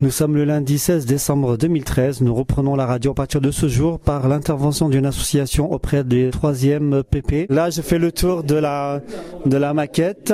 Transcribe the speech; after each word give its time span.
Nous 0.00 0.12
sommes 0.12 0.36
le 0.36 0.44
lundi 0.44 0.78
16 0.78 1.06
décembre 1.06 1.56
2013. 1.56 2.20
Nous 2.20 2.32
reprenons 2.32 2.76
la 2.76 2.86
radio 2.86 3.10
à 3.10 3.14
partir 3.14 3.40
de 3.40 3.50
ce 3.50 3.66
jour 3.66 3.98
par 3.98 4.28
l'intervention 4.28 4.88
d'une 4.88 5.06
association 5.06 5.72
auprès 5.72 6.04
des 6.04 6.30
3e 6.30 7.02
PP. 7.02 7.50
Là, 7.50 7.70
je 7.70 7.82
fais 7.82 7.98
le 7.98 8.12
tour 8.12 8.44
de 8.44 8.54
la, 8.54 9.00
de 9.44 9.56
la 9.56 9.74
maquette. 9.74 10.32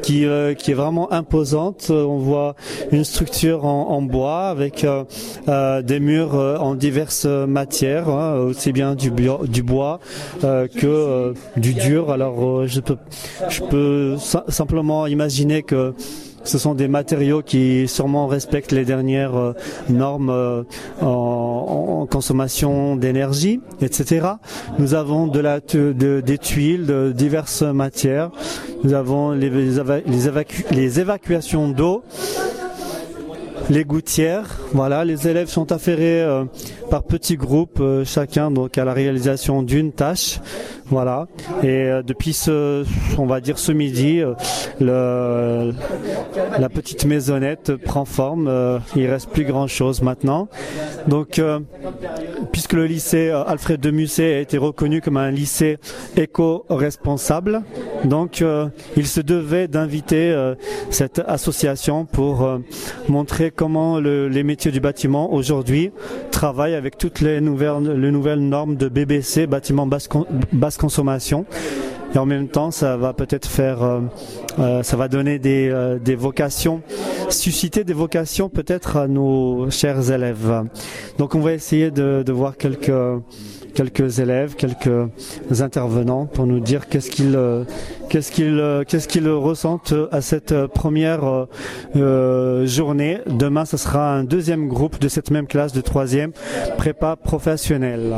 Qui, 0.00 0.24
euh, 0.26 0.54
qui 0.54 0.70
est 0.70 0.74
vraiment 0.74 1.12
imposante. 1.12 1.90
On 1.90 2.16
voit 2.18 2.54
une 2.92 3.02
structure 3.04 3.64
en, 3.66 3.88
en 3.90 4.00
bois 4.00 4.44
avec 4.48 4.84
euh, 4.84 5.04
euh, 5.48 5.82
des 5.82 5.98
murs 5.98 6.36
euh, 6.36 6.56
en 6.56 6.76
diverses 6.76 7.26
matières, 7.26 8.08
hein, 8.08 8.36
aussi 8.36 8.72
bien 8.72 8.94
du, 8.94 9.10
bio- 9.10 9.44
du 9.46 9.62
bois 9.64 9.98
euh, 10.44 10.66
que 10.68 11.34
du 11.58 11.74
dur. 11.74 12.10
Alors 12.12 12.66
je 12.66 12.80
peux, 12.80 12.96
je 13.50 13.60
peux 13.64 14.14
sim- 14.18 14.44
simplement 14.48 15.06
imaginer 15.08 15.62
que 15.64 15.94
ce 16.44 16.58
sont 16.58 16.74
des 16.74 16.88
matériaux 16.88 17.42
qui 17.42 17.86
sûrement 17.88 18.26
respectent 18.26 18.72
les 18.72 18.84
dernières 18.84 19.36
euh, 19.36 19.52
normes 19.88 20.30
euh, 20.30 20.62
en, 21.00 22.06
consommation 22.10 22.96
d'énergie, 22.96 23.60
etc. 23.80 24.26
Nous 24.78 24.94
avons 24.94 25.28
des 25.28 26.38
tuiles 26.38 26.84
de 26.86 27.12
diverses 27.14 27.62
matières. 27.62 28.30
Nous 28.84 28.92
avons 28.92 29.30
les, 29.30 29.48
les 29.50 29.78
éva- 29.78 30.02
les 30.04 30.28
évacu- 30.28 30.64
les 30.72 31.00
évacuations 31.00 31.68
d'eau 31.68 32.02
les 33.70 33.84
gouttières. 33.84 34.58
Voilà, 34.72 35.04
les 35.04 35.28
élèves 35.28 35.48
sont 35.48 35.70
affairés 35.70 36.20
euh, 36.22 36.44
par 36.90 37.04
petits 37.04 37.36
groupes, 37.36 37.80
chacun 38.04 38.50
donc 38.50 38.76
à 38.76 38.84
la 38.84 38.92
réalisation 38.92 39.62
d'une 39.62 39.92
tâche. 39.92 40.40
Voilà. 40.92 41.26
Et 41.62 41.68
euh, 41.68 42.02
depuis 42.02 42.34
ce, 42.34 42.84
on 43.16 43.24
va 43.24 43.40
dire 43.40 43.58
ce 43.58 43.72
midi, 43.72 44.20
euh, 44.82 45.72
la 46.58 46.68
petite 46.68 47.06
maisonnette 47.06 47.74
prend 47.76 48.04
forme. 48.04 48.46
Euh, 48.46 48.78
il 48.94 49.08
reste 49.08 49.30
plus 49.30 49.46
grand 49.46 49.66
chose 49.68 50.02
maintenant. 50.02 50.48
Donc, 51.08 51.40
puisque 52.52 52.74
le 52.74 52.84
lycée 52.84 53.30
Alfred 53.30 53.80
de 53.80 53.90
Musset 53.90 54.34
a 54.34 54.40
été 54.40 54.58
reconnu 54.58 55.00
comme 55.00 55.16
un 55.16 55.30
lycée 55.30 55.78
éco-responsable, 56.16 57.62
donc 58.04 58.44
il 58.96 59.06
se 59.06 59.20
devait 59.20 59.66
d'inviter 59.66 60.52
cette 60.90 61.20
association 61.26 62.04
pour 62.04 62.48
montrer 63.08 63.50
comment 63.50 63.98
le- 63.98 64.28
les 64.28 64.44
métiers 64.44 64.70
du 64.70 64.80
bâtiment 64.80 65.32
aujourd'hui 65.32 65.90
travaillent 66.42 66.74
avec 66.74 66.98
toutes 66.98 67.20
les 67.20 67.40
nouvelles, 67.40 67.92
les 68.00 68.10
nouvelles 68.10 68.40
normes 68.40 68.74
de 68.74 68.88
BBC, 68.88 69.46
bâtiment 69.46 69.86
basse, 69.86 70.08
con- 70.08 70.26
basse 70.52 70.76
consommation. 70.76 71.46
Et 72.16 72.18
en 72.18 72.26
même 72.26 72.48
temps, 72.48 72.72
ça 72.72 72.96
va 72.96 73.12
peut-être 73.12 73.46
faire, 73.46 73.84
euh, 73.84 74.00
euh, 74.58 74.82
ça 74.82 74.96
va 74.96 75.06
donner 75.06 75.38
des, 75.38 75.68
euh, 75.70 76.00
des 76.00 76.16
vocations, 76.16 76.82
susciter 77.28 77.84
des 77.84 77.92
vocations 77.92 78.48
peut-être 78.48 78.96
à 78.96 79.06
nos 79.06 79.70
chers 79.70 80.10
élèves. 80.10 80.64
Donc 81.16 81.36
on 81.36 81.40
va 81.40 81.52
essayer 81.52 81.92
de, 81.92 82.24
de 82.26 82.32
voir 82.32 82.56
quelques 82.56 82.90
quelques 83.74 84.18
élèves, 84.18 84.54
quelques 84.54 85.08
intervenants 85.60 86.26
pour 86.26 86.46
nous 86.46 86.60
dire 86.60 86.88
qu'est-ce 86.88 87.10
qu'ils 87.10 87.36
euh, 87.36 87.64
qu'est-ce 88.08 88.32
qu'ils 88.32 88.58
euh, 88.58 88.84
qu'est-ce 88.86 89.08
qu'ils 89.08 89.28
ressentent 89.28 89.94
à 90.10 90.20
cette 90.20 90.52
euh, 90.52 90.68
première 90.68 91.46
journée. 91.94 93.18
Demain, 93.26 93.64
ce 93.64 93.76
sera 93.76 94.14
un 94.14 94.24
deuxième 94.24 94.68
groupe 94.68 94.98
de 94.98 95.08
cette 95.08 95.30
même 95.30 95.46
classe 95.46 95.72
de 95.72 95.80
troisième 95.80 96.32
prépa 96.76 97.16
professionnelle. 97.16 98.14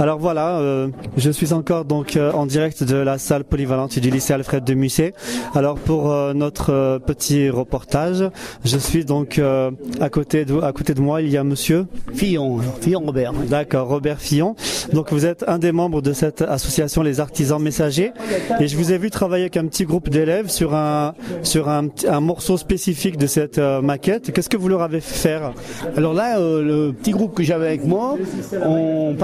Alors 0.00 0.18
voilà, 0.18 0.58
euh, 0.58 0.88
je 1.16 1.30
suis 1.30 1.52
encore 1.52 1.84
donc 1.84 2.16
euh, 2.16 2.32
en 2.32 2.46
direct 2.46 2.82
de 2.82 2.96
la 2.96 3.16
salle 3.16 3.44
polyvalente 3.44 3.96
du 3.98 4.10
lycée 4.10 4.32
Alfred 4.32 4.64
de 4.64 4.74
Musset. 4.74 5.14
Alors 5.54 5.76
pour 5.76 6.10
euh, 6.10 6.34
notre 6.34 6.72
euh, 6.72 6.98
petit 6.98 7.48
reportage, 7.48 8.28
je 8.64 8.76
suis 8.76 9.04
donc 9.04 9.38
euh, 9.38 9.70
à 10.00 10.08
côté 10.08 10.44
de 10.44 10.60
à 10.60 10.72
côté 10.72 10.94
de 10.94 11.00
moi, 11.00 11.22
il 11.22 11.30
y 11.30 11.36
a 11.36 11.44
monsieur 11.44 11.86
Fillon, 12.12 12.58
Fillon 12.80 13.02
Robert. 13.06 13.32
D'accord, 13.48 13.86
Robert 13.86 14.18
Fillon. 14.18 14.56
Donc 14.92 15.12
vous 15.12 15.26
êtes 15.26 15.44
un 15.46 15.58
des 15.58 15.70
membres 15.70 16.02
de 16.02 16.12
cette 16.12 16.42
association 16.42 17.02
Les 17.02 17.20
Artisans 17.20 17.62
Messagers 17.62 18.12
et 18.58 18.66
je 18.66 18.76
vous 18.76 18.92
ai 18.92 18.98
vu 18.98 19.10
travailler 19.10 19.44
avec 19.44 19.56
un 19.56 19.66
petit 19.66 19.84
groupe 19.84 20.08
d'élèves 20.08 20.48
sur 20.48 20.74
un 20.74 21.14
sur 21.44 21.68
un, 21.68 21.86
un 22.08 22.20
morceau 22.20 22.56
spécifique 22.56 23.16
de 23.16 23.28
cette 23.28 23.58
euh, 23.58 23.80
maquette. 23.80 24.32
Qu'est-ce 24.32 24.48
que 24.48 24.56
vous 24.56 24.68
leur 24.68 24.82
avez 24.82 25.00
fait 25.00 25.28
faire? 25.28 25.52
Alors 25.96 26.14
là, 26.14 26.40
euh, 26.40 26.62
le 26.62 26.92
petit 26.92 27.12
groupe 27.12 27.34
que 27.34 27.44
j'avais 27.44 27.68
avec 27.68 27.84
moi, 27.84 28.16
on 28.64 29.14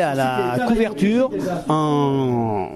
à 0.00 0.14
la 0.14 0.66
couverture 0.66 1.30
en, 1.68 2.68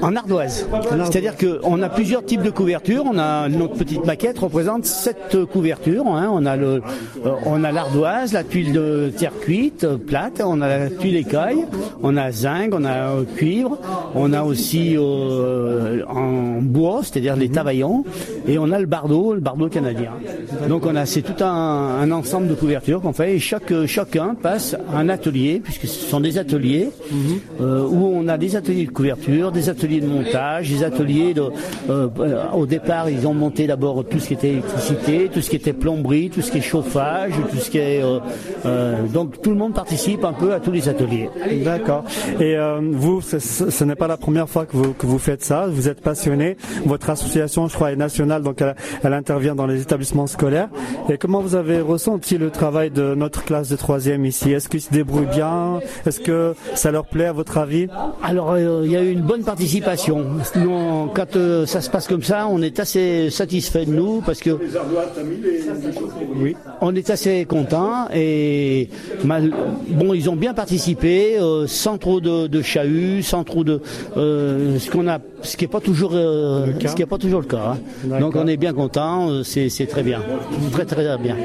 en 0.00 0.16
ardoise. 0.16 0.66
C'est-à-dire 1.04 1.34
qu'on 1.36 1.82
a 1.82 1.88
plusieurs 1.88 2.24
types 2.24 2.42
de 2.42 2.50
couvertures. 2.50 3.04
On 3.06 3.18
a 3.18 3.48
notre 3.48 3.74
petite 3.74 4.04
maquette 4.04 4.38
représente 4.38 4.84
sept 4.84 5.36
couvertures. 5.52 6.06
hein. 6.06 6.28
On 6.32 6.44
a 6.46 6.56
le, 6.56 6.82
euh, 7.24 7.30
on 7.46 7.64
a 7.64 7.72
l'ardoise, 7.72 8.32
la 8.32 8.44
tuile 8.44 8.72
de 8.72 9.12
terre 9.16 9.32
cuite 9.40 9.84
euh, 9.84 9.96
plate, 9.96 10.42
on 10.44 10.60
a 10.60 10.68
la 10.68 10.90
tuile 10.90 11.16
écaille, 11.16 11.64
on 12.02 12.16
a 12.16 12.30
zinc, 12.32 12.72
on 12.74 12.84
a 12.84 13.10
euh, 13.10 13.24
cuivre, 13.36 13.78
on 14.14 14.32
a 14.32 14.42
aussi 14.42 14.96
en 14.98 16.60
bois, 16.60 17.00
c'est-à-dire 17.02 17.36
les 17.36 17.48
tavaillons, 17.48 18.04
et 18.46 18.58
on 18.58 18.70
a 18.72 18.78
le 18.78 18.86
bardeau, 18.86 19.34
le 19.34 19.40
bardeau 19.40 19.68
canadien. 19.68 20.12
Donc 20.68 20.86
on 20.86 20.96
a 20.96 21.06
c'est 21.06 21.22
tout 21.22 21.42
un, 21.44 22.10
ensemble 22.10 22.48
de 22.48 22.54
couvertures 22.54 23.00
qu'on 23.00 23.12
fait 23.12 23.34
et 23.34 23.38
chaque 23.38 23.72
chacun 23.86 24.34
passe 24.34 24.76
un 24.92 25.08
atelier 25.08 25.60
puisque 25.62 25.86
sont 26.12 26.20
des 26.20 26.36
ateliers 26.36 26.90
euh, 27.62 27.86
où 27.88 28.04
on 28.04 28.28
a 28.28 28.36
des 28.36 28.54
ateliers 28.54 28.84
de 28.84 28.90
couverture, 28.90 29.50
des 29.50 29.70
ateliers 29.70 30.02
de 30.02 30.06
montage, 30.06 30.68
des 30.68 30.84
ateliers 30.84 31.32
de 31.32 31.44
euh, 31.88 32.08
au 32.52 32.66
départ 32.66 33.08
ils 33.08 33.26
ont 33.26 33.32
monté 33.32 33.66
d'abord 33.66 34.04
tout 34.04 34.20
ce 34.20 34.28
qui 34.28 34.34
était 34.34 34.50
électricité, 34.50 35.30
tout 35.32 35.40
ce 35.40 35.48
qui 35.48 35.56
était 35.56 35.72
plomberie, 35.72 36.28
tout 36.28 36.42
ce 36.42 36.50
qui 36.50 36.58
est 36.58 36.68
chauffage, 36.74 37.32
tout 37.50 37.56
ce 37.56 37.70
qui 37.70 37.78
est 37.78 38.02
euh, 38.02 39.06
donc 39.08 39.40
tout 39.40 39.48
le 39.48 39.56
monde 39.56 39.72
participe 39.72 40.22
un 40.24 40.34
peu 40.34 40.52
à 40.52 40.60
tous 40.60 40.70
les 40.70 40.86
ateliers. 40.90 41.30
D'accord. 41.64 42.04
Et 42.38 42.56
vous, 42.92 43.22
ce, 43.22 43.84
n'est 43.84 43.94
pas 43.94 44.06
la 44.06 44.18
première 44.18 44.50
fois 44.50 44.66
que 44.66 44.76
vous, 44.76 44.92
que 44.92 45.06
vous 45.06 45.18
faites 45.18 45.42
ça. 45.42 45.66
Vous 45.66 45.88
êtes 45.88 46.02
passionné. 46.02 46.58
Votre 46.84 47.08
association, 47.08 47.68
je 47.68 47.74
crois, 47.74 47.92
est 47.92 47.96
nationale, 47.96 48.42
donc 48.42 48.60
elle, 48.60 48.74
elle 49.02 49.14
intervient 49.14 49.54
dans 49.54 49.66
les 49.66 49.80
établissements 49.80 50.26
scolaires. 50.26 50.68
Et 51.08 51.16
comment 51.16 51.40
vous 51.40 51.54
avez 51.54 51.80
ressenti 51.80 52.36
le 52.36 52.50
travail 52.50 52.90
de 52.90 53.14
notre 53.14 53.44
classe 53.44 53.70
de 53.70 53.76
troisième 53.76 54.26
ici? 54.26 54.52
Est-ce 54.52 54.68
qu'ils 54.68 54.82
se 54.82 54.92
débrouillent 54.92 55.34
bien? 55.40 55.80
Est-ce 56.06 56.20
que 56.20 56.54
ça 56.74 56.90
leur 56.90 57.04
plaît, 57.06 57.26
à 57.26 57.32
votre 57.32 57.58
avis 57.58 57.86
Alors 58.22 58.52
euh, 58.52 58.82
il 58.84 58.90
y 58.92 58.96
a 58.96 59.02
eu 59.02 59.10
une 59.10 59.22
bonne 59.22 59.42
participation. 59.42 60.24
Nous, 60.56 61.08
quand 61.14 61.36
euh, 61.36 61.66
ça 61.66 61.80
se 61.80 61.90
passe 61.90 62.08
comme 62.08 62.22
ça, 62.22 62.46
on 62.50 62.60
est 62.62 62.78
assez 62.80 63.30
satisfait 63.30 63.84
de 63.86 63.92
nous 63.92 64.20
parce 64.24 64.40
que 64.40 64.50
Oui. 66.36 66.56
on 66.80 66.94
est 66.94 67.10
assez 67.10 67.44
content 67.44 68.08
et 68.14 68.88
mal- 69.24 69.52
bon 69.88 70.14
ils 70.14 70.28
ont 70.30 70.36
bien 70.36 70.54
participé 70.54 71.38
euh, 71.38 71.66
sans 71.66 71.98
trop 71.98 72.20
de, 72.20 72.46
de 72.46 72.62
chahut, 72.62 73.22
sans 73.22 73.44
trop 73.44 73.64
de 73.64 73.80
euh, 74.16 74.78
ce 74.78 74.90
qu'on 74.90 75.08
a, 75.08 75.18
ce 75.42 75.56
qui 75.56 75.64
est 75.64 75.68
pas 75.68 75.80
toujours 75.80 76.12
euh, 76.14 76.66
Le 76.66 76.72
cas. 76.74 76.88
ce 76.88 76.96
qui 76.96 77.02
est 77.02 77.06
pas 77.06 77.18
toujours 77.18 77.40
le 77.40 77.46
cas. 77.46 77.76
hein. 77.76 78.20
Donc 78.20 78.36
on 78.36 78.46
est 78.46 78.56
bien 78.56 78.72
content, 78.72 79.42
c'est 79.44 79.68
c'est 79.68 79.86
très 79.86 80.02
bien, 80.02 80.20
très 80.72 80.84
très 80.84 81.18
bien. 81.18 81.36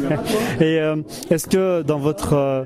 Et 0.60 0.78
euh, 0.80 0.96
est-ce 1.30 1.46
que 1.46 1.82
dans 1.82 1.98
votre 1.98 2.64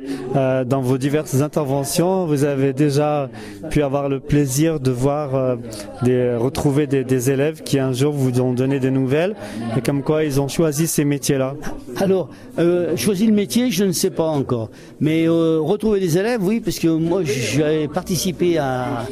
dans 0.64 0.80
vos 0.80 0.98
diverses 1.24 1.42
interventions, 1.42 2.26
vous 2.26 2.44
avez 2.44 2.72
déjà 2.72 3.28
pu 3.70 3.82
avoir 3.82 4.08
le 4.08 4.20
plaisir 4.20 4.80
de 4.80 4.90
voir 4.90 5.34
euh, 5.34 5.56
des 6.02 6.34
retrouver 6.36 6.86
des, 6.86 7.30
élèves 7.30 7.62
qui 7.62 7.78
un 7.78 7.92
jour 7.92 8.12
vous 8.12 8.40
ont 8.40 8.52
donné 8.52 8.80
des 8.80 8.90
nouvelles 8.90 9.34
et 9.76 9.80
comme 9.80 10.02
quoi 10.02 10.24
ils 10.24 10.40
ont 10.40 10.48
choisi 10.48 10.86
ces 10.86 11.04
métiers-là 11.04 11.54
Alors, 11.96 12.28
euh, 12.58 12.96
choisir 12.96 13.28
le 13.28 13.34
métier, 13.34 13.70
je 13.70 13.84
ne 13.84 13.92
sais 13.92 14.10
pas 14.10 14.26
encore. 14.26 14.68
Mais 15.00 15.26
euh, 15.26 15.58
retrouver 15.60 16.00
des 16.00 16.18
élèves, 16.18 16.40
oui, 16.42 16.60
parce 16.60 16.78
que 16.78 16.88
moi, 16.88 17.22
j'avais 17.24 17.88
participé 17.88 18.58
à, 18.58 19.06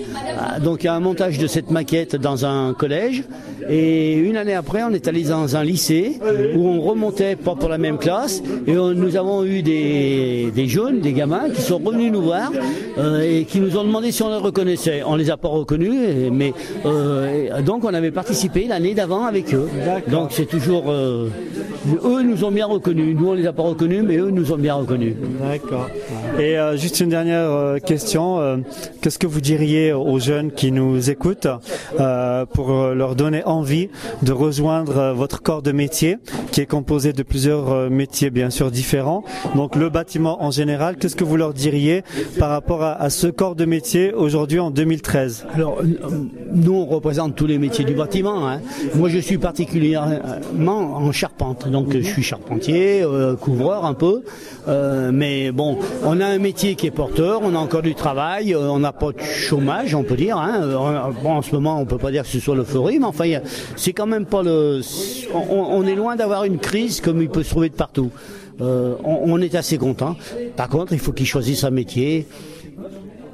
donc 0.62 0.84
à 0.84 0.94
un 0.94 1.00
montage 1.00 1.38
de 1.38 1.46
cette 1.46 1.70
maquette 1.70 2.16
dans 2.16 2.44
un 2.44 2.74
collège. 2.74 3.24
Et 3.70 4.14
une 4.14 4.36
année 4.36 4.54
après, 4.54 4.82
on 4.82 4.90
est 4.90 5.06
allé 5.06 5.22
dans 5.22 5.56
un 5.56 5.62
lycée 5.64 6.18
où 6.56 6.66
on 6.66 6.80
remontait 6.80 7.36
pas 7.36 7.54
pour 7.54 7.68
la 7.68 7.78
même 7.78 7.96
classe. 7.98 8.42
Et 8.66 8.76
on- 8.76 8.92
nous 8.92 9.16
avons 9.16 9.44
eu 9.44 9.62
des, 9.62 10.50
des 10.54 10.66
jeunes, 10.66 11.00
des 11.00 11.12
gamins, 11.12 11.48
qui 11.54 11.62
sont 11.62 11.78
revenus 11.78 12.01
nous 12.10 12.22
voir 12.22 12.50
euh, 12.98 13.20
et 13.20 13.44
qui 13.44 13.60
nous 13.60 13.76
ont 13.76 13.84
demandé 13.84 14.12
si 14.12 14.22
on 14.22 14.28
les 14.30 14.36
reconnaissait. 14.36 15.02
On 15.06 15.16
les 15.16 15.30
a 15.30 15.36
pas 15.36 15.48
reconnus, 15.48 15.94
et- 16.08 16.30
mais 16.30 16.52
euh, 16.86 17.58
et 17.58 17.62
donc 17.62 17.84
on 17.84 17.92
avait 17.94 18.10
participé 18.10 18.66
l'année 18.68 18.94
d'avant 18.94 19.24
avec 19.24 19.54
eux. 19.54 19.68
Donc 20.08 20.28
c'est 20.32 20.46
toujours 20.46 20.84
euh, 20.90 21.28
eux 22.04 22.22
nous 22.22 22.44
ont 22.44 22.50
bien 22.50 22.66
reconnus. 22.66 23.16
Nous, 23.18 23.28
on 23.28 23.34
les 23.34 23.46
a 23.46 23.52
pas 23.52 23.62
reconnus, 23.62 24.02
mais 24.06 24.16
eux 24.16 24.30
nous 24.30 24.52
ont 24.52 24.56
bien 24.56 24.74
reconnus. 24.74 25.14
D'accord. 25.40 25.88
Et 26.40 26.56
juste 26.76 27.00
une 27.00 27.10
dernière 27.10 27.76
question. 27.84 28.62
Qu'est-ce 29.00 29.18
que 29.18 29.26
vous 29.26 29.40
diriez 29.40 29.92
aux 29.92 30.18
jeunes 30.18 30.50
qui 30.52 30.72
nous 30.72 31.10
écoutent 31.10 31.48
pour 32.54 32.70
leur 32.94 33.14
donner 33.16 33.42
envie 33.44 33.88
de 34.22 34.32
rejoindre 34.32 35.12
votre 35.14 35.42
corps 35.42 35.62
de 35.62 35.72
métier, 35.72 36.18
qui 36.52 36.60
est 36.60 36.66
composé 36.66 37.12
de 37.12 37.22
plusieurs 37.22 37.90
métiers 37.90 38.30
bien 38.30 38.50
sûr 38.50 38.70
différents? 38.70 39.24
Donc 39.56 39.76
le 39.76 39.88
bâtiment 39.90 40.42
en 40.42 40.50
général, 40.50 40.96
qu'est-ce 40.96 41.16
que 41.16 41.24
vous 41.24 41.36
leur 41.36 41.52
diriez 41.52 41.91
par 42.38 42.50
rapport 42.50 42.82
à, 42.82 43.10
ce 43.10 43.26
corps 43.26 43.54
de 43.54 43.64
métier 43.64 44.12
aujourd'hui 44.12 44.58
en 44.60 44.70
2013 44.70 45.46
Alors, 45.54 45.78
euh, 45.80 45.84
nous, 46.52 46.74
on 46.74 46.86
représente 46.86 47.34
tous 47.36 47.46
les 47.46 47.58
métiers 47.58 47.84
du 47.84 47.94
bâtiment. 47.94 48.48
hein. 48.48 48.60
Moi, 48.94 49.08
je 49.08 49.18
suis 49.18 49.38
particulièrement 49.38 50.96
en 50.96 51.12
charpente. 51.12 51.68
Donc, 51.68 51.92
je 51.92 52.00
suis 52.00 52.22
charpentier, 52.22 53.02
euh, 53.02 53.36
couvreur 53.36 53.84
un 53.84 53.94
peu. 53.94 54.22
Euh, 54.68 55.10
mais 55.12 55.52
bon, 55.52 55.78
on 56.04 56.20
a 56.20 56.26
un 56.26 56.38
métier 56.38 56.74
qui 56.74 56.86
est 56.86 56.90
porteur, 56.90 57.40
on 57.42 57.54
a 57.54 57.58
encore 57.58 57.82
du 57.82 57.94
travail, 57.94 58.54
on 58.54 58.78
n'a 58.78 58.92
pas 58.92 59.12
de 59.12 59.20
chômage, 59.20 59.94
on 59.94 60.02
peut 60.04 60.16
dire. 60.16 60.36
hein. 60.38 60.60
En 61.24 61.42
ce 61.42 61.52
moment, 61.54 61.80
on 61.80 61.84
peut 61.86 61.98
pas 61.98 62.10
dire 62.10 62.22
que 62.22 62.28
ce 62.28 62.40
soit 62.40 62.54
l'euphorie, 62.54 62.98
mais 62.98 63.06
enfin, 63.06 63.24
c'est 63.76 63.92
quand 63.92 64.06
même 64.06 64.26
pas 64.26 64.42
le... 64.42 64.80
On 65.50 65.86
est 65.86 65.94
loin 65.94 66.16
d'avoir 66.16 66.44
une 66.44 66.58
crise 66.58 67.00
comme 67.00 67.20
il 67.22 67.28
peut 67.28 67.42
se 67.42 67.50
trouver 67.50 67.68
de 67.68 67.74
partout. 67.74 68.10
Euh, 68.60 68.96
on, 69.04 69.40
est 69.40 69.54
assez 69.54 69.78
content. 69.78 70.16
Par 70.56 70.68
contre, 70.68 70.92
il 70.92 70.98
faut 70.98 71.12
qu'ils 71.12 71.26
choisissent 71.26 71.64
un 71.64 71.70
métier 71.70 72.26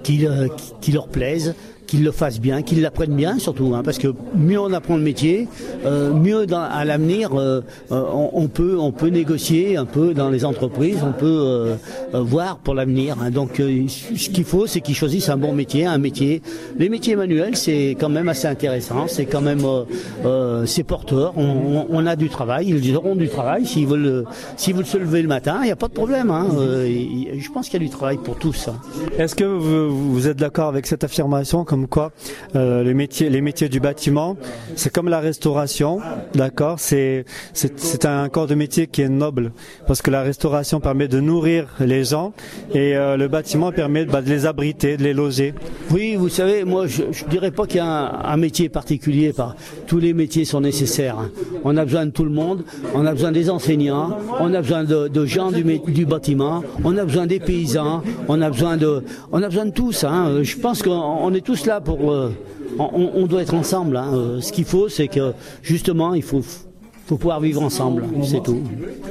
qui, 0.03 0.27
euh, 0.27 0.49
leur 0.93 1.09
plaise, 1.09 1.55
qu'ils 1.89 2.05
le 2.05 2.13
fassent 2.13 2.39
bien, 2.41 2.63
qu'ils 2.63 2.81
l'apprennent 2.83 3.17
bien 3.17 3.39
surtout, 3.41 3.73
hein, 3.75 3.83
parce 3.85 3.99
que 3.99 4.09
mieux 4.37 4.61
on 4.61 4.73
apprend 4.73 4.97
le 4.97 5.03
métier, 5.03 5.49
euh, 5.85 6.13
mieux 6.13 6.47
dans- 6.47 6.61
à 6.63 6.85
l'avenir 6.85 7.31
euh, 7.35 7.63
euh, 7.91 8.03
on, 8.13 8.31
on 8.35 8.47
peut 8.47 8.77
on 8.79 8.93
peut 8.93 9.09
négocier 9.09 9.77
un 9.77 9.87
peu 9.87 10.15
dans 10.15 10.29
les 10.31 10.45
entreprises, 10.45 10.99
on 11.03 11.13
peut 11.13 11.27
euh, 11.27 11.75
euh, 12.15 12.21
voir 12.21 12.59
pour 12.59 12.75
l'avenir. 12.75 13.17
hein. 13.21 13.31
Donc 13.31 13.59
euh, 13.59 13.87
ce 13.89 14.29
qu'il 14.29 14.45
faut, 14.45 14.67
c'est 14.69 14.81
qu'ils 14.83 14.95
choisissent 14.95 15.31
un 15.31 15.37
bon 15.39 15.53
métier, 15.53 15.87
un 15.87 15.99
métier. 15.99 16.43
Les 16.79 16.89
métiers 16.89 17.17
manuels, 17.17 17.57
c'est 17.57 17.97
quand 17.99 18.11
même 18.11 18.29
assez 18.29 18.47
intéressant, 18.47 19.07
c'est 19.09 19.27
quand 19.27 19.41
même 19.41 19.63
c'est 20.67 20.85
porteur. 20.85 21.33
On, 21.37 21.43
on- 21.43 21.87
on 21.91 22.07
a 22.07 22.17
du 22.17 22.29
travail, 22.29 22.69
ils 22.69 22.97
auront 22.97 23.17
du 23.17 23.29
travail 23.29 23.65
s'ils 23.67 23.87
veulent 23.87 24.25
s'ils 24.57 24.75
veulent 24.75 24.87
se 24.87 24.99
lever 24.99 25.23
le 25.23 25.29
matin, 25.29 25.57
il 25.63 25.67
n'y 25.67 25.71
a 25.73 25.77
pas 25.77 25.89
de 25.89 25.95
problème. 25.95 26.31
hein. 26.31 26.47
Je 26.53 27.51
pense 27.51 27.69
qu'il 27.69 27.81
y 27.81 27.85
a 27.85 27.87
du 27.89 27.91
travail 27.91 28.19
pour 28.23 28.37
tous. 28.37 28.69
hein. 28.69 28.75
Est-ce 29.19 29.35
que 29.35 29.45
vous, 29.45 30.13
vous 30.13 30.29
êtes 30.29 30.37
d'accord 30.37 30.69
avec 30.69 30.87
cette 30.87 31.03
affirmation 31.05 31.65
quoi 31.87 32.13
euh, 32.57 32.83
les 32.83 32.95
métiers 32.95 33.29
les 33.31 33.41
métiers 33.41 33.69
du 33.69 33.81
bâtiment 33.81 34.37
c'est 34.75 34.93
comme 34.93 35.09
la 35.09 35.21
restauration 35.21 36.01
d'accord? 36.35 36.77
C'est 36.81 37.25
c'est 37.53 38.05
un 38.07 38.29
corps 38.29 38.47
de 38.47 38.55
métier 38.55 38.87
qui 38.87 39.03
est 39.03 39.09
noble 39.09 39.53
parce 39.87 40.03
que 40.03 40.11
la 40.11 40.23
restauration 40.23 40.81
permet 40.81 41.09
de 41.09 41.21
nourrir 41.21 41.67
les 41.81 42.05
gens 42.05 42.33
et 42.75 42.97
euh, 42.97 43.17
le 43.17 43.29
bâtiment 43.29 43.73
permet 43.73 44.05
bah, 44.05 44.23
de 44.23 44.29
les 44.29 44.47
abriter 44.47 44.97
de 44.97 45.03
les 45.03 45.13
loger 45.15 45.55
Oui, 45.91 46.17
vous 46.17 46.29
savez, 46.29 46.65
moi 46.65 46.87
je, 46.87 47.03
je 47.13 47.25
dirais 47.27 47.51
pas 47.51 47.67
qu'il 47.67 47.77
y 47.79 47.81
a 47.81 48.21
un, 48.25 48.37
métier 48.37 48.69
particulier. 48.69 49.33
Par, 49.33 49.55
tous 49.87 49.99
les 49.99 50.13
métiers 50.15 50.45
sont 50.45 50.61
nécessaires. 50.61 51.19
hein. 51.19 51.31
On 51.65 51.77
a 51.77 51.85
besoin 51.85 52.07
de 52.07 52.11
tout 52.11 52.25
le 52.25 52.31
monde. 52.31 52.65
On 52.95 53.05
a 53.07 53.13
besoin 53.13 53.33
des 53.33 53.51
enseignants. 53.51 54.17
On 54.41 54.53
a 54.55 54.61
besoin 54.61 54.85
de, 54.85 55.27
gens 55.27 55.51
du, 55.51 55.63
du 55.89 56.07
bâtiment. 56.07 56.63
On 56.85 56.97
a 56.97 57.05
besoin 57.05 57.27
des 57.27 57.41
paysans. 57.41 58.03
On 58.29 58.41
a 58.41 58.51
besoin 58.51 58.77
de, 58.77 59.03
on 59.33 59.43
a 59.43 59.49
besoin 59.49 59.67
de 59.67 59.73
tous. 59.73 60.05
hein. 60.05 60.43
Je 60.43 60.57
pense 60.57 60.83
qu'on 60.83 60.91
on 60.93 61.33
est 61.35 61.41
tous 61.45 61.67
pour. 61.81 62.11
euh, 62.11 62.33
on, 62.79 63.11
on 63.15 63.27
doit 63.27 63.43
être 63.43 63.55
ensemble. 63.55 63.97
hein. 63.97 64.11
Euh, 64.15 64.41
Ce 64.41 64.53
qu'il 64.53 64.65
faut, 64.65 64.89
c'est 64.89 65.09
que 65.09 65.33
justement, 65.63 66.15
il 66.15 66.23
faut, 66.23 66.43
faut 67.09 67.17
pouvoir 67.17 67.41
vivre 67.41 67.63
ensemble. 67.63 68.05
C'est 68.23 68.43
tout. 68.43 68.63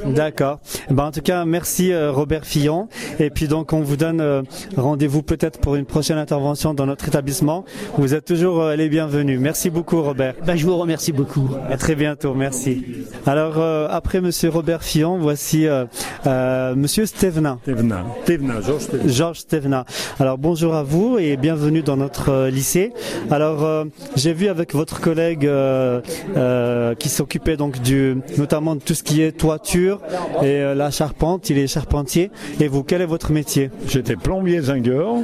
D'accord. 0.06 0.60
Ben, 0.90 1.06
en 1.06 1.12
tout 1.12 1.22
cas, 1.22 1.46
merci 1.46 1.92
euh, 1.92 2.12
Robert 2.12 2.46
Fillon. 2.46 2.88
Et 3.20 3.30
puis 3.30 3.48
donc, 3.48 3.74
on 3.74 3.82
vous 3.82 3.98
donne 3.98 4.22
euh, 4.22 4.44
rendez-vous 4.76 5.24
peut-être 5.24 5.60
pour 5.60 5.76
une 5.76 5.86
prochaine 5.86 6.18
intervention 6.18 6.74
dans 6.74 6.86
notre 6.86 7.08
établissement. 7.08 7.66
Vous 7.98 8.14
êtes 8.14 8.26
toujours 8.26 8.62
euh, 8.62 8.76
les 8.76 8.90
bienvenus. 8.90 9.40
Merci 9.40 9.70
beaucoup 9.70 10.02
Robert. 10.02 10.36
Ben, 10.46 10.56
je 10.56 10.66
vous 10.66 10.78
remercie 10.78 11.12
beaucoup. 11.12 11.50
À 11.70 11.78
très 11.78 11.96
bientôt, 11.96 12.34
merci. 12.34 12.86
Alors 13.26 13.56
euh, 13.58 13.88
après 13.90 14.22
Monsieur 14.22 14.50
Robert 14.50 14.84
Fillon, 14.84 15.18
voici 15.18 15.68
euh, 15.68 15.86
euh, 16.28 16.76
Monsieur 16.76 17.06
Stevenin. 17.06 17.60
Thévenin, 17.66 18.06
Thévenin, 18.26 18.60
Georges 19.08 19.40
Stevenin. 19.40 19.86
Alors 20.20 20.38
bonjour 20.38 20.76
à 20.76 20.84
vous 20.84 21.18
et 21.18 21.36
bienvenue 21.38 21.82
dans 21.82 21.98
notre 21.98 22.30
euh, 22.30 22.50
lycée. 22.50 22.94
Alors 23.32 23.64
euh, 23.64 23.86
j'ai 24.16 24.34
vu 24.34 24.48
avec 24.48 24.74
votre 24.74 25.02
collègue 25.02 25.46
euh, 25.46 26.02
euh, 26.36 26.96
qui 26.96 27.10
s'occupait 27.10 27.58
donc 27.58 27.82
du 27.88 28.18
notamment 28.38 28.76
de 28.76 28.82
tout 28.82 28.94
ce 28.94 29.04
qui 29.04 29.22
est 29.22 29.32
toiture 29.32 30.00
et 30.42 30.46
euh, 30.62 30.76
la 30.76 30.92
charpente, 30.92 31.50
il 31.50 31.58
est 31.58 31.68
charpentier. 31.68 32.32
Et 32.60 32.68
vous, 32.68 32.84
quel 32.84 33.02
est 33.02 33.06
votre 33.06 33.32
métier? 33.32 33.70
J'étais 33.88 34.16
plombier 34.16 34.60
zingueur, 34.62 35.16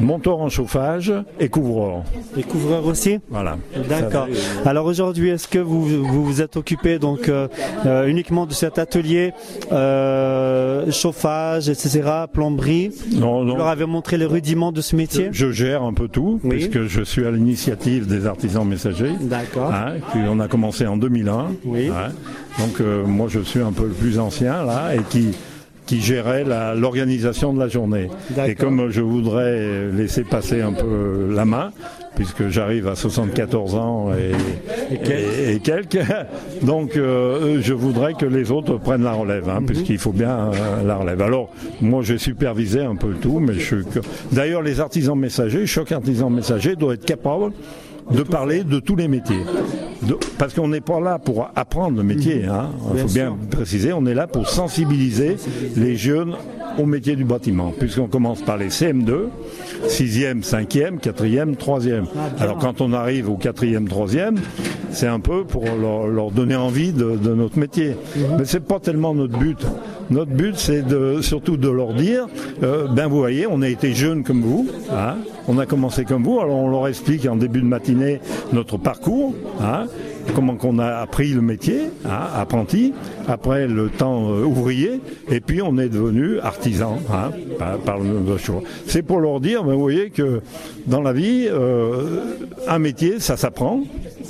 monteur 0.00 0.38
en 0.40 0.48
chauffage 0.48 1.12
et 1.40 1.48
couvreur. 1.48 2.02
Et 2.36 2.42
couvreur 2.42 2.86
aussi? 2.86 3.18
Voilà. 3.30 3.56
D'accord. 3.88 4.28
Alors 4.64 4.86
aujourd'hui, 4.86 5.28
est-ce 5.30 5.48
que 5.48 5.58
vous 5.58 5.82
vous, 5.84 6.24
vous 6.24 6.40
êtes 6.40 6.56
occupé 6.56 6.98
donc 6.98 7.28
euh, 7.28 7.48
euh, 7.86 8.06
uniquement 8.06 8.46
de 8.46 8.52
cet 8.52 8.78
atelier 8.78 9.32
euh, 9.72 10.90
chauffage, 10.90 11.68
etc., 11.68 12.02
plomberie? 12.32 12.90
Non, 13.12 13.40
Vous 13.40 13.44
non. 13.44 13.56
leur 13.56 13.68
avez 13.68 13.86
montré 13.86 14.16
les 14.18 14.26
rudiments 14.26 14.72
de 14.72 14.80
ce 14.80 14.96
métier? 14.96 15.28
Je 15.32 15.50
gère 15.50 15.82
un 15.82 15.92
peu 15.92 16.08
tout, 16.08 16.40
Oui. 16.44 16.50
puisque 16.56 16.82
je 16.84 17.02
suis 17.02 17.24
à 17.26 17.30
l'initiative 17.30 18.06
des 18.06 18.26
artisans 18.26 18.66
messagers. 18.66 19.12
D'accord. 19.20 19.72
Hein, 19.72 19.94
on 20.28 20.40
a 20.40 20.48
commencé 20.48 20.86
en 20.86 20.96
2001. 20.96 21.46
Oui. 21.64 21.88
hein. 21.88 22.03
Donc 22.58 22.80
euh, 22.80 23.04
moi 23.04 23.26
je 23.28 23.40
suis 23.40 23.60
un 23.60 23.72
peu 23.72 23.84
le 23.84 23.92
plus 23.94 24.18
ancien 24.18 24.64
là 24.64 24.94
et 24.94 25.00
qui 25.10 25.28
qui 25.86 26.00
gérait 26.00 26.44
l'organisation 26.74 27.52
de 27.52 27.60
la 27.60 27.68
journée. 27.68 28.08
Et 28.48 28.54
comme 28.54 28.88
je 28.90 29.02
voudrais 29.02 29.90
laisser 29.92 30.24
passer 30.24 30.62
un 30.62 30.72
peu 30.72 31.28
la 31.30 31.44
main, 31.44 31.72
puisque 32.16 32.48
j'arrive 32.48 32.88
à 32.88 32.94
74 32.94 33.74
ans 33.74 34.08
et, 34.14 34.32
et- 34.94 35.54
et 35.56 35.60
quelques, 35.60 35.98
donc 36.62 36.96
euh, 36.96 37.58
je 37.60 37.74
voudrais 37.74 38.14
que 38.14 38.24
les 38.24 38.50
autres 38.50 38.78
prennent 38.78 39.02
la 39.02 39.12
relève, 39.12 39.46
hein, 39.50 39.60
puisqu'il 39.66 39.98
faut 39.98 40.12
bien 40.12 40.50
euh, 40.54 40.82
la 40.86 40.96
relève. 40.96 41.20
Alors 41.20 41.50
moi 41.82 42.00
j'ai 42.02 42.16
supervisé 42.16 42.80
un 42.80 42.96
peu 42.96 43.12
tout, 43.20 43.38
mais 43.38 43.52
je 43.52 43.60
suis 43.60 43.84
d'ailleurs 44.32 44.62
les 44.62 44.80
artisans 44.80 45.18
messagers, 45.18 45.66
chaque 45.66 45.92
artisan 45.92 46.30
messager 46.30 46.76
doit 46.76 46.94
être 46.94 47.04
capable 47.04 47.52
de 48.10 48.22
parler 48.22 48.64
de 48.64 48.78
tous 48.80 48.96
les 48.96 49.08
métiers. 49.08 49.40
De- 50.02 50.16
parce 50.38 50.52
qu'on 50.54 50.68
n'est 50.68 50.80
pas 50.82 51.00
là 51.00 51.18
pour 51.18 51.48
apprendre 51.56 51.96
le 51.96 52.02
métier. 52.02 52.44
hein. 52.44 52.70
Il 52.94 53.00
faut 53.00 53.06
bien 53.14 53.36
préciser, 53.50 53.92
on 53.92 54.04
est 54.06 54.14
là 54.14 54.26
pour 54.26 54.48
sensibiliser 54.48 55.36
les 55.76 55.96
jeunes 55.96 56.34
au 56.78 56.84
métier 56.86 57.16
du 57.16 57.24
bâtiment. 57.24 57.72
Puisqu'on 57.78 58.06
commence 58.08 58.42
par 58.42 58.56
les 58.58 58.68
CM2, 58.68 59.28
6e, 59.88 60.42
5e, 60.42 60.98
4e, 61.00 61.54
3e. 61.56 62.04
Alors 62.38 62.58
quand 62.58 62.80
on 62.80 62.92
arrive 62.92 63.30
au 63.30 63.36
4e, 63.36 63.86
3e, 63.88 64.36
c'est 64.90 65.06
un 65.06 65.20
peu 65.20 65.44
pour 65.44 65.64
leur, 65.64 66.06
leur 66.08 66.30
donner 66.30 66.56
envie 66.56 66.92
de, 66.92 67.16
de 67.16 67.34
notre 67.34 67.58
métier. 67.58 67.96
Mais 68.38 68.44
c'est 68.44 68.60
pas 68.64 68.80
tellement 68.80 69.14
notre 69.14 69.38
but. 69.38 69.58
Notre 70.10 70.30
but, 70.30 70.56
c'est 70.56 70.82
de, 70.82 71.20
surtout 71.22 71.56
de 71.56 71.68
leur 71.68 71.94
dire, 71.94 72.26
euh, 72.62 72.86
ben 72.88 73.06
vous 73.06 73.18
voyez, 73.18 73.46
on 73.46 73.62
a 73.62 73.68
été 73.68 73.94
jeunes 73.94 74.22
comme 74.22 74.42
vous, 74.42 74.68
hein, 74.92 75.16
on 75.48 75.58
a 75.58 75.66
commencé 75.66 76.04
comme 76.04 76.22
vous, 76.22 76.40
alors 76.40 76.56
on 76.56 76.70
leur 76.70 76.88
explique 76.88 77.26
en 77.26 77.36
début 77.36 77.60
de 77.60 77.66
matinée 77.66 78.20
notre 78.52 78.76
parcours, 78.76 79.34
hein, 79.60 79.86
comment 80.34 80.56
qu'on 80.56 80.78
a 80.78 80.96
appris 80.96 81.28
le 81.28 81.40
métier, 81.40 81.90
hein, 82.04 82.28
apprenti, 82.34 82.92
après 83.28 83.66
le 83.66 83.88
temps 83.88 84.30
euh, 84.30 84.44
ouvrier, 84.44 85.00
et 85.30 85.40
puis 85.40 85.62
on 85.62 85.78
est 85.78 85.88
devenu 85.88 86.38
artisan 86.40 86.98
hein, 87.12 87.30
par, 87.58 87.78
par 87.78 87.98
le 87.98 88.36
choix. 88.36 88.62
C'est 88.86 89.02
pour 89.02 89.20
leur 89.20 89.40
dire, 89.40 89.64
ben, 89.64 89.74
vous 89.74 89.80
voyez 89.80 90.10
que 90.10 90.40
dans 90.86 91.00
la 91.00 91.12
vie, 91.12 91.46
euh, 91.48 92.20
un 92.68 92.78
métier, 92.78 93.20
ça 93.20 93.36
s'apprend. 93.36 93.80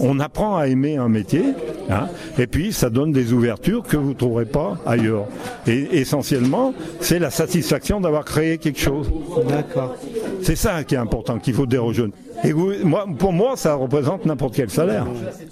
On 0.00 0.19
apprend 0.19 0.57
à 0.57 0.66
aimer 0.66 0.97
un 0.97 1.09
métier, 1.09 1.45
hein, 1.88 2.09
et 2.38 2.47
puis 2.47 2.73
ça 2.73 2.90
donne 2.90 3.12
des 3.12 3.33
ouvertures 3.33 3.83
que 3.83 3.97
vous 3.97 4.11
ne 4.11 4.14
trouverez 4.14 4.47
pas 4.47 4.78
ailleurs. 4.87 5.26
Et 5.66 6.00
essentiellement, 6.00 6.75
c'est 7.00 7.19
la 7.19 7.30
satisfaction 7.30 8.00
d'avoir 8.00 8.25
créé 8.25 8.59
quelque 8.59 8.80
chose. 8.80 9.11
D'accord. 9.49 9.95
C'est 10.42 10.57
ça 10.57 10.83
qui 10.85 10.95
est 10.95 10.99
important, 10.99 11.38
qu'il 11.38 11.54
faut 11.54 11.66
dire 11.66 11.85
aux 11.85 11.92
jeunes. 11.92 12.12
Et 12.43 12.53
vous, 12.53 12.73
moi, 12.83 13.07
pour 13.19 13.33
moi, 13.33 13.53
ça 13.57 13.75
représente 13.75 14.26
n'importe 14.26 14.55
quel 14.55 14.69
salaire. 14.71 15.07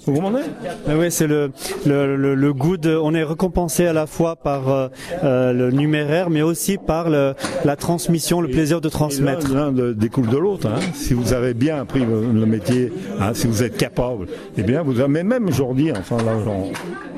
Vous 0.05 0.13
comprenez? 0.13 0.43
Oui, 0.89 1.09
c'est 1.09 1.27
le, 1.27 1.51
le, 1.85 2.15
le, 2.15 2.35
le 2.35 2.53
goût 2.53 2.77
de. 2.77 2.95
On 2.95 3.13
est 3.13 3.23
récompensé 3.23 3.85
à 3.87 3.93
la 3.93 4.05
fois 4.05 4.35
par 4.35 4.69
euh, 4.69 4.87
euh, 5.23 5.53
le 5.53 5.71
numéraire, 5.71 6.29
mais 6.29 6.41
aussi 6.41 6.77
par 6.77 7.09
le, 7.09 7.33
la 7.63 7.75
transmission, 7.75 8.41
le 8.41 8.49
plaisir 8.49 8.81
de 8.81 8.89
Et 8.89 8.91
transmettre. 8.91 9.53
L'un 9.53 9.71
découle 9.93 10.27
de 10.27 10.37
l'autre. 10.37 10.67
hein. 10.67 10.79
Si 10.93 11.13
vous 11.13 11.33
avez 11.33 11.53
bien 11.53 11.77
appris 11.81 12.01
le, 12.05 12.45
métier, 12.45 12.91
hein, 13.19 13.31
si 13.33 13.47
vous 13.47 13.63
êtes 13.63 13.77
capable, 13.77 14.27
eh 14.57 14.63
bien, 14.63 14.81
vous 14.83 14.99
avez, 14.99 15.23
même 15.23 15.47
aujourd'hui, 15.47 15.91
enfin 15.91 16.17
là, 16.17 16.33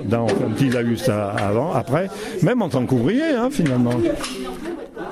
dans, 0.05 0.27
comme 0.27 0.53
il 0.61 0.77
a 0.77 0.81
eu 0.83 0.95
ça 0.97 1.31
avant, 1.31 1.73
après, 1.73 2.07
même 2.43 2.61
en 2.61 2.69
tant 2.69 2.85
qu'ouvrier, 2.85 3.23
hein, 3.37 3.49
finalement. 3.51 3.91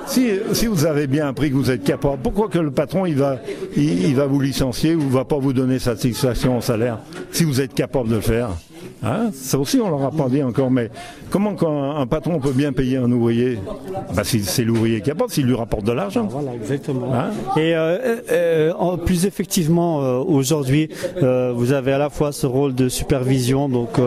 Si, 0.06 0.66
vous 0.66 0.86
avez 0.86 1.06
bien 1.06 1.28
appris 1.28 1.50
que 1.50 1.56
vous 1.56 1.70
êtes 1.70 1.84
capable, 1.84 2.22
pourquoi 2.22 2.48
que 2.48 2.58
le 2.58 2.70
patron 2.70 3.06
il 3.06 3.16
va, 3.16 3.38
il, 3.76 4.14
vous 4.14 4.40
licencier 4.40 4.94
ou 4.94 5.08
va 5.08 5.24
pas 5.24 5.38
vous 5.38 5.52
donner 5.52 5.78
satisfaction 5.78 6.58
au 6.58 6.60
salaire 6.60 6.98
si 7.32 7.44
vous 7.44 7.60
êtes 7.60 7.74
capable 7.74 8.08
de 8.08 8.16
le 8.16 8.20
faire? 8.20 8.50
Hein 9.02 9.30
ça 9.34 9.58
aussi, 9.58 9.80
on 9.80 9.88
leur 9.90 10.02
a 10.04 10.10
pas 10.10 10.28
dit 10.28 10.42
encore. 10.42 10.70
Mais 10.70 10.90
comment 11.30 11.54
quand 11.54 11.96
un 11.96 12.06
patron 12.06 12.38
peut 12.40 12.52
bien 12.52 12.72
payer 12.72 12.96
un 12.96 13.10
ouvrier? 13.10 13.58
Bah, 14.14 14.22
C'est 14.24 14.64
l'ouvrier 14.64 15.00
qui 15.00 15.10
apporte, 15.10 15.32
s'il 15.32 15.46
lui 15.46 15.54
rapporte 15.54 15.84
de 15.84 15.92
l'argent. 15.92 16.26
Voilà, 16.30 16.54
exactement. 16.54 17.12
Hein? 17.14 17.30
Et 17.56 17.74
euh, 17.74 18.16
euh, 18.30 18.72
en, 18.78 18.96
plus 18.96 19.26
effectivement, 19.26 20.02
euh, 20.02 20.18
aujourd'hui, 20.18 20.88
vous 21.20 21.72
avez 21.72 21.92
à 21.92 21.98
la 21.98 22.10
fois 22.10 22.32
ce 22.32 22.46
rôle 22.46 22.74
de 22.74 22.88
supervision, 22.88 23.68
donc 23.68 24.00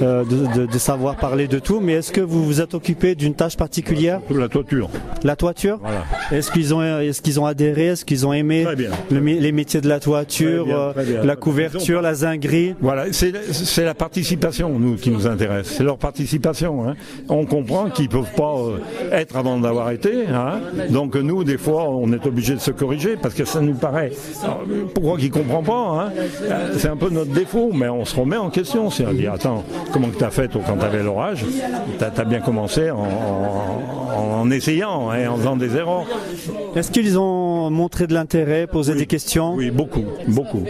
de, 0.00 0.66
de, 0.66 0.78
savoir 0.78 1.16
parler 1.16 1.48
de 1.48 1.58
tout, 1.58 1.80
mais 1.80 1.94
est-ce 1.94 2.12
que 2.12 2.20
vous 2.20 2.44
vous 2.44 2.60
êtes 2.60 2.74
occupé 2.74 3.14
d'une 3.14 3.34
tâche 3.34 3.56
particulière? 3.56 4.20
La 4.30 4.48
toiture. 4.48 4.90
La 5.22 5.36
toiture? 5.36 5.78
Voilà. 5.80 6.04
Est-ce 6.30 6.50
qu'ils 6.50 6.74
ont, 6.74 6.82
est-ce 6.82 7.22
qu'ils 7.22 7.40
ont 7.40 7.46
adhéré? 7.46 7.86
Est-ce 7.86 8.04
qu'ils 8.04 8.26
ont 8.26 8.32
aimé 8.32 8.66
les 9.10 9.52
métiers 9.52 9.80
de 9.80 9.88
la 9.88 10.00
toiture, 10.00 10.94
la 11.22 11.36
couverture, 11.36 12.02
la 12.02 12.14
zinguerie? 12.14 12.74
Voilà, 12.80 13.06
c'est 13.12 13.84
la 13.84 13.94
participation 14.24 14.78
nous, 14.78 14.96
qui 14.96 15.10
nous 15.10 15.26
intéresse. 15.26 15.66
C'est 15.66 15.84
leur 15.84 15.98
participation. 15.98 16.88
Hein. 16.88 16.94
On 17.28 17.44
comprend 17.44 17.90
qu'ils 17.90 18.08
peuvent 18.08 18.32
pas 18.34 18.56
être 19.12 19.36
avant 19.36 19.58
d'avoir 19.58 19.90
été. 19.90 20.26
Hein. 20.28 20.60
Donc 20.88 21.14
nous, 21.14 21.44
des 21.44 21.58
fois, 21.58 21.90
on 21.90 22.10
est 22.10 22.24
obligé 22.24 22.54
de 22.54 22.60
se 22.60 22.70
corriger 22.70 23.16
parce 23.20 23.34
que 23.34 23.44
ça 23.44 23.60
nous 23.60 23.74
paraît. 23.74 24.12
pourquoi 24.94 25.18
qu'il 25.18 25.30
comprend 25.30 25.62
pas 25.62 26.08
hein. 26.08 26.12
C'est 26.78 26.88
un 26.88 26.96
peu 26.96 27.10
notre 27.10 27.32
défaut, 27.32 27.70
mais 27.74 27.88
on 27.88 28.06
se 28.06 28.16
remet 28.18 28.38
en 28.38 28.48
question. 28.48 28.88
C'est 28.88 29.04
à 29.04 29.12
dire, 29.12 29.34
attends, 29.34 29.62
comment 29.92 30.08
que 30.08 30.16
tu 30.16 30.24
as 30.24 30.30
fait 30.30 30.50
quand 30.52 30.78
tu 30.78 30.84
avais 30.84 31.02
l'orage? 31.02 31.44
Tu 31.98 32.04
as, 32.04 32.24
bien 32.24 32.40
commencé 32.40 32.90
en, 32.90 34.50
essayant, 34.50 35.12
et 35.12 35.26
en 35.26 35.36
faisant 35.36 35.56
des 35.56 35.76
erreurs. 35.76 36.06
Est-ce 36.76 36.90
qu'ils 36.90 37.18
ont 37.18 37.70
montré 37.70 38.06
de 38.06 38.14
l'intérêt, 38.14 38.66
posé 38.66 38.94
des 38.94 39.06
questions? 39.06 39.54
Oui, 39.54 39.70
beaucoup, 39.70 40.04
beaucoup, 40.28 40.64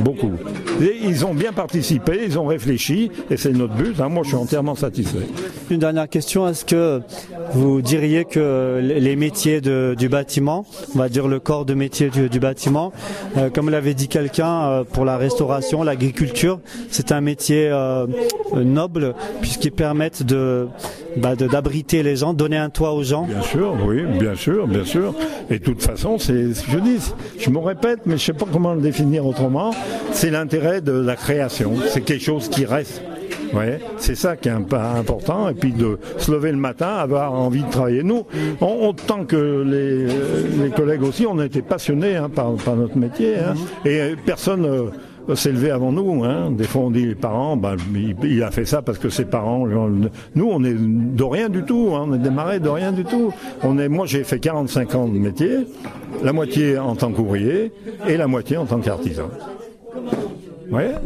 beaucoup. 0.00 0.32
ils 0.80 1.24
ont 1.24 1.34
bien 1.34 1.52
participé, 1.52 2.20
ils 2.26 2.38
ont 2.38 2.46
réfléchi, 2.46 2.81
et 2.90 3.36
c'est 3.36 3.52
notre 3.52 3.74
but. 3.74 3.98
moi, 3.98 4.22
je 4.22 4.28
suis 4.28 4.36
entièrement 4.36 4.74
satisfait. 4.74 5.26
Une 5.70 5.78
dernière 5.78 6.08
question 6.08 6.48
est-ce 6.48 6.64
que 6.64 7.00
vous 7.54 7.82
diriez 7.82 8.24
que 8.24 8.80
les 8.82 9.16
métiers 9.16 9.60
du 9.60 10.08
bâtiment, 10.08 10.64
on 10.94 10.98
va 10.98 11.08
dire 11.08 11.28
le 11.28 11.40
corps 11.40 11.64
de 11.64 11.74
métier 11.74 12.10
du, 12.10 12.40
bâtiment, 12.40 12.92
euh, 13.36 13.50
comme 13.50 13.70
l'avait 13.70 13.94
dit 13.94 14.08
quelqu'un, 14.08 14.62
euh, 14.62 14.84
pour 14.84 15.04
la 15.04 15.16
restauration, 15.16 15.82
l'agriculture, 15.82 16.60
c'est 16.90 17.12
un 17.12 17.20
métier 17.20 17.68
euh, 17.70 18.06
noble 18.54 19.14
puisqu'ils 19.40 19.72
permettent 19.72 20.22
de 20.22 20.68
bah, 21.16 21.36
d'abriter 21.36 22.02
les 22.02 22.16
gens, 22.16 22.32
donner 22.32 22.56
un 22.56 22.70
toit 22.70 22.92
aux 22.92 23.02
gens? 23.02 23.24
Bien 23.24 23.42
sûr, 23.42 23.76
oui, 23.86 24.02
bien 24.18 24.34
sûr, 24.34 24.66
bien 24.66 24.84
sûr. 24.84 25.14
Et 25.50 25.58
de 25.58 25.64
toute 25.64 25.82
façon, 25.82 26.18
c'est 26.18 26.54
ce 26.54 26.62
que 26.62 26.72
je 26.72 26.78
dis, 26.78 26.98
je 27.38 27.50
me 27.50 27.58
répète, 27.58 28.00
mais 28.06 28.16
je 28.16 28.24
sais 28.24 28.32
pas 28.32 28.46
comment 28.50 28.74
le 28.74 28.80
définir 28.80 29.26
autrement. 29.26 29.72
C'est 30.12 30.30
l'intérêt 30.30 30.80
de 30.80 30.92
la 30.92 31.16
création. 31.16 31.74
C'est 31.88 32.00
quelque 32.00 32.24
chose 32.24 32.48
qui 32.48 32.61
reste. 32.64 33.02
Ouais, 33.52 33.80
c'est 33.98 34.14
ça 34.14 34.36
qui 34.36 34.48
est 34.48 34.52
important. 34.52 35.48
Et 35.48 35.54
puis 35.54 35.72
de 35.72 35.98
se 36.16 36.30
lever 36.32 36.52
le 36.52 36.58
matin, 36.58 36.88
avoir 36.88 37.32
envie 37.34 37.62
de 37.62 37.70
travailler. 37.70 38.02
Nous, 38.02 38.24
autant 38.60 39.24
que 39.24 39.62
les, 39.62 40.70
collègues 40.70 41.02
aussi, 41.02 41.26
on 41.26 41.38
a 41.38 41.46
été 41.46 41.60
passionnés 41.60 42.16
hein, 42.16 42.30
par, 42.30 42.52
notre 42.76 42.96
métier. 42.96 43.36
Hein. 43.36 43.54
Et 43.84 44.14
personne 44.24 44.64
euh, 44.64 45.34
s'est 45.34 45.52
levé 45.52 45.70
avant 45.70 45.92
nous. 45.92 46.24
Hein. 46.24 46.50
Des 46.50 46.64
fois, 46.64 46.82
on 46.82 46.90
dit 46.90 47.04
les 47.04 47.14
parents, 47.14 47.56
ben, 47.56 47.76
il, 48.22 48.42
a 48.42 48.50
fait 48.50 48.64
ça 48.64 48.80
parce 48.80 48.98
que 48.98 49.10
ses 49.10 49.26
parents. 49.26 49.66
Nous, 49.66 50.48
on 50.50 50.64
est 50.64 50.74
de 50.74 51.24
rien 51.24 51.50
du 51.50 51.62
tout. 51.62 51.90
Hein. 51.94 52.06
On 52.08 52.14
est 52.14 52.18
démarré 52.18 52.58
de 52.58 52.68
rien 52.68 52.92
du 52.92 53.04
tout. 53.04 53.32
On 53.62 53.78
est, 53.78 53.88
moi, 53.88 54.06
j'ai 54.06 54.24
fait 54.24 54.38
45 54.38 54.94
ans 54.94 55.08
de 55.08 55.18
métier, 55.18 55.66
la 56.22 56.32
moitié 56.32 56.78
en 56.78 56.96
tant 56.96 57.12
qu'ouvrier 57.12 57.70
et 58.08 58.16
la 58.16 58.26
moitié 58.26 58.56
en 58.56 58.64
tant 58.64 58.78
qu'artisan. 58.78 59.28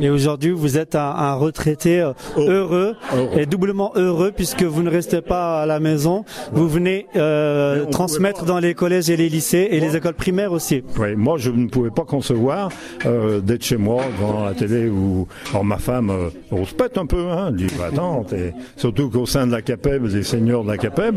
Et 0.01 0.11
aujourd'hui, 0.11 0.51
vous 0.51 0.79
êtes 0.79 0.95
un, 0.95 1.35
retraité 1.35 2.01
euh, 2.01 2.13
oh. 2.37 2.41
heureux 2.41 2.97
et 3.37 3.47
doublement 3.47 3.93
heureux 3.97 4.33
puisque 4.35 4.63
vous 4.63 4.83
ne 4.83 4.91
restez 4.91 5.21
pas 5.21 5.63
à 5.63 5.67
la 5.67 5.81
maison. 5.81 6.25
Vous 6.53 6.69
venez 6.69 7.07
euh, 7.17 7.85
transmettre 7.87 8.45
dans 8.45 8.59
les 8.59 8.75
collèges 8.75 9.11
et 9.11 9.17
les 9.17 9.29
lycées 9.29 9.69
et 9.71 9.81
les 9.81 9.97
écoles 9.97 10.15
primaires 10.15 10.53
aussi. 10.53 10.83
Oui, 10.99 11.17
moi 11.17 11.37
je 11.39 11.51
ne 11.51 11.69
pouvais 11.69 11.91
pas 11.91 12.05
concevoir 12.05 12.71
euh, 13.05 13.41
d'être 13.41 13.65
chez 13.65 13.77
moi 13.77 14.03
devant 14.19 14.45
la 14.45 14.55
télé 14.55 14.89
où 14.89 15.27
alors 15.51 15.65
ma 15.65 15.79
femme 15.79 16.13
on 16.51 16.65
se 16.65 16.75
pète 16.75 16.97
un 16.99 17.07
peu, 17.07 17.29
hein, 17.31 17.51
dit 17.51 17.67
bah, 17.79 17.87
attends, 17.93 18.25
surtout 18.77 19.11
qu'au 19.11 19.27
sein 19.27 19.47
de 19.47 19.53
la 19.53 19.63
CAPEB, 19.63 20.09
des 20.09 20.23
seigneurs 20.23 20.65
de 20.65 20.71
la 20.71 20.79
CAPEB, 20.79 21.17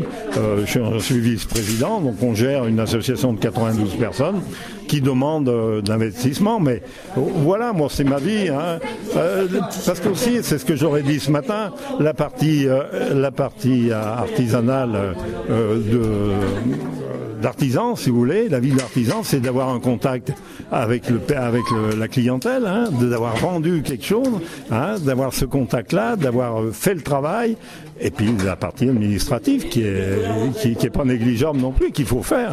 je 0.66 0.98
suis 0.98 1.20
vice-président, 1.20 2.00
donc 2.00 2.16
on 2.22 2.34
gère 2.34 2.66
une 2.66 2.80
association 2.80 3.32
de 3.32 3.38
92 3.38 3.94
personnes 3.96 4.40
qui 4.90 5.00
demandent 5.00 5.44
de 5.44 5.88
l'investissement, 5.88 6.58
mais 6.58 6.82
voilà, 7.16 7.72
moi 7.72 7.86
c'est 7.88 8.02
ma 8.02 8.18
vie 8.18 8.48
Hein. 8.48 8.78
Euh, 9.16 9.46
parce 9.86 10.00
que 10.00 10.08
aussi, 10.08 10.38
c'est 10.42 10.58
ce 10.58 10.64
que 10.64 10.76
j'aurais 10.76 11.02
dit 11.02 11.20
ce 11.20 11.30
matin, 11.30 11.72
la 11.98 12.14
partie, 12.14 12.66
euh, 12.66 13.14
la 13.14 13.30
partie 13.30 13.92
artisanale 13.92 15.14
euh, 15.50 15.76
de 15.76 16.00
d'artisan, 17.40 17.96
si 17.96 18.10
vous 18.10 18.18
voulez, 18.18 18.50
la 18.50 18.60
vie 18.60 18.72
d'artisan, 18.72 19.22
c'est 19.22 19.40
d'avoir 19.40 19.70
un 19.70 19.80
contact 19.80 20.30
avec 20.70 21.08
le 21.08 21.20
avec 21.34 21.62
la 21.96 22.06
clientèle, 22.06 22.66
hein, 22.66 22.84
d'avoir 23.00 23.34
vendu 23.36 23.80
quelque 23.82 24.04
chose, 24.04 24.28
hein, 24.70 24.96
d'avoir 25.00 25.32
ce 25.32 25.46
contact-là, 25.46 26.16
d'avoir 26.16 26.62
fait 26.72 26.92
le 26.92 27.00
travail, 27.00 27.56
et 27.98 28.10
puis 28.10 28.28
la 28.44 28.56
partie 28.56 28.90
administrative 28.90 29.68
qui 29.68 29.84
est 29.84 30.18
qui, 30.60 30.76
qui 30.76 30.90
pas 30.90 31.06
négligeable 31.06 31.58
non 31.58 31.72
plus, 31.72 31.92
qu'il 31.92 32.04
faut 32.04 32.22
faire. 32.22 32.52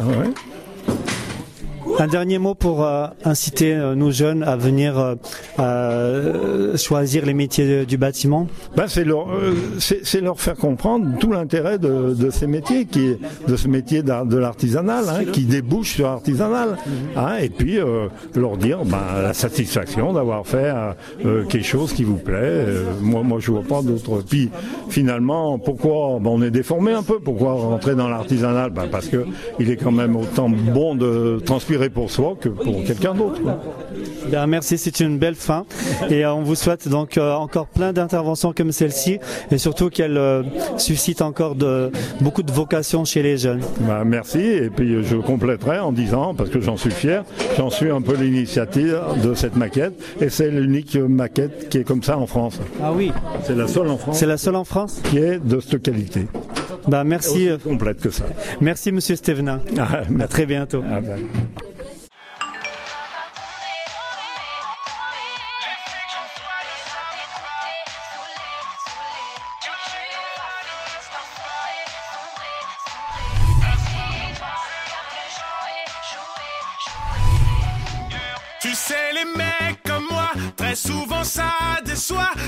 Un 1.98 2.06
dernier 2.06 2.38
mot 2.38 2.54
pour 2.54 2.84
euh, 2.84 3.06
inciter 3.24 3.74
euh, 3.74 3.94
nos 3.94 4.10
jeunes 4.10 4.42
à 4.42 4.56
venir 4.56 5.16
euh, 5.58 6.76
choisir 6.76 7.24
les 7.24 7.34
métiers 7.34 7.86
du 7.86 7.96
bâtiment 7.96 8.46
ben, 8.76 8.86
c'est 8.88 9.04
leur, 9.04 10.40
faire 10.40 10.56
comprendre 10.56 11.18
tout 11.18 11.32
l'intérêt 11.32 11.78
de, 11.78 12.30
ces 12.30 12.46
métiers, 12.46 12.86
qui, 12.86 13.16
de 13.46 13.56
ce 13.56 13.68
métier 13.68 14.02
de 14.02 14.36
l'artisanal, 14.36 15.04
hein, 15.08 15.24
qui 15.32 15.44
débouche 15.44 15.94
sur 15.94 16.06
l'artisanal. 16.06 16.76
Hein, 17.16 17.36
et 17.40 17.48
puis 17.48 17.78
leur 18.34 18.56
dire 18.56 18.84
ben, 18.84 19.22
la 19.22 19.34
satisfaction 19.34 20.12
d'avoir 20.12 20.46
fait 20.46 20.72
quelque 21.22 21.66
chose 21.66 21.92
qui 21.92 22.04
vous 22.04 22.16
plaît. 22.16 22.64
moi, 23.00 23.22
moi, 23.22 23.38
je 23.40 23.50
vois 23.50 23.62
pas 23.62 23.82
d'autre. 23.82 24.22
Puis 24.28 24.50
finalement, 24.88 25.58
pourquoi 25.58 26.18
ben, 26.20 26.30
on 26.30 26.42
est 26.42 26.50
déformé 26.50 26.92
un 26.92 27.02
peu 27.02 27.18
Pourquoi 27.18 27.52
rentrer 27.54 27.94
dans 27.94 28.08
l'artisanal? 28.08 28.70
Ben, 28.70 28.88
Parce 28.90 29.08
que 29.08 29.24
il 29.58 29.70
est 29.70 29.76
quand 29.76 29.92
même 29.92 30.16
autant 30.16 30.48
bon 30.48 30.94
de 30.94 31.40
transpirer 31.44 31.77
pour 31.88 32.10
soi 32.10 32.36
que 32.40 32.48
pour 32.48 32.84
quelqu'un 32.84 33.14
d'autre. 33.14 33.40
Merci, 34.46 34.78
c'est 34.78 35.00
une 35.00 35.18
belle 35.18 35.34
fin. 35.34 35.64
Et 36.10 36.24
euh, 36.24 36.34
on 36.34 36.42
vous 36.42 36.54
souhaite 36.54 36.88
donc 36.88 37.16
euh, 37.16 37.34
encore 37.34 37.66
plein 37.66 37.92
d'interventions 37.92 38.52
comme 38.52 38.72
celle-ci 38.72 39.18
et 39.50 39.58
surtout 39.58 39.88
qu'elle 39.88 40.16
euh, 40.16 40.42
suscite 40.76 41.22
encore 41.22 41.54
de, 41.54 41.90
beaucoup 42.20 42.42
de 42.42 42.52
vocations 42.52 43.04
chez 43.04 43.22
les 43.22 43.38
jeunes. 43.38 43.60
Bah, 43.80 44.02
merci. 44.04 44.40
Et 44.40 44.70
puis 44.70 45.04
je 45.04 45.16
compléterai 45.16 45.78
en 45.78 45.92
disant, 45.92 46.34
parce 46.34 46.50
que 46.50 46.60
j'en 46.60 46.76
suis 46.76 46.90
fier, 46.90 47.24
j'en 47.56 47.70
suis 47.70 47.90
un 47.90 48.00
peu 48.00 48.14
l'initiative 48.16 49.00
de 49.22 49.34
cette 49.34 49.56
maquette 49.56 49.94
et 50.20 50.28
c'est 50.28 50.50
l'unique 50.50 50.96
maquette 50.96 51.68
qui 51.68 51.78
est 51.78 51.84
comme 51.84 52.02
ça 52.02 52.18
en 52.18 52.26
France. 52.26 52.60
Ah 52.82 52.92
oui. 52.94 53.12
C'est 53.44 53.56
la 53.56 53.68
seule 53.68 53.88
en 53.88 53.98
France. 53.98 54.18
C'est 54.18 54.26
la 54.26 54.36
seule 54.36 54.56
en 54.56 54.64
France 54.64 55.00
Qui 55.04 55.18
est 55.18 55.38
de 55.38 55.60
cette 55.60 55.82
qualité. 55.82 56.26
Bah, 56.86 57.04
merci. 57.04 57.48
complète 57.62 58.00
que 58.00 58.10
ça. 58.10 58.24
Merci 58.60 58.92
Monsieur 58.92 59.16
Stevenin. 59.16 59.60
Ah, 59.78 60.02
à 60.20 60.26
très 60.26 60.46
bientôt. 60.46 60.82
Ah, 60.90 61.00
ben. 61.00 61.18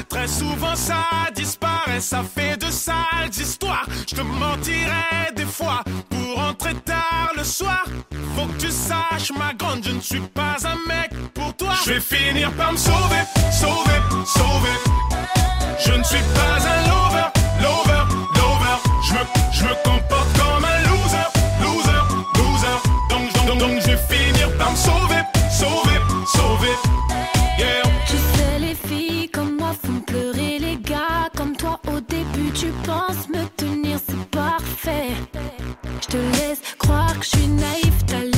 Très 0.08 0.28
souvent 0.28 0.76
ça 0.76 1.02
disparaît, 1.34 2.00
ça 2.00 2.22
fait 2.22 2.56
de 2.56 2.70
sales 2.70 3.30
histoires. 3.30 3.84
Je 4.08 4.14
te 4.14 4.20
mentirais 4.20 5.32
des 5.34 5.44
fois 5.44 5.82
pour 6.08 6.38
entrer 6.38 6.74
tard 6.74 7.32
le 7.36 7.42
soir. 7.42 7.84
Faut 8.36 8.46
que 8.46 8.60
tu 8.60 8.70
saches, 8.70 9.32
ma 9.36 9.52
grande, 9.54 9.82
je 9.84 9.90
ne 9.90 10.00
suis 10.00 10.20
pas 10.20 10.56
un 10.64 10.76
mec 10.86 11.10
pour 11.34 11.56
toi. 11.56 11.72
Je 11.84 11.94
vais 11.94 12.00
finir 12.00 12.52
par 12.52 12.72
me 12.72 12.76
sauver, 12.76 13.24
sauver, 13.50 14.00
sauver. 14.24 14.78
Je 15.84 15.92
ne 15.94 16.04
suis 16.04 16.24
pas 16.32 16.56
un 16.72 16.82
lover, 16.88 17.28
lover, 17.60 18.04
lover. 18.36 18.78
Je 19.52 19.64
me, 19.64 19.74
comporte 19.82 20.38
comme 20.38 20.59
tu 32.60 32.66
penses 32.84 33.26
me 33.30 33.42
tenir, 33.56 33.98
c'est 34.06 34.30
parfait. 34.30 35.14
Je 36.02 36.06
te 36.08 36.16
laisse 36.16 36.60
croire 36.78 37.18
que 37.18 37.24
je 37.24 37.30
suis 37.30 37.48
naïf, 37.48 37.94
t'as 38.06 38.29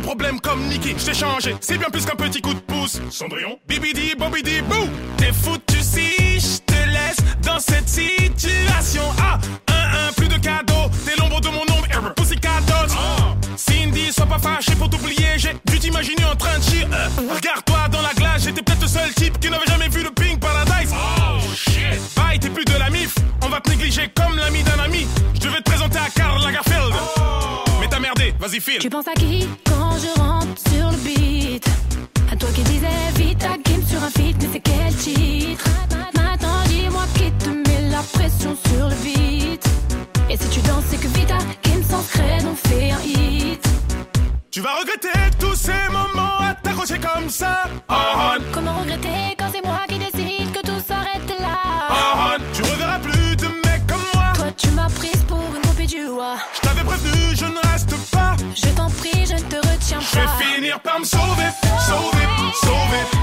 un 0.00 0.02
problème 0.02 0.40
comme 0.40 0.62
Nicky. 0.66 0.94
Je 0.98 1.04
t'ai 1.04 1.14
changé, 1.14 1.54
c'est 1.60 1.78
bien 1.78 1.88
plus 1.90 2.04
qu'un 2.04 2.16
petit 2.16 2.40
coup 2.40 2.54
de 2.54 2.60
pouce. 2.60 3.00
Cendrillon, 3.10 3.58
bibidi, 3.68 4.14
bobidi, 4.18 4.62
bou. 4.62 4.88
T'es 5.16 5.32
foutu 5.32 5.76
si 5.80 6.40
je 6.40 6.58
te 6.64 6.88
laisse 6.88 7.18
dans 7.42 7.58
cette 7.58 7.88
situation. 7.88 9.02
Ah, 9.20 9.38
un, 9.68 10.08
un, 10.08 10.12
plus 10.12 10.28
de 10.28 10.36
cadeaux. 10.36 10.90
T'es 11.04 11.16
l'ombre 11.20 11.40
de 11.40 11.48
mon 11.48 11.62
ombre, 11.62 12.14
Pussycat 12.16 12.60
Dolls. 12.66 12.90
Cindy, 13.56 14.12
sois 14.12 14.26
pas 14.26 14.38
fâché 14.38 14.74
pour 14.76 14.88
t'oublier. 14.88 15.36
J'ai 15.36 15.54
dû 15.66 15.78
t'imaginer 15.78 16.24
en 16.24 16.36
train 16.36 16.58
de 16.58 16.64
chier. 16.64 16.84
Euh, 16.92 17.34
Regarde-toi 17.34 17.88
dans 17.92 18.02
la 18.02 18.14
glace, 18.14 18.44
j'étais 18.44 18.62
peut-être 18.62 18.82
le 18.82 18.88
seul 18.88 19.12
type 19.14 19.38
qui 19.38 19.50
n'avait 19.50 19.66
jamais 19.66 19.88
vu 19.88 20.02
le 20.02 20.10
Pink 20.10 20.40
Paradise. 20.40 20.92
Oh 20.94 21.38
shit. 21.54 22.00
Bye, 22.16 22.38
t'es 22.38 22.48
plus 22.50 22.64
de 22.64 22.78
la 22.78 22.90
mif. 22.90 23.14
On 23.42 23.48
va 23.48 23.60
te 23.60 23.70
négliger 23.70 24.10
comme 24.14 24.36
l'ami 24.36 24.62
d'un 24.62 24.78
ami. 24.78 24.89
Vas-y, 28.50 28.60
file. 28.60 28.78
Tu 28.78 28.90
penses 28.90 29.08
à 29.08 29.12
qui 29.12 29.48
quand 29.66 29.96
je 29.98 30.20
rentre 30.20 30.46
sur 30.70 30.90
le 30.90 30.96
beat? 30.98 31.64
À 32.32 32.36
toi 32.36 32.48
qui 32.54 32.62
disais 32.62 32.86
vite 33.16 33.38
ta 33.38 33.56
game 33.58 33.82
sur 33.86 34.02
un 34.02 34.10
feat, 34.10 34.36
mais 34.40 34.48
c'est 34.52 34.60
quel 34.60 34.94
titre? 34.94 35.64
Maintenant 36.14 36.62
dis-moi 36.66 37.04
qui 37.14 37.30
te 37.32 37.48
met 37.50 37.88
la 37.90 38.02
pression 38.02 38.56
sur 38.66 38.88
le 38.88 38.94
beat 39.02 39.64
Et 40.28 40.36
si 40.36 40.48
tu 40.48 40.60
danses, 40.60 40.84
c'est 40.88 41.00
que 41.00 41.08
Vita 41.08 41.38
game 41.64 41.82
sans 41.82 42.02
scred, 42.02 42.44
on 42.46 42.54
fait 42.68 42.90
un 42.90 43.00
hit 43.02 43.62
Tu 44.50 44.60
vas 44.60 44.74
regretter 44.74 45.08
tous 45.38 45.54
ces 45.54 45.88
moments 45.90 46.38
à 46.40 46.54
t'accrocher 46.54 46.98
comme 46.98 47.28
ça. 47.28 47.64
Oh, 47.88 47.94
Comment 48.52 48.78
regretter 48.80 49.39
Je 58.62 58.68
t'en 58.70 58.90
prie, 58.90 59.24
je 59.26 59.34
ne 59.34 59.40
te 59.48 59.56
retiens 59.56 60.00
Je 60.00 60.16
vais 60.16 60.24
pas 60.24 60.38
finir 60.38 60.80
par 60.80 61.00
me 61.00 61.04
sauver, 61.04 61.50
sauver, 61.86 62.26
sauver. 62.62 63.19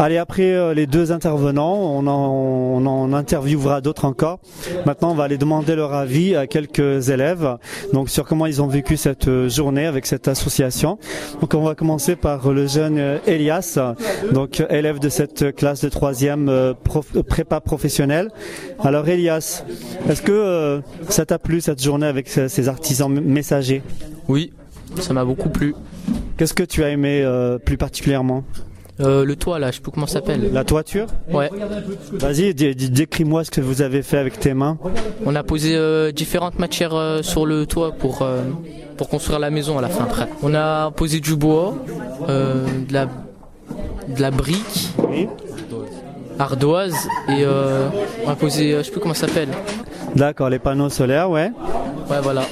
Allez, 0.00 0.16
après 0.16 0.52
euh, 0.52 0.74
les 0.74 0.86
deux 0.86 1.10
intervenants, 1.10 1.74
on 1.74 2.06
en, 2.06 2.30
on 2.30 2.86
en 2.86 3.12
interviewera 3.12 3.80
d'autres 3.80 4.04
encore. 4.04 4.38
Maintenant, 4.86 5.10
on 5.10 5.14
va 5.14 5.24
aller 5.24 5.38
demander 5.38 5.74
leur 5.74 5.92
avis 5.92 6.36
à 6.36 6.46
quelques 6.46 7.08
élèves, 7.08 7.56
donc 7.92 8.08
sur 8.08 8.24
comment 8.24 8.46
ils 8.46 8.62
ont 8.62 8.68
vécu 8.68 8.96
cette 8.96 9.26
euh, 9.26 9.48
journée 9.48 9.86
avec 9.86 10.06
cette 10.06 10.28
association. 10.28 10.98
Donc, 11.40 11.52
on 11.54 11.62
va 11.62 11.74
commencer 11.74 12.14
par 12.14 12.52
le 12.52 12.68
jeune 12.68 12.98
euh, 12.98 13.18
Elias, 13.26 13.76
donc 14.32 14.62
élève 14.70 15.00
de 15.00 15.08
cette 15.08 15.56
classe 15.56 15.82
de 15.82 15.88
troisième 15.88 16.74
prof- 16.84 17.20
prépa 17.22 17.60
professionnelle. 17.60 18.30
Alors, 18.78 19.08
Elias, 19.08 19.64
est-ce 20.08 20.22
que 20.22 20.80
ça 21.08 21.26
t'a 21.26 21.40
plu 21.40 21.60
cette 21.60 21.82
journée 21.82 22.06
avec 22.06 22.28
ces 22.28 22.68
artisans 22.68 23.12
messagers? 23.12 23.82
Oui, 24.28 24.52
ça 25.00 25.12
m'a 25.12 25.24
beaucoup 25.24 25.48
plu. 25.48 25.74
Qu'est-ce 26.36 26.54
que 26.54 26.62
tu 26.62 26.84
as 26.84 26.90
aimé 26.90 27.22
euh, 27.24 27.58
plus 27.58 27.76
particulièrement? 27.76 28.44
Euh, 29.00 29.24
le 29.24 29.36
toit 29.36 29.58
là, 29.58 29.70
je 29.70 29.76
sais 29.76 29.80
plus 29.80 29.92
comment 29.92 30.06
ça 30.06 30.14
s'appelle. 30.14 30.50
La 30.52 30.64
toiture 30.64 31.06
Ouais. 31.32 31.50
Vas-y, 32.12 32.52
dé- 32.54 32.74
dé- 32.74 32.88
décris-moi 32.88 33.44
ce 33.44 33.50
que 33.50 33.60
vous 33.60 33.80
avez 33.82 34.02
fait 34.02 34.18
avec 34.18 34.40
tes 34.40 34.54
mains. 34.54 34.76
On 35.24 35.34
a 35.36 35.42
posé 35.44 35.76
euh, 35.76 36.10
différentes 36.10 36.58
matières 36.58 36.94
euh, 36.94 37.22
sur 37.22 37.46
le 37.46 37.66
toit 37.66 37.92
pour 37.92 38.26
pour 38.96 39.08
construire 39.08 39.38
la 39.38 39.50
maison 39.50 39.78
à 39.78 39.82
la 39.82 39.88
fin 39.88 40.04
après. 40.04 40.26
On 40.42 40.52
a 40.54 40.90
posé 40.90 41.20
du 41.20 41.36
bois, 41.36 41.74
de 42.28 42.92
la 42.92 43.06
de 43.06 44.20
la 44.20 44.30
brique, 44.30 44.90
Oui. 45.08 45.28
ardoise 46.38 46.96
et 47.28 47.44
on 48.26 48.30
a 48.30 48.34
posé, 48.34 48.72
je 48.78 48.82
sais 48.82 48.90
plus 48.90 49.00
comment 49.00 49.14
ça 49.14 49.28
s'appelle. 49.28 49.48
D'accord, 50.16 50.48
les 50.50 50.58
panneaux 50.58 50.88
solaires, 50.88 51.30
ouais. 51.30 51.52
Ouais 52.10 52.16
voilà. 52.22 52.42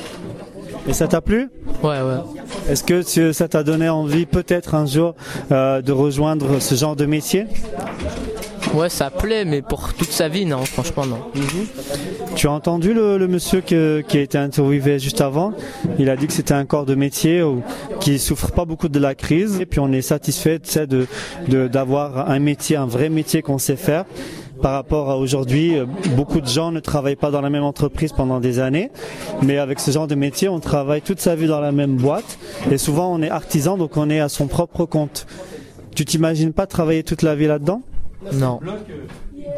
Et 0.89 0.93
ça 0.93 1.09
t'a 1.09 1.21
plu? 1.21 1.49
Ouais 1.83 2.01
ouais. 2.01 2.21
Est-ce 2.71 2.85
que 2.85 3.03
tu- 3.03 3.33
ça 3.33 3.49
t'a 3.49 3.63
donné 3.63 3.89
envie 3.89 4.27
peut-être 4.27 4.75
un 4.75 4.87
jour 4.87 5.15
euh, 5.51 5.83
de 5.83 5.93
rejoindre 5.93 6.61
ce 6.61 6.75
genre 6.75 6.97
de 6.97 7.07
métier? 7.07 7.47
Ouais 8.75 8.89
ça 8.89 9.11
plaît 9.11 9.45
mais 9.45 9.63
pour 9.63 9.95
toute 9.95 10.11
sa 10.11 10.29
vie 10.29 10.45
non 10.45 10.65
franchement 10.65 11.07
non. 11.07 11.19
Tu 12.35 12.47
as 12.49 12.53
entendu 12.53 12.93
le, 12.93 13.17
le 13.17 13.27
monsieur 13.29 13.63
que- 13.63 14.03
qui 14.07 14.19
a 14.19 14.21
été 14.21 14.37
interviewé 14.39 14.99
juste 14.99 15.21
avant? 15.21 15.53
Il 15.99 16.11
a 16.11 16.17
dit 16.17 16.27
que 16.27 16.33
c'était 16.33 16.55
un 16.55 16.65
corps 16.67 16.85
de 16.85 16.95
métier 16.95 17.43
où, 17.43 17.63
qui 18.01 18.19
souffre 18.19 18.53
pas 18.53 18.65
beaucoup 18.65 18.89
de 18.89 18.99
la 18.99 19.15
crise 19.15 19.59
et 19.61 19.67
puis 19.67 19.81
on 19.81 19.91
est 19.93 20.03
satisfait 20.03 20.59
de 20.87 21.07
de- 21.49 21.69
d'avoir 21.69 22.29
un 22.31 22.39
métier, 22.39 22.77
un 22.77 22.87
vrai 22.87 23.09
métier 23.09 23.41
qu'on 23.43 23.59
sait 23.59 23.77
faire. 23.77 24.05
Par 24.63 24.73
rapport 24.73 25.11
à 25.11 25.19
aujourd'hui, 25.19 25.77
euh, 25.77 25.87
beaucoup 26.17 26.41
de 26.41 26.47
gens 26.47 26.73
ne 26.73 26.81
travaillent 26.81 27.17
pas 27.17 27.31
dans 27.31 27.41
la 27.41 27.51
même 27.51 27.63
entreprise 27.65 28.13
pendant 28.13 28.41
des 28.41 28.59
années, 28.59 28.91
mais 29.43 29.59
avec 29.59 29.81
ce 29.81 29.91
genre 29.91 30.07
de 30.07 30.15
métier, 30.15 30.49
on 30.49 30.61
travaille 30.61 31.03
toute 31.03 31.21
sa 31.21 31.35
vie 31.37 31.47
dans 31.47 31.61
la 31.61 31.73
même 31.73 31.97
boîte 31.97 32.39
et 32.71 32.79
souvent 32.79 33.13
on 33.13 33.21
est 33.23 33.31
artisan, 33.31 33.77
donc 33.77 33.97
on 33.97 34.09
est 34.11 34.21
à 34.21 34.29
son 34.29 34.47
propre 34.47 34.85
compte. 34.87 35.27
Tu 35.95 36.05
t'imagines 36.05 36.53
pas 36.53 36.67
travailler 36.67 37.03
toute 37.03 37.23
la 37.23 37.35
vie 37.35 37.47
là-dedans? 37.47 37.83
Non. 38.33 38.61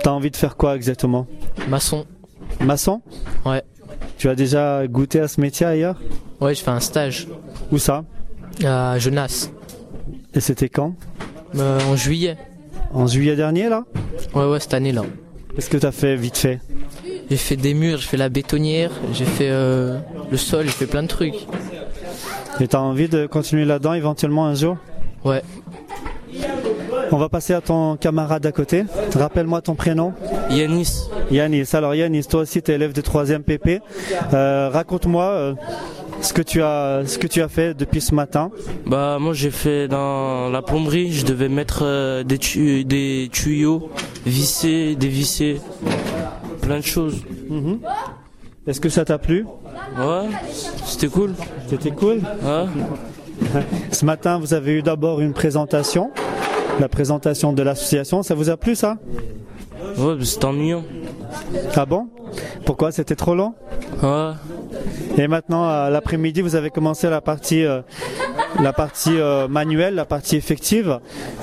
T'as 0.02 0.10
envie 0.10 0.30
de 0.30 0.36
faire 0.36 0.56
quoi 0.56 0.76
exactement? 0.76 1.26
Maçon. 1.68 2.04
Maçon? 2.60 3.00
Ouais. 3.46 3.62
Tu 4.16 4.28
as 4.28 4.34
déjà 4.34 4.86
goûté 4.86 5.20
à 5.20 5.28
ce 5.28 5.40
métier 5.40 5.66
ailleurs? 5.66 5.96
Ouais 6.40 6.54
je 6.54 6.62
fais 6.62 6.70
un 6.70 6.80
stage 6.80 7.26
Où 7.72 7.78
ça? 7.78 8.04
À 8.64 8.98
Genasse 8.98 9.50
Et 10.34 10.40
c'était 10.40 10.68
quand? 10.68 10.94
Euh, 11.56 11.80
en 11.90 11.96
juillet. 11.96 12.36
En 12.92 13.06
juillet 13.06 13.36
dernier 13.36 13.68
là 13.68 13.84
Ouais 14.34 14.44
ouais 14.46 14.60
cette 14.60 14.74
année 14.74 14.92
là. 14.92 15.02
Qu'est-ce 15.54 15.70
que 15.70 15.76
tu 15.76 15.86
as 15.86 15.92
fait 15.92 16.16
vite 16.16 16.36
fait 16.38 16.60
J'ai 17.30 17.36
fait 17.36 17.56
des 17.56 17.74
murs, 17.74 17.98
j'ai 17.98 18.06
fait 18.08 18.16
la 18.16 18.28
bétonnière, 18.28 18.90
j'ai 19.12 19.24
fait 19.24 19.48
euh, 19.50 19.98
le 20.30 20.36
sol, 20.36 20.66
j'ai 20.66 20.72
fait 20.72 20.86
plein 20.86 21.02
de 21.02 21.08
trucs. 21.08 21.46
Et 22.60 22.68
t'as 22.68 22.78
envie 22.78 23.08
de 23.08 23.26
continuer 23.26 23.64
là-dedans 23.64 23.94
éventuellement 23.94 24.46
un 24.46 24.54
jour 24.54 24.76
Ouais. 25.24 25.42
On 27.10 27.16
va 27.16 27.28
passer 27.28 27.54
à 27.54 27.60
ton 27.60 27.96
camarade 27.96 28.44
à 28.46 28.52
côté. 28.52 28.84
Rappelle-moi 29.14 29.62
ton 29.62 29.74
prénom. 29.74 30.12
Yanis, 30.50 31.08
Yanis. 31.30 31.70
Alors 31.72 31.94
Yanis, 31.94 32.26
toi 32.26 32.40
aussi 32.40 32.62
tu 32.62 32.70
es 32.70 32.74
élève 32.74 32.92
de 32.92 33.00
3e 33.00 33.42
PP. 33.42 33.80
Euh, 34.34 34.70
Raconte-moi 34.72 35.24
euh, 35.24 35.54
ce 36.20 36.32
que 36.32 36.42
tu 36.42 36.62
as 36.62 37.02
ce 37.06 37.18
que 37.18 37.26
tu 37.26 37.40
as 37.42 37.48
fait 37.48 37.74
depuis 37.74 38.00
ce 38.00 38.14
matin. 38.14 38.50
bah 38.86 39.18
moi 39.20 39.32
j'ai 39.34 39.50
fait 39.50 39.88
dans 39.88 40.48
la 40.50 40.62
plomberie, 40.62 41.12
je 41.12 41.24
devais 41.24 41.48
mettre 41.48 41.80
euh, 41.84 42.22
des, 42.24 42.38
tu- 42.38 42.84
des 42.84 43.28
tuyaux, 43.32 43.90
visser, 44.26 44.96
dévisser, 44.96 45.60
plein 46.62 46.78
de 46.78 46.84
choses. 46.84 47.16
Est-ce 48.66 48.80
que 48.80 48.88
ça 48.88 49.04
t'a 49.04 49.18
plu? 49.18 49.46
Ouais, 49.98 50.28
c'était 50.84 51.08
cool. 51.08 51.34
C'était 51.68 51.90
cool? 51.90 52.20
Ouais. 52.42 52.64
Ce 53.92 54.04
matin, 54.04 54.38
vous 54.38 54.52
avez 54.52 54.72
eu 54.72 54.82
d'abord 54.82 55.20
une 55.20 55.32
présentation, 55.32 56.10
la 56.80 56.88
présentation 56.88 57.52
de 57.52 57.62
l'association. 57.62 58.22
Ça 58.22 58.34
vous 58.34 58.50
a 58.50 58.56
plu 58.56 58.74
ça? 58.74 58.96
Ouais, 59.96 60.14
c'était 60.22 60.44
ennuyant. 60.44 60.82
Ah 61.74 61.86
bon? 61.86 62.08
Pourquoi? 62.66 62.92
C'était 62.92 63.14
trop 63.16 63.34
long 63.34 63.54
Ouais. 64.02 64.32
Et 65.16 65.28
maintenant, 65.28 65.68
à 65.68 65.90
l'après-midi, 65.90 66.40
vous 66.42 66.54
avez 66.54 66.70
commencé 66.70 67.08
la 67.10 67.20
partie, 67.20 67.64
euh, 67.64 67.80
la 68.60 68.72
partie 68.72 69.18
euh, 69.18 69.48
manuelle, 69.48 69.94
la 69.94 70.04
partie 70.04 70.36
effective. 70.36 70.98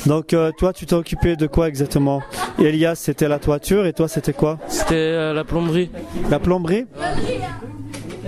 Donc, 0.05 0.33
euh, 0.33 0.51
toi, 0.57 0.73
tu 0.73 0.85
t'es 0.85 0.93
occupé 0.95 1.35
de 1.35 1.47
quoi 1.47 1.67
exactement? 1.67 2.21
Elias, 2.59 2.95
c'était 2.95 3.27
la 3.27 3.39
toiture, 3.39 3.85
et 3.85 3.93
toi, 3.93 4.07
c'était 4.07 4.33
quoi? 4.33 4.59
C'était 4.67 5.33
la 5.33 5.43
plomberie. 5.43 5.89
La 6.29 6.39
plomberie? 6.39 6.85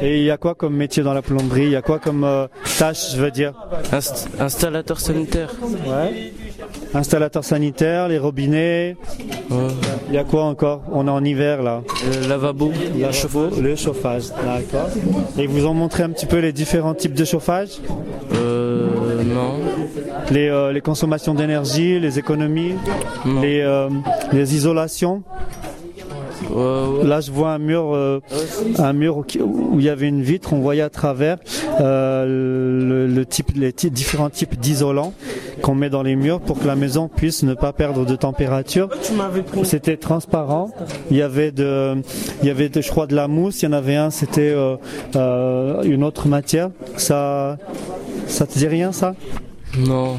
Et 0.01 0.19
il 0.19 0.23
y 0.25 0.31
a 0.31 0.37
quoi 0.37 0.53
comme 0.53 0.75
métier 0.75 1.01
dans 1.01 1.13
la 1.13 1.21
plomberie? 1.23 1.63
Il 1.63 1.71
y 1.71 1.75
a 1.75 1.81
quoi 1.81 1.97
comme 1.97 2.47
tâche, 2.77 3.13
je 3.15 3.17
veux 3.21 3.31
dire? 3.31 3.53
Inst- 3.91 4.27
installateur 4.39 4.99
sanitaire. 4.99 5.51
Ouais. 5.87 6.33
Installateur 6.93 7.43
sanitaire, 7.43 8.07
les 8.07 8.17
robinets. 8.17 8.95
Il 10.09 10.15
y 10.15 10.17
a 10.17 10.23
quoi 10.23 10.43
encore 10.43 10.81
On 10.91 11.07
est 11.07 11.11
en 11.11 11.23
hiver 11.23 11.61
là. 11.63 11.81
Le 12.23 12.27
lavabo, 12.27 12.71
Le 12.97 13.11
chauffage. 13.11 13.59
Le 13.59 13.75
chauffage, 13.75 14.23
d'accord. 14.29 14.89
Et 15.37 15.47
vous 15.47 15.65
ont 15.65 15.73
montré 15.73 16.03
un 16.03 16.09
petit 16.09 16.25
peu 16.25 16.37
les 16.39 16.51
différents 16.53 16.93
types 16.93 17.13
de 17.13 17.25
chauffage 17.25 17.69
Euh, 18.33 19.23
non. 19.23 19.53
les, 20.31 20.47
euh, 20.49 20.71
les 20.71 20.81
consommations 20.81 21.33
d'énergie, 21.33 21.99
les 21.99 22.19
économies, 22.19 22.73
Non. 23.25 23.41
les, 23.41 23.61
euh, 23.61 23.89
les 24.31 24.55
isolations. 24.55 25.23
Ouais, 26.49 26.99
ouais. 26.99 27.07
Là, 27.07 27.21
je 27.21 27.31
vois 27.31 27.51
un 27.51 27.57
mur, 27.57 27.93
euh, 27.93 28.19
un 28.77 28.93
mur 28.93 29.17
où 29.17 29.79
il 29.79 29.85
y 29.85 29.89
avait 29.89 30.07
une 30.07 30.21
vitre. 30.21 30.53
On 30.53 30.59
voyait 30.59 30.81
à 30.81 30.89
travers 30.89 31.37
euh, 31.81 32.25
le, 32.25 33.07
le 33.07 33.25
type, 33.25 33.51
les 33.55 33.71
différents 33.71 34.29
types 34.29 34.59
d'isolants 34.59 35.13
qu'on 35.61 35.75
met 35.75 35.89
dans 35.89 36.03
les 36.03 36.15
murs 36.15 36.39
pour 36.39 36.59
que 36.59 36.67
la 36.67 36.75
maison 36.75 37.09
puisse 37.13 37.43
ne 37.43 37.53
pas 37.53 37.73
perdre 37.73 38.05
de 38.05 38.15
température. 38.15 38.89
C'était 39.63 39.97
transparent. 39.97 40.71
Il 41.11 41.17
y 41.17 41.21
avait 41.21 41.51
de, 41.51 41.95
il 42.41 42.47
y 42.47 42.51
avait 42.51 42.69
de, 42.69 42.81
je 42.81 42.89
crois 42.89 43.07
de 43.07 43.15
la 43.15 43.27
mousse. 43.27 43.61
Il 43.61 43.65
y 43.65 43.67
en 43.69 43.73
avait 43.73 43.95
un, 43.95 44.09
c'était 44.09 44.51
euh, 44.51 44.75
euh, 45.15 45.81
une 45.83 46.03
autre 46.03 46.27
matière. 46.27 46.69
Ça, 46.97 47.57
ça 48.27 48.45
te 48.45 48.57
dit 48.57 48.67
rien 48.67 48.91
ça? 48.91 49.15
Non. 49.77 50.15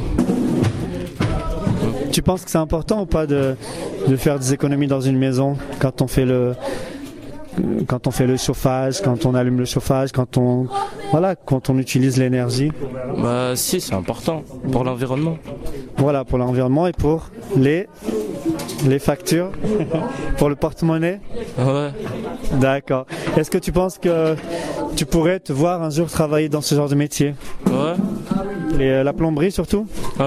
Tu 2.12 2.22
penses 2.22 2.44
que 2.44 2.50
c'est 2.50 2.58
important 2.58 3.02
ou 3.02 3.06
pas 3.06 3.26
de, 3.26 3.54
de 4.06 4.16
faire 4.16 4.38
des 4.38 4.52
économies 4.52 4.86
dans 4.86 5.00
une 5.00 5.18
maison 5.18 5.56
quand 5.78 6.02
on 6.02 6.06
fait 6.08 6.24
le 6.24 6.54
quand 7.88 8.06
on 8.06 8.12
fait 8.12 8.26
le 8.28 8.36
chauffage, 8.36 9.00
quand 9.02 9.26
on 9.26 9.34
allume 9.34 9.58
le 9.58 9.64
chauffage, 9.64 10.12
quand 10.12 10.36
on 10.36 10.66
voilà, 11.10 11.34
quand 11.34 11.70
on 11.70 11.78
utilise 11.78 12.16
l'énergie? 12.16 12.70
Bah 13.20 13.52
si, 13.56 13.80
c'est 13.80 13.94
important 13.94 14.44
pour 14.70 14.84
l'environnement. 14.84 15.38
Voilà 15.96 16.24
pour 16.24 16.38
l'environnement 16.38 16.86
et 16.86 16.92
pour 16.92 17.30
les 17.56 17.88
les 18.86 18.98
factures, 19.00 19.50
pour 20.38 20.48
le 20.48 20.54
porte-monnaie? 20.54 21.20
Ouais. 21.58 21.90
D'accord. 22.60 23.06
Est-ce 23.36 23.50
que 23.50 23.58
tu 23.58 23.72
penses 23.72 23.98
que 23.98 24.36
tu 24.94 25.04
pourrais 25.04 25.40
te 25.40 25.52
voir 25.52 25.82
un 25.82 25.90
jour 25.90 26.08
travailler 26.08 26.48
dans 26.48 26.60
ce 26.60 26.74
genre 26.74 26.88
de 26.88 26.94
métier? 26.94 27.34
Ouais. 27.66 27.94
Et 28.78 28.90
euh, 28.90 29.02
la 29.02 29.12
plomberie 29.12 29.50
surtout? 29.50 29.86
Ouais. 30.20 30.26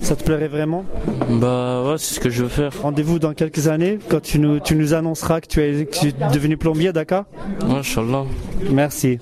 Ça 0.00 0.16
te 0.16 0.24
plairait 0.24 0.48
vraiment 0.48 0.84
Bah 1.40 1.82
ouais, 1.86 1.94
c'est 1.98 2.14
ce 2.14 2.20
que 2.20 2.30
je 2.30 2.42
veux 2.42 2.48
faire. 2.48 2.72
Rendez-vous 2.82 3.18
dans 3.18 3.34
quelques 3.34 3.68
années 3.68 3.98
quand 4.08 4.20
tu 4.20 4.38
nous, 4.38 4.58
tu 4.58 4.74
nous 4.74 4.94
annonceras 4.94 5.40
que 5.40 5.46
tu 5.46 5.60
es, 5.62 5.84
que 5.84 5.98
tu 5.98 6.08
es 6.08 6.12
devenu 6.32 6.56
plombier, 6.56 6.92
d'accord 6.92 7.24
Inch'Allah. 7.68 8.24
Merci. 8.70 9.18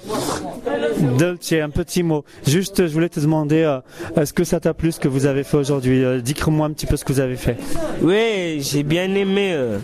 Dolce, 1.18 1.52
un 1.52 1.70
petit 1.70 2.02
mot. 2.02 2.24
Juste, 2.46 2.86
je 2.86 2.92
voulais 2.92 3.08
te 3.08 3.20
demander, 3.20 3.62
euh, 3.62 3.80
est-ce 4.20 4.32
que 4.32 4.44
ça 4.44 4.60
t'a 4.60 4.74
plu 4.74 4.92
ce 4.92 5.00
que 5.00 5.08
vous 5.08 5.26
avez 5.26 5.44
fait 5.44 5.56
aujourd'hui? 5.56 6.04
Euh, 6.04 6.20
Dites-moi 6.20 6.66
un 6.66 6.70
petit 6.70 6.86
peu 6.86 6.96
ce 6.96 7.04
que 7.04 7.12
vous 7.12 7.20
avez 7.20 7.36
fait. 7.36 7.56
Ouais, 8.02 8.58
j'ai 8.60 8.82
bien 8.82 9.12
aimé. 9.14 9.50
euh, 9.52 9.78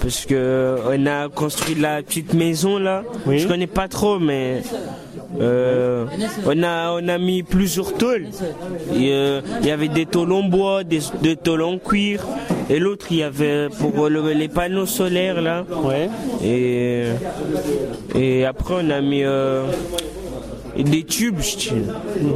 parce 0.00 0.26
que 0.26 0.76
on 0.88 1.06
a 1.06 1.28
construit 1.28 1.74
la 1.74 2.02
petite 2.02 2.32
maison 2.32 2.78
là. 2.78 3.02
Oui. 3.26 3.40
Je 3.40 3.48
connais 3.48 3.66
pas 3.66 3.88
trop, 3.88 4.18
mais 4.20 4.62
euh, 5.40 6.06
on 6.46 6.62
a 6.62 6.92
on 7.00 7.08
a 7.08 7.18
mis 7.18 7.42
plusieurs 7.42 7.92
tôles. 7.94 8.26
Euh, 8.94 9.40
Il 9.60 9.66
y 9.66 9.70
avait 9.70 9.88
des 9.88 10.06
tôles 10.06 10.32
en 10.32 10.42
bois, 10.42 10.84
des, 10.84 11.00
des 11.22 11.36
tôles 11.36 11.62
en 11.62 11.78
cuir, 11.78 12.24
et 12.70 12.78
l'autre 12.78 13.06
il 13.10 13.18
y 13.18 13.22
avait 13.22 13.68
pour 13.78 14.08
le- 14.08 14.32
les 14.32 14.48
panneaux 14.48 14.86
solaires 14.86 15.40
là. 15.42 15.64
Ouais. 15.84 16.08
Et 16.42 17.04
et 18.14 18.44
après 18.46 18.74
on 18.82 18.90
a 18.90 19.00
mis 19.00 19.22
euh, 19.24 19.64
des 20.76 21.02
tubes, 21.04 21.40
je 21.40 21.56
tiens. 21.56 21.74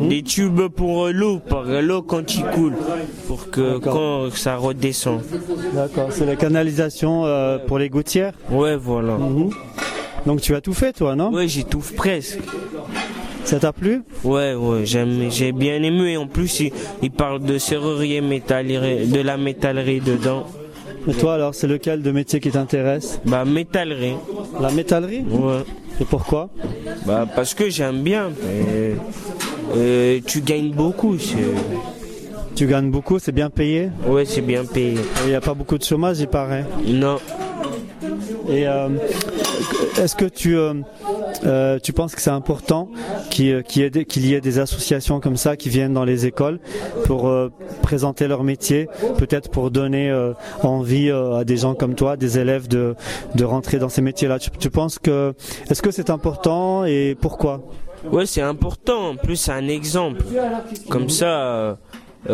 des 0.09 0.23
tubes 0.23 0.67
pour 0.69 1.09
l'eau, 1.09 1.39
pour 1.39 1.63
l'eau 1.63 2.03
quand 2.03 2.35
il 2.35 2.43
coule, 2.45 2.75
pour 3.29 3.51
que 3.51 3.79
quand 3.79 4.31
ça 4.35 4.57
redescend. 4.57 5.21
D'accord. 5.75 6.09
C'est 6.11 6.27
la 6.27 6.37
canalisation 6.37 7.25
euh, 7.25 7.59
pour 7.67 7.79
les 7.79 7.89
gouttières? 7.89 8.35
Ouais, 8.51 8.77
voilà. 8.77 9.17
Donc 10.27 10.41
tu 10.41 10.55
as 10.55 10.61
tout 10.61 10.75
fait, 10.75 10.93
toi, 10.93 11.17
non 11.17 11.31
Ouais, 11.33 11.49
j'ai 11.49 11.65
tout 11.65 11.83
presque. 11.97 12.39
Ça 13.45 13.59
t'a 13.59 13.73
plu 13.73 14.03
Ouais, 14.23 14.55
ouais, 14.55 14.85
j'aime, 14.87 15.31
j'ai 15.31 15.53
bien 15.53 15.83
aimé. 15.83 16.13
Et 16.13 16.17
en 16.17 16.27
plus, 16.27 16.61
il, 16.61 16.73
il 17.03 17.11
parle 17.11 17.43
de 17.43 17.59
serrurier 17.59 18.21
métallerie, 18.21 19.07
de 19.09 19.21
la 19.21 19.37
métallerie 19.37 20.01
dedans. 20.01 20.47
Et 21.09 21.15
toi, 21.15 21.35
alors, 21.35 21.55
c'est 21.55 21.67
lequel 21.67 22.03
de 22.03 22.13
métier 22.13 22.39
qui 22.39 22.51
t'intéresse 22.51 23.21
Bah, 23.27 23.45
métallerie. 23.45 24.15
La 24.61 24.71
métallerie 24.71 25.25
Ouais. 25.29 25.63
Et 26.01 26.05
pourquoi 26.05 26.51
Bah, 27.07 27.27
parce 27.35 27.55
que 27.55 27.69
j'aime 27.69 28.03
bien. 28.03 28.31
Et, 29.77 30.23
tu 30.25 30.41
gagnes 30.41 30.71
beaucoup. 30.71 31.17
Tu 32.55 32.67
gagnes 32.67 32.91
beaucoup, 32.91 33.19
c'est 33.19 33.33
bien 33.33 33.51
payé 33.51 33.89
Ouais, 34.07 34.25
c'est 34.25 34.43
bien 34.43 34.65
payé. 34.65 34.95
Il 35.25 35.31
n'y 35.31 35.35
a 35.35 35.41
pas 35.41 35.55
beaucoup 35.55 35.79
de 35.79 35.83
chômage, 35.83 36.21
il 36.21 36.29
paraît. 36.29 36.65
Non. 36.87 37.19
Et 38.49 38.69
euh, 38.69 38.89
est-ce 39.98 40.16
que 40.16 40.25
tu, 40.25 40.57
euh, 40.57 40.75
euh, 41.44 41.79
tu 41.83 41.92
penses 41.92 42.14
que 42.14 42.20
c'est 42.20 42.31
important 42.31 42.88
qu'il 43.31 43.46
y 43.46 43.51
ait- 43.51 43.62
qu'il 43.62 44.27
y, 44.27 44.35
ait 44.35 44.40
des- 44.40 44.59
associations 44.59 45.20
comme 45.20 45.37
ça 45.37 45.57
qui 45.57 45.68
viennent 45.68 45.94
dans 45.94 46.05
les 46.05 46.27
écoles 46.27 46.61
pour 47.05 47.29
euh, 47.29 47.51
présenter 47.83 48.29
leur 48.29 48.44
métier, 48.44 48.88
peut-être 49.18 49.51
pour 49.51 49.70
donner 49.70 50.11
euh, 50.11 50.33
envie 50.62 51.09
euh, 51.09 51.37
à 51.38 51.44
des 51.44 51.57
gens 51.57 51.75
comme 51.75 51.94
toi, 51.94 52.16
des 52.16 52.38
élèves, 52.38 52.68
de, 52.68 52.94
rentrer 53.42 53.79
dans 53.79 53.88
ces 53.88 54.03
métiers-là? 54.03 54.38
Tu, 54.38 54.70
penses 54.70 54.98
que 54.98 55.35
est-ce 55.68 55.83
que 55.83 55.90
c'est 55.90 56.11
important 56.11 56.85
et 56.85 57.16
pourquoi? 57.20 57.62
Ouais, 58.11 58.27
c'est 58.27 58.42
important. 58.42 59.14
Plus, 59.16 59.37
c'est 59.37 59.53
un 59.53 59.68
exemple. 59.68 60.25
Comme 60.88 61.09
ça, 61.09 61.27
euh, 61.27 61.70
euh, 61.72 61.75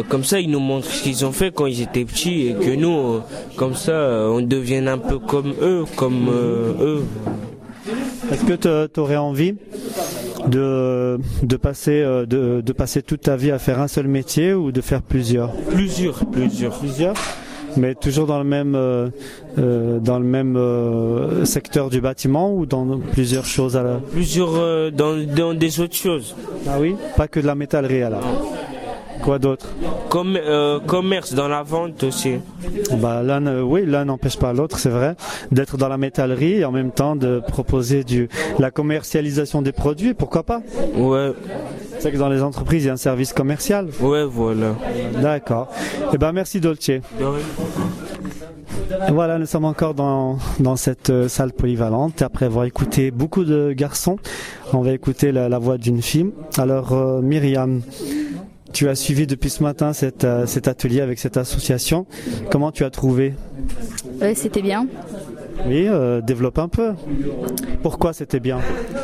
comme 0.08 0.24
ça, 0.24 0.40
ils 0.40 0.50
nous 0.50 0.60
montrent 0.60 0.90
ce 0.90 1.02
qu'ils 1.02 1.24
ont 1.24 1.32
fait 1.32 1.52
quand 1.52 1.66
ils 1.66 1.82
étaient 1.82 2.04
petits 2.04 2.48
et 2.48 2.54
que 2.54 2.74
nous, 2.74 3.14
euh, 3.14 3.20
comme 3.56 3.74
ça, 3.74 3.92
euh, 3.92 4.28
on 4.28 4.40
devienne 4.42 4.86
un 4.88 4.98
peu 4.98 5.18
comme 5.18 5.54
eux, 5.62 5.84
comme 5.96 6.28
euh, 6.28 6.72
eux. 6.80 7.04
Est-ce 8.30 8.44
que 8.44 8.86
tu 8.86 9.00
aurais 9.00 9.16
envie 9.16 9.54
de, 10.46 11.18
de, 11.42 11.56
passer, 11.56 12.02
euh, 12.02 12.26
de, 12.26 12.60
de 12.60 12.72
passer 12.72 13.02
toute 13.02 13.22
ta 13.22 13.36
vie 13.36 13.50
à 13.50 13.58
faire 13.58 13.80
un 13.80 13.88
seul 13.88 14.08
métier 14.08 14.52
ou 14.52 14.72
de 14.72 14.80
faire 14.82 15.00
plusieurs? 15.00 15.52
Plusieurs, 15.70 16.26
plusieurs. 16.26 16.78
Plusieurs 16.78 17.14
mais 17.76 17.94
toujours 17.94 18.26
dans 18.26 18.38
le 18.38 18.44
même 18.44 18.74
euh, 18.74 19.08
euh, 19.58 20.00
dans 20.00 20.18
le 20.18 20.24
même 20.24 20.56
euh, 20.56 21.44
secteur 21.44 21.90
du 21.90 22.00
bâtiment 22.00 22.52
ou 22.54 22.66
dans 22.66 22.98
plusieurs 23.12 23.44
choses 23.44 23.76
à 23.76 23.82
la... 23.82 24.00
Plusieurs 24.10 24.56
euh, 24.56 24.90
dans, 24.90 25.16
dans 25.16 25.54
des 25.54 25.78
autres 25.80 25.94
choses. 25.94 26.34
Ah 26.66 26.78
oui? 26.80 26.96
Pas 27.16 27.28
que 27.28 27.40
de 27.40 27.46
la 27.46 27.54
métallerie 27.54 28.02
alors. 28.02 28.24
Quoi 29.22 29.38
d'autre 29.38 29.66
Comme 30.08 30.36
euh, 30.36 30.78
commerce 30.80 31.34
dans 31.34 31.48
la 31.48 31.62
vente 31.62 32.02
aussi. 32.04 32.36
bah, 33.00 33.22
l'un, 33.22 33.46
euh, 33.46 33.62
oui, 33.62 33.84
l'un 33.84 34.04
n'empêche 34.06 34.38
pas 34.38 34.52
l'autre, 34.52 34.78
c'est 34.78 34.88
vrai, 34.90 35.16
d'être 35.52 35.76
dans 35.76 35.88
la 35.88 35.98
métallerie 35.98 36.54
et 36.60 36.64
en 36.64 36.72
même 36.72 36.90
temps 36.92 37.16
de 37.16 37.40
proposer 37.46 38.04
du, 38.04 38.28
la 38.58 38.70
commercialisation 38.70 39.60
des 39.62 39.72
produits, 39.72 40.14
pourquoi 40.14 40.42
pas? 40.44 40.62
Ouais, 40.94 41.32
C'est 41.98 42.12
que 42.12 42.16
dans 42.16 42.28
les 42.28 42.42
entreprises, 42.42 42.84
il 42.84 42.86
y 42.86 42.90
a 42.90 42.94
un 42.94 42.96
service 42.96 43.32
commercial. 43.32 43.88
ouais, 44.00 44.24
voilà. 44.24 44.74
D'accord. 45.20 45.68
Eh 46.12 46.18
ben, 46.18 46.32
merci 46.32 46.60
Dolce. 46.60 46.90
Voilà, 49.10 49.38
nous 49.38 49.46
sommes 49.46 49.64
encore 49.66 49.94
dans, 49.94 50.38
dans 50.60 50.76
cette 50.76 51.10
euh, 51.10 51.28
salle 51.28 51.52
polyvalente. 51.52 52.22
Après 52.22 52.46
avoir 52.46 52.64
écouté 52.64 53.10
beaucoup 53.10 53.44
de 53.44 53.72
garçons, 53.72 54.16
on 54.72 54.80
va 54.80 54.92
écouter 54.92 55.30
la, 55.32 55.48
la 55.48 55.58
voix 55.58 55.76
d'une 55.78 56.00
fille. 56.00 56.30
Alors, 56.56 56.92
euh, 56.92 57.20
Myriam, 57.20 57.82
tu 58.72 58.88
as 58.88 58.94
suivi 58.94 59.26
depuis 59.26 59.50
ce 59.50 59.62
matin 59.62 59.92
euh, 60.24 60.46
cet 60.46 60.68
atelier 60.68 61.00
avec 61.00 61.18
cette 61.18 61.36
association. 61.36 62.06
Comment 62.50 62.72
tu 62.72 62.84
as 62.84 62.90
trouvé 62.90 63.34
c'était 64.34 64.62
bien. 64.62 64.86
Oui, 65.66 65.86
euh, 65.88 66.20
développe 66.20 66.58
un 66.58 66.68
peu. 66.68 66.92
Pourquoi 67.82 68.12
c'était 68.12 68.40
bien 68.40 68.58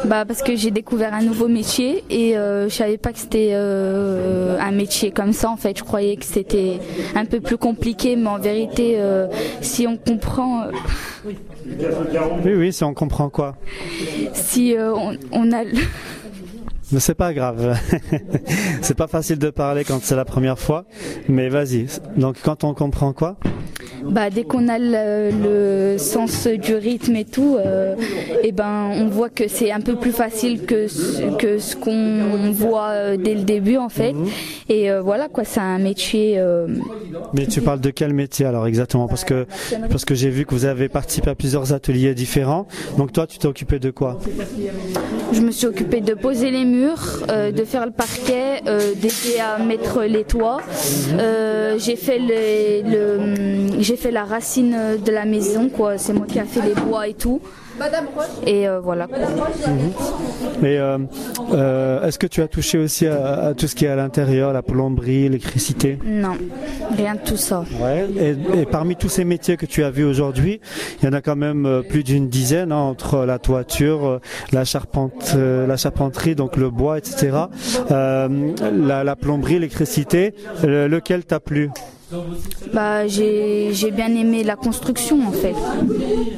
Bah 0.04 0.24
parce 0.24 0.42
que 0.42 0.54
j'ai 0.56 0.70
découvert 0.70 1.12
un 1.12 1.22
nouveau 1.22 1.48
métier 1.48 2.04
et 2.10 2.36
euh, 2.36 2.68
je 2.68 2.74
savais 2.74 2.96
pas 2.98 3.12
que 3.12 3.18
c'était 3.18 3.50
euh, 3.52 4.56
un 4.60 4.70
métier 4.70 5.10
comme 5.10 5.32
ça 5.32 5.50
en 5.50 5.56
fait. 5.56 5.76
Je 5.78 5.84
croyais 5.84 6.16
que 6.16 6.24
c'était 6.24 6.78
un 7.14 7.24
peu 7.24 7.40
plus 7.40 7.58
compliqué, 7.58 8.16
mais 8.16 8.28
en 8.28 8.38
vérité, 8.38 8.98
si 9.60 9.86
on 9.86 9.96
comprend, 9.96 10.64
Oui, 11.24 12.54
oui, 12.54 12.72
si 12.72 12.84
on 12.84 12.94
comprend 12.94 13.28
quoi. 13.30 13.56
si 14.32 14.76
on, 14.78 15.16
on 15.32 15.52
a, 15.52 15.62
Mais 16.92 17.00
c'est 17.00 17.14
pas 17.14 17.32
grave. 17.32 17.76
c'est 18.82 18.96
pas 18.96 19.06
facile 19.06 19.38
de 19.38 19.50
parler 19.50 19.84
quand 19.84 20.00
c'est 20.02 20.16
la 20.16 20.24
première 20.24 20.58
fois. 20.58 20.84
Mais 21.28 21.48
vas-y. 21.48 21.86
Donc 22.16 22.36
quand 22.42 22.64
on 22.64 22.74
comprend 22.74 23.12
quoi? 23.12 23.36
Bah 24.04 24.28
dès 24.28 24.44
qu'on 24.44 24.68
a 24.68 24.78
le, 24.78 25.30
le 25.92 25.98
sens 25.98 26.46
du 26.46 26.74
rythme 26.74 27.16
et 27.16 27.24
tout, 27.24 27.56
euh, 27.58 27.94
et 28.42 28.52
ben 28.52 28.90
on 28.92 29.08
voit 29.08 29.30
que 29.30 29.48
c'est 29.48 29.72
un 29.72 29.80
peu 29.80 29.96
plus 29.96 30.12
facile 30.12 30.66
que 30.66 30.88
ce, 30.88 31.34
que 31.38 31.58
ce 31.58 31.74
qu'on 31.74 32.50
voit 32.52 32.88
euh, 32.90 33.16
dès 33.16 33.34
le 33.34 33.42
début 33.44 33.78
en 33.78 33.88
fait. 33.88 34.14
Et 34.68 34.90
euh, 34.90 35.00
voilà 35.00 35.28
quoi, 35.28 35.44
c'est 35.44 35.60
un 35.60 35.78
métier. 35.78 36.34
euh, 36.38 36.66
Mais 37.32 37.46
tu 37.46 37.62
parles 37.62 37.80
de 37.80 37.88
quel 37.90 38.12
métier 38.12 38.44
alors 38.44 38.66
exactement? 38.66 39.08
Parce 39.08 39.24
que 39.24 39.46
parce 39.88 40.04
que 40.04 40.14
j'ai 40.14 40.28
vu 40.28 40.44
que 40.44 40.54
vous 40.54 40.66
avez 40.66 40.90
participé 40.90 41.30
à 41.30 41.34
plusieurs 41.34 41.72
ateliers 41.72 42.14
différents. 42.14 42.66
Donc 42.98 43.10
toi, 43.12 43.26
tu 43.26 43.38
t'es 43.38 43.46
occupé 43.48 43.78
de 43.78 43.90
quoi? 43.90 44.18
Je 45.32 45.40
me 45.40 45.50
suis 45.50 45.66
occupée 45.66 46.02
de 46.02 46.12
poser 46.12 46.50
les 46.50 46.64
euh, 47.30 47.52
de 47.52 47.64
faire 47.64 47.84
le 47.86 47.92
parquet, 47.92 48.62
euh, 48.66 48.94
d'aider 48.94 49.38
à 49.40 49.62
mettre 49.62 50.02
les 50.02 50.24
toits. 50.24 50.60
Euh, 51.18 51.78
j'ai 51.78 51.96
fait 51.96 52.20
la 54.10 54.24
racine 54.24 54.76
de 55.04 55.12
la 55.12 55.24
maison, 55.24 55.68
quoi. 55.68 55.98
C'est 55.98 56.12
moi 56.12 56.26
qui 56.26 56.38
a 56.38 56.44
fait 56.44 56.62
les 56.62 56.74
bois 56.74 57.08
et 57.08 57.14
tout. 57.14 57.40
Et 58.46 58.68
euh, 58.68 58.80
voilà. 58.80 59.06
Et 60.62 60.78
euh, 60.78 60.98
euh, 61.52 62.06
est-ce 62.06 62.18
que 62.18 62.26
tu 62.26 62.40
as 62.42 62.48
touché 62.48 62.78
aussi 62.78 63.06
à, 63.06 63.46
à 63.48 63.54
tout 63.54 63.66
ce 63.66 63.74
qui 63.74 63.84
est 63.84 63.88
à 63.88 63.96
l'intérieur, 63.96 64.52
la 64.52 64.62
plomberie, 64.62 65.24
l'électricité? 65.24 65.98
Non, 66.04 66.36
rien 66.96 67.14
de 67.14 67.20
tout 67.20 67.36
ça. 67.36 67.64
Ouais. 67.80 68.06
Et, 68.18 68.60
et 68.60 68.66
parmi 68.66 68.96
tous 68.96 69.08
ces 69.08 69.24
métiers 69.24 69.56
que 69.56 69.66
tu 69.66 69.82
as 69.84 69.90
vus 69.90 70.04
aujourd'hui, 70.04 70.60
il 71.02 71.06
y 71.06 71.08
en 71.08 71.12
a 71.12 71.20
quand 71.20 71.36
même 71.36 71.66
euh, 71.66 71.82
plus 71.82 72.04
d'une 72.04 72.28
dizaine 72.28 72.72
hein, 72.72 72.76
entre 72.76 73.24
la 73.24 73.38
toiture, 73.38 74.06
euh, 74.06 74.18
la 74.52 74.64
charpente, 74.64 75.32
euh, 75.36 75.66
la 75.66 75.76
charpenterie, 75.76 76.34
donc 76.34 76.56
le 76.56 76.70
bois, 76.70 76.98
etc. 76.98 77.36
Euh, 77.90 78.28
la, 78.72 79.04
la 79.04 79.16
plomberie, 79.16 79.54
l'électricité. 79.54 80.34
le- 80.62 80.86
lequel 80.88 81.24
t'a 81.24 81.40
plu? 81.40 81.70
Bah, 82.72 83.06
j'ai 83.06 83.90
bien 83.94 84.14
aimé 84.14 84.44
la 84.44 84.56
construction 84.56 85.26
en 85.26 85.32
fait. 85.32 85.54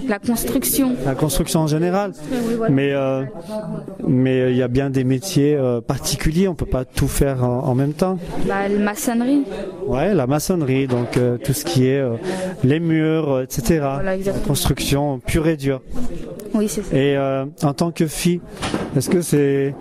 La 0.09 0.19
construction. 0.19 0.95
La 1.05 1.15
construction 1.15 1.61
en 1.61 1.67
général. 1.67 2.13
Mais 2.71 2.93
euh, 2.93 3.25
mais 4.07 4.41
euh, 4.41 4.51
il 4.51 4.57
y 4.57 4.63
a 4.63 4.69
bien 4.69 4.91
des 4.91 5.05
métiers 5.05 5.55
euh, 5.55 5.81
particuliers. 5.81 6.49
On 6.49 6.55
peut 6.55 6.67
pas 6.67 6.85
tout 6.85 7.09
faire 7.09 7.45
en, 7.45 7.65
en 7.65 7.75
même 7.75 7.93
temps. 7.93 8.19
Bah, 8.47 8.69
la 8.69 8.79
maçonnerie. 8.79 9.45
Ouais, 9.87 10.15
la 10.15 10.27
maçonnerie, 10.27 10.87
donc 10.87 11.17
euh, 11.17 11.37
tout 11.39 11.53
ce 11.53 11.65
qui 11.65 11.87
est 11.87 12.03
les 12.65 12.81
murs, 12.81 13.41
etc. 13.41 13.81
Voilà. 13.81 14.17
La 14.17 14.33
construction 14.47 15.19
pure 15.19 15.47
et 15.49 15.57
dure. 15.57 15.81
Oui, 16.55 16.69
c'est 16.69 16.83
ça. 16.83 16.97
Et 16.97 17.19
en 17.19 17.73
tant 17.75 17.91
que 17.91 18.07
fille, 18.07 18.41
est-ce 18.97 19.11
que 19.11 19.21
c'est 19.21 19.75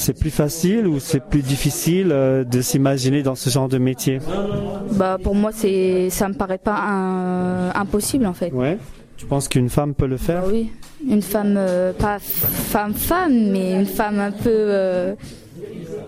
c'est 0.00 0.18
plus 0.18 0.30
facile 0.30 0.86
ou 0.86 0.98
c'est 0.98 1.20
plus 1.22 1.42
difficile 1.42 2.08
euh, 2.10 2.44
de 2.44 2.60
s'imaginer 2.60 3.22
dans 3.22 3.34
ce 3.34 3.50
genre 3.50 3.68
de 3.68 3.78
métier? 3.78 4.18
Bah, 4.92 5.18
pour 5.22 5.34
moi, 5.34 5.50
c'est 5.54 6.08
ça 6.10 6.28
me 6.28 6.34
paraît 6.34 6.58
pas 6.58 6.76
un- 6.78 7.70
impossible 7.74 8.26
en 8.26 8.34
fait. 8.34 8.50
Ouais. 8.52 8.78
Tu 9.16 9.26
penses 9.26 9.48
qu'une 9.48 9.68
femme 9.68 9.94
peut 9.94 10.06
le 10.06 10.16
faire? 10.16 10.42
Bah 10.42 10.48
oui, 10.50 10.70
une 11.08 11.22
femme, 11.22 11.54
euh, 11.58 11.92
pas 11.92 12.18
femme 12.18 12.94
femme, 12.94 13.50
mais 13.52 13.74
une 13.78 13.86
femme 13.86 14.18
un 14.18 14.30
peu 14.32 14.48
euh, 14.48 15.14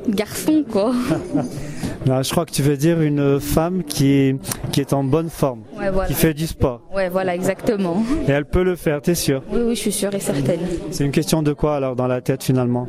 garçon 0.09 0.65
quoi. 0.71 0.93
Non, 2.07 2.23
Je 2.23 2.31
crois 2.31 2.45
que 2.47 2.51
tu 2.51 2.63
veux 2.63 2.77
dire 2.77 3.01
une 3.01 3.39
femme 3.41 3.83
qui 3.85 4.11
est, 4.13 4.37
qui 4.73 4.81
est 4.81 4.93
en 4.93 5.05
bonne 5.05 5.29
forme, 5.31 5.61
Ouais, 5.79 5.91
voilà. 5.91 6.09
qui 6.09 6.15
fait 6.15 6.35
du 6.35 6.47
sport. 6.47 6.81
Ouais, 6.95 7.09
voilà, 7.09 7.35
exactement. 7.35 8.03
Et 8.27 8.31
elle 8.33 8.45
peut 8.45 8.65
le 8.65 8.75
faire, 8.77 9.01
t'es 9.01 9.15
sûr 9.15 9.43
Oui, 9.53 9.61
oui, 9.67 9.75
je 9.77 9.81
suis 9.81 9.93
sûre 9.93 10.13
et 10.15 10.21
certaine. 10.21 10.61
C'est 10.91 11.05
une 11.05 11.13
question 11.13 11.43
de 11.43 11.53
quoi 11.53 11.77
alors 11.77 11.95
dans 11.97 12.07
la 12.09 12.21
tête 12.21 12.43
finalement? 12.43 12.87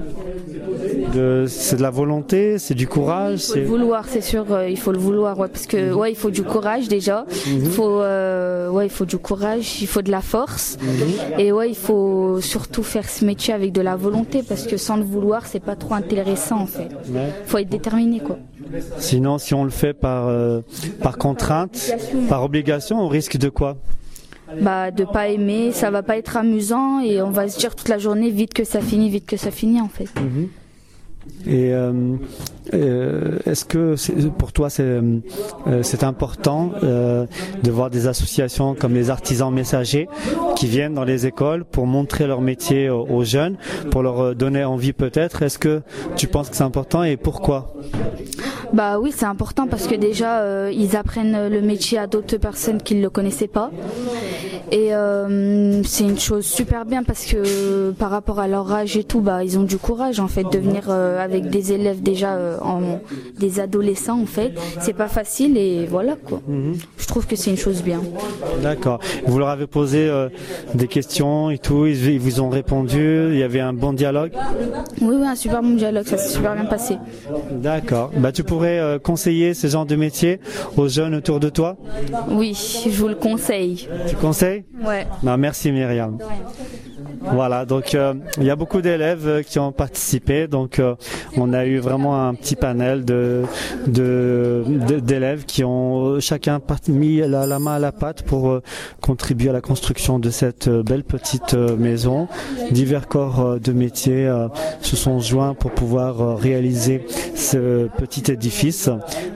C'est 1.48 1.76
de 1.78 1.82
la 1.84 1.92
volonté, 1.92 2.58
c'est 2.58 2.74
du 2.74 2.88
courage, 2.88 3.42
Il 3.44 3.48
faut 3.48 3.56
le 3.60 3.66
vouloir, 3.66 4.06
c'est 4.08 4.22
sûr, 4.22 4.46
euh, 4.52 4.68
il 4.68 4.78
faut 4.80 4.92
le 4.92 4.98
vouloir, 4.98 5.38
ouais, 5.38 5.48
parce 5.48 5.68
que 5.68 5.94
ouais, 5.94 6.12
il 6.12 6.16
faut 6.16 6.32
du 6.32 6.42
courage 6.42 6.88
déjà. 6.88 7.26
Il 7.46 7.66
faut, 7.70 8.00
euh, 8.02 8.70
ouais, 8.70 8.88
il 8.88 8.90
faut 8.90 9.06
du 9.06 9.18
courage, 9.20 9.80
il 9.82 9.88
faut 9.88 10.02
de 10.02 10.10
la 10.10 10.22
force, 10.22 10.78
et 11.38 11.52
ouais, 11.52 11.70
il 11.70 11.76
faut 11.76 12.42
surtout 12.42 12.82
faire 12.82 13.08
ce 13.08 13.26
métier 13.26 13.54
avec 13.54 13.72
de 13.74 13.82
la 13.82 13.96
volonté, 13.96 14.42
parce 14.48 14.66
que 14.66 14.76
sans 14.78 14.98
le 14.98 15.04
vouloir, 15.04 15.46
c'est 15.46 15.60
pas 15.60 15.76
trop 15.76 15.94
intéressant 15.94 16.62
en 16.62 16.66
fait. 16.68 16.90
Ouais. 17.14 17.30
Faut 17.46 17.60
être 17.60 17.70
déterminé 17.70 18.20
quoi. 18.20 18.38
Sinon, 18.98 19.38
si 19.38 19.54
on 19.54 19.64
le 19.64 19.70
fait 19.70 19.94
par, 19.94 20.28
euh, 20.28 20.62
par 21.02 21.18
contrainte, 21.18 21.94
par 22.30 22.44
obligation, 22.44 23.00
on 23.00 23.08
risque 23.08 23.38
de 23.38 23.50
quoi? 23.50 23.78
Bah, 24.62 24.92
de 24.92 25.04
pas 25.04 25.30
aimer, 25.30 25.72
ça 25.72 25.90
va 25.90 26.04
pas 26.04 26.18
être 26.18 26.38
amusant, 26.38 27.00
et 27.00 27.22
on 27.22 27.32
va 27.32 27.48
se 27.48 27.58
dire 27.58 27.76
toute 27.76 27.90
la 27.90 27.98
journée 27.98 28.30
vite 28.30 28.54
que 28.54 28.64
ça 28.64 28.82
finit, 28.82 29.10
vite 29.10 29.26
que 29.26 29.38
ça 29.38 29.52
finit 29.52 29.82
en 29.82 29.88
fait. 29.90 30.10
Euh, 30.18 30.46
euh, 31.48 32.18
est-ce 33.46 33.66
que 33.66 33.96
pour 34.30 34.54
toi 34.54 34.70
c'est 34.70 34.84
euh, 34.84 35.20
important 36.02 36.72
euh, 36.84 37.26
de 37.64 37.72
voir 37.72 37.90
des 37.90 38.08
associations 38.08 38.76
comme 38.76 38.94
les 38.94 39.10
artisans 39.10 39.54
messagers 39.54 40.08
qui 40.56 40.68
viennent 40.68 40.94
dans 40.94 41.04
les 41.04 41.26
écoles 41.26 41.66
pour 41.66 41.86
montrer 41.86 42.28
leur 42.28 42.42
métier 42.42 42.90
aux, 42.90 43.24
jeunes, 43.24 43.58
pour 43.92 44.04
leur 44.04 44.20
euh, 44.20 44.34
donner 44.34 44.64
envie 44.64 44.94
peut-être? 44.94 45.42
Est-ce 45.42 45.60
que 45.60 45.82
tu 46.16 46.28
penses 46.28 46.50
que 46.50 46.56
c'est 46.56 46.64
important 46.64 47.04
et 47.04 47.18
pourquoi? 47.18 47.74
Bah 48.74 48.98
oui, 49.00 49.14
c'est 49.16 49.26
important 49.26 49.68
parce 49.68 49.88
que 49.88 49.96
déjà 49.96 50.40
euh, 50.40 50.72
ils 50.74 50.96
apprennent 50.96 51.48
le 51.48 51.62
métier 51.62 52.00
à 52.00 52.08
d'autres 52.08 52.38
personnes 52.38 52.82
qui 52.82 52.96
ne 52.96 53.02
le 53.02 53.10
connaissaient 53.10 53.48
pas. 53.48 53.70
Et 54.72 54.96
euh, 54.96 55.84
c'est 55.84 56.04
une 56.04 56.18
chose 56.18 56.46
super 56.46 56.86
bien 56.86 57.04
parce 57.04 57.26
que 57.26 57.92
par 57.92 58.10
rapport 58.10 58.40
à 58.40 58.48
leur 58.48 58.72
âge 58.72 58.98
et 58.98 59.04
tout, 59.04 59.22
bah 59.22 59.44
ils 59.44 59.60
ont 59.60 59.64
du 59.64 59.78
courage 59.78 60.20
en 60.20 60.28
fait 60.28 60.46
de 60.52 60.58
venir 60.58 60.86
euh, 60.90 61.13
avec 61.20 61.50
des 61.50 61.74
élèves 61.74 62.02
déjà 62.02 62.36
euh, 62.36 62.58
en 62.62 63.02
des 63.40 63.60
adolescents 63.60 64.22
en 64.22 64.26
fait. 64.26 64.54
C'est 64.80 64.94
pas 64.94 65.08
facile 65.08 65.58
et 65.58 65.86
voilà 65.86 66.16
quoi. 66.16 66.42
Je 66.98 67.08
trouve 67.08 67.28
que 67.28 67.36
c'est 67.36 67.52
une 67.52 67.58
chose 67.58 67.84
bien. 67.84 68.02
D'accord. 68.62 69.00
Vous 69.26 69.40
leur 69.40 69.50
avez 69.50 69.68
posé 69.68 70.08
euh, 70.08 70.30
des 70.74 70.88
questions 70.88 71.50
et 71.50 71.58
tout, 71.58 71.86
ils, 71.86 72.20
vous 72.20 72.42
ont 72.42 72.50
répondu, 72.50 73.30
il 73.32 73.38
y 73.38 73.44
avait 73.44 73.60
un 73.60 73.74
bon 73.74 73.94
dialogue? 73.94 74.32
Oui, 75.02 75.16
oui, 75.20 75.28
un 75.28 75.36
super 75.36 75.62
bon 75.62 75.76
dialogue, 75.76 76.06
ça 76.06 76.18
s'est 76.18 76.34
super 76.34 76.54
bien 76.56 76.66
passé. 76.66 76.98
D'accord. 77.52 78.12
Bah, 78.18 78.32
tu 78.32 78.44
pourrais 78.44 78.80
euh, 78.80 79.00
conseiller 79.00 79.54
ce 79.54 79.68
genre 79.68 79.86
de 79.86 79.96
métier 79.96 80.40
aux 80.78 80.88
jeunes 80.88 81.16
autour 81.16 81.40
de 81.40 81.50
toi? 81.50 81.78
Oui, 82.30 82.54
je 82.86 82.90
vous 82.90 83.08
le 83.08 83.16
conseille. 83.16 83.88
Tu 84.08 84.16
conseilles? 84.16 84.64
Ouais. 84.86 85.06
Non, 85.24 85.38
merci 85.38 85.72
Myriam. 85.72 86.18
Voilà, 87.32 87.66
donc 87.66 87.96
euh, 87.96 88.14
il 88.38 88.44
y 88.44 88.50
a 88.50 88.56
beaucoup 88.56 88.82
d'élèves 88.82 89.28
euh, 89.28 89.42
qui 89.44 89.58
ont 89.58 89.72
participé, 89.72 90.48
donc 90.48 90.80
euh, 90.80 90.96
on 91.38 91.54
a 91.54 91.66
eu 91.66 91.80
vraiment 91.80 92.28
un 92.28 92.34
petit 92.34 92.56
panel 92.56 93.04
d'élèves 93.88 95.46
qui 95.46 95.64
ont 95.64 96.20
chacun 96.20 96.60
mis 96.90 97.18
la, 97.18 97.60
main 97.60 97.74
à 97.74 97.80
la 97.80 97.92
pâte 97.92 98.24
pour 98.24 98.50
euh, 98.50 98.62
contribuer 99.02 99.50
à 99.50 99.54
la 99.54 99.62
construction 99.62 100.20
de 100.20 100.30
cette 100.30 100.68
euh, 100.68 100.84
belle 100.84 101.04
petite 101.04 101.54
euh, 101.54 101.76
maison. 101.78 102.28
Divers 102.72 103.08
corps 103.08 103.60
de 103.60 103.72
métier 103.72 104.28
euh, 104.28 104.48
se 104.82 104.96
sont 104.96 105.20
joints 105.20 105.54
pour 105.54 105.72
pouvoir 105.72 106.38
réaliser 106.38 107.06
ce 107.36 107.88
petit 107.98 108.32
édifice, 108.32 108.90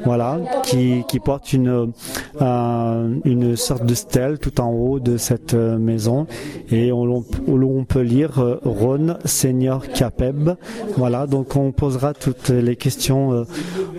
voilà, 0.05 0.39
qui, 0.63 1.03
porte 1.23 1.53
une 1.53 1.91
une 2.39 3.55
sorte 3.55 3.85
de 3.85 3.95
stèle 3.95 4.37
tout 4.39 4.61
en 4.61 4.69
haut 4.69 4.99
de 4.99 5.17
cette 5.17 5.53
maison 5.55 6.27
et 6.71 6.91
on, 6.91 7.05
l'on- 7.05 7.25
où 7.47 7.57
l'on 7.57 7.83
peut 7.85 8.01
lire 8.01 8.59
Rhône 8.63 9.17
Senior 9.25 9.87
Capeb. 9.87 10.51
Voilà, 10.95 11.25
donc 11.27 11.55
on 11.57 11.71
posera 11.71 12.13
toutes 12.13 12.49
les 12.49 12.75
questions 12.75 13.33
euh, 13.33 13.43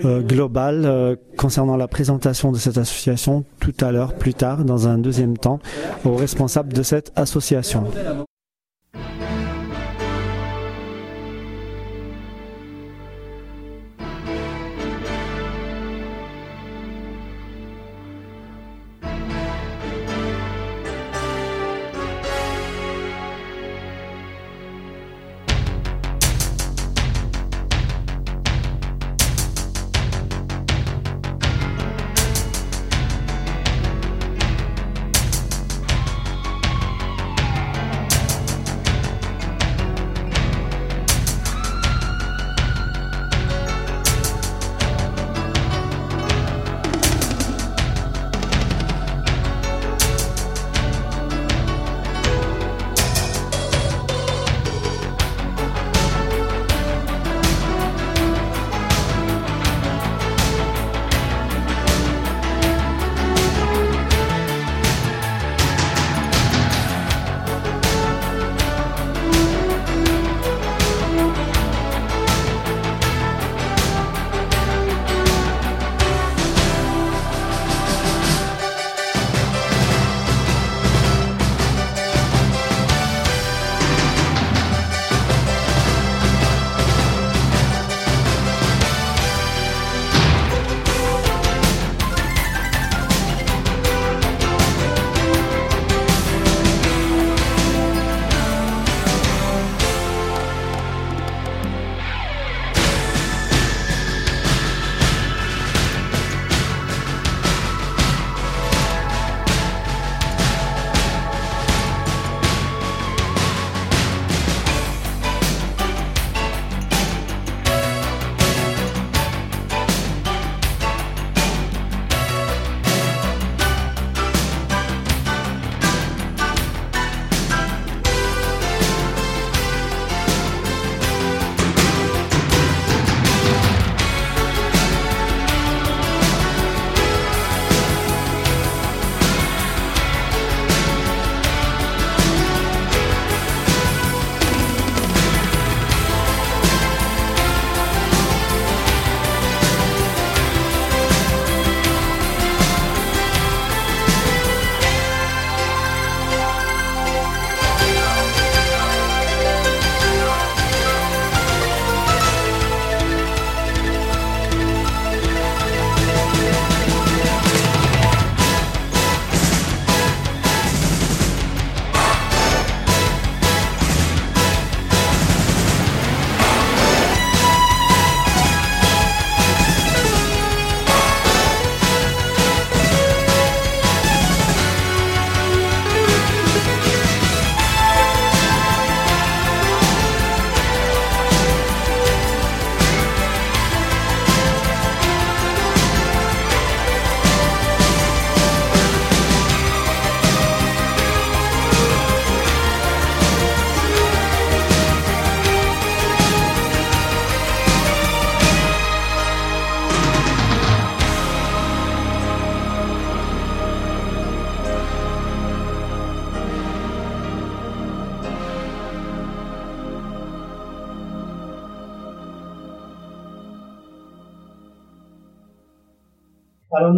euh, 0.04 0.20
globales 0.20 0.84
euh, 0.84 1.16
concernant 1.36 1.76
la 1.76 1.88
présentation 1.88 2.52
de 2.52 2.58
cette 2.58 2.78
association 2.78 3.44
tout 3.60 3.74
à 3.80 3.92
l'heure, 3.92 4.14
plus 4.14 4.34
tard, 4.34 4.64
dans 4.64 4.88
un 4.88 4.98
deuxième 4.98 5.36
temps, 5.36 5.60
aux 6.04 6.16
responsables 6.16 6.72
de 6.72 6.82
cette 6.82 7.12
association. 7.16 7.84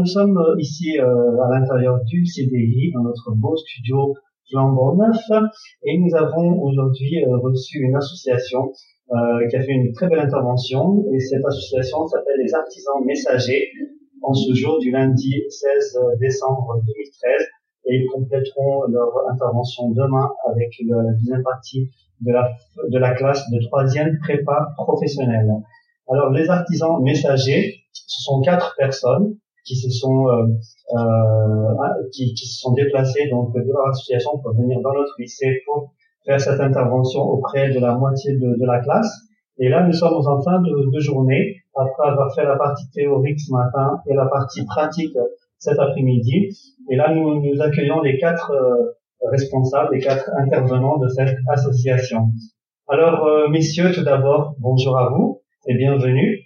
Nous 0.00 0.06
sommes 0.06 0.38
euh, 0.38 0.56
ici 0.58 0.98
euh, 0.98 1.42
à 1.42 1.50
l'intérieur 1.50 2.02
du 2.04 2.24
CDI, 2.24 2.90
dans 2.94 3.02
notre 3.02 3.32
beau 3.32 3.54
studio 3.56 4.14
flambant 4.50 4.96
neuf, 4.96 5.20
et 5.84 5.98
nous 5.98 6.16
avons 6.16 6.62
aujourd'hui 6.62 7.22
euh, 7.22 7.36
reçu 7.38 7.78
une 7.80 7.96
association 7.96 8.72
qui 9.50 9.56
a 9.56 9.62
fait 9.62 9.72
une 9.72 9.92
très 9.92 10.06
belle 10.08 10.20
intervention, 10.20 11.04
et 11.12 11.18
cette 11.18 11.44
association 11.44 12.06
s'appelle 12.06 12.38
les 12.44 12.54
Artisans 12.54 13.04
Messagers, 13.04 13.66
en 14.22 14.32
ce 14.32 14.54
jour 14.54 14.78
du 14.78 14.92
lundi 14.92 15.34
16 15.48 15.98
décembre 16.20 16.80
2013, 16.86 17.48
et 17.86 17.96
ils 17.96 18.06
compléteront 18.06 18.84
leur 18.86 19.10
intervention 19.32 19.90
demain 19.90 20.30
avec 20.48 20.72
la 20.86 21.12
deuxième 21.18 21.42
partie 21.42 21.90
de 22.20 22.30
la, 22.30 22.52
de 22.88 22.98
la 22.98 23.12
classe 23.14 23.50
de 23.50 23.58
troisième 23.66 24.16
prépa 24.20 24.74
professionnelle. 24.76 25.50
Alors 26.08 26.30
les 26.30 26.48
artisans 26.48 27.02
messagers, 27.02 27.80
ce 27.92 28.22
sont 28.22 28.40
quatre 28.42 28.76
personnes 28.78 29.34
qui 29.64 29.77
se 29.77 29.90
sont 29.90 30.29
euh, 30.29 30.46
euh, 30.96 32.09
qui, 32.12 32.35
qui, 32.35 32.46
se 32.46 32.61
sont 32.61 32.73
déplacés 32.73 33.29
donc 33.31 33.55
de 33.55 33.61
leur 33.61 33.88
association 33.88 34.38
pour 34.38 34.53
venir 34.55 34.81
dans 34.83 34.92
notre 34.92 35.14
lycée 35.18 35.62
pour 35.66 35.92
faire 36.25 36.40
cette 36.40 36.61
intervention 36.61 37.23
auprès 37.23 37.70
de 37.70 37.81
la 37.81 37.94
moitié 37.96 38.35
de, 38.35 38.59
de 38.59 38.66
la 38.66 38.81
classe. 38.81 39.11
Et 39.59 39.68
là, 39.68 39.87
nous 39.87 39.92
sommes 39.92 40.14
en 40.14 40.42
fin 40.42 40.61
de, 40.61 40.90
de, 40.90 41.01
journée, 41.01 41.57
après 41.75 42.09
avoir 42.09 42.35
fait 42.35 42.44
la 42.44 42.57
partie 42.57 42.90
théorique 42.92 43.38
ce 43.40 43.53
matin 43.53 44.01
et 44.09 44.14
la 44.14 44.27
partie 44.27 44.64
pratique 44.64 45.16
cet 45.59 45.79
après-midi. 45.79 46.49
Et 46.90 46.96
là, 46.96 47.14
nous, 47.14 47.40
nous 47.42 47.61
accueillons 47.61 48.01
les 48.01 48.18
quatre 48.18 48.51
euh, 48.51 48.96
responsables, 49.31 49.94
les 49.94 50.01
quatre 50.01 50.31
intervenants 50.38 50.99
de 50.99 51.09
cette 51.09 51.37
association. 51.49 52.31
Alors, 52.88 53.27
euh, 53.27 53.49
messieurs, 53.49 53.92
tout 53.92 54.03
d'abord, 54.03 54.55
bonjour 54.59 54.99
à 54.99 55.11
vous 55.11 55.42
et 55.66 55.75
bienvenue. 55.75 56.40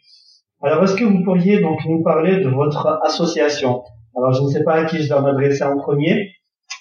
Alors, 0.64 0.82
est-ce 0.84 0.96
que 0.96 1.04
vous 1.04 1.22
pourriez 1.22 1.60
donc 1.60 1.80
nous 1.86 2.02
parler 2.02 2.40
de 2.42 2.48
votre 2.48 2.98
association? 3.04 3.82
Alors, 4.16 4.32
je 4.32 4.42
ne 4.42 4.48
sais 4.48 4.64
pas 4.64 4.76
à 4.76 4.84
qui 4.86 5.02
je 5.02 5.10
dois 5.10 5.20
m'adresser 5.20 5.62
en 5.62 5.76
premier. 5.76 6.30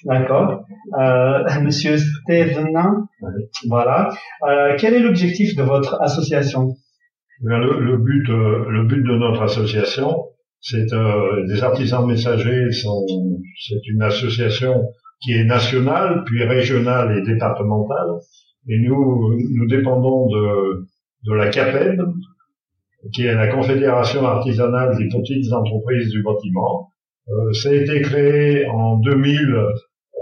D'accord. 0.06 0.63
Euh, 1.02 1.43
Monsieur 1.62 1.98
Stevenin. 1.98 3.08
Voilà. 3.67 4.10
Euh, 4.48 4.78
quel 4.80 4.93
est 4.93 5.00
l'objectif 5.00 5.58
de 5.58 5.63
votre 5.63 6.02
association? 6.02 6.76
Le, 7.41 7.80
le, 7.82 7.98
but, 7.98 8.30
euh, 8.30 8.69
le 8.69 8.86
but 8.86 9.04
de 9.04 9.17
notre 9.17 9.41
association, 9.41 10.28
c'est 10.62 10.93
euh, 10.93 11.46
des 11.48 11.62
artisans 11.62 12.06
messagers. 12.08 12.69
C'est 12.72 13.88
une 13.88 14.02
association 14.02 14.82
qui 15.22 15.34
est 15.34 15.43
nationale, 15.43 16.24
puis 16.26 16.41
régionale 16.46 17.17
et 17.17 17.22
départementale. 17.22 18.12
Et 18.69 18.80
nous, 18.80 19.38
nous 19.56 19.67
dépendons 19.67 20.28
de, 20.28 20.86
de 21.26 21.34
la 21.34 21.50
CAPEB, 21.50 22.02
qui 23.11 23.25
est 23.25 23.33
la 23.33 23.47
Confédération 23.47 24.25
artisanale 24.25 24.97
des 24.97 25.07
petites 25.09 25.51
entreprises 25.51 26.09
du 26.09 26.23
bâtiment. 26.23 26.89
Euh, 27.29 27.53
ça 27.53 27.69
a 27.69 27.73
été 27.73 28.01
créé 28.01 28.65
en 28.67 28.97
2000 28.97 29.55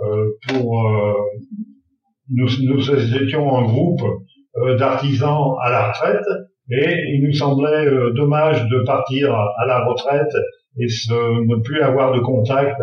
euh, 0.03 0.29
pour... 0.47 0.87
Euh, 0.87 1.13
nous, 2.33 2.47
nous 2.63 2.91
étions 3.21 3.57
un 3.57 3.63
groupe 3.63 4.01
euh, 4.57 4.77
d'artisans 4.77 5.55
à 5.61 5.69
la 5.69 5.91
retraite 5.91 6.25
et 6.69 6.95
il 7.13 7.25
nous 7.25 7.33
semblait 7.33 7.87
euh, 7.87 8.13
dommage 8.13 8.63
de 8.69 8.83
partir 8.85 9.33
à 9.33 9.65
la 9.65 9.83
retraite 9.83 10.33
et 10.77 10.85
ne 11.11 11.61
plus 11.61 11.81
avoir 11.81 12.13
de 12.13 12.21
contact 12.21 12.79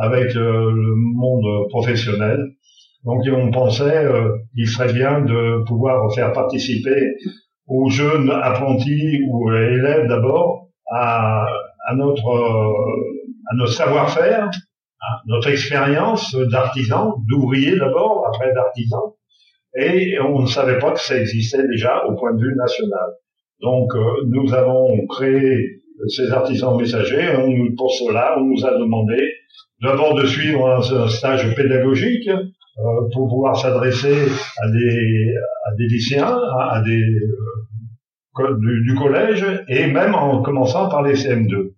avec 0.00 0.32
le 0.34 0.72
monde 1.14 1.68
professionnel. 1.68 2.38
Donc 3.04 3.22
on 3.30 3.50
pensait 3.50 4.06
qu'il 4.54 4.66
serait 4.66 4.92
bien 4.92 5.20
de 5.20 5.62
pouvoir 5.64 6.12
faire 6.14 6.32
participer 6.32 7.12
aux 7.66 7.90
jeunes 7.90 8.30
apprentis 8.30 9.20
ou 9.28 9.52
élèves 9.52 10.08
d'abord 10.08 10.68
à, 10.90 11.46
à, 11.86 11.94
notre 11.94 12.28
à 13.50 13.54
notre 13.54 13.72
savoir-faire, 13.72 14.50
à 15.00 15.22
notre 15.26 15.48
expérience 15.48 16.34
d'artisan, 16.34 17.16
d'ouvrier 17.28 17.76
d'abord, 17.76 18.24
après 18.28 18.52
d'artisan, 18.54 19.16
et 19.78 20.18
on 20.20 20.40
ne 20.40 20.46
savait 20.46 20.78
pas 20.78 20.92
que 20.92 21.00
ça 21.00 21.18
existait 21.18 21.66
déjà 21.68 22.04
au 22.06 22.14
point 22.14 22.32
de 22.34 22.40
vue 22.40 22.54
national. 22.56 23.10
Donc 23.60 23.94
euh, 23.94 24.24
nous 24.28 24.54
avons 24.54 25.06
créé 25.06 25.82
ces 26.08 26.30
artisans 26.30 26.76
messagers. 26.76 27.32
Pour 27.76 27.92
cela, 27.92 28.36
on 28.38 28.44
nous 28.44 28.64
a 28.64 28.78
demandé 28.78 29.32
d'abord 29.82 30.14
de 30.14 30.26
suivre 30.26 30.66
un, 30.68 31.08
stage 31.08 31.54
pédagogique 31.54 32.28
euh, 32.28 32.44
pour 33.12 33.28
pouvoir 33.28 33.56
s'adresser 33.56 34.28
à 34.58 34.68
des, 34.70 35.34
à 35.66 35.74
des 35.76 35.86
lycéens, 35.86 36.38
à, 36.58 36.82
des 36.82 37.02
euh, 38.38 38.58
du, 38.60 38.82
du, 38.84 38.94
collège 38.94 39.46
et 39.68 39.86
même 39.86 40.14
en 40.14 40.42
commençant 40.42 40.88
par 40.88 41.02
les 41.02 41.14
CM2, 41.14 41.54
euh, 41.54 41.70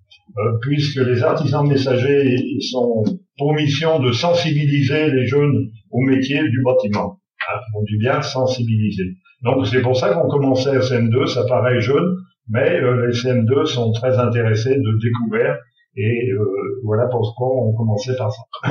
puisque 0.61 0.97
les 0.97 1.23
artisans 1.23 1.67
messagers 1.67 2.37
sont 2.71 3.05
pour 3.37 3.55
mission 3.55 4.01
de 4.01 4.11
sensibiliser 4.11 5.11
les 5.11 5.27
jeunes 5.27 5.71
au 5.93 6.01
métier 6.01 6.41
du 6.49 6.63
bâtiment. 6.63 7.21
Hein, 7.49 7.61
on 7.77 7.83
dit 7.85 7.99
bien 7.99 8.21
sensibiliser. 8.21 9.15
Donc 9.43 9.67
c'est 9.69 9.83
pour 9.83 9.97
ça 9.97 10.13
qu'on 10.13 10.29
commençait 10.29 10.77
à 10.77 10.81
CM2, 10.81 11.27
ça 11.29 11.45
paraît 11.47 11.81
jeune, 11.81 12.17
mais 12.49 12.81
euh, 12.81 13.07
les 13.07 13.13
CM2 13.13 13.67
sont 13.67 13.93
très 13.93 14.19
intéressés 14.19 14.75
de 14.75 14.99
découverte 15.01 15.61
et 15.99 16.31
euh, 16.31 16.81
voilà 16.85 17.07
pourquoi 17.07 17.49
on 17.49 17.75
commençait 17.75 18.17
par 18.17 18.33
ça. 18.33 18.43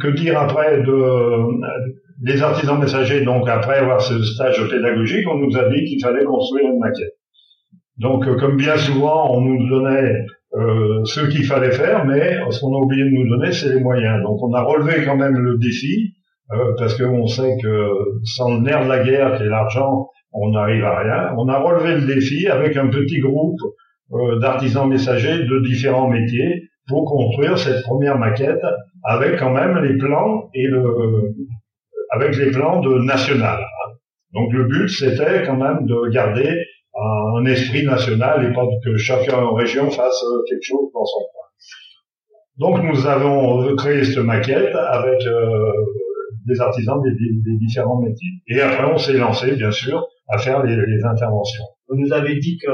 que 0.00 0.08
dire 0.08 0.38
après 0.38 0.82
de 0.82 1.46
les 2.22 2.42
artisans 2.42 2.78
messagers 2.78 3.24
Donc 3.24 3.48
après 3.48 3.78
avoir 3.78 4.00
ce 4.00 4.22
stage 4.22 4.68
pédagogique, 4.70 5.26
on 5.28 5.38
nous 5.38 5.56
a 5.56 5.68
dit 5.70 5.84
qu'il 5.84 6.00
fallait 6.00 6.24
construire 6.24 6.70
une 6.70 6.78
maquette. 6.78 7.14
Donc 7.98 8.26
euh, 8.26 8.36
comme 8.36 8.56
bien 8.56 8.76
souvent, 8.76 9.34
on 9.34 9.40
nous 9.40 9.68
donnait 9.68 10.24
euh, 10.54 11.04
ce 11.04 11.20
qu'il 11.30 11.44
fallait 11.44 11.72
faire, 11.72 12.04
mais 12.04 12.38
ce 12.50 12.60
qu'on 12.60 12.74
a 12.74 12.78
oublié 12.78 13.04
de 13.04 13.10
nous 13.10 13.28
donner, 13.28 13.52
c'est 13.52 13.74
les 13.74 13.80
moyens. 13.80 14.22
Donc 14.22 14.42
on 14.42 14.52
a 14.54 14.62
relevé 14.62 15.04
quand 15.04 15.16
même 15.16 15.36
le 15.36 15.58
défi, 15.58 16.14
euh, 16.52 16.74
parce 16.78 17.00
qu'on 17.00 17.26
sait 17.26 17.56
que 17.62 17.88
sans 18.24 18.54
le 18.54 18.60
nerf 18.60 18.84
de 18.84 18.88
la 18.88 19.04
guerre 19.04 19.36
qui 19.36 19.44
est 19.44 19.48
l'argent, 19.48 20.08
on 20.32 20.50
n'arrive 20.50 20.84
à 20.84 20.98
rien. 20.98 21.34
On 21.36 21.48
a 21.48 21.58
relevé 21.58 21.94
le 21.94 22.06
défi 22.06 22.46
avec 22.48 22.76
un 22.76 22.88
petit 22.88 23.18
groupe 23.18 23.58
euh, 24.12 24.38
d'artisans 24.38 24.88
messagers 24.88 25.44
de 25.44 25.60
différents 25.60 26.08
métiers 26.08 26.68
pour 26.88 27.04
construire 27.06 27.56
cette 27.56 27.82
première 27.82 28.18
maquette 28.18 28.62
avec 29.04 29.38
quand 29.38 29.52
même 29.52 29.78
les 29.78 29.96
plans 29.96 30.50
et 30.54 30.66
le 30.66 31.34
avec 32.10 32.36
les 32.36 32.50
plans 32.50 32.80
de 32.80 32.98
national. 32.98 33.58
Donc 34.34 34.52
le 34.52 34.64
but 34.64 34.88
c'était 34.88 35.44
quand 35.46 35.56
même 35.56 35.86
de 35.86 36.10
garder 36.10 36.48
un 36.94 37.46
esprit 37.46 37.86
national 37.86 38.44
et 38.44 38.52
pas 38.52 38.66
que 38.84 38.96
chacun 38.96 39.38
en 39.38 39.54
région 39.54 39.90
fasse 39.90 40.24
quelque 40.46 40.62
chose 40.62 40.90
dans 40.92 41.04
son 41.06 41.20
coin. 41.20 41.42
Donc 42.58 42.84
nous 42.84 43.06
avons 43.06 43.74
créé 43.76 44.04
cette 44.04 44.18
maquette 44.18 44.74
avec 44.74 45.26
euh, 45.26 45.72
des 46.46 46.60
artisans 46.60 47.00
des, 47.02 47.56
différents 47.60 48.00
métiers. 48.00 48.28
Et 48.48 48.60
après 48.60 48.84
on 48.84 48.98
s'est 48.98 49.16
lancé 49.16 49.56
bien 49.56 49.70
sûr 49.70 50.06
à 50.28 50.38
faire 50.38 50.62
les 50.62 51.04
interventions. 51.04 51.64
Vous 51.88 51.96
nous 51.96 52.12
avez 52.12 52.36
dit 52.36 52.58
que 52.58 52.70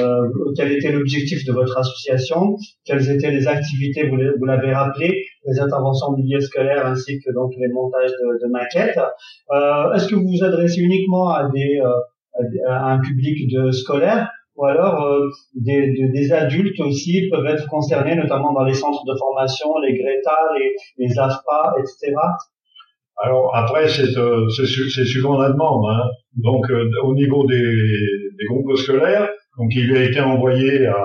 euh, 0.00 0.28
quel 0.56 0.72
était 0.72 0.92
l'objectif 0.92 1.44
de 1.44 1.52
votre 1.52 1.76
association, 1.78 2.56
quelles 2.84 3.10
étaient 3.10 3.30
les 3.30 3.46
activités, 3.48 4.08
vous 4.08 4.44
l'avez 4.44 4.72
rappelé, 4.72 5.24
les 5.46 5.60
interventions 5.60 6.08
au 6.08 6.16
milieu 6.16 6.40
scolaire 6.40 6.86
ainsi 6.86 7.20
que 7.20 7.32
donc 7.32 7.52
les 7.58 7.68
montages 7.68 8.10
de, 8.10 8.48
maquettes. 8.48 8.98
Euh, 9.52 9.92
Est-ce 9.94 10.08
que 10.08 10.14
vous 10.14 10.28
vous 10.28 10.44
adressez 10.44 10.80
uniquement 10.80 11.28
à 11.28 11.48
des 11.54 11.80
euh, 11.80 11.92
à 12.68 12.92
un 12.92 13.00
public 13.00 13.50
de 13.50 13.70
scolaire 13.70 14.28
ou 14.56 14.64
alors 14.64 15.02
euh, 15.04 15.28
des, 15.54 15.92
de, 15.92 16.12
des, 16.12 16.32
adultes 16.32 16.80
aussi 16.80 17.28
peuvent 17.30 17.46
être 17.46 17.68
concernés, 17.68 18.16
notamment 18.16 18.52
dans 18.52 18.64
les 18.64 18.74
centres 18.74 19.04
de 19.04 19.14
formation, 19.18 19.68
les 19.86 19.94
Greta, 19.94 20.36
les, 20.58 21.06
les 21.06 21.18
AFPA, 21.18 21.74
etc. 21.78 22.14
Alors 23.22 23.54
après, 23.54 23.88
c'est 23.88 24.16
euh, 24.16 24.48
suivant 24.48 25.38
la 25.38 25.50
demande. 25.50 25.84
Hein. 25.90 26.10
Donc 26.36 26.70
euh, 26.70 26.90
au 27.04 27.14
niveau 27.14 27.46
des, 27.46 27.58
des, 27.58 28.44
groupes 28.46 28.76
scolaires, 28.76 29.28
donc 29.58 29.74
il 29.74 29.96
a 29.96 30.02
été 30.04 30.20
envoyé 30.20 30.86
à, 30.86 31.04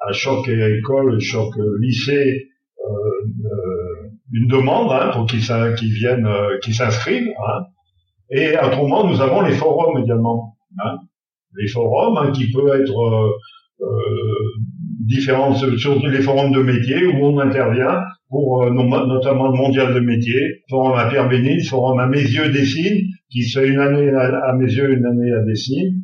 à 0.00 0.12
Choc 0.12 0.48
École, 0.48 1.20
Choc 1.20 1.54
Lycée, 1.80 2.48
euh, 2.80 4.08
une 4.32 4.48
demande 4.48 4.92
hein, 4.92 5.10
pour 5.12 5.26
qu'ils 5.26 5.40
qu 5.40 5.86
viennent, 5.86 6.28
qu'ils 6.62 6.74
s'inscrivent. 6.74 7.28
Hein. 7.28 7.64
Et 8.30 8.56
autrement, 8.58 9.06
nous 9.08 9.20
avons 9.20 9.42
les 9.42 9.54
forums 9.54 10.02
également. 10.02 10.56
Hein. 10.84 10.96
Les 11.56 11.68
forums 11.68 12.18
hein, 12.18 12.32
qui 12.32 12.50
peuvent 12.50 12.80
être 12.80 13.38
différents, 15.06 15.54
surtout 15.54 16.06
les 16.06 16.20
forums 16.20 16.52
de 16.52 16.60
métiers 16.60 17.06
où 17.06 17.24
on 17.24 17.38
intervient 17.38 18.02
pour 18.28 18.64
euh, 18.64 18.70
notamment 18.70 19.48
le 19.50 19.56
mondial 19.56 19.94
de 19.94 20.00
métier, 20.00 20.62
forum 20.68 20.98
à 20.98 21.08
Pierre 21.08 21.28
Bénit, 21.28 21.64
forum 21.64 21.98
à 22.00 22.06
mes 22.06 22.22
yeux 22.22 22.50
Dessine, 22.50 23.02
qui 23.30 23.42
fait 23.42 23.68
une 23.68 23.78
année 23.78 24.10
à, 24.10 24.52
mes 24.54 24.66
yeux, 24.66 24.92
une 24.92 25.06
année 25.06 25.32
à 25.32 25.42
Dessine, 25.44 25.94
euh, 25.94 25.95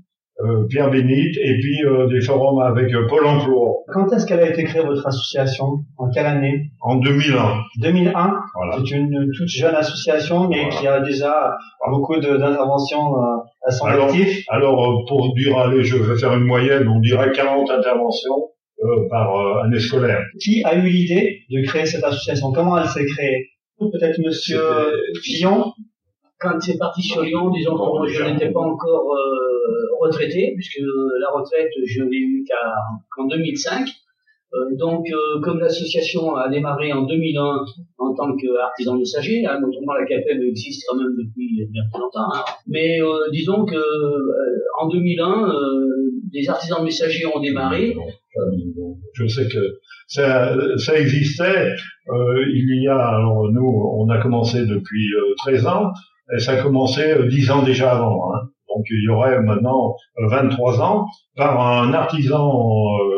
Pierre 0.68 0.90
Bénit, 0.90 1.36
et 1.40 1.59
puis 1.61 1.84
euh, 1.84 2.07
des 2.09 2.20
forums 2.20 2.61
avec 2.61 2.93
euh, 2.95 3.07
Pôle 3.07 3.26
emploi. 3.26 3.70
Quand 3.93 4.12
est-ce 4.12 4.26
qu'elle 4.26 4.40
a 4.40 4.49
été 4.49 4.64
créée 4.64 4.82
votre 4.82 5.07
association? 5.07 5.84
En 5.99 6.09
quelle 6.11 6.26
année? 6.26 6.70
En 6.80 6.97
2001. 6.97 7.59
2001 7.80 8.34
voilà. 8.55 8.76
C'est 8.78 8.97
une 8.97 9.30
toute 9.36 9.49
jeune 9.49 9.74
association, 9.74 10.49
mais 10.49 10.62
voilà. 10.62 10.76
qui 10.76 10.86
a 10.86 11.01
déjà 11.01 11.57
beaucoup 11.90 12.18
d'interventions 12.18 13.14
à 13.64 13.70
son 13.70 13.86
alors, 13.86 14.09
actif. 14.09 14.45
Alors, 14.49 15.05
pour 15.07 15.34
dire, 15.34 15.57
allez, 15.59 15.84
je 15.84 15.97
vais 15.97 16.18
faire 16.18 16.34
une 16.34 16.45
moyenne, 16.45 16.88
on 16.88 17.01
dirait 17.01 17.32
40 17.32 17.70
interventions 17.70 18.49
euh, 18.82 19.09
par 19.09 19.36
euh, 19.36 19.62
année 19.62 19.78
scolaire. 19.78 20.22
Qui 20.43 20.64
a 20.64 20.74
eu 20.74 20.88
l'idée 20.88 21.40
de 21.51 21.62
créer 21.64 21.86
cette 21.86 22.03
association? 22.03 22.53
Comment 22.53 22.78
elle 22.78 22.88
s'est 22.88 23.07
créée? 23.07 23.51
Peut-être 23.78 24.18
Monsieur 24.18 24.61
Fillon? 25.22 25.72
Quand 26.43 26.61
c'est 26.61 26.78
parti 26.78 27.03
sur 27.03 27.22
Lyon, 27.22 27.51
disons 27.51 27.76
que 27.76 28.09
je 28.09 28.24
n'étais 28.24 28.51
pas 28.51 28.61
encore 28.61 29.14
euh, 29.14 29.86
retraité, 30.01 30.53
puisque 30.57 30.80
la 31.20 31.30
retraite, 31.30 31.70
je 31.86 32.03
l'ai 32.03 32.18
eue 32.18 32.45
qu'en 33.16 33.26
2005. 33.26 33.88
Euh, 34.55 34.76
donc, 34.76 35.07
euh, 35.11 35.40
comme 35.40 35.61
l'association 35.61 36.34
a 36.34 36.51
démarré 36.51 36.93
en 36.93 37.03
2001 37.03 37.64
en 37.97 38.14
tant 38.14 38.36
qu'artisan 38.36 38.99
messager, 38.99 39.47
hein, 39.47 39.59
notamment 39.61 39.95
la 39.95 40.05
CAPEB 40.05 40.43
existe 40.43 40.84
quand 40.86 40.99
même 40.99 41.14
depuis 41.16 41.66
bien 41.70 41.82
plus 41.90 42.01
longtemps, 42.01 42.28
hein. 42.34 42.45
mais 42.66 43.01
euh, 43.01 43.30
disons 43.32 43.64
que 43.64 43.74
euh, 43.74 44.62
en 44.78 44.88
2001, 44.88 45.49
euh, 45.49 45.93
des 46.32 46.49
artisans 46.51 46.84
messagers 46.84 47.24
ont 47.26 47.40
démarré. 47.40 47.95
Je 49.14 49.26
sais 49.26 49.49
que 49.49 49.78
ça, 50.07 50.55
ça 50.76 50.99
existait. 50.99 51.70
Euh, 52.09 52.45
il 52.53 52.82
y 52.82 52.88
a, 52.88 52.99
alors 52.99 53.51
nous, 53.51 53.66
on 53.97 54.09
a 54.11 54.20
commencé 54.20 54.66
depuis 54.66 55.14
euh, 55.14 55.34
13 55.38 55.66
ans, 55.66 55.93
et 56.34 56.38
ça 56.40 56.52
a 56.52 56.62
commencé 56.62 57.02
euh, 57.12 57.28
10 57.28 57.50
ans 57.50 57.62
déjà 57.62 57.92
avant. 57.92 58.32
Hein. 58.34 58.40
Donc 58.68 58.84
il 58.90 59.04
y 59.04 59.08
aurait 59.08 59.40
maintenant 59.42 59.94
euh, 60.18 60.28
23 60.28 60.80
ans 60.80 61.06
par 61.36 61.60
un 61.60 61.92
artisan 61.92 62.48
euh, 62.50 63.12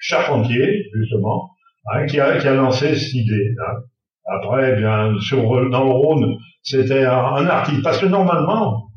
charpentier, 0.00 0.84
justement, 0.94 1.50
hein, 1.92 2.06
qui, 2.06 2.20
a, 2.20 2.38
qui 2.38 2.46
a 2.48 2.54
lancé 2.54 2.94
cette 2.96 3.14
idée. 3.14 3.54
hein. 3.66 3.80
Après, 4.28 4.72
eh 4.72 4.76
bien, 4.80 5.14
sur, 5.20 5.42
dans 5.70 5.84
le 5.84 5.90
Rhône, 5.92 6.36
c'était 6.62 7.04
un, 7.04 7.16
un 7.16 7.46
artiste. 7.46 7.82
Parce 7.82 7.98
que 7.98 8.06
normalement, 8.06 8.88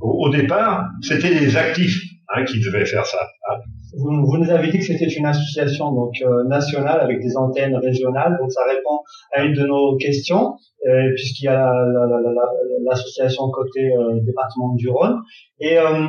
au, 0.00 0.26
au 0.26 0.28
départ, 0.30 0.86
c'était 1.00 1.30
les 1.30 1.56
actifs 1.56 2.00
hein, 2.34 2.44
qui 2.44 2.60
devaient 2.60 2.84
faire 2.86 3.06
ça. 3.06 3.18
hein. 3.50 3.56
Vous, 3.96 4.24
vous 4.26 4.38
nous 4.38 4.50
avez 4.50 4.70
dit 4.70 4.78
que 4.78 4.84
c'était 4.84 5.06
une 5.08 5.26
association 5.26 5.92
donc 5.92 6.14
euh, 6.22 6.44
nationale 6.44 7.00
avec 7.00 7.20
des 7.20 7.36
antennes 7.36 7.76
régionales, 7.76 8.36
donc 8.40 8.50
ça 8.52 8.62
répond 8.68 9.00
à 9.32 9.44
une 9.44 9.54
de 9.54 9.64
nos 9.66 9.96
questions, 9.96 10.54
euh, 10.88 11.10
puisqu'il 11.14 11.44
y 11.44 11.48
a 11.48 11.54
la- 11.54 12.06
la- 12.06 12.20
la- 12.20 12.32
la- 12.32 12.90
l'association 12.90 13.48
côté 13.50 13.90
euh, 13.92 14.20
département 14.22 14.74
du 14.74 14.88
Rhône. 14.88 15.16
Et 15.60 15.78
euh, 15.78 16.08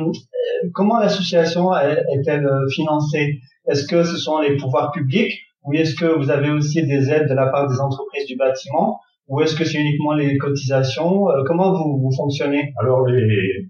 comment 0.74 0.98
l'association 0.98 1.74
est- 1.74 2.04
est-elle 2.14 2.46
euh, 2.46 2.68
financée? 2.70 3.38
Est-ce 3.68 3.86
que 3.86 4.02
ce 4.04 4.16
sont 4.16 4.40
les 4.40 4.56
pouvoirs 4.56 4.90
publics 4.92 5.32
ou 5.64 5.72
est-ce 5.74 5.94
que 5.94 6.06
vous 6.06 6.30
avez 6.30 6.50
aussi 6.50 6.86
des 6.86 7.10
aides 7.10 7.28
de 7.28 7.34
la 7.34 7.46
part 7.48 7.68
des 7.68 7.80
entreprises 7.80 8.26
du 8.26 8.36
bâtiment? 8.36 8.98
Ou 9.28 9.40
est-ce 9.42 9.54
que 9.54 9.64
c'est 9.64 9.78
uniquement 9.78 10.12
les 10.14 10.36
cotisations? 10.38 11.28
Euh, 11.30 11.44
Comment 11.46 11.72
vous, 11.72 11.98
vous 12.00 12.10
fonctionnez? 12.16 12.72
Alors 12.80 13.06
les, 13.06 13.20
les, 13.20 13.68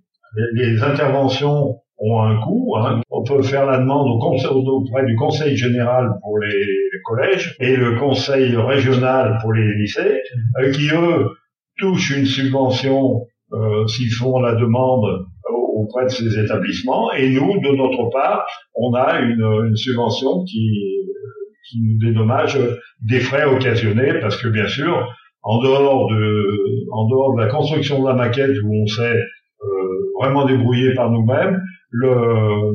les 0.55 0.83
interventions 0.83 1.77
ont 1.99 2.21
un 2.23 2.41
coût. 2.41 2.75
hein. 2.79 3.01
On 3.21 3.25
peut 3.25 3.43
faire 3.43 3.67
la 3.67 3.79
demande 3.79 4.09
au 4.09 4.19
conseil, 4.19 4.49
auprès 4.51 5.05
du 5.05 5.15
Conseil 5.15 5.55
général 5.55 6.09
pour 6.23 6.39
les, 6.39 6.65
collèges 7.05 7.55
et 7.61 7.77
le 7.77 7.99
Conseil 7.99 8.57
régional 8.57 9.39
pour 9.43 9.53
les 9.53 9.75
lycées, 9.79 10.21
euh, 10.61 10.71
qui 10.71 10.89
eux 10.93 11.27
touchent 11.79 12.17
une 12.17 12.25
subvention 12.25 13.27
euh, 13.53 13.87
s'ils 13.89 14.13
font 14.13 14.41
la 14.41 14.55
demande 14.55 15.05
au- 15.51 15.83
auprès 15.83 16.05
de 16.05 16.11
ces 16.11 16.39
établissements. 16.39 17.13
Et 17.13 17.29
nous, 17.31 17.61
de 17.61 17.77
notre 17.77 18.09
part, 18.11 18.47
on 18.75 18.95
a 18.95 19.21
une, 19.21 19.45
une 19.69 19.77
subvention 19.77 20.45
qui, 20.45 20.71
qui 21.69 21.79
nous 21.83 21.99
dédommage 21.99 22.59
des 23.03 23.21
frais 23.21 23.45
occasionnés, 23.45 24.15
parce 24.21 24.41
que 24.41 24.49
bien 24.49 24.67
sûr, 24.69 25.07
en 25.43 25.61
dehors 25.63 26.09
de, 26.11 26.47
en 26.93 27.07
dehors 27.09 27.35
de 27.35 27.41
la 27.43 27.49
construction 27.49 28.03
de 28.03 28.09
la 28.09 28.15
maquette 28.15 28.57
où 28.65 28.83
on 28.83 28.87
s'est 28.87 29.17
euh, 29.63 29.67
vraiment 30.21 30.47
débrouillé 30.47 30.95
par 30.95 31.11
nous-mêmes, 31.11 31.61
le, 31.93 32.75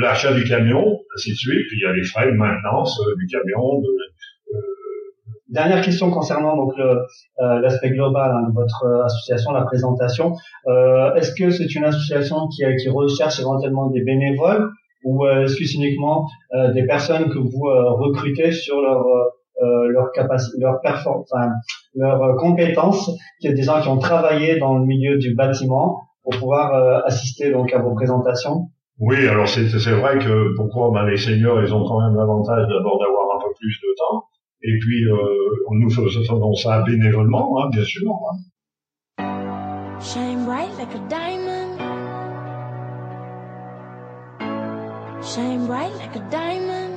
l'achat 0.00 0.32
du 0.32 0.44
camion, 0.44 0.98
ainsi 1.14 1.30
de 1.30 1.36
suite, 1.36 1.66
puis 1.68 1.78
il 1.80 1.84
y 1.84 1.86
a 1.86 1.92
les 1.92 2.04
frais 2.04 2.26
de 2.26 2.36
maintenance 2.36 3.00
euh, 3.00 3.14
du 3.16 3.26
camion, 3.26 3.80
de, 3.80 3.88
Dernière 5.50 5.82
question 5.82 6.10
concernant 6.10 6.56
donc 6.56 6.72
euh, 6.80 6.96
l'aspect 7.60 7.90
global 7.90 8.32
hein, 8.34 8.48
de 8.48 8.54
votre 8.54 8.84
euh, 8.86 9.04
association, 9.04 9.52
la 9.52 9.62
présentation. 9.62 10.34
Euh, 10.66 11.14
est-ce 11.14 11.32
que 11.32 11.50
c'est 11.50 11.72
une 11.76 11.84
association 11.84 12.48
qui, 12.48 12.64
qui 12.82 12.88
recherche 12.88 13.38
éventuellement 13.38 13.88
des 13.90 14.02
bénévoles 14.02 14.68
ou 15.04 15.24
euh, 15.24 15.44
est-ce 15.44 15.56
que 15.56 15.64
c'est 15.64 15.76
uniquement 15.76 16.26
euh, 16.54 16.72
des 16.72 16.86
personnes 16.86 17.28
que 17.28 17.38
vous 17.38 17.66
euh, 17.66 17.90
recrutez 17.92 18.50
sur 18.50 18.80
leur 18.80 19.04
euh, 19.62 19.88
leur 19.88 20.10
capacité, 20.10 20.56
leur 20.58 20.80
performance, 20.80 21.30
enfin, 21.32 21.52
leurs 21.94 22.20
euh, 22.20 22.34
compétences, 22.34 23.08
a 23.44 23.52
des 23.52 23.62
gens 23.62 23.80
qui 23.80 23.86
ont 23.88 23.98
travaillé 23.98 24.58
dans 24.58 24.76
le 24.76 24.84
milieu 24.84 25.16
du 25.16 25.32
bâtiment 25.36 26.00
pour 26.24 26.36
pouvoir 26.40 26.74
euh, 26.74 27.00
assister 27.04 27.52
donc 27.52 27.72
à 27.72 27.78
vos 27.78 27.94
présentations? 27.94 28.70
Oui, 29.00 29.26
alors 29.26 29.48
c'est, 29.48 29.68
c'est 29.68 29.92
vrai 29.92 30.18
que 30.18 30.54
pourquoi 30.56 30.90
ben, 30.92 31.04
les 31.06 31.16
seniors, 31.16 31.60
ils 31.62 31.74
ont 31.74 31.84
quand 31.86 32.00
même 32.00 32.16
l'avantage 32.16 32.66
d'abord 32.68 32.98
d'avoir 33.00 33.36
un 33.36 33.40
peu 33.40 33.52
plus 33.58 33.80
de 33.82 33.94
temps. 33.98 34.24
Et 34.62 34.78
puis, 34.78 35.04
euh, 35.04 35.16
nous 35.72 35.90
faisons 35.90 36.54
ça 36.54 36.82
bénévolement, 36.82 37.60
hein, 37.62 37.68
bien 37.70 37.84
sûr. 37.84 38.08
hein. 38.10 38.38
Shine 40.00 40.44
bright 40.44 40.70
like 40.78 40.94
a 40.94 41.08
diamond. 41.08 41.78
Shine 45.22 45.66
bright 45.66 45.94
like 45.96 46.16
a 46.16 46.20
diamond. 46.30 46.93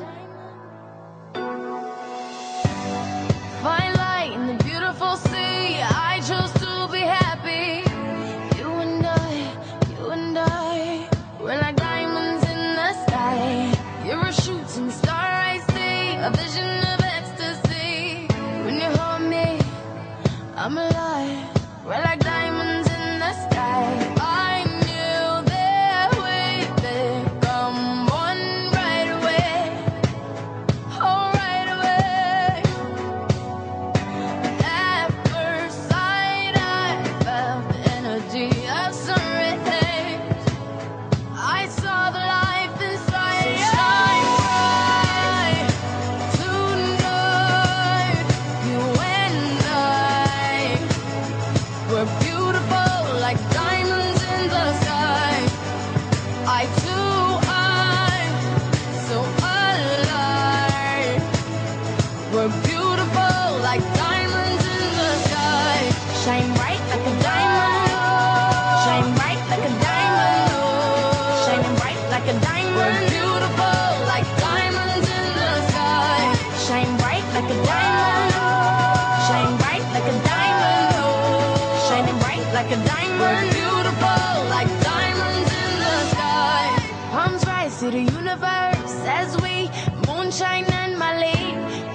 To 87.91 87.91
the 87.91 88.11
universe 88.11 88.95
as 89.05 89.39
we 89.41 89.69
moonshine 90.07 90.65
and 90.65 90.97
Malay. 90.99 91.45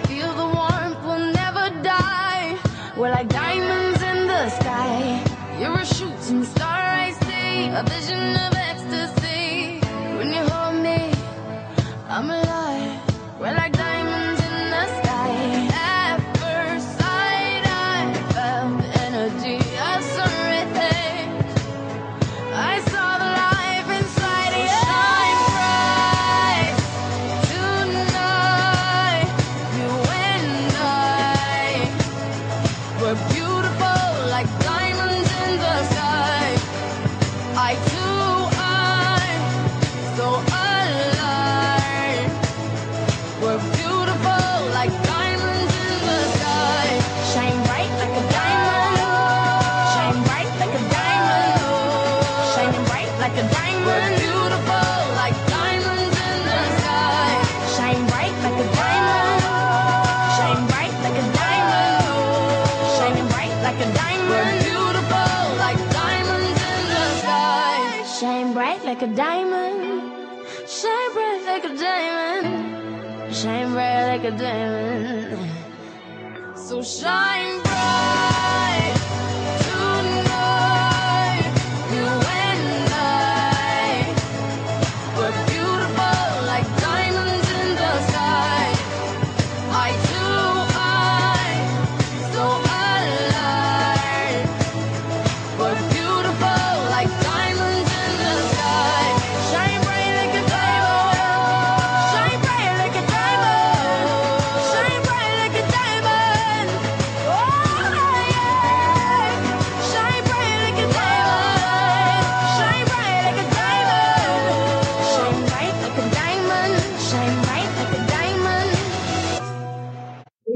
Feel 0.07 0.33
the 0.35 0.49
warmth, 0.57 0.99
we'll 1.05 1.33
never 1.33 1.69
die. 1.83 2.57
We're 2.97 3.11
like 3.11 3.29
diamonds 3.29 4.01
in 4.01 4.27
the 4.27 4.49
sky. 4.49 5.23
You're 5.61 5.79
a 5.79 5.85
shooting 5.85 6.45
star 6.45 6.81
I 7.07 7.13
see, 7.25 7.69
a 7.69 7.83
vision 7.83 8.37
of 8.37 8.52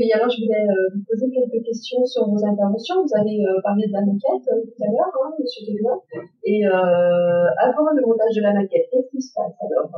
Oui, 0.06 0.12
alors 0.12 0.30
je 0.30 0.38
voulais 0.38 0.62
euh, 0.70 0.94
vous 0.94 1.02
poser 1.02 1.26
quelques 1.34 1.64
questions 1.66 2.04
sur 2.06 2.30
vos 2.30 2.38
interventions. 2.46 3.02
Vous 3.02 3.18
avez 3.18 3.42
euh, 3.42 3.58
parlé 3.64 3.88
de 3.88 3.92
la 3.92 4.02
maquette 4.02 4.46
euh, 4.54 4.62
tout 4.62 4.84
à 4.84 4.86
l'heure, 4.86 5.10
hein, 5.10 5.34
Monsieur 5.34 5.66
Delois. 5.66 5.98
Et 6.44 6.62
avant 6.64 7.90
le 7.90 8.06
montage 8.06 8.36
de 8.36 8.42
la 8.42 8.52
maquette, 8.52 8.86
qu'est-ce 8.92 9.10
qui 9.10 9.20
se 9.20 9.32
passe 9.34 9.54
alors 9.66 9.90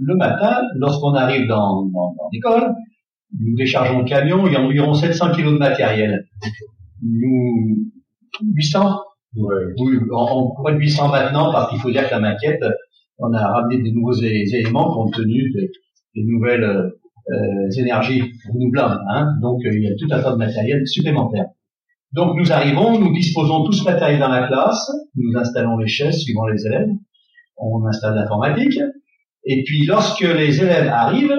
Le 0.00 0.16
matin, 0.16 0.62
lorsqu'on 0.74 1.14
arrive 1.14 1.46
dans, 1.46 1.84
dans, 1.86 2.16
l'école, 2.32 2.74
nous 3.38 3.54
déchargeons 3.54 4.00
le 4.00 4.04
camion, 4.06 4.44
il 4.48 4.54
y 4.54 4.56
a 4.56 4.60
environ 4.60 4.92
700 4.92 5.30
kilos 5.32 5.52
de 5.52 5.58
matériel. 5.58 6.26
Nous, 7.02 7.92
800 8.42 8.98
Oui, 9.36 9.98
on, 10.10 10.50
pourrait 10.56 10.72
être 10.72 10.80
800 10.80 11.12
maintenant 11.12 11.52
parce 11.52 11.70
qu'il 11.70 11.78
faut 11.78 11.92
dire 11.92 12.08
que 12.08 12.14
la 12.14 12.20
maquette, 12.20 12.64
on 13.18 13.32
a 13.32 13.46
ramené 13.46 13.82
des 13.82 13.92
nouveaux 13.92 14.14
éléments 14.14 14.92
compte 14.92 15.14
tenu 15.14 15.52
des, 15.52 15.70
nouvelles 16.24 16.90
énergies 17.78 18.22
renouvelables. 18.52 19.00
Hein. 19.10 19.28
Donc 19.42 19.60
euh, 19.64 19.70
il 19.74 19.82
y 19.82 19.86
a 19.88 19.94
tout 19.98 20.06
un 20.10 20.22
tas 20.22 20.32
de 20.32 20.36
matériel 20.36 20.86
supplémentaire. 20.86 21.46
Donc 22.12 22.36
nous 22.38 22.50
arrivons, 22.52 22.98
nous 22.98 23.12
disposons 23.12 23.64
tout 23.64 23.72
ce 23.72 23.84
matériel 23.84 24.18
dans 24.20 24.28
la 24.28 24.46
classe, 24.46 24.90
nous 25.14 25.38
installons 25.38 25.76
les 25.76 25.88
chaises 25.88 26.18
suivant 26.22 26.46
les 26.46 26.66
élèves, 26.66 26.88
on 27.58 27.84
installe 27.86 28.14
l'informatique, 28.14 28.78
et 29.44 29.62
puis 29.64 29.84
lorsque 29.86 30.22
les 30.22 30.62
élèves 30.62 30.88
arrivent, 30.88 31.38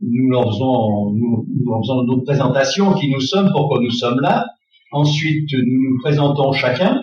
nous 0.00 0.30
leur 0.30 0.44
faisons, 0.52 1.10
nous, 1.14 1.46
leur 1.66 1.80
faisons 1.80 2.02
notre 2.04 2.24
présentation, 2.24 2.94
qui 2.94 3.10
nous 3.10 3.20
sommes, 3.20 3.50
pourquoi 3.52 3.80
nous 3.82 3.90
sommes 3.90 4.20
là. 4.20 4.46
Ensuite, 4.92 5.50
nous 5.52 5.90
nous 5.90 5.98
présentons 6.02 6.52
chacun 6.52 7.02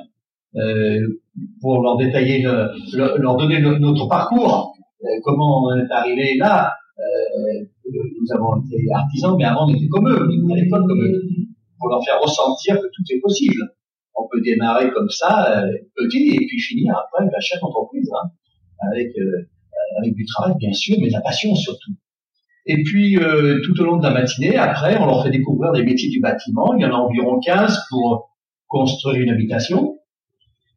euh, 0.55 0.99
pour 1.61 1.81
leur 1.83 1.97
détailler, 1.97 2.41
le- 2.41 2.69
le- 2.93 3.17
leur 3.21 3.35
donner 3.37 3.59
notre 3.61 4.07
parcours, 4.07 4.73
euh, 5.03 5.07
comment 5.23 5.65
on 5.65 5.75
est 5.77 5.91
arrivé 5.91 6.35
là. 6.37 6.71
Euh, 6.99 7.65
nous 7.85 8.35
avons 8.35 8.61
été 8.61 8.77
artisans, 8.93 9.35
mais 9.37 9.45
avant 9.45 9.67
on 9.67 9.73
était 9.73 9.87
comme 9.87 10.07
eux, 10.07 10.29
à 10.51 10.55
l'école 10.55 10.85
comme 10.87 11.01
eux, 11.01 11.23
pour 11.79 11.89
leur 11.89 12.03
faire 12.03 12.19
ressentir 12.21 12.75
que 12.75 12.87
tout 12.87 13.03
est 13.09 13.19
possible. 13.19 13.73
On 14.15 14.27
peut 14.31 14.41
démarrer 14.41 14.91
comme 14.91 15.09
ça, 15.09 15.63
euh, 15.63 15.71
petit, 15.95 16.29
et 16.29 16.45
puis 16.45 16.59
finir 16.59 16.93
après 16.95 17.25
à 17.25 17.39
chaque 17.39 17.63
entreprise, 17.63 18.09
hein, 18.13 18.29
avec 18.91 19.17
euh, 19.17 19.49
avec 19.99 20.13
du 20.13 20.25
travail 20.25 20.53
bien 20.59 20.73
sûr, 20.73 20.97
mais 21.01 21.07
de 21.07 21.13
la 21.13 21.21
passion 21.21 21.55
surtout. 21.55 21.93
Et 22.65 22.81
puis, 22.83 23.17
euh, 23.17 23.59
tout 23.65 23.79
au 23.81 23.83
long 23.83 23.97
de 23.97 24.03
la 24.03 24.11
matinée, 24.11 24.55
après, 24.55 24.97
on 24.97 25.05
leur 25.05 25.23
fait 25.23 25.31
découvrir 25.31 25.73
les 25.73 25.83
métiers 25.83 26.09
du 26.09 26.21
bâtiment. 26.21 26.73
Il 26.75 26.81
y 26.81 26.85
en 26.85 26.91
a 26.91 26.97
environ 26.97 27.39
15 27.39 27.77
pour 27.89 28.29
construire 28.67 29.21
une 29.21 29.29
habitation. 29.29 29.97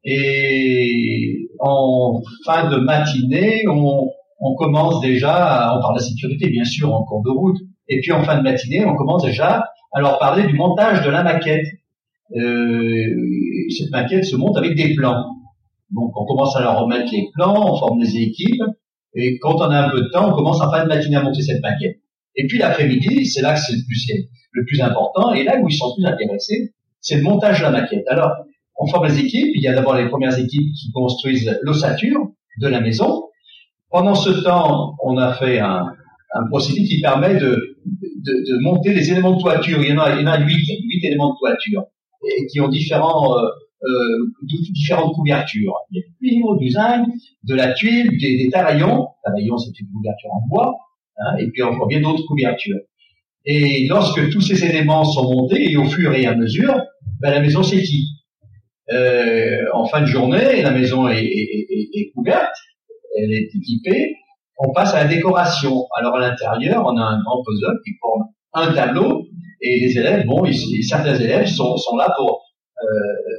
Et 0.05 1.49
en 1.61 2.23
fin 2.45 2.71
de 2.71 2.77
matinée, 2.79 3.65
on, 3.69 4.11
on 4.39 4.55
commence 4.55 5.01
déjà, 5.01 5.73
on 5.77 5.81
parle 5.81 5.95
de 5.95 6.01
la 6.01 6.07
sécurité 6.07 6.49
bien 6.51 6.65
sûr 6.65 6.95
en 6.95 7.05
cours 7.05 7.23
de 7.23 7.31
route, 7.31 7.57
et 7.89 8.01
puis 8.01 8.13
en 8.13 8.23
fin 8.23 8.39
de 8.39 8.43
matinée, 8.43 8.85
on 8.85 8.95
commence 8.95 9.25
déjà 9.25 9.65
à 9.93 10.01
leur 10.01 10.19
parler 10.19 10.47
du 10.47 10.55
montage 10.55 11.05
de 11.05 11.11
la 11.11 11.23
maquette. 11.23 11.67
Euh, 12.37 13.71
cette 13.77 13.91
maquette 13.91 14.25
se 14.25 14.37
monte 14.37 14.57
avec 14.57 14.75
des 14.77 14.95
plans. 14.95 15.25
Donc 15.91 16.13
on 16.17 16.25
commence 16.27 16.57
à 16.57 16.61
leur 16.61 16.81
remettre 16.81 17.13
les 17.13 17.29
plans, 17.35 17.73
on 17.73 17.77
forme 17.79 18.01
des 18.01 18.17
équipes, 18.19 18.63
et 19.15 19.39
quand 19.39 19.57
on 19.57 19.71
a 19.71 19.87
un 19.87 19.91
peu 19.91 20.03
de 20.03 20.09
temps, 20.09 20.33
on 20.33 20.35
commence 20.35 20.61
en 20.61 20.71
fin 20.71 20.83
de 20.83 20.89
matinée 20.89 21.17
à 21.17 21.23
monter 21.23 21.43
cette 21.43 21.63
maquette. 21.63 21.97
Et 22.35 22.47
puis 22.47 22.59
l'après-midi, 22.59 23.25
c'est 23.27 23.41
là 23.41 23.55
que 23.55 23.61
c'est 23.61 23.73
le 23.73 23.83
plus, 23.87 24.13
le 24.53 24.65
plus 24.67 24.81
important, 24.83 25.33
et 25.33 25.45
là 25.45 25.59
où 25.59 25.69
ils 25.69 25.75
sont 25.75 25.95
plus 25.95 26.05
intéressés, 26.05 26.75
c'est 27.01 27.17
le 27.17 27.23
montage 27.23 27.61
de 27.61 27.63
la 27.63 27.71
maquette. 27.71 28.05
Alors, 28.09 28.33
on 28.79 28.87
forme 28.89 29.07
les 29.07 29.21
équipes, 29.21 29.53
il 29.55 29.63
y 29.63 29.69
a 29.69 29.75
d'abord 29.75 29.95
les 29.95 30.09
premières 30.09 30.39
équipes 30.39 30.71
qui 30.75 30.93
construisent 30.93 31.59
l'ossature 31.63 32.29
de 32.61 32.69
la 32.69 32.81
maison. 32.81 33.26
Pendant 33.97 34.15
ce 34.15 34.29
temps, 34.45 34.95
on 35.03 35.17
a 35.17 35.33
fait 35.33 35.59
un, 35.59 35.91
procédé 36.51 36.85
qui 36.85 37.01
permet 37.01 37.37
de, 37.37 37.79
monter 38.61 38.93
les 38.93 39.11
éléments 39.11 39.37
de 39.37 39.41
toiture. 39.41 39.83
Il 39.83 39.89
y 39.89 39.93
en 39.95 39.99
a, 39.99 40.21
il 40.21 41.07
éléments 41.07 41.33
de 41.33 41.39
toiture, 41.39 41.85
qui 42.53 42.61
ont 42.61 42.69
euh, 42.69 43.47
euh, 43.85 44.49
différentes 44.75 45.15
couvertures. 45.15 45.73
Il 45.91 45.97
y 45.97 46.01
a 46.01 46.07
du 46.07 46.15
cuivre, 46.19 46.59
du 46.59 46.69
zinc, 46.69 47.09
de 47.45 47.55
la 47.55 47.73
tuile, 47.73 48.19
des, 48.21 48.37
des 48.37 48.51
taraillons. 48.51 49.07
Taraillon, 49.25 49.57
c'est 49.57 49.81
une 49.81 49.87
couverture 49.87 50.31
en 50.31 50.47
bois, 50.47 50.75
hein, 51.17 51.37
et 51.39 51.47
puis 51.51 51.63
encore 51.63 51.87
bien 51.87 52.03
d'autres 52.03 52.27
couvertures. 52.27 52.81
Et 53.47 53.87
lorsque 53.89 54.29
tous 54.29 54.43
ces 54.43 54.63
éléments 54.63 55.05
sont 55.05 55.25
montés, 55.25 55.73
et 55.73 55.79
au 55.79 55.87
fur 55.87 56.13
et 56.13 56.27
à 56.27 56.35
mesure, 56.35 56.83
ben, 57.23 57.31
la 57.31 57.41
maison 57.41 57.63
s'équipe. 57.63 58.11
Euh, 58.93 59.63
en 59.73 59.87
fin 59.87 60.03
de 60.03 60.07
journée, 60.07 60.61
la 60.61 60.73
maison 60.73 61.09
est 61.09 62.13
couverte, 62.15 62.55
elle 63.19 63.33
est 63.33 63.49
équipée, 63.55 64.15
on 64.59 64.73
passe 64.73 64.95
à 64.95 65.05
la 65.05 65.09
décoration. 65.09 65.87
Alors 65.99 66.17
à 66.17 66.21
l'intérieur, 66.21 66.85
on 66.87 66.97
a 66.97 67.03
un 67.03 67.21
grand 67.23 67.43
puzzle 67.45 67.79
qui 67.85 67.93
forme 68.01 68.25
un 68.55 68.73
tableau, 68.73 69.27
et 69.61 69.81
les 69.81 69.99
élèves, 69.99 70.27
bon, 70.27 70.45
ils- 70.47 70.85
certains 70.85 71.15
élèves 71.17 71.47
sont, 71.47 71.77
là 71.99 72.13
pour 72.17 72.43
euh, 72.83 72.87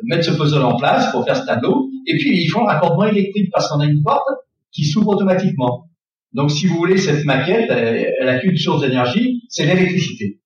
mettre 0.03 0.23
ce 0.25 0.32
puzzle 0.32 0.63
en 0.63 0.78
place, 0.78 1.11
pour 1.11 1.23
faire 1.25 1.36
ce 1.38 1.45
tableau, 1.45 1.89
et 2.07 2.17
puis 2.17 2.41
ils 2.43 2.47
font 2.47 2.61
le 2.61 2.67
raccordement 2.67 3.05
électrique 3.05 3.49
parce 3.53 3.69
qu'on 3.69 3.80
a 3.80 3.86
une 3.86 4.01
porte 4.03 4.28
qui 4.71 4.84
s'ouvre 4.84 5.09
automatiquement. 5.09 5.86
Donc 6.34 6.51
si 6.51 6.65
vous 6.67 6.75
voulez, 6.78 6.97
cette 6.97 7.23
maquette, 7.25 7.69
elle, 7.69 8.13
elle 8.19 8.30
a 8.30 8.39
qu'une 8.39 8.57
source 8.57 8.82
d'énergie, 8.82 9.43
c'est 9.49 9.65
l'électricité. 9.65 10.39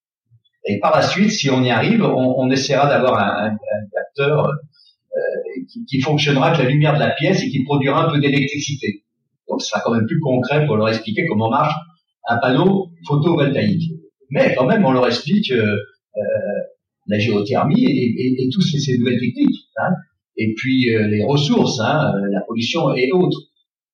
Et 0.66 0.80
par 0.80 0.96
la 0.96 1.02
suite, 1.02 1.32
si 1.32 1.50
on 1.50 1.64
y 1.64 1.72
arrive, 1.72 2.04
on, 2.04 2.50
essaiera 2.52 2.88
d'avoir 2.88 3.18
un, 3.18 3.46
un- 3.48 3.52
un 3.54 3.84
capteur 3.94 4.46
euh, 4.48 5.20
qui, 5.72 5.86
qui 5.86 6.02
fonctionnera 6.02 6.48
avec 6.50 6.60
la 6.64 6.70
lumière 6.70 6.94
de 6.94 7.00
la 7.00 7.10
pièce 7.12 7.42
et 7.44 7.50
qui 7.50 7.64
produira 7.64 8.06
un 8.08 8.12
peu 8.12 8.20
d'électricité. 8.20 9.04
Donc 9.52 9.62
ce 9.62 9.68
sera 9.70 9.82
quand 9.82 9.92
même 9.94 10.06
plus 10.08 10.20
concret 10.20 10.66
pour 10.66 10.78
leur 10.78 10.88
expliquer 10.90 11.26
comment 11.28 11.50
marche 11.50 11.76
un 12.28 12.38
panneau 12.38 12.88
photovoltaïque. 13.08 13.92
Mais 14.30 14.56
quand 14.56 14.66
même, 14.66 14.86
on 14.86 14.92
leur 14.92 15.06
explique 15.06 15.52
euh, 15.52 15.76
euh, 16.18 16.22
la 17.08 17.20
géothermie 17.20 17.84
et, 17.84 18.44
et, 18.44 18.50
toutes 18.54 18.64
ces, 18.64 18.98
nouvelles 18.98 19.20
techniques. 19.20 19.60
hein. 19.78 19.92
Et 20.38 20.54
puis 20.56 20.96
euh, 20.96 21.08
les 21.08 21.24
ressources, 21.26 21.80
hein, 21.82 22.14
la 22.32 22.42
pollution 22.48 22.94
et 22.96 23.12
autres. 23.12 23.38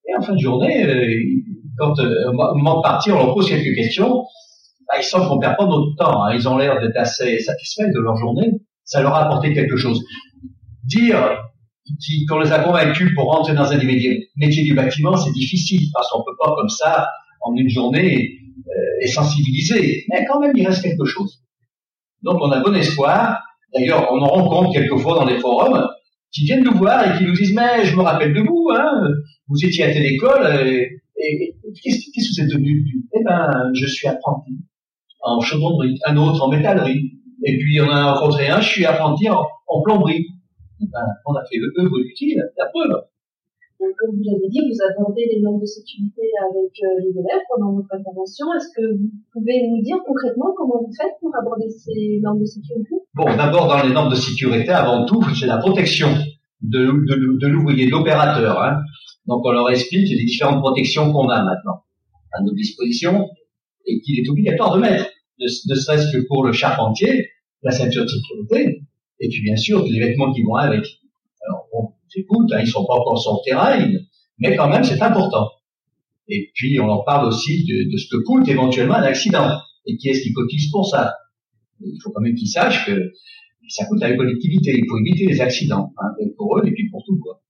Et 0.08 0.16
en 0.16 0.22
fin 0.22 0.34
de 0.36 0.40
journée, 0.40 0.86
quand 1.78 1.94
au 2.00 2.34
moment 2.34 2.78
de 2.78 2.84
partir, 2.84 3.16
on 3.16 3.26
leur 3.26 3.34
pose 3.34 3.50
quelques 3.50 3.76
questions. 3.76 4.24
Bah, 4.88 4.96
ils 5.00 5.04
sentent 5.04 5.28
qu'on 5.28 5.40
perd 5.40 5.58
pas 5.58 5.66
notre 5.66 5.96
temps. 5.98 6.24
hein. 6.24 6.34
Ils 6.34 6.48
ont 6.48 6.58
l'air 6.58 6.80
d'être 6.80 6.96
assez 6.96 7.40
satisfaits 7.40 7.92
de 7.94 8.00
leur 8.00 8.16
journée. 8.16 8.52
Ça 8.86 9.02
leur 9.02 9.14
a 9.16 9.26
apporté 9.26 9.54
quelque 9.54 9.76
chose. 9.76 10.02
Dire 10.86 11.38
qui- 12.02 12.26
qu'on 12.26 12.40
les 12.40 12.52
a 12.52 12.60
convaincus 12.60 13.12
pour 13.16 13.26
rentrer 13.34 13.54
dans 13.54 13.72
un 13.72 13.78
des 13.78 13.86
métiers, 13.86 14.64
du 14.64 14.74
bâtiment, 14.74 15.16
c'est 15.18 15.32
difficile 15.32 15.82
parce 15.94 16.10
qu'on 16.12 16.24
peut 16.24 16.36
pas 16.44 16.54
comme 16.56 16.70
ça 16.70 17.08
en 17.42 17.56
une 17.56 17.70
journée 17.70 18.30
euh, 18.68 18.72
les 19.02 19.08
sensibiliser. 19.08 20.04
Mais 20.10 20.26
quand 20.26 20.40
même, 20.40 20.52
il 20.56 20.68
reste 20.68 20.84
quelque 20.84 21.06
chose. 21.06 21.42
Donc, 22.24 22.38
on 22.42 22.52
a 22.52 22.60
bon 22.60 22.74
espoir. 22.76 23.40
D'ailleurs, 23.74 24.08
on 24.12 24.20
en 24.22 24.28
rencontre 24.28 24.74
quelquefois 24.74 25.16
dans 25.20 25.26
les 25.26 25.40
forums 25.40 25.88
qui 26.32 26.46
viennent 26.46 26.64
nous 26.64 26.76
voir 26.78 27.06
et 27.06 27.18
qui 27.18 27.24
nous 27.26 27.34
disent 27.34 27.54
mais 27.54 27.86
je 27.86 27.96
me 27.96 28.02
rappelle 28.02 28.34
de 28.34 28.42
vous, 28.42 28.70
hein, 28.76 29.08
vous 29.48 29.66
étiez 29.66 29.84
à 29.86 29.92
telle 29.94 30.06
école 30.06 30.46
et, 30.68 30.90
et- 31.18 31.56
qu'est-ce 31.84 31.98
qu'est-ce 32.14 32.30
que 32.30 32.42
vous 32.42 32.48
êtes 32.48 32.54
devenu 32.54 32.84
Eh 33.16 33.24
ben, 33.24 33.50
je 33.74 33.86
suis 33.86 34.08
apprenti 34.08 34.52
en 35.22 35.40
chaudronnerie, 35.42 35.98
un 36.06 36.18
autre 36.18 36.42
en 36.44 36.50
métallerie, 36.50 37.12
et 37.46 37.58
puis 37.58 37.80
on 37.82 37.90
a 37.90 38.14
rencontré 38.14 38.48
un, 38.50 38.60
je 38.62 38.70
suis 38.70 38.86
apprenti 38.86 39.30
en, 39.30 39.46
en 39.68 39.82
plomberie. 39.82 40.26
Ben, 40.80 41.08
on 41.26 41.34
a 41.34 41.44
fait 41.46 41.58
le 41.58 41.74
œuvre 41.80 42.00
utile, 42.00 42.44
la 42.58 42.66
preuve. 42.68 43.04
Donc, 43.80 43.94
Comme 44.00 44.16
vous 44.16 44.24
l'avez 44.26 44.50
dit, 44.50 44.60
vous 44.60 44.78
abordez 44.90 45.26
les 45.32 45.40
normes 45.42 45.62
de 45.62 45.66
sécurité 45.66 46.22
avec 46.50 46.74
euh, 46.82 47.02
les 47.02 47.12
élèves 47.12 47.46
pendant 47.50 47.74
votre 47.74 47.94
intervention. 47.94 48.48
Est-ce 48.54 48.70
que 48.76 48.98
vous 48.98 49.10
pouvez 49.32 49.68
nous 49.70 49.82
dire 49.84 49.98
concrètement 50.06 50.54
comment 50.58 50.82
vous 50.82 50.94
faites 50.98 51.14
pour 51.22 51.36
aborder 51.36 51.70
ces 51.70 52.20
normes 52.22 52.40
de 52.40 52.46
sécurité? 52.46 52.96
Bon, 53.14 53.26
d'abord 53.26 53.68
dans 53.68 53.84
les 53.84 53.94
normes 53.94 54.10
de 54.10 54.16
sécurité, 54.16 54.72
avant 54.72 55.06
tout, 55.06 55.22
c'est 55.40 55.46
la 55.46 55.58
protection 55.58 56.10
de, 56.62 56.86
de, 56.86 57.38
de 57.38 57.48
l'ouvrier, 57.48 57.86
de 57.86 57.92
l'opérateur. 57.92 58.62
Hein. 58.62 58.82
Donc 59.28 59.46
on 59.46 59.52
leur 59.52 59.70
explique 59.70 60.10
les 60.10 60.26
différentes 60.26 60.62
protections 60.62 61.12
qu'on 61.12 61.30
a 61.30 61.44
maintenant 61.44 61.84
à 62.32 62.42
nos 62.42 62.54
dispositions 62.54 63.30
et 63.86 64.02
qu'il 64.02 64.20
est 64.20 64.30
obligatoire 64.30 64.76
de 64.76 64.82
mettre, 64.82 65.06
ne, 65.40 65.48
serait-ce 65.48 66.12
que 66.12 66.26
pour 66.28 66.44
le 66.44 66.52
charpentier, 66.52 67.30
la 67.62 67.72
ceinture 67.72 68.04
de 68.04 68.10
sécurité, 68.10 68.82
et 69.20 69.30
puis 69.30 69.42
bien 69.42 69.58
sûr 69.58 69.84
les 69.84 70.00
vêtements 70.00 70.34
qui 70.34 70.44
vont 70.44 70.56
avec. 70.56 70.86
Alors 71.48 71.68
bon, 71.72 71.92
écoute, 72.16 72.52
hein, 72.54 72.60
ils 72.62 72.68
sont 72.68 72.86
pas 72.86 72.96
encore 72.96 73.22
sur 73.22 73.34
le 73.34 73.50
terrain, 73.50 73.78
mais 74.40 74.56
quand 74.56 74.70
même 74.70 74.84
c'est 74.84 75.02
important. 75.02 75.50
Et 76.28 76.52
puis 76.54 76.80
on 76.80 76.88
leur 76.88 77.06
parle 77.06 77.28
aussi 77.28 77.66
de, 77.66 77.92
de 77.92 77.98
ce 77.98 78.08
que 78.10 78.24
coûte 78.24 78.48
éventuellement 78.48 78.96
un 78.96 79.04
accident 79.04 79.60
et 79.86 79.98
qui 79.98 80.10
est-ce 80.10 80.22
qui 80.22 80.34
cotise 80.34 80.70
pour 80.72 80.88
ça? 80.88 81.16
Il 81.80 81.98
faut 82.04 82.12
quand 82.12 82.22
même 82.22 82.36
qu'ils 82.36 82.50
sachent 82.50 82.86
que 82.86 83.12
ça 83.70 83.86
coûte 83.86 84.02
à 84.04 84.10
la 84.10 84.16
collectivité. 84.16 84.74
Il 84.78 84.86
faut 84.90 84.98
éviter 85.00 85.26
les 85.26 85.42
accidents, 85.42 85.94
hein, 85.98 86.26
pour 86.38 86.58
eux 86.58 86.68
et 86.68 86.72
puis 86.72 86.90
pour 86.90 87.04
tout. 87.06 87.20
Quoi. 87.20 87.42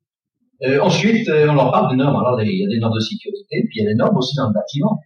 Euh, 0.64 0.80
ensuite, 0.82 1.28
euh, 1.30 1.48
on 1.50 1.54
leur 1.54 1.72
parle 1.72 1.92
de 1.92 1.98
normes. 1.98 2.16
Alors, 2.16 2.42
il 2.42 2.60
y 2.60 2.66
a 2.66 2.68
des 2.68 2.80
normes 2.80 2.96
de 2.96 3.00
sécurité, 3.00 3.64
puis 3.70 3.80
il 3.80 3.84
y 3.84 3.88
a 3.88 3.90
des 3.90 3.96
normes 3.96 4.18
aussi 4.18 4.36
dans 4.36 4.48
le 4.48 4.54
bâtiment 4.54 5.00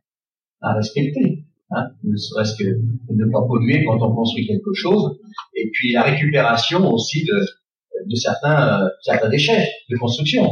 à 0.62 0.74
respecter. 0.74 1.45
Hein, 1.74 1.88
ne 2.03 2.17
serait-ce 2.17 2.55
que 2.57 2.65
de 2.65 3.26
ne 3.26 3.32
pas 3.32 3.41
polluer 3.47 3.86
quand 3.86 3.97
on 4.01 4.13
construit 4.13 4.45
quelque 4.45 4.74
chose, 4.74 5.17
et 5.55 5.69
puis 5.72 5.93
la 5.93 6.03
récupération 6.03 6.91
aussi 6.91 7.26
de, 7.26 8.15
certains, 8.15 8.82
euh, 8.82 8.89
certains 9.01 9.30
déchets 9.30 9.69
de 9.89 9.97
construction, 9.97 10.49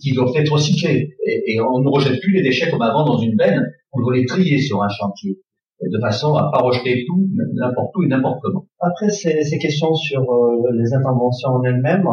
qui 0.00 0.12
doivent 0.12 0.36
être 0.36 0.52
recyclés. 0.52 1.16
Et, 1.26 1.54
et, 1.54 1.60
on 1.60 1.80
ne 1.80 1.88
rejette 1.88 2.20
plus 2.20 2.32
les 2.32 2.42
déchets 2.42 2.70
comme 2.70 2.82
avant 2.82 3.04
dans 3.04 3.18
une 3.18 3.34
benne, 3.34 3.66
on 3.92 4.00
doit 4.02 4.14
les 4.14 4.24
trier 4.24 4.60
sur 4.60 4.84
un 4.84 4.88
chantier 4.88 5.40
de 5.82 6.00
façon 6.00 6.34
à 6.34 6.50
pas 6.52 6.60
rejeter 6.60 7.04
tout, 7.06 7.28
n'importe 7.54 7.90
où 7.96 8.02
et 8.04 8.06
n'importe 8.06 8.40
comment. 8.42 8.64
Après 8.80 9.10
ces, 9.10 9.42
ces 9.42 9.58
questions 9.58 9.94
sur 9.94 10.22
euh, 10.22 10.70
les 10.72 10.94
interventions 10.94 11.50
en 11.50 11.62
elles-mêmes, 11.64 12.06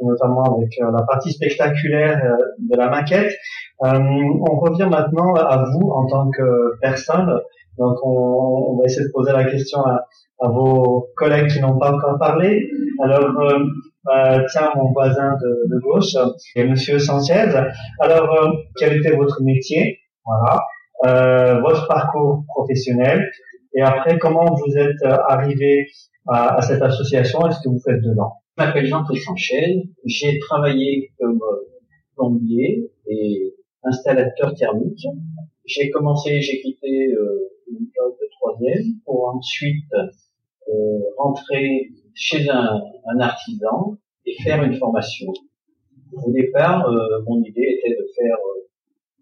notamment 0.00 0.44
avec 0.56 0.70
euh, 0.80 0.90
la 0.92 1.02
partie 1.02 1.32
spectaculaire 1.32 2.20
euh, 2.24 2.36
de 2.70 2.76
la 2.76 2.88
maquette, 2.88 3.32
on 3.80 4.56
revient 4.60 4.88
maintenant 4.90 5.34
à 5.34 5.64
vous 5.64 5.90
en 5.90 6.06
tant 6.06 6.30
que 6.30 6.78
personne. 6.80 7.30
Donc 7.76 7.96
on, 8.02 8.72
on 8.72 8.78
va 8.78 8.84
essayer 8.84 9.06
de 9.06 9.12
poser 9.12 9.32
la 9.32 9.44
question 9.44 9.80
à, 9.80 10.06
à 10.40 10.48
vos 10.48 11.08
collègues 11.16 11.48
qui 11.48 11.60
n'ont 11.60 11.78
pas 11.78 11.92
encore 11.92 12.18
parlé. 12.18 12.68
Alors 13.02 13.30
tiens, 14.50 14.70
mon 14.74 14.92
voisin 14.92 15.36
de, 15.40 15.68
de 15.68 15.80
gauche, 15.80 16.16
et 16.56 16.64
Monsieur 16.64 16.98
Sanchez. 16.98 17.50
Alors 18.00 18.52
quel 18.76 18.96
était 18.96 19.14
votre 19.14 19.42
métier? 19.42 19.98
Voilà 20.24 20.60
euh, 21.06 21.60
votre 21.60 21.86
parcours 21.86 22.44
professionnel 22.48 23.30
et 23.74 23.82
après 23.82 24.18
comment 24.18 24.54
vous 24.54 24.76
êtes 24.76 25.02
euh, 25.04 25.16
arrivé 25.28 25.88
à, 26.26 26.56
à 26.56 26.62
cette 26.62 26.82
association 26.82 27.46
et 27.46 27.52
ce 27.52 27.60
que 27.62 27.68
vous 27.68 27.80
faites 27.80 28.00
dedans? 28.02 28.34
Je 28.56 28.64
m'appelle 28.64 28.86
Jean-Claude 28.86 29.18
Sanchel, 29.18 29.84
j'ai 30.04 30.38
travaillé 30.40 31.12
comme 31.18 31.40
euh, 31.40 31.68
plombier 32.16 32.90
et 33.06 33.54
installateur 33.84 34.54
thermique. 34.54 35.06
J'ai 35.64 35.90
commencé, 35.90 36.40
j'ai 36.40 36.60
quitté 36.60 37.12
euh, 37.12 37.48
une 37.70 37.86
classe 37.94 38.18
de 38.20 38.28
troisième 38.40 38.84
pour 39.04 39.28
ensuite 39.28 39.92
euh, 39.94 40.98
rentrer 41.16 41.90
chez 42.14 42.48
un, 42.50 42.80
un, 43.06 43.20
artisan 43.20 43.96
et 44.26 44.34
faire 44.42 44.62
une 44.64 44.74
formation. 44.74 45.32
Au 46.12 46.32
départ, 46.32 46.88
euh, 46.88 47.22
mon 47.26 47.42
idée 47.42 47.78
était 47.78 47.94
de 47.94 48.06
faire 48.16 48.36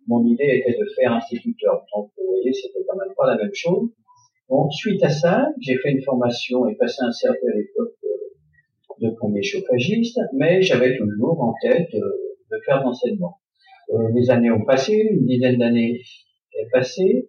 mon 0.06 0.24
idée 0.24 0.62
était 0.62 0.78
de 0.78 0.86
faire 0.96 1.12
instituteur. 1.12 1.84
Donc, 1.94 2.10
vous 2.16 2.26
voyez, 2.28 2.52
c'était 2.52 2.84
quand 2.88 2.96
même 2.96 3.14
pas 3.16 3.26
la 3.26 3.36
même 3.36 3.54
chose. 3.54 3.90
Bon, 4.48 4.70
suite 4.70 5.02
à 5.02 5.08
ça, 5.08 5.48
j'ai 5.60 5.76
fait 5.76 5.90
une 5.90 6.02
formation 6.02 6.68
et 6.68 6.76
passé 6.76 7.02
un 7.02 7.12
cercle 7.12 7.44
à 7.52 7.56
l'époque 7.56 7.94
de, 8.02 9.08
de 9.08 9.14
premier 9.14 9.42
chauffagiste, 9.42 10.20
mais 10.34 10.62
j'avais 10.62 10.96
toujours 10.96 11.40
en 11.40 11.54
tête 11.60 11.88
euh, 11.94 12.00
de 12.50 12.58
faire 12.64 12.82
l'enseignement. 12.82 13.38
Euh, 13.90 14.08
les 14.14 14.30
années 14.30 14.50
ont 14.50 14.64
passé, 14.64 14.94
une 14.94 15.26
dizaine 15.26 15.58
d'années 15.58 16.00
est 16.54 16.70
passée. 16.70 17.28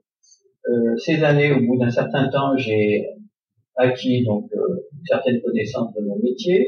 Euh, 0.70 0.98
ces 0.98 1.24
années, 1.24 1.52
au 1.54 1.62
bout 1.62 1.78
d'un 1.78 1.90
certain 1.90 2.30
temps, 2.30 2.56
j'ai 2.58 3.06
acquis 3.78 4.24
donc 4.24 4.50
euh, 4.54 4.88
certaines 5.06 5.42
connaissances 5.42 5.94
de 5.94 6.02
mon 6.02 6.18
métier 6.20 6.68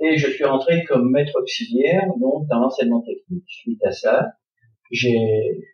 et 0.00 0.16
je 0.16 0.28
suis 0.28 0.44
rentré 0.44 0.84
comme 0.84 1.10
maître 1.10 1.40
auxiliaire 1.40 2.08
donc 2.20 2.48
dans 2.48 2.58
l'enseignement 2.58 3.02
technique. 3.02 3.44
Suite 3.46 3.82
à 3.84 3.92
ça, 3.92 4.32
j'ai 4.90 5.64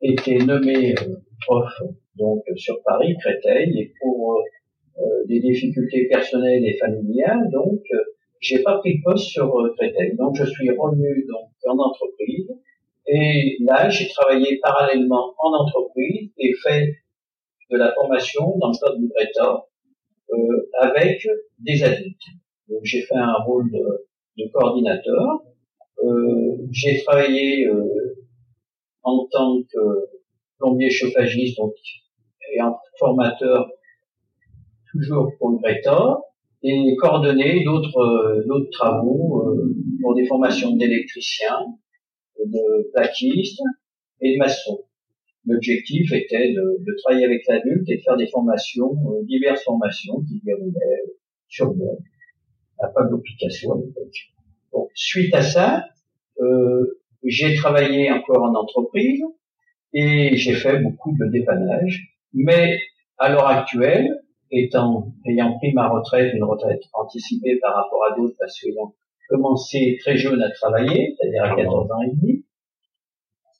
été 0.00 0.38
nommé 0.38 0.94
euh, 0.98 1.16
prof 1.46 1.72
donc 2.16 2.42
sur 2.56 2.82
Paris, 2.84 3.16
Créteil, 3.20 3.78
et 3.80 3.92
pour 4.00 4.42
euh, 4.98 5.02
des 5.26 5.40
difficultés 5.40 6.08
personnelles 6.08 6.64
et 6.66 6.76
familiales, 6.78 7.50
donc 7.50 7.80
euh, 7.92 7.98
j'ai 8.40 8.62
pas 8.62 8.78
pris 8.78 9.00
poste 9.02 9.28
sur 9.28 9.52
Créteil. 9.78 10.16
Donc 10.16 10.36
je 10.36 10.44
suis 10.44 10.70
revenu 10.70 11.26
donc 11.28 11.50
en 11.66 11.78
entreprise 11.78 12.50
et 13.06 13.56
là 13.60 13.88
j'ai 13.88 14.08
travaillé 14.08 14.58
parallèlement 14.62 15.34
en 15.38 15.52
entreprise 15.64 16.30
et 16.38 16.52
fait 16.62 16.96
de 17.72 17.78
la 17.78 17.92
formation 17.94 18.56
dans 18.58 18.68
le 18.68 18.78
code 18.78 18.98
du 18.98 19.10
euh, 20.32 20.70
avec 20.80 21.26
des 21.58 21.82
adultes. 21.82 22.26
Donc 22.68 22.80
j'ai 22.84 23.02
fait 23.02 23.16
un 23.16 23.34
rôle 23.46 23.70
de, 23.70 24.06
de 24.38 24.50
coordinateur. 24.52 25.42
Euh, 26.02 26.56
j'ai 26.70 27.02
travaillé 27.04 27.66
euh, 27.66 28.16
en 29.02 29.26
tant 29.30 29.62
que 29.62 29.78
plombier 30.58 30.90
chauffagiste 30.90 31.58
donc, 31.58 31.74
et 32.52 32.60
un 32.60 32.74
formateur 32.98 33.68
toujours 34.90 35.32
pour 35.38 35.50
le 35.50 35.58
Bretor 35.58 36.24
et 36.62 36.94
d'autres 37.64 37.98
euh, 37.98 38.44
d'autres 38.46 38.70
travaux 38.70 39.44
pour 40.00 40.14
des 40.14 40.26
formations 40.26 40.74
d'électriciens, 40.76 41.66
de 42.44 42.90
plaquistes 42.92 43.60
et 44.20 44.34
de 44.34 44.38
maçons. 44.38 44.84
L'objectif 45.44 46.12
était 46.12 46.52
de, 46.52 46.84
de, 46.84 46.96
travailler 47.02 47.24
avec 47.24 47.42
l'adulte 47.48 47.88
et 47.88 47.96
de 47.96 48.02
faire 48.02 48.16
des 48.16 48.28
formations, 48.28 48.94
diverses 49.24 49.64
formations 49.64 50.20
qui 50.20 50.40
déroulaient 50.44 51.02
sur 51.48 51.72
le 51.72 51.84
à 52.78 52.88
Pablo 52.88 53.18
Picasso 53.18 53.72
à 53.72 53.78
l'époque. 53.78 54.32
Bon, 54.72 54.88
suite 54.94 55.34
à 55.34 55.42
ça, 55.42 55.84
euh, 56.40 57.00
j'ai 57.24 57.54
travaillé 57.54 58.10
encore 58.10 58.42
en 58.42 58.54
entreprise 58.54 59.22
et 59.92 60.36
j'ai 60.36 60.54
fait 60.54 60.78
beaucoup 60.78 61.14
de 61.18 61.26
dépannage. 61.30 62.16
Mais 62.34 62.78
à 63.18 63.30
l'heure 63.30 63.48
actuelle, 63.48 64.22
étant 64.50 65.12
ayant 65.26 65.58
pris 65.58 65.72
ma 65.72 65.88
retraite, 65.88 66.32
une 66.34 66.44
retraite 66.44 66.82
anticipée 66.94 67.58
par 67.60 67.74
rapport 67.74 68.04
à 68.10 68.16
d'autres 68.16 68.34
parce 68.38 68.58
qu'ayant 68.60 68.94
commencé 69.28 69.98
très 70.00 70.16
jeune 70.16 70.42
à 70.42 70.50
travailler, 70.50 71.14
c'est-à-dire 71.18 71.44
à 71.44 71.56
14 71.56 71.90
ans 71.90 72.02
et 72.02 72.14
demi, 72.16 72.44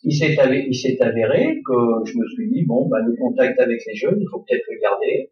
il 0.05 0.15
s'est 0.15 0.39
avéré, 0.39 0.67
il 0.69 0.75
s'est 0.75 1.01
avéré 1.01 1.63
que 1.65 2.05
je 2.05 2.19
me 2.19 2.27
suis 2.29 2.51
dit 2.51 2.65
bon, 2.65 2.89
bah, 2.89 2.99
le 3.01 3.15
contact 3.17 3.59
avec 3.61 3.81
les 3.87 3.95
jeunes, 3.95 4.19
il 4.21 4.27
faut 4.31 4.41
peut-être 4.41 4.65
le 4.69 4.81
garder. 4.81 5.31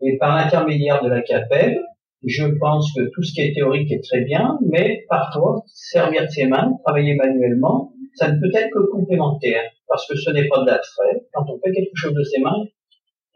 Et 0.00 0.16
par 0.18 0.36
l'intermédiaire 0.36 1.02
de 1.02 1.08
la 1.08 1.22
CAPEB, 1.22 1.78
je 2.24 2.46
pense 2.58 2.92
que 2.94 3.02
tout 3.14 3.22
ce 3.22 3.32
qui 3.32 3.40
est 3.40 3.54
théorique 3.54 3.90
est 3.90 4.02
très 4.02 4.22
bien, 4.22 4.58
mais 4.70 5.04
parfois, 5.08 5.62
servir 5.66 6.22
de 6.22 6.28
ses 6.28 6.46
mains, 6.46 6.72
travailler 6.84 7.14
manuellement, 7.14 7.92
ça 8.14 8.30
ne 8.30 8.38
peut 8.40 8.50
être 8.54 8.70
que 8.70 8.90
complémentaire, 8.90 9.62
parce 9.88 10.06
que 10.06 10.16
ce 10.16 10.30
n'est 10.30 10.46
pas 10.48 10.60
de 10.60 10.66
l'attrait. 10.66 11.26
Quand 11.32 11.44
on 11.48 11.58
fait 11.58 11.72
quelque 11.72 11.94
chose 11.94 12.14
de 12.14 12.22
ses 12.22 12.40
mains, 12.40 12.64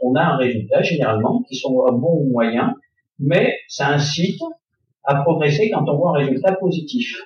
on 0.01 0.15
a 0.15 0.23
un 0.23 0.37
résultat 0.37 0.83
généralement 0.83 1.43
qui 1.49 1.57
sont 1.57 1.73
bon 1.73 2.21
ou 2.21 2.31
moyen, 2.31 2.75
mais 3.19 3.59
ça 3.69 3.89
incite 3.89 4.41
à 5.05 5.23
progresser 5.23 5.71
quand 5.71 5.89
on 5.89 5.97
voit 5.97 6.11
un 6.11 6.25
résultat 6.25 6.53
positif. 6.53 7.23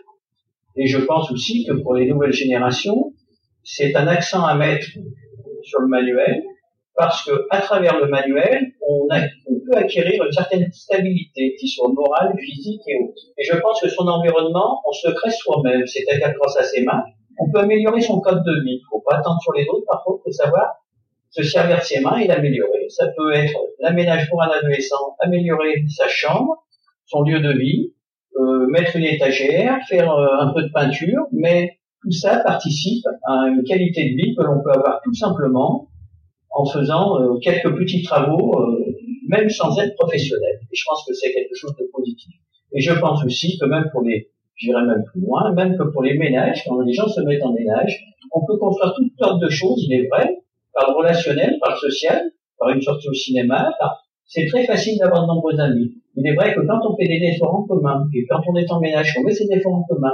Et 0.76 0.86
je 0.86 0.98
pense 0.98 1.30
aussi 1.32 1.66
que 1.66 1.72
pour 1.72 1.94
les 1.94 2.06
nouvelles 2.06 2.32
générations, 2.32 3.12
c'est 3.64 3.94
un 3.96 4.06
accent 4.06 4.44
à 4.44 4.54
mettre 4.54 4.86
sur 5.62 5.80
le 5.80 5.88
manuel, 5.88 6.42
parce 7.00 7.24
que 7.24 7.46
à 7.48 7.62
travers 7.62 7.98
le 7.98 8.08
manuel, 8.08 8.72
on, 8.86 9.08
peut 9.08 9.78
acquérir 9.78 10.22
une 10.22 10.32
certaine 10.32 10.70
stabilité, 10.70 11.56
qui 11.58 11.66
soit 11.66 11.88
morale, 11.88 12.34
physique 12.38 12.82
et 12.86 12.96
autres. 13.02 13.22
Et 13.38 13.44
je 13.44 13.56
pense 13.56 13.80
que 13.80 13.88
son 13.88 14.06
environnement, 14.06 14.82
on 14.86 14.92
se 14.92 15.08
crée 15.08 15.30
soi-même, 15.30 15.86
c'est-à-dire 15.86 16.34
grâce 16.38 16.58
à 16.58 16.62
ses 16.62 16.84
mains, 16.84 17.02
on 17.38 17.50
peut 17.50 17.60
améliorer 17.60 18.02
son 18.02 18.20
code 18.20 18.44
de 18.44 18.52
vie. 18.64 18.80
Il 18.82 18.86
faut 18.90 19.02
pas 19.08 19.16
attendre 19.16 19.40
sur 19.40 19.54
les 19.54 19.66
autres, 19.68 19.86
parfois, 19.90 20.18
il 20.18 20.22
faut 20.24 20.32
savoir 20.32 20.74
se 21.30 21.42
servir 21.42 21.78
de 21.78 21.84
ses 21.84 22.00
mains 22.00 22.18
et 22.18 22.26
l'améliorer. 22.26 22.90
Ça 22.90 23.06
peut 23.16 23.32
être 23.32 23.58
l'aménage 23.78 24.28
pour 24.28 24.42
un 24.42 24.48
adolescent, 24.48 25.16
améliorer 25.20 25.84
sa 25.88 26.06
chambre, 26.06 26.66
son 27.06 27.22
lieu 27.22 27.40
de 27.40 27.52
vie, 27.52 27.94
euh, 28.36 28.66
mettre 28.66 28.96
une 28.96 29.04
étagère, 29.04 29.78
faire 29.88 30.12
euh, 30.12 30.36
un 30.38 30.52
peu 30.52 30.64
de 30.64 30.70
peinture, 30.70 31.22
mais 31.32 31.78
tout 32.02 32.12
ça 32.12 32.40
participe 32.40 33.06
à 33.26 33.46
une 33.48 33.64
qualité 33.64 34.10
de 34.10 34.16
vie 34.16 34.34
que 34.36 34.42
l'on 34.42 34.62
peut 34.62 34.72
avoir 34.72 35.00
tout 35.02 35.14
simplement 35.14 35.89
en 36.50 36.64
faisant 36.66 37.20
euh, 37.20 37.38
quelques 37.38 37.76
petits 37.76 38.02
travaux, 38.02 38.52
euh, 38.60 38.84
même 39.28 39.48
sans 39.48 39.78
être 39.78 39.94
professionnel. 39.96 40.60
Et 40.70 40.76
je 40.76 40.84
pense 40.86 41.04
que 41.06 41.14
c'est 41.14 41.32
quelque 41.32 41.54
chose 41.54 41.74
de 41.78 41.88
positif. 41.92 42.34
Et 42.72 42.80
je 42.80 42.92
pense 42.92 43.24
aussi 43.24 43.58
que 43.58 43.66
même 43.66 43.88
pour 43.92 44.02
les, 44.02 44.30
j'irais 44.56 44.84
même 44.84 45.04
plus 45.04 45.20
loin, 45.20 45.52
même 45.54 45.76
que 45.76 45.84
pour 45.84 46.02
les 46.02 46.14
ménages, 46.14 46.62
quand 46.66 46.80
les 46.80 46.92
gens 46.92 47.08
se 47.08 47.20
mettent 47.22 47.42
en 47.42 47.52
ménage, 47.52 48.00
on 48.32 48.44
peut 48.46 48.58
construire 48.58 48.94
toutes 48.94 49.12
sortes 49.18 49.42
de 49.42 49.48
choses, 49.48 49.84
il 49.88 49.92
est 49.92 50.08
vrai, 50.08 50.38
par 50.74 50.90
le 50.90 50.96
relationnel, 50.96 51.58
par 51.60 51.72
le 51.72 51.78
social, 51.78 52.30
par 52.58 52.70
une 52.70 52.82
sortie 52.82 53.08
au 53.08 53.14
cinéma, 53.14 53.72
c'est 54.26 54.46
très 54.46 54.64
facile 54.64 54.98
d'avoir 54.98 55.22
de 55.22 55.26
nombreux 55.28 55.58
amis. 55.58 55.92
Il 56.16 56.26
est 56.26 56.34
vrai 56.34 56.54
que 56.54 56.60
quand 56.60 56.80
on 56.84 56.96
fait 56.96 57.08
des 57.08 57.20
efforts 57.34 57.54
en 57.54 57.62
commun, 57.64 58.06
et 58.14 58.26
quand 58.26 58.40
on 58.48 58.54
est 58.56 58.70
en 58.70 58.80
ménage, 58.80 59.14
on 59.18 59.24
met 59.24 59.32
ces 59.32 59.48
efforts 59.50 59.74
en 59.74 59.82
commun, 59.84 60.12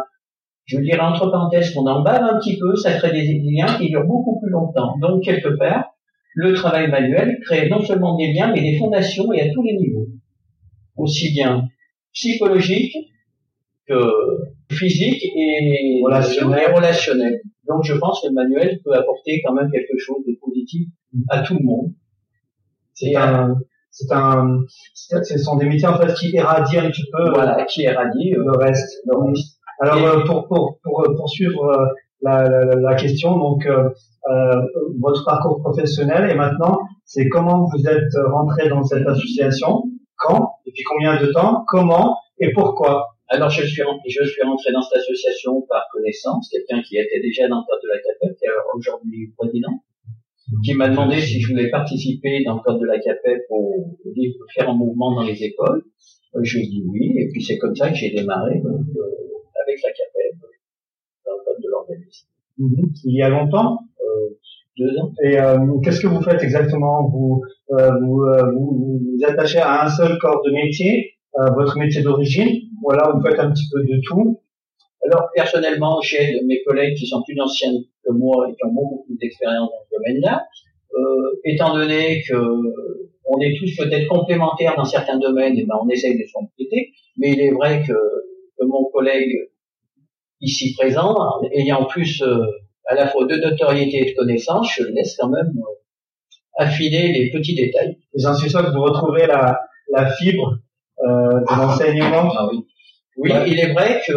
je 0.64 0.78
dirais 0.78 1.01
entre 1.01 1.30
parenthèses 1.30 1.72
qu'on 1.74 1.87
en 1.87 2.03
bave 2.03 2.22
un 2.22 2.39
petit 2.39 2.59
peu, 2.59 2.74
ça 2.76 2.95
crée 2.95 3.12
des 3.12 3.41
liens 3.45 3.78
qui 3.78 3.89
durent 3.89 4.07
beaucoup 4.07 4.41
plus 4.41 4.51
longtemps. 4.51 4.97
Donc, 5.01 5.22
quelque 5.22 5.57
part, 5.57 5.95
le 6.37 6.53
travail 6.53 6.91
manuel 6.91 7.39
crée 7.45 7.68
non 7.70 7.82
seulement 7.82 8.14
des 8.16 8.32
liens, 8.34 8.53
mais 8.53 8.61
des 8.61 8.76
fondations 8.76 9.32
et 9.32 9.41
à 9.41 9.53
tous 9.53 9.62
les 9.62 9.72
niveaux. 9.72 10.07
Aussi 10.97 11.32
bien 11.32 11.68
psychologique 12.12 12.95
que 13.89 13.95
physique 14.70 15.22
et 15.24 16.03
relationnel. 16.05 17.41
Donc 17.66 17.84
je 17.84 17.95
pense 17.95 18.20
que 18.20 18.28
le 18.28 18.34
manuel 18.34 18.80
peut 18.84 18.93
apporter 18.93 19.43
quand 19.45 19.55
même 19.55 19.70
quelque 19.70 19.97
chose 19.99 20.18
de 20.26 20.37
positif 20.39 20.89
à 21.30 21.41
tout 21.41 21.57
le 21.59 21.64
monde. 21.64 21.93
C'est 22.93 23.16
un, 23.16 23.57
c'est 23.91 24.12
un, 24.12 24.61
ce 24.95 25.39
sont 25.39 25.57
des 25.57 25.66
métiers 25.66 25.89
en 25.89 25.99
fait 25.99 26.12
qui 26.14 26.32
irradient 26.32 26.80
un 26.80 26.91
petit 26.91 27.05
peu. 27.11 27.30
Voilà, 27.30 27.64
qui 27.64 27.82
irradient 27.82 28.34
le 28.37 28.59
reste. 28.59 29.01
Le 29.07 29.16
reste. 29.16 29.59
Alors 29.80 30.05
euh, 30.05 30.24
pour, 30.24 30.49
pour, 30.49 30.78
pour 30.82 31.01
euh, 31.01 31.14
poursuivre 31.16 31.64
euh, 31.64 31.87
la, 32.23 32.49
la, 32.49 32.64
la, 32.75 32.95
question, 32.95 33.37
donc 33.37 33.67
euh, 33.67 33.89
votre 35.01 35.25
parcours 35.25 35.61
professionnel 35.61 36.31
et 36.31 36.35
maintenant, 36.35 36.81
c'est 37.05 37.29
comment 37.29 37.69
vous 37.73 37.87
êtes 37.87 38.14
rentré 38.33 38.69
dans 38.69 38.83
cette 38.83 39.07
association, 39.07 39.85
quand, 40.17 40.55
depuis 40.67 40.83
combien 40.85 41.21
de 41.21 41.27
temps, 41.33 41.64
comment 41.69 42.17
et 42.39 42.53
pourquoi 42.53 43.09
alors 43.29 43.51
je 43.51 43.67
suis 43.67 43.83
je 44.09 44.25
suis 44.25 44.43
rentré 44.43 44.73
dans 44.73 44.83
cette 44.83 44.99
association 44.99 45.62
par 45.69 45.83
connaissance, 45.93 46.49
quelqu'un 46.49 46.81
qui 46.83 46.97
était 46.97 47.21
déjà 47.21 47.49
dans 47.49 47.59
le 47.59 47.67
cadre 47.67 47.83
de 47.83 47.89
la 47.89 47.99
CAPEP, 47.99 48.39
qui 48.39 48.45
est 48.45 48.77
aujourd'hui 48.77 49.33
président, 49.37 49.83
qui 50.64 50.75
m'a 50.75 50.89
demandé 50.89 51.21
si 51.21 51.41
je 51.41 51.49
voulais 51.49 51.69
participer 51.71 52.45
dans 52.45 52.55
le 52.57 52.62
cadre 52.62 52.79
de 52.79 52.87
la 52.87 53.01
CAPEP 53.01 53.43
faire 54.55 54.71
un 54.71 54.75
mouvement 54.75 55.14
dans 55.14 55.25
les 55.25 55.43
écoles. 55.43 55.83
Je 56.41 56.59
lui 56.59 56.67
ai 56.67 56.69
dit 56.69 56.85
oui, 56.87 57.14
et 57.19 57.29
puis 57.33 57.43
c'est 57.43 57.59
comme 57.59 57.75
ça 57.75 57.89
que 57.91 57.97
j'ai 57.97 58.11
démarré 58.11 58.53
avec 58.55 59.83
la 59.83 59.91
CAPEP 59.91 60.17
Mhm. 62.59 62.91
Il 63.05 63.16
y 63.16 63.22
a 63.22 63.28
longtemps 63.28 63.80
euh, 64.01 64.34
Deux 64.78 64.97
ans. 64.99 65.12
Et 65.22 65.39
euh, 65.39 65.57
qu'est-ce 65.82 66.01
que 66.01 66.07
vous 66.07 66.22
faites 66.22 66.43
exactement? 66.43 67.09
Vous, 67.09 67.43
euh, 67.72 67.91
vous, 68.01 68.24
vous, 68.55 69.01
vous 69.01 69.24
attachez 69.26 69.59
à 69.59 69.84
un 69.84 69.91
seul 69.91 70.18
corps 70.18 70.43
de 70.45 70.53
métier, 70.53 71.12
votre 71.55 71.76
métier 71.78 72.03
d'origine, 72.03 72.62
voilà, 72.82 73.12
vous 73.12 73.20
faites 73.20 73.39
un 73.39 73.51
petit 73.51 73.68
peu 73.70 73.82
de 73.82 74.01
tout? 74.07 74.41
Alors 75.05 75.28
personnellement, 75.34 76.01
j'aide 76.01 76.45
mes 76.47 76.62
collègues 76.62 76.97
qui 76.97 77.07
sont 77.07 77.22
plus 77.22 77.39
anciens 77.41 77.72
que 78.05 78.12
moi 78.12 78.49
et 78.49 78.55
qui 78.55 78.64
ont 78.64 78.72
beaucoup 78.72 79.05
plus 79.05 79.16
d'expérience 79.18 79.68
dans 79.68 79.84
ce 79.84 79.97
domaine-là. 79.97 80.47
Euh, 80.95 81.41
étant 81.45 81.74
donné 81.74 82.22
que 82.28 82.34
on 83.28 83.41
est 83.41 83.55
tous 83.59 83.76
peut-être 83.76 84.09
complémentaires 84.09 84.74
dans 84.76 84.84
certains 84.84 85.18
domaines, 85.18 85.59
et 85.59 85.64
ben 85.64 85.76
on 85.82 85.89
essaye 85.89 86.16
de 86.18 86.24
se 86.26 86.32
compléter. 86.32 86.93
Mais 87.18 87.32
il 87.32 87.41
est 87.41 87.51
vrai 87.51 87.82
que, 87.87 87.93
que 87.93 88.64
mon 88.64 88.84
collègue 88.93 89.51
ici 90.41 90.74
présent, 90.74 91.16
ayant 91.53 91.84
plus 91.84 92.22
euh, 92.22 92.39
à 92.87 92.95
la 92.95 93.09
fois 93.09 93.26
de 93.26 93.37
notoriété 93.37 93.99
et 93.99 94.11
de 94.12 94.16
connaissances, 94.16 94.72
je 94.76 94.84
laisse 94.84 95.16
quand 95.18 95.28
même 95.28 95.53
euh, 95.57 96.64
affiner 96.64 97.12
les 97.12 97.30
petits 97.30 97.55
détails. 97.55 97.97
Et 98.14 98.20
j'en 98.20 98.34
suis 98.34 98.51
sûr 98.51 98.64
que 98.64 98.70
vous 98.70 98.82
retrouvez 98.82 99.26
la, 99.26 99.61
la 99.93 100.11
fibre 100.12 100.59
euh, 101.01 101.41
de 101.41 101.59
l'enseignement. 101.59 102.32
Ah 102.37 102.49
oui. 102.51 102.64
Oui, 103.18 103.30
il 103.47 103.59
est 103.59 103.72
vrai 103.72 104.03
que 104.07 104.12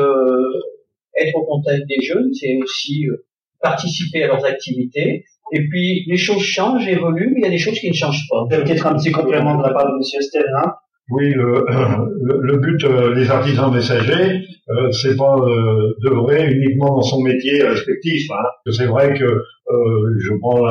être 1.17 1.35
au 1.35 1.45
contact 1.45 1.87
des 1.87 2.05
jeunes, 2.05 2.33
c'est 2.33 2.57
aussi 2.61 3.07
euh, 3.07 3.25
participer 3.61 4.23
à 4.23 4.27
leurs 4.27 4.45
activités. 4.45 5.25
Et 5.51 5.67
puis 5.67 6.05
les 6.07 6.17
choses 6.17 6.43
changent, 6.43 6.87
évoluent, 6.87 7.31
mais 7.33 7.41
il 7.41 7.43
y 7.43 7.47
a 7.47 7.51
des 7.51 7.57
choses 7.57 7.79
qui 7.79 7.89
ne 7.89 7.95
changent 7.95 8.27
pas. 8.29 8.45
Peut-être 8.49 8.85
un 8.85 8.95
petit 8.95 9.11
complément 9.11 9.57
de 9.57 9.63
la 9.63 9.73
part 9.73 9.91
de 9.91 9.97
Monsieur 9.97 10.21
Stelin. 10.21 10.75
Oui, 11.11 11.33
le, 11.33 12.39
le, 12.41 12.57
but 12.57 12.83
euh, 12.83 13.15
des 13.15 13.29
artisans 13.29 13.73
messagers, 13.73 14.41
euh, 14.69 14.91
c'est 14.91 15.15
pas 15.15 15.35
euh, 15.37 15.93
d'œuvrer 16.03 16.51
uniquement 16.53 16.95
dans 16.95 17.01
son 17.01 17.21
métier 17.21 17.63
respectif. 17.63 18.29
Hein. 18.31 18.71
C'est 18.71 18.85
vrai 18.85 19.13
que 19.13 19.23
euh, 19.23 20.17
je 20.19 20.33
prends 20.39 20.61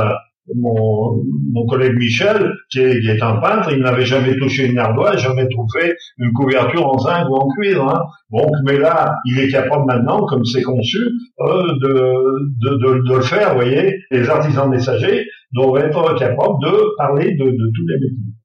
mon, 0.56 1.22
mon 1.52 1.66
collègue 1.66 1.96
Michel, 1.96 2.52
qui 2.70 2.80
est, 2.80 3.00
qui 3.00 3.08
est, 3.08 3.22
un 3.22 3.36
peintre, 3.36 3.72
il 3.72 3.82
n'avait 3.82 4.04
jamais 4.04 4.36
touché 4.36 4.66
une 4.66 4.78
ardoise, 4.78 5.18
jamais 5.18 5.46
trouvé 5.48 5.94
une 6.18 6.32
couverture 6.32 6.86
en 6.86 6.98
zinc 6.98 7.28
ou 7.28 7.34
en 7.34 7.48
cuivre. 7.48 7.88
Hein. 7.88 8.02
Donc, 8.30 8.50
mais 8.64 8.78
là, 8.78 9.16
il 9.26 9.40
est 9.40 9.48
capable 9.48 9.86
maintenant, 9.86 10.24
comme 10.26 10.44
c'est 10.44 10.62
conçu, 10.62 10.98
euh, 11.40 11.66
de, 11.82 11.88
de, 11.88 12.70
de, 12.76 13.08
de, 13.08 13.14
le 13.16 13.22
faire. 13.22 13.50
Vous 13.50 13.62
voyez, 13.62 13.94
les 14.10 14.28
artisans 14.28 14.68
messagers 14.68 15.24
doivent 15.52 15.84
être 15.84 16.14
capables 16.18 16.62
de 16.62 16.96
parler 16.96 17.34
de, 17.34 17.44
de 17.44 17.70
tous 17.74 17.86
les 17.88 17.94
métiers. 17.94 18.37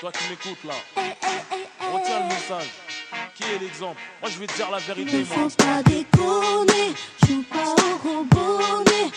Toi 0.00 0.12
qui 0.12 0.28
m'écoutes 0.30 0.64
là, 0.64 0.74
retiens 1.92 2.20
le 2.20 2.26
message. 2.26 2.70
Qui 3.34 3.44
est 3.44 3.58
l'exemple? 3.60 4.00
Moi, 4.20 4.30
je 4.30 4.38
vais 4.38 4.46
te 4.46 4.56
dire 4.56 4.70
la 4.70 4.78
vérité. 4.78 5.18
Ne 5.18 5.24
faut 5.24 5.48
pas 5.50 5.82
déconner, 5.82 6.94
joue 7.26 7.44
pas 7.50 7.74
au 7.82 8.08
robonnet 8.08 9.12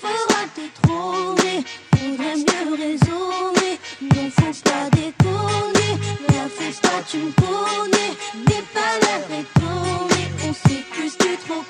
fera 0.00 0.44
détrôner. 0.56 1.64
Faudrait 1.94 2.36
mieux 2.36 2.74
raisonner. 2.76 3.78
Non, 4.00 4.30
faut 4.30 4.70
pas 4.70 4.88
déconner. 4.90 5.92
La 6.28 6.48
fais 6.48 6.80
pas, 6.80 7.02
tu 7.08 7.18
me 7.18 7.32
connais. 7.32 8.12
N'est 8.46 8.66
pas 8.74 8.94
la 9.02 9.18
déconner. 9.28 10.24
On 10.48 10.52
s'écuse 10.52 11.18
du 11.18 11.36
trop 11.46 11.64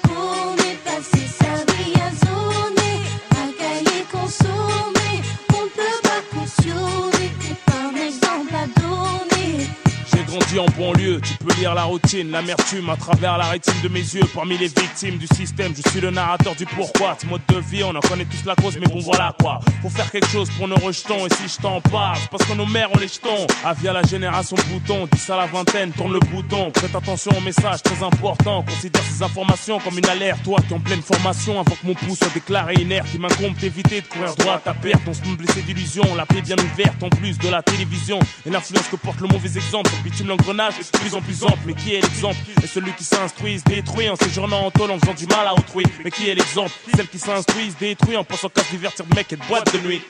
grandi 10.40 10.58
en 10.58 10.66
banlieue, 10.78 11.20
tu 11.20 11.34
peux 11.44 11.54
lire 11.54 11.74
la 11.74 11.84
routine, 11.84 12.30
l'amertume 12.30 12.88
à 12.90 12.96
travers 12.96 13.38
la 13.38 13.44
rétine 13.46 13.80
de 13.82 13.88
mes 13.88 14.00
yeux. 14.00 14.22
Parmi 14.34 14.56
les 14.56 14.68
victimes 14.68 15.18
du 15.18 15.26
système, 15.26 15.72
je 15.76 15.88
suis 15.90 16.00
le 16.00 16.10
narrateur 16.10 16.54
du 16.54 16.66
pourquoi. 16.66 17.16
Ce 17.20 17.26
mode 17.26 17.42
de 17.48 17.58
vie, 17.58 17.82
on 17.84 17.94
en 17.94 18.00
connaît 18.00 18.24
tous 18.24 18.44
la 18.46 18.54
cause, 18.54 18.78
mais 18.78 18.86
bon 18.86 19.00
voilà 19.00 19.34
quoi. 19.40 19.60
Faut 19.82 19.88
faire 19.88 20.10
quelque 20.10 20.28
chose 20.28 20.48
pour 20.56 20.68
nos 20.68 20.76
rejetons, 20.76 21.26
et 21.26 21.34
si 21.34 21.54
je 21.54 21.60
t'en 21.60 21.80
parle, 21.80 22.18
parce 22.30 22.44
que 22.44 22.54
nos 22.54 22.66
mères 22.66 22.92
ont 22.92 22.98
les 22.98 23.08
jetons. 23.08 23.46
Avis 23.64 23.88
à 23.88 23.92
la 23.92 24.02
génération 24.02 24.56
bouton, 24.70 25.08
10 25.10 25.30
à 25.30 25.36
la 25.36 25.46
vingtaine, 25.46 25.92
tourne 25.92 26.12
le 26.12 26.20
bouton. 26.20 26.72
Faites 26.76 26.94
attention 26.94 27.32
aux 27.36 27.40
messages 27.40 27.82
très 27.82 28.02
importants, 28.04 28.62
considère 28.62 29.02
ces 29.02 29.22
informations 29.22 29.78
comme 29.80 29.98
une 29.98 30.08
alerte. 30.08 30.42
Toi 30.44 30.58
qui 30.66 30.74
en 30.74 30.80
pleine 30.80 31.02
formation, 31.02 31.60
avant 31.60 31.74
que 31.74 31.86
mon 31.86 31.94
pouce 31.94 32.18
soit 32.18 32.32
déclaré 32.34 32.74
inerte, 32.74 33.08
il 33.14 33.20
m'incombe 33.20 33.54
d'éviter 33.56 34.00
de 34.00 34.06
courir 34.06 34.34
droit 34.36 34.60
à 34.64 34.74
perte. 34.74 35.02
On 35.06 35.14
se 35.14 35.20
blessé 35.20 35.62
d'illusions, 35.62 36.14
la 36.16 36.26
paix 36.26 36.42
bien 36.42 36.56
ouverte 36.56 37.02
en 37.02 37.08
plus 37.08 37.38
de 37.38 37.48
la 37.48 37.62
télévision. 37.62 38.18
Et 38.46 38.50
l'influence 38.50 38.88
que 38.88 38.96
porte 38.96 39.20
le 39.20 39.28
mauvais 39.28 39.56
exemple, 39.56 39.90
l'engrenage 40.30 40.74
est 40.78 40.92
de 40.92 40.98
plus 40.98 41.14
en 41.14 41.20
plus 41.20 41.44
ample. 41.44 41.58
Mais 41.66 41.74
qui 41.74 41.94
est 41.94 42.00
l'exemple? 42.00 42.38
Et 42.62 42.66
celui 42.66 42.92
qui 42.92 43.04
s'instruit 43.04 43.58
se 43.58 43.64
détruit 43.64 44.08
en 44.08 44.16
séjournant 44.16 44.66
en 44.66 44.70
tôle 44.70 44.90
en 44.90 44.98
faisant 44.98 45.14
du 45.14 45.26
mal 45.26 45.46
à 45.46 45.52
autrui. 45.52 45.84
Mais 46.04 46.10
qui 46.10 46.28
est 46.28 46.34
l'exemple? 46.34 46.72
Celle 46.96 47.08
qui 47.08 47.18
s'instruit 47.18 47.70
se 47.70 47.76
détruit 47.76 48.16
en 48.16 48.24
pensant 48.24 48.48
qu'à 48.48 48.62
divertir 48.70 49.04
de 49.04 49.14
mec 49.14 49.32
et 49.32 49.36
de 49.36 49.44
boîte 49.44 49.72
de 49.74 49.80
nuit. 49.86 50.00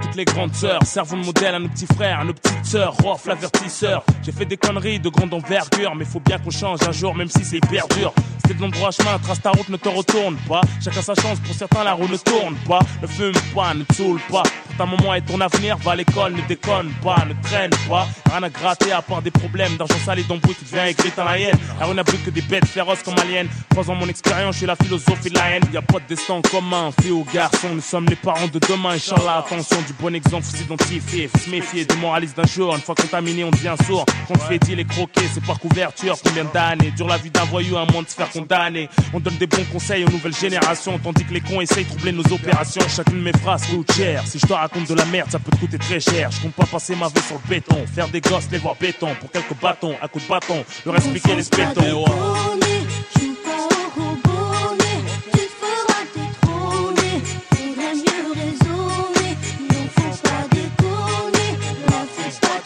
Toutes 0.00 0.16
les 0.16 0.24
grandes 0.24 0.54
sœurs, 0.54 0.80
servons 0.84 1.18
de 1.18 1.26
modèle 1.26 1.54
à 1.54 1.58
nos 1.60 1.68
petits 1.68 1.86
frères, 1.86 2.20
à 2.20 2.24
nos 2.24 2.32
petites 2.32 2.64
sœurs, 2.64 2.94
Rof, 2.94 3.26
l'avertisseur. 3.26 4.02
J'ai 4.24 4.32
fait 4.32 4.44
des 4.44 4.56
conneries 4.56 4.98
de 4.98 5.08
grande 5.08 5.32
envergure, 5.32 5.94
mais 5.94 6.04
faut 6.04 6.20
bien 6.20 6.38
qu'on 6.38 6.50
change 6.50 6.80
un 6.86 6.92
jour, 6.92 7.14
même 7.14 7.28
si 7.28 7.44
c'est 7.44 7.58
hyper 7.58 7.86
dur. 7.88 8.12
C'était 8.42 8.54
de 8.54 8.62
l'endroit 8.62 8.90
chemin, 8.90 9.18
trace 9.18 9.40
ta 9.40 9.50
route, 9.50 9.68
ne 9.68 9.76
te 9.76 9.88
retourne 9.88 10.36
pas. 10.48 10.62
Chacun 10.82 11.02
sa 11.02 11.14
chance, 11.14 11.38
pour 11.40 11.54
certains 11.54 11.84
la 11.84 11.92
roue 11.92 12.08
ne 12.08 12.16
tourne 12.16 12.56
pas. 12.66 12.80
Ne 13.02 13.06
fume 13.06 13.34
pas, 13.54 13.74
ne 13.74 13.84
saoule 13.94 14.20
pas. 14.30 14.42
Pour 14.42 14.76
ta 14.78 14.86
maman 14.86 15.14
et 15.14 15.20
ton 15.20 15.40
avenir, 15.40 15.76
va 15.76 15.92
à 15.92 15.96
l'école, 15.96 16.32
ne 16.32 16.40
déconne 16.48 16.90
pas, 17.02 17.24
ne 17.28 17.34
traîne 17.46 17.70
pas. 17.88 18.08
Rien 18.30 18.42
à 18.42 18.48
gratter 18.48 18.92
à 18.92 19.02
part 19.02 19.22
des 19.22 19.30
problèmes 19.30 19.76
d'argent 19.76 19.98
sale 20.04 20.20
et 20.20 20.24
d'embrouille, 20.24 20.54
tu 20.54 20.64
deviens 20.64 20.86
aigri 20.86 21.12
dans 21.14 21.24
la 21.24 21.38
haine. 21.38 21.58
Alors 21.76 21.90
on 21.90 21.94
n'a 21.94 22.04
plus 22.04 22.18
que 22.18 22.30
des 22.30 22.40
bêtes 22.40 22.66
féroces 22.66 23.02
comme 23.02 23.18
aliens. 23.18 23.46
Croisant 23.70 23.94
mon 23.94 24.08
expérience, 24.08 24.54
je 24.54 24.58
suis 24.58 24.66
la 24.66 24.76
philosophie 24.76 25.28
de 25.28 25.34
la 25.34 25.50
haine. 25.50 25.62
Y 25.72 25.76
a 25.76 25.82
pas 25.82 25.98
de 25.98 26.06
destin 26.08 26.40
commun, 26.50 26.90
fille 27.02 27.12
ou 27.12 27.26
garçon, 27.32 27.68
nous 27.74 27.80
sommes 27.82 28.06
les 28.06 28.16
parents 28.16 28.48
de 28.48 28.58
demain, 28.58 28.92
Inch'Allah, 28.92 29.44
attention 29.44 29.67
du 29.76 29.92
bon 30.00 30.14
exemple, 30.14 30.44
faut 30.44 30.56
s'identifier, 30.56 31.28
faut 31.28 31.38
se 31.38 31.50
méfier 31.50 31.84
des 31.84 31.96
moralistes 31.96 32.36
d'un 32.36 32.46
jour. 32.46 32.74
Une 32.74 32.80
fois 32.80 32.94
contaminé, 32.94 33.44
on 33.44 33.50
devient 33.50 33.74
sourd. 33.86 34.04
Quand 34.26 34.34
tu 34.34 34.46
fais 34.46 34.58
dit 34.58 34.74
les 34.74 34.84
croquer, 34.84 35.22
c'est 35.32 35.44
par 35.44 35.58
couverture. 35.58 36.16
Combien 36.24 36.44
d'années 36.44 36.90
dure 36.92 37.08
la 37.08 37.18
vie 37.18 37.30
d'un 37.30 37.44
voyou, 37.44 37.76
un 37.76 37.86
monde 37.86 38.04
de 38.04 38.10
se 38.10 38.14
faire 38.14 38.30
condamnés. 38.30 38.88
On 39.12 39.20
donne 39.20 39.36
des 39.36 39.46
bons 39.46 39.64
conseils 39.72 40.04
aux 40.04 40.10
nouvelles 40.10 40.34
générations, 40.34 40.98
tandis 40.98 41.24
que 41.24 41.34
les 41.34 41.40
cons 41.40 41.60
essayent 41.60 41.84
de 41.84 41.90
troubler 41.90 42.12
nos 42.12 42.32
opérations. 42.32 42.82
Chacune 42.88 43.18
de 43.18 43.24
mes 43.24 43.32
phrases 43.32 43.66
coûte 43.66 43.92
cher. 43.92 44.26
Si 44.26 44.38
je 44.38 44.46
te 44.46 44.52
raconte 44.52 44.88
de 44.88 44.94
la 44.94 45.04
merde, 45.06 45.30
ça 45.30 45.38
peut 45.38 45.50
te 45.50 45.56
coûter 45.56 45.78
très 45.78 46.00
cher. 46.00 46.30
Je 46.30 46.40
compte 46.40 46.54
pas 46.54 46.66
passer 46.66 46.94
ma 46.96 47.08
vie 47.08 47.22
sur 47.26 47.36
le 47.36 47.48
béton, 47.48 47.76
faire 47.94 48.08
des 48.08 48.20
gosses, 48.20 48.48
les 48.50 48.58
voir 48.58 48.76
béton 48.76 49.08
pour 49.20 49.30
quelques 49.30 49.54
bâtons, 49.60 49.94
à 50.00 50.08
coups 50.08 50.24
de 50.24 50.28
bâton, 50.28 50.64
leur 50.84 50.96
expliquer 50.96 51.34
les 51.34 51.42
spétons. 51.42 52.04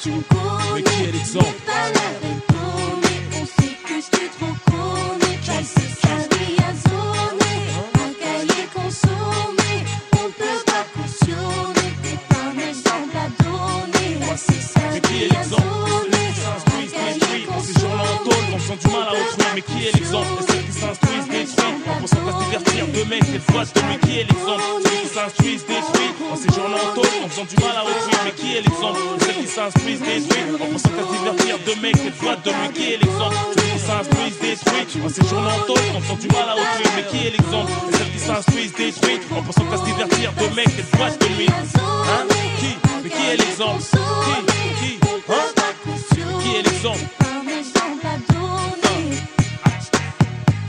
Tu 0.02 0.10
me 0.10 0.22
connais. 0.22 0.74
Mais 0.74 0.82
qui 0.82 1.02
est 1.04 1.12
l'exemple 1.12 1.46
Pas 1.64 1.86
la 1.94 2.08
déconner, 2.22 3.18
on 3.40 3.46
sait 3.46 3.76
que 3.86 3.96
tu 4.02 4.28
te 4.32 4.44
reconnais. 4.44 5.38
Passer 5.46 5.88
sa 6.02 6.14
vie 6.34 6.56
à 6.58 6.72
zoner, 6.82 7.62
un 7.94 8.12
cahier 8.22 8.66
consommé. 8.74 9.72
On 10.14 10.28
peut 10.38 10.62
pas 10.66 10.84
cautionner, 10.94 11.88
t'es 12.02 12.18
pas 12.28 12.44
un 12.50 12.58
exemple 12.68 13.16
à 13.16 13.28
donner. 13.44 14.26
Passer 14.26 14.60
sa 14.60 14.80
Mais 14.92 15.00
qui 15.00 15.14
est 15.14 15.26
vie 15.28 15.36
à 15.36 15.38
l'exemple 15.38 15.62
zoner, 15.62 16.28
Ceux 16.34 16.80
qui 16.80 16.88
s'instruisent, 16.88 17.20
détruits, 17.20 17.46
en 17.54 17.60
séjournant 17.60 18.02
en 18.02 18.24
tôle, 18.24 18.54
en 18.54 18.58
faisant 18.58 18.76
du 18.76 18.86
mal 18.88 19.08
à 19.08 19.12
autrui. 19.12 19.44
Mais 19.54 19.62
qui 19.62 19.86
est 19.86 19.92
l'exemple 19.94 20.51
en 22.02 22.08
pensant 22.08 22.24
qu'à 22.26 22.32
se 22.32 22.44
divertir 22.44 22.86
demain, 22.88 23.20
c'est 23.22 23.52
voix 23.52 23.64
de 23.64 23.80
lui. 23.80 23.98
Qui 24.02 24.18
est 24.18 24.24
l'exemple 24.24 24.62
ceux 24.82 24.98
qui 25.02 25.08
s'instruisent, 25.14 25.66
détruits, 25.66 26.10
en 26.32 26.36
séjournant 26.36 26.76
en 26.76 26.94
tôle, 26.94 27.14
en 27.24 27.28
faisant 27.28 27.44
du 27.44 27.56
mal 27.62 27.76
à 27.78 27.84
autrui. 27.84 28.16
Mais 28.24 28.32
qui 28.32 28.56
est 28.56 28.62
l'exemple? 28.62 28.98
Ceux 29.20 29.32
qui 29.32 29.46
s'instruisent, 29.46 30.02
détruits, 30.02 30.42
en 30.54 30.66
pensant 30.66 30.90
qu'à 30.90 31.04
se 31.06 31.12
divertir 31.14 31.58
demain, 31.66 31.92
c'est 31.94 32.14
voix 32.18 32.36
de 32.36 32.50
lui. 32.50 32.68
Qui 32.74 32.92
est 32.92 32.98
l'exemple 32.98 33.36
ceux 33.54 33.68
qui 33.70 33.78
s'instruisent, 33.78 34.38
détruits, 34.42 35.02
en 35.04 35.08
séjournant 35.08 35.54
en 35.54 35.62
tôle, 35.66 35.86
en 35.94 36.00
faisant 36.00 36.18
du 36.18 36.28
mal 36.28 36.48
à 36.50 36.54
autrui. 36.54 36.86
Mais 36.96 37.06
qui 37.06 37.26
est 37.26 37.30
l'exemple? 37.38 37.70
Ceux 37.92 38.08
qui 38.10 38.18
s'instruisent, 38.18 38.74
détruits, 38.74 39.20
en 39.30 39.42
pensant 39.42 39.64
qu'à 39.70 39.76
se 39.76 39.84
divertir 39.84 40.32
demain, 40.42 40.66
c'est 40.74 40.96
voix 40.96 41.10
de 41.10 41.26
lui. 41.38 41.46
Hein? 41.46 42.26
Qui? 42.58 42.74
Mais 43.04 43.10
qui 43.10 43.22
est 43.30 43.36
l'exemple? 43.36 43.82
Qui? 43.82 44.34
Qui? 44.80 44.98
Hein? 45.30 45.46
Qui 46.42 46.56
est 46.56 46.62
l'exemple? 46.62 47.06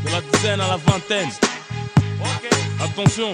De 0.04 0.12
la 0.12 0.22
dizaine 0.22 0.62
à 0.62 0.68
la 0.68 0.78
vingtaine. 0.78 1.30
Attention. 2.84 3.34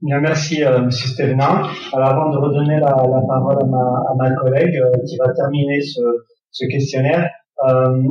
Bien, 0.00 0.20
merci, 0.20 0.64
euh, 0.64 0.80
Monsieur. 0.80 1.34
Alors, 1.92 2.08
avant 2.08 2.30
de 2.30 2.38
redonner 2.38 2.80
la, 2.80 2.86
la 2.86 3.20
parole 3.28 3.58
à 3.60 3.66
ma, 3.66 3.78
à 3.78 4.14
ma 4.16 4.30
collègue 4.36 4.74
euh, 4.76 5.04
qui 5.06 5.18
va 5.18 5.30
terminer 5.34 5.82
ce, 5.82 6.00
ce 6.50 6.66
questionnaire, 6.66 7.30
euh, 7.68 8.02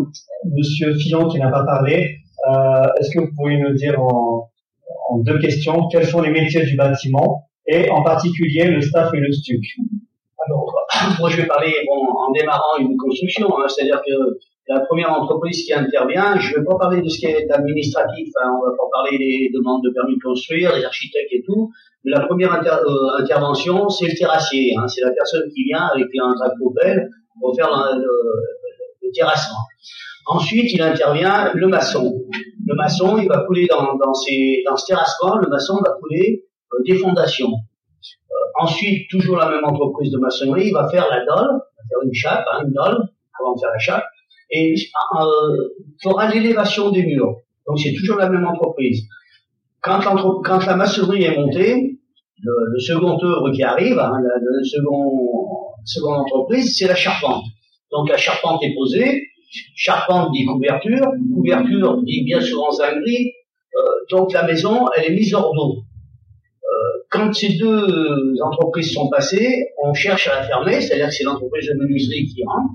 Monsieur 0.46 0.94
Fillon 0.96 1.28
qui 1.28 1.40
n'a 1.40 1.50
pas 1.50 1.64
parlé, 1.64 2.18
euh, 2.48 2.88
est-ce 3.00 3.12
que 3.12 3.20
vous 3.20 3.34
pourriez 3.36 3.58
nous 3.58 3.74
dire 3.74 4.02
en, 4.02 4.50
deux 5.20 5.40
questions 5.40 5.88
quels 5.88 6.06
sont 6.06 6.22
les 6.22 6.30
métiers 6.30 6.66
du 6.66 6.76
bâtiment 6.76 7.48
et 7.66 7.90
en 7.90 8.04
particulier 8.04 8.66
le 8.66 8.82
staff 8.82 9.14
et 9.14 9.20
le 9.20 9.32
STUC? 9.32 9.64
Alors, 10.46 10.76
moi, 11.20 11.30
je 11.30 11.38
vais 11.38 11.48
parler 11.48 11.74
bon, 11.88 12.14
en 12.14 12.32
démarrant 12.32 12.78
une 12.80 12.96
construction, 12.98 13.48
hein, 13.58 13.68
c'est-à-dire 13.68 14.02
que 14.06 14.38
la 14.68 14.82
première 14.82 15.12
entreprise 15.12 15.64
qui 15.64 15.74
intervient, 15.74 16.38
je 16.40 16.52
ne 16.52 16.60
vais 16.60 16.66
pas 16.66 16.76
parler 16.78 17.02
de 17.02 17.08
ce 17.08 17.20
qui 17.20 17.26
est 17.26 17.50
administratif, 17.50 18.28
hein, 18.42 18.52
on 18.58 18.66
va 18.66 18.72
pas 18.72 18.90
parler 18.92 19.18
des 19.18 19.50
demandes 19.54 19.82
de 19.84 19.92
permis 19.92 20.16
de 20.18 20.22
construire, 20.22 20.76
les 20.76 20.84
architectes 20.84 21.32
et 21.32 21.42
tout, 21.46 21.72
mais 22.04 22.12
la 22.12 22.26
première 22.26 22.54
euh, 22.54 23.22
intervention, 23.22 23.90
c'est 23.90 24.08
le 24.08 24.18
terrassier, 24.18 24.76
hein, 24.78 24.88
c'est 24.88 25.02
la 25.02 25.12
personne 25.12 25.50
qui 25.54 25.64
vient 25.64 25.88
avec 25.94 26.08
un 26.22 26.34
tractopelle 26.36 27.10
pour 27.40 27.56
faire 27.56 27.70
le, 27.96 28.08
terrassement. 29.14 29.60
Ensuite, 30.28 30.74
il 30.74 30.82
intervient 30.82 31.52
le 31.54 31.68
maçon. 31.68 32.22
Le 32.66 32.76
maçon, 32.76 33.18
il 33.18 33.30
va 33.30 33.46
couler 33.46 33.66
dans, 33.68 33.96
dans, 33.96 34.14
ces, 34.14 34.62
dans 34.66 34.76
ce 34.76 34.86
terrassement, 34.86 35.38
le 35.38 35.48
maçon 35.48 35.76
va 35.76 35.94
couler 36.02 36.44
euh, 36.74 36.84
des 36.86 36.96
fondations. 36.96 37.52
Euh, 37.52 38.64
ensuite, 38.64 39.10
toujours 39.10 39.38
la 39.38 39.50
même 39.50 39.64
entreprise 39.64 40.12
de 40.12 40.18
maçonnerie, 40.18 40.68
il 40.68 40.74
va 40.74 40.90
faire 40.90 41.08
la 41.10 41.24
dalle, 41.24 41.48
il 41.50 41.78
va 41.78 41.84
faire 41.90 42.02
une 42.04 42.14
chape, 42.14 42.46
hein, 42.52 42.64
une 42.66 42.74
dalle, 42.74 42.98
avant 43.40 43.56
de 43.56 43.60
faire 43.60 43.72
la 43.72 43.80
chape, 43.80 44.04
et 44.52 44.76
euh, 44.76 45.70
fera 46.04 46.30
l'élévation 46.30 46.92
des 46.92 47.06
murs. 47.06 47.38
Donc 47.66 47.80
c'est 47.80 47.94
toujours 47.94 48.18
la 48.18 48.30
même 48.30 48.46
entreprise. 48.46 49.04
Quand, 49.82 50.02
la 50.66 50.76
maçonnerie 50.76 51.24
est 51.24 51.38
montée, 51.38 52.00
le, 52.44 52.54
le 52.74 52.80
second 52.80 53.18
œuvre 53.24 53.52
qui 53.52 53.64
arrive, 53.64 53.98
hein, 53.98 54.12
le 54.20 54.64
second, 54.66 55.67
seconde 55.86 56.20
entreprise, 56.20 56.76
c'est 56.78 56.88
la 56.88 56.96
charpente. 56.96 57.44
Donc 57.92 58.10
la 58.10 58.18
charpente 58.18 58.64
est 58.64 58.74
posée, 58.74 59.24
charpente 59.76 60.32
dit 60.32 60.46
couverture, 60.46 61.06
couverture 61.34 62.02
dit 62.04 62.24
bien 62.26 62.42
souvent 62.42 62.72
zinguerie, 62.72 63.32
euh, 63.76 63.82
donc 64.10 64.34
la 64.34 64.44
maison, 64.44 64.88
elle 64.96 65.06
est 65.12 65.16
mise 65.16 65.34
hors 65.34 65.54
d'eau. 65.54 65.78
Euh, 65.78 67.00
quand 67.10 67.34
ces 67.34 67.58
deux 67.58 68.36
entreprises 68.44 68.94
sont 68.94 69.10
passées, 69.10 69.68
on 69.82 69.94
cherche 69.94 70.28
à 70.28 70.36
la 70.36 70.44
fermer, 70.44 70.82
c'est-à-dire 70.82 71.08
que 71.08 71.14
c'est 71.14 71.24
l'entreprise 71.24 71.68
de 71.68 71.76
menuiserie 71.76 72.26
qui 72.26 72.44
rentre, 72.46 72.74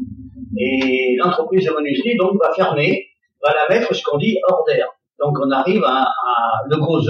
et 0.57 1.17
l'entreprise 1.19 1.67
de 1.67 1.73
menuiserie 1.73 2.17
donc 2.17 2.33
va 2.43 2.53
fermer, 2.55 3.07
va 3.45 3.53
la 3.55 3.75
mettre 3.75 3.95
ce 3.95 4.03
qu'on 4.03 4.19
dit 4.19 4.39
hors 4.49 4.65
d'air. 4.67 4.89
Donc 5.21 5.37
on 5.41 5.51
arrive 5.51 5.85
à, 5.85 6.05
à 6.05 6.63
le 6.71 6.77
gros 6.79 7.01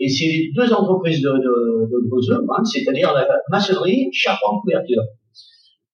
et 0.00 0.08
c'est 0.08 0.24
les 0.24 0.50
deux 0.56 0.72
entreprises 0.72 1.20
de, 1.22 1.30
de, 1.30 1.88
de 1.90 2.34
hein, 2.34 2.64
c'est-à-dire 2.64 3.12
la 3.12 3.28
maçonnerie, 3.50 4.08
charpente, 4.12 4.62
couverture. 4.62 5.02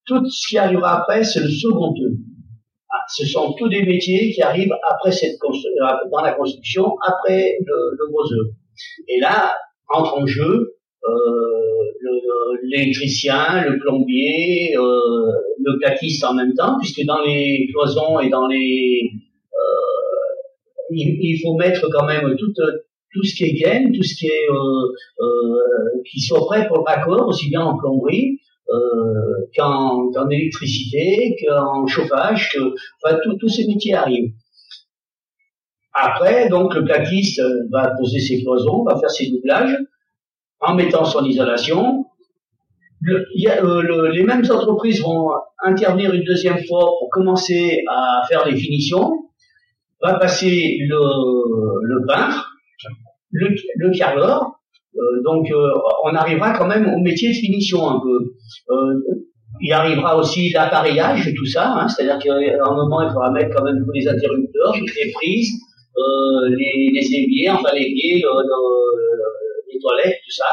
Tout 0.07 0.25
ce 0.31 0.49
qui 0.49 0.59
arrivera 0.59 1.01
après, 1.01 1.25
c'est 1.25 1.41
le 1.41 1.49
second 1.49 1.89
œuvre. 1.89 2.17
Ah, 2.91 3.03
ce 3.15 3.27
sont 3.27 3.53
tous 3.59 3.69
des 3.69 3.83
métiers 3.83 4.31
qui 4.33 4.41
arrivent 4.43 4.75
après 4.89 5.11
cette 5.11 5.37
euh, 5.43 6.09
dans 6.13 6.23
la 6.23 6.33
construction, 6.33 6.97
après 7.05 7.57
le, 7.65 7.75
le 7.99 8.11
gros 8.13 8.33
œuvre. 8.33 8.51
Et 9.09 9.19
là, 9.21 9.53
entre 9.93 10.15
en 10.19 10.27
jeu 10.27 10.77
euh, 11.09 11.11
le- 12.01 12.11
le- 12.11 12.69
l'électricien, 12.71 13.65
le 13.69 13.79
plombier, 13.81 14.77
euh, 14.77 15.33
le 15.65 15.79
plaquiste 15.81 16.25
en 16.25 16.35
même 16.35 16.55
temps, 16.55 16.77
puisque 16.81 17.05
dans 17.05 17.23
les 17.23 17.69
cloisons 17.73 18.21
et 18.21 18.29
dans 18.31 18.47
les... 18.47 19.11
euh, 19.53 20.87
il, 20.91 21.19
il 21.21 21.41
faut 21.43 21.55
mettre 21.55 21.89
quand 21.91 22.07
même 22.07 22.37
tout, 22.39 22.53
tout 23.13 23.23
ce 23.25 23.35
qui 23.35 23.45
est 23.45 23.55
gaine, 23.55 23.93
tout 23.93 24.03
ce 24.03 24.15
qui 24.17 24.27
est... 24.27 24.51
Euh, 24.51 25.25
euh, 25.25 25.57
qui 26.09 26.21
prêt 26.47 26.69
pour 26.69 26.79
le 26.79 26.83
raccord, 26.85 27.27
aussi 27.29 27.49
bien 27.49 27.63
en 27.63 27.77
plomberie 27.77 28.39
euh, 28.71 29.47
qu'en 29.57 30.29
électricité, 30.31 31.37
qu'en 31.45 31.87
chauffage, 31.87 32.51
que, 32.53 32.61
enfin, 33.03 33.19
tous- 33.41 33.49
ces 33.49 33.67
métiers 33.67 33.95
arrivent. 33.95 34.33
Après, 35.95 36.49
donc, 36.49 36.75
le 36.75 36.85
plaquiste 36.85 37.41
euh, 37.41 37.63
va 37.71 37.93
poser 37.99 38.21
ses 38.21 38.43
cloisons, 38.43 38.85
va 38.85 38.99
faire 38.99 39.11
ses 39.11 39.31
doublages, 39.31 39.77
en 40.61 40.75
mettant 40.75 41.05
son 41.05 41.25
isolation. 41.25 42.07
Le- 43.01 43.27
y 43.35 43.47
a, 43.49 43.61
le- 43.63 44.11
les 44.11 44.23
mêmes 44.25 44.45
entreprises 44.51 45.01
vont 45.03 45.31
intervenir 45.65 46.13
une 46.13 46.25
deuxième 46.25 46.63
fois 46.67 46.85
pour 46.99 47.09
commencer 47.11 47.83
à 47.89 48.23
faire 48.29 48.47
les 48.47 48.57
finitions. 48.57 49.31
Va 50.03 50.19
passer 50.19 50.77
le, 50.81 51.01
le 51.83 52.07
peintre, 52.07 52.46
le, 53.37 53.55
le. 53.77 53.93
Euh, 54.99 55.23
donc, 55.25 55.51
euh, 55.51 55.69
on 56.05 56.15
arrivera 56.15 56.57
quand 56.57 56.67
même 56.67 56.93
au 56.95 56.99
métier 56.99 57.29
de 57.29 57.35
finition 57.35 57.89
un 57.89 58.01
peu. 58.01 58.19
Euh, 58.71 58.95
il 59.61 59.73
arrivera 59.73 60.17
aussi 60.19 60.51
l'appareillage 60.51 61.33
tout 61.37 61.47
ça, 61.47 61.73
hein, 61.77 61.89
c'est-à-dire 61.89 62.19
qu'à 62.19 62.33
un 62.65 62.75
moment, 62.75 63.03
il 63.03 63.09
faudra 63.09 63.31
mettre 63.31 63.55
quand 63.57 63.65
même 63.65 63.83
tous 63.85 63.93
les 63.93 64.07
interrupteurs, 64.09 64.73
toutes 64.79 64.95
les 64.97 65.11
prises, 65.13 65.51
les, 66.51 66.91
les 66.93 67.49
enfin 67.51 67.71
les 67.75 67.89
le- 67.89 69.73
les 69.73 69.79
toilettes, 69.81 70.19
tout 70.25 70.31
ça. 70.31 70.45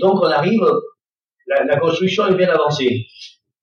Donc 0.00 0.20
on 0.22 0.26
arrive, 0.26 0.64
la, 1.48 1.76
construction 1.78 2.28
est 2.28 2.36
bien 2.36 2.48
avancée. 2.50 3.04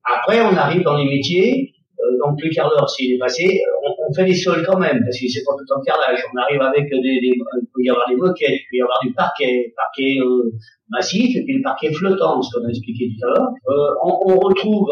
Après, 0.04 0.42
on 0.42 0.56
arrive 0.58 0.84
dans 0.84 0.98
les 0.98 1.06
métiers, 1.06 1.72
donc 2.20 2.40
le 2.42 2.50
carreleur, 2.50 2.90
s'il 2.90 3.14
est 3.14 3.18
passé, 3.18 3.62
on, 3.86 3.92
on 4.08 4.14
fait 4.14 4.26
les 4.26 4.36
sols 4.36 4.66
quand 4.66 4.78
même, 4.78 5.02
parce 5.04 5.20
que 5.20 5.28
c'est 5.28 5.44
pas 5.46 5.54
tout 5.58 5.66
temps 5.66 5.82
carrelage. 5.82 6.24
On 6.34 6.38
arrive 6.38 6.62
avec 6.62 6.90
des, 6.90 7.00
des, 7.00 7.34
il 7.34 7.68
peut 7.74 7.84
y 7.84 7.90
avoir 7.90 8.08
des 8.10 8.16
moquettes, 8.16 8.50
il 8.50 8.66
peut 8.70 8.78
y 8.78 8.82
avoir 8.82 9.00
du 9.02 9.14
parquet, 9.14 9.74
parquet 9.76 10.18
euh, 10.20 10.52
massif, 10.90 11.36
et 11.36 11.44
puis 11.44 11.58
le 11.58 11.64
parquet 11.64 11.92
flottant, 11.94 12.42
ce 12.42 12.58
qu'on 12.58 12.66
a 12.66 12.70
expliqué 12.70 13.10
tout 13.10 13.28
à 13.28 13.30
l'heure. 13.30 13.50
Euh, 13.70 13.94
on, 14.04 14.40
retrouve 14.40 14.90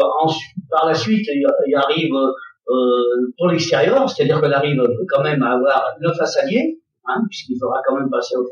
par 0.70 0.86
la 0.86 0.94
suite, 0.94 1.26
il, 1.28 1.74
arrive 1.74 2.14
euh, 2.14 3.32
pour 3.36 3.48
l'extérieur, 3.48 4.08
c'est-à-dire 4.08 4.40
qu'on 4.40 4.52
arrive 4.52 4.82
quand 5.08 5.22
même 5.22 5.42
à 5.42 5.54
avoir 5.54 5.96
le 6.00 6.12
façadier, 6.12 6.80
hein, 7.06 7.22
puisqu'il 7.28 7.58
faudra 7.58 7.80
quand 7.86 7.96
même 7.96 8.10
passer 8.10 8.36
au 8.36 8.46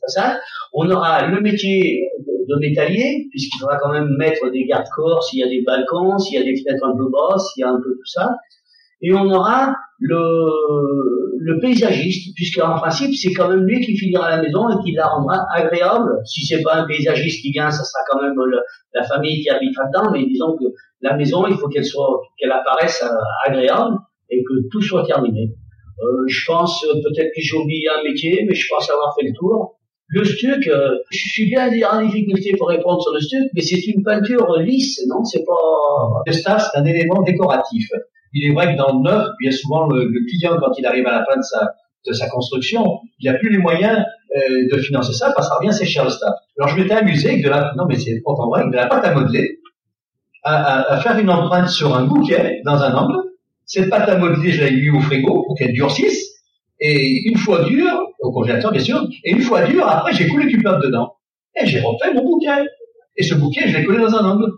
façade. 0.00 0.38
On 0.72 0.90
aura 0.90 1.26
le 1.26 1.40
métier 1.40 2.10
de 2.48 2.58
métallier, 2.58 3.26
puisqu'il 3.30 3.58
faudra 3.58 3.78
quand 3.78 3.92
même 3.92 4.08
mettre 4.18 4.50
des 4.50 4.64
garde-corps 4.64 5.22
s'il 5.22 5.40
y 5.40 5.42
a 5.42 5.48
des 5.48 5.62
balcons, 5.62 6.18
s'il 6.18 6.38
y 6.38 6.42
a 6.42 6.44
des 6.44 6.56
fenêtres 6.56 6.84
un 6.84 6.96
peu 6.96 7.08
basses, 7.10 7.52
s'il 7.52 7.62
y 7.62 7.64
a 7.64 7.70
un 7.70 7.76
peu 7.76 7.92
tout 7.94 8.06
ça. 8.06 8.36
Et 9.02 9.12
on 9.12 9.30
aura 9.30 9.74
le, 9.98 11.34
le 11.38 11.60
paysagiste, 11.60 12.34
puisqu'en 12.34 12.74
principe, 12.76 13.14
c'est 13.14 13.32
quand 13.32 13.48
même 13.48 13.64
lui 13.64 13.80
qui 13.80 13.96
finira 13.96 14.30
la 14.36 14.42
maison 14.42 14.68
et 14.70 14.82
qui 14.82 14.92
la 14.92 15.06
rendra 15.06 15.46
agréable. 15.52 16.10
Si 16.24 16.46
c'est 16.46 16.62
pas 16.62 16.76
un 16.76 16.86
paysagiste 16.86 17.42
qui 17.42 17.52
vient, 17.52 17.70
ça 17.70 17.84
sera 17.84 18.02
quand 18.10 18.22
même 18.22 18.34
la 18.94 19.02
famille 19.04 19.42
qui 19.42 19.50
habitera 19.50 19.84
dedans, 19.86 20.10
mais 20.12 20.24
disons 20.26 20.56
que 20.56 20.64
la 21.02 21.16
maison, 21.16 21.46
il 21.46 21.56
faut 21.56 21.68
qu'elle 21.68 21.84
soit, 21.84 22.22
qu'elle 22.38 22.52
apparaisse 22.52 23.02
euh, 23.02 23.50
agréable 23.50 23.98
et 24.30 24.42
que 24.42 24.54
tout 24.70 24.80
soit 24.80 25.04
terminé. 25.04 25.52
Euh, 26.02 26.24
je 26.26 26.46
pense 26.46 26.82
euh, 26.84 26.94
peut-être 26.94 27.30
que 27.34 27.40
j'ai 27.42 27.56
oublié 27.56 27.88
un 27.90 28.02
métier, 28.02 28.44
mais 28.48 28.54
je 28.54 28.66
pense 28.68 28.88
avoir 28.90 29.14
fait 29.14 29.26
le 29.26 29.34
tour. 29.34 29.78
Le 30.08 30.24
stuc, 30.24 30.68
euh, 30.68 30.98
je 31.10 31.28
suis 31.28 31.46
bien 31.46 31.68
en 31.90 32.02
difficulté 32.04 32.54
pour 32.58 32.68
répondre 32.68 33.02
sur 33.02 33.12
le 33.12 33.20
stuc, 33.20 33.48
mais 33.54 33.62
c'est 33.62 33.80
une 33.86 34.02
peinture 34.02 34.58
lisse, 34.60 35.00
non? 35.08 35.24
C'est 35.24 35.44
pas. 35.44 36.22
Le 36.26 36.32
staff, 36.32 36.68
c'est 36.72 36.78
un 36.78 36.84
élément 36.84 37.22
décoratif. 37.22 37.88
Il 38.34 38.50
est 38.50 38.54
vrai 38.54 38.72
que 38.72 38.78
dans 38.78 38.92
le 38.98 39.02
neuf, 39.02 39.28
bien 39.40 39.50
souvent, 39.50 39.86
le, 39.86 40.04
le 40.04 40.20
client, 40.28 40.56
quand 40.60 40.72
il 40.78 40.84
arrive 40.86 41.06
à 41.06 41.12
la 41.12 41.24
fin 41.24 41.36
de 41.36 41.42
sa, 41.42 41.70
de 42.06 42.12
sa 42.12 42.28
construction, 42.28 42.84
il 43.20 43.30
n'a 43.30 43.38
plus 43.38 43.50
les 43.50 43.58
moyens 43.58 43.98
euh, 44.36 44.40
de 44.72 44.78
financer 44.78 45.12
ça 45.14 45.32
parce 45.34 45.48
que 45.48 45.52
ça 45.54 45.58
revient 45.58 45.70
assez 45.70 45.86
cher 45.86 46.04
le 46.04 46.10
staff. 46.10 46.34
Alors 46.58 46.68
je 46.76 46.80
m'étais 46.82 46.94
amusé 46.94 47.28
avec 47.30 47.44
de 47.44 47.48
la, 47.48 47.72
non 47.76 47.84
mais 47.88 47.96
c'est 47.98 48.20
pourtant 48.24 48.48
vrai, 48.48 48.64
de 48.68 48.74
la 48.76 48.86
pâte 48.86 49.04
à 49.06 49.14
modeler, 49.14 49.58
à, 50.42 50.54
à- 50.80 50.92
à 50.94 51.00
faire 51.00 51.18
une 51.18 51.30
empreinte 51.30 51.68
sur 51.68 51.94
un 51.96 52.04
bouquet 52.04 52.60
dans 52.64 52.76
un 52.82 52.92
angle. 52.94 53.16
Cette 53.66 53.88
pâte 53.88 54.08
à 54.08 54.18
modeler, 54.18 54.50
je 54.52 54.60
l'avais 54.62 54.76
mis 54.76 54.90
au 54.90 55.00
frigo 55.00 55.44
pour 55.46 55.56
qu'elle 55.56 55.72
durcisse. 55.72 56.32
Et 56.80 57.22
une 57.28 57.38
fois 57.38 57.64
dure, 57.64 58.08
au 58.24 58.32
congélateur 58.32 58.72
bien 58.72 58.82
sûr, 58.82 59.06
et 59.24 59.30
une 59.32 59.40
fois 59.40 59.64
dure, 59.66 59.86
après 59.86 60.12
j'ai 60.14 60.26
coulé 60.28 60.46
du 60.46 60.58
peuple 60.62 60.86
dedans. 60.86 61.12
Et 61.60 61.66
j'ai 61.66 61.80
refait 61.80 62.12
mon 62.14 62.24
bouquet. 62.24 62.64
Et 63.16 63.22
ce 63.22 63.34
bouquet, 63.36 63.68
je 63.68 63.78
l'ai 63.78 63.84
collé 63.84 63.98
dans 63.98 64.12
un 64.14 64.24
angle. 64.32 64.50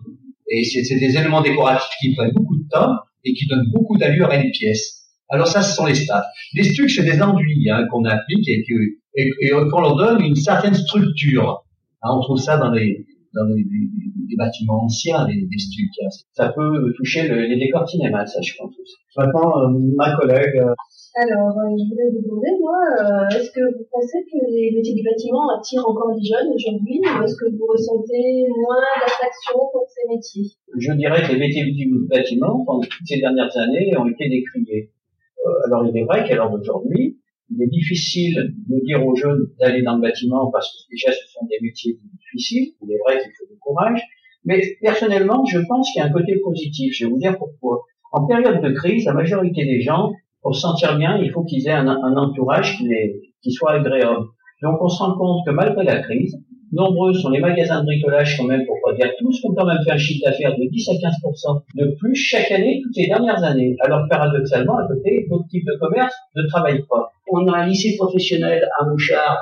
Et 0.50 0.64
c'est 0.64 0.98
des 0.98 1.16
éléments 1.18 1.42
décoratifs 1.42 1.90
qui 2.00 2.14
prennent 2.14 2.32
beaucoup 2.32 2.56
de 2.56 2.66
temps 2.70 2.92
et 3.24 3.34
qui 3.34 3.46
donnent 3.48 3.68
beaucoup 3.74 3.98
d'allure 3.98 4.30
à 4.30 4.36
une 4.36 4.50
pièce. 4.50 5.02
Alors 5.28 5.48
ça, 5.48 5.60
ce 5.62 5.74
sont 5.74 5.84
les 5.86 5.94
stats. 5.94 6.24
Les 6.54 6.62
stucs, 6.62 6.88
c'est 6.90 7.02
des 7.04 7.20
enduits 7.20 7.68
hein, 7.70 7.84
qu'on 7.90 8.04
applique 8.04 8.48
et 8.48 8.62
que- 8.66 8.84
et, 9.18 9.28
et 9.40 9.50
qu'on 9.50 9.80
leur 9.80 9.96
donne 9.96 10.22
une 10.22 10.36
certaine 10.36 10.74
structure. 10.74 11.64
Hein, 12.02 12.10
on 12.16 12.20
trouve 12.20 12.38
ça 12.38 12.56
dans 12.58 12.70
les, 12.70 13.04
dans 13.34 13.44
les, 13.48 13.56
les- 13.56 13.90
les 14.28 14.36
bâtiments 14.36 14.84
anciens, 14.84 15.26
les, 15.28 15.34
les 15.50 15.58
stucs. 15.58 15.88
hein. 16.04 16.08
Ça 16.32 16.48
peut 16.50 16.92
toucher 16.96 17.26
le- 17.28 17.42
les 17.46 17.56
décors 17.58 17.88
cinéma, 17.88 18.24
ça, 18.26 18.40
je 18.40 18.52
pense. 18.58 18.70
aussi. 18.80 18.94
Maintenant, 19.16 19.50
euh, 19.62 19.68
ma 19.96 20.14
collègue, 20.16 20.56
euh, 20.60 20.72
Alors, 21.18 21.56
euh, 21.56 21.72
je 21.80 21.88
voulais 21.88 22.12
vous 22.12 22.20
demander, 22.28 22.52
moi, 22.60 22.76
euh, 22.76 23.40
est-ce 23.40 23.48
que 23.50 23.64
vous 23.72 23.88
pensez 23.90 24.20
que 24.28 24.36
les 24.52 24.70
métiers 24.76 24.92
du 24.92 25.02
bâtiment 25.02 25.48
attirent 25.56 25.88
encore 25.88 26.12
les 26.12 26.22
jeunes 26.22 26.52
aujourd'hui 26.52 27.00
ou 27.00 27.24
est-ce 27.24 27.36
que 27.36 27.48
vous 27.56 27.64
ressentez 27.64 28.44
moins 28.60 28.84
d'attraction 29.00 29.56
pour 29.72 29.88
ces 29.88 30.04
métiers? 30.12 30.52
Je 30.76 30.92
dirais 30.92 31.22
que 31.26 31.32
les 31.32 31.38
métiers 31.38 31.64
du 31.64 31.88
bâtiment, 32.06 32.62
pendant 32.66 32.82
toutes 32.82 33.06
ces 33.06 33.18
dernières 33.18 33.56
années, 33.56 33.96
ont 33.96 34.04
été 34.04 34.28
décriés. 34.28 34.92
Euh, 35.40 35.64
alors, 35.64 35.86
il 35.86 35.96
est 35.96 36.04
vrai 36.04 36.22
qu'à 36.28 36.34
l'heure 36.34 36.50
d'aujourd'hui, 36.50 37.18
il 37.48 37.62
est 37.62 37.70
difficile 37.72 38.52
de 38.68 38.84
dire 38.84 39.00
aux 39.06 39.16
jeunes 39.16 39.48
d'aller 39.58 39.80
dans 39.80 39.96
le 39.96 40.02
bâtiment 40.02 40.50
parce 40.50 40.70
que 40.70 40.92
déjà, 40.92 41.12
ce 41.12 41.32
sont 41.32 41.46
des 41.46 41.56
métiers 41.62 41.98
difficiles. 42.12 42.74
Il 42.82 42.92
est 42.92 42.98
vrai 42.98 43.22
qu'il 43.22 43.32
faut 43.38 43.50
du 43.50 43.58
courage. 43.58 44.02
Mais 44.44 44.60
personnellement, 44.82 45.46
je 45.46 45.60
pense 45.66 45.90
qu'il 45.90 46.00
y 46.00 46.02
a 46.02 46.08
un 46.08 46.12
côté 46.12 46.36
positif. 46.44 46.92
Je 46.94 47.06
vais 47.06 47.10
vous 47.10 47.18
dire 47.18 47.38
pourquoi. 47.38 47.84
En 48.12 48.26
période 48.26 48.62
de 48.62 48.70
crise, 48.72 49.06
la 49.06 49.14
majorité 49.14 49.64
des 49.64 49.80
gens, 49.80 50.12
pour 50.46 50.54
se 50.54 50.60
sentir 50.60 50.96
bien, 50.96 51.18
il 51.20 51.32
faut 51.32 51.42
qu'ils 51.42 51.66
aient 51.66 51.72
un, 51.72 52.16
entourage 52.16 52.78
qui, 52.78 53.50
soit 53.50 53.72
agréable. 53.72 54.26
Donc, 54.62 54.76
on 54.80 54.88
se 54.88 55.02
rend 55.02 55.18
compte 55.18 55.44
que 55.44 55.50
malgré 55.50 55.82
la 55.82 55.98
crise, 55.98 56.36
nombreux 56.70 57.14
sont 57.14 57.30
les 57.30 57.40
magasins 57.40 57.80
de 57.80 57.86
bricolage 57.86 58.36
quand 58.38 58.44
même, 58.44 58.64
pour 58.64 58.76
pas 58.84 58.94
dire 58.94 59.10
tous, 59.18 59.40
qui 59.40 59.46
ont 59.48 59.54
quand 59.54 59.66
même 59.66 59.82
fait 59.84 59.90
un 59.90 59.98
chiffre 59.98 60.24
d'affaires 60.24 60.56
de 60.56 60.70
10 60.70 60.88
à 60.88 60.92
15% 60.92 61.62
de 61.74 61.96
plus 61.98 62.14
chaque 62.14 62.52
année, 62.52 62.80
toutes 62.80 62.96
les 62.96 63.08
dernières 63.08 63.42
années. 63.42 63.74
Alors 63.80 64.06
paradoxalement, 64.08 64.78
à 64.78 64.86
côté, 64.86 65.26
d'autres 65.28 65.48
types 65.50 65.66
de 65.66 65.76
commerces 65.80 66.14
ne 66.36 66.42
travaillent 66.46 66.84
pas. 66.88 67.10
On 67.32 67.48
a 67.48 67.56
un 67.58 67.66
lycée 67.66 67.96
professionnel 67.98 68.68
à 68.78 68.84
Mouchard 68.84 69.38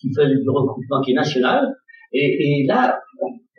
qui 0.00 0.12
fait 0.12 0.26
du 0.26 0.50
recrutement 0.50 1.02
qui 1.02 1.12
est 1.12 1.14
national. 1.14 1.72
Et, 2.12 2.62
et 2.62 2.66
là, 2.66 2.98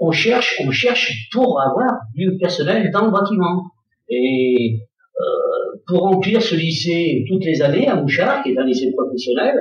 on 0.01 0.11
cherche, 0.11 0.61
on 0.67 0.71
cherche 0.71 1.29
pour 1.31 1.61
avoir 1.61 1.99
du 2.13 2.37
personnel 2.37 2.91
dans 2.91 3.05
le 3.05 3.11
bâtiment. 3.11 3.63
Et 4.09 4.81
euh, 5.21 5.48
pour 5.87 5.99
remplir 6.01 6.41
ce 6.41 6.55
lycée 6.55 7.23
toutes 7.27 7.43
les 7.45 7.61
années 7.61 7.87
à 7.87 7.95
Mouchard, 7.95 8.43
qui 8.43 8.51
est 8.51 8.57
un 8.57 8.65
lycée 8.65 8.91
professionnel, 8.95 9.55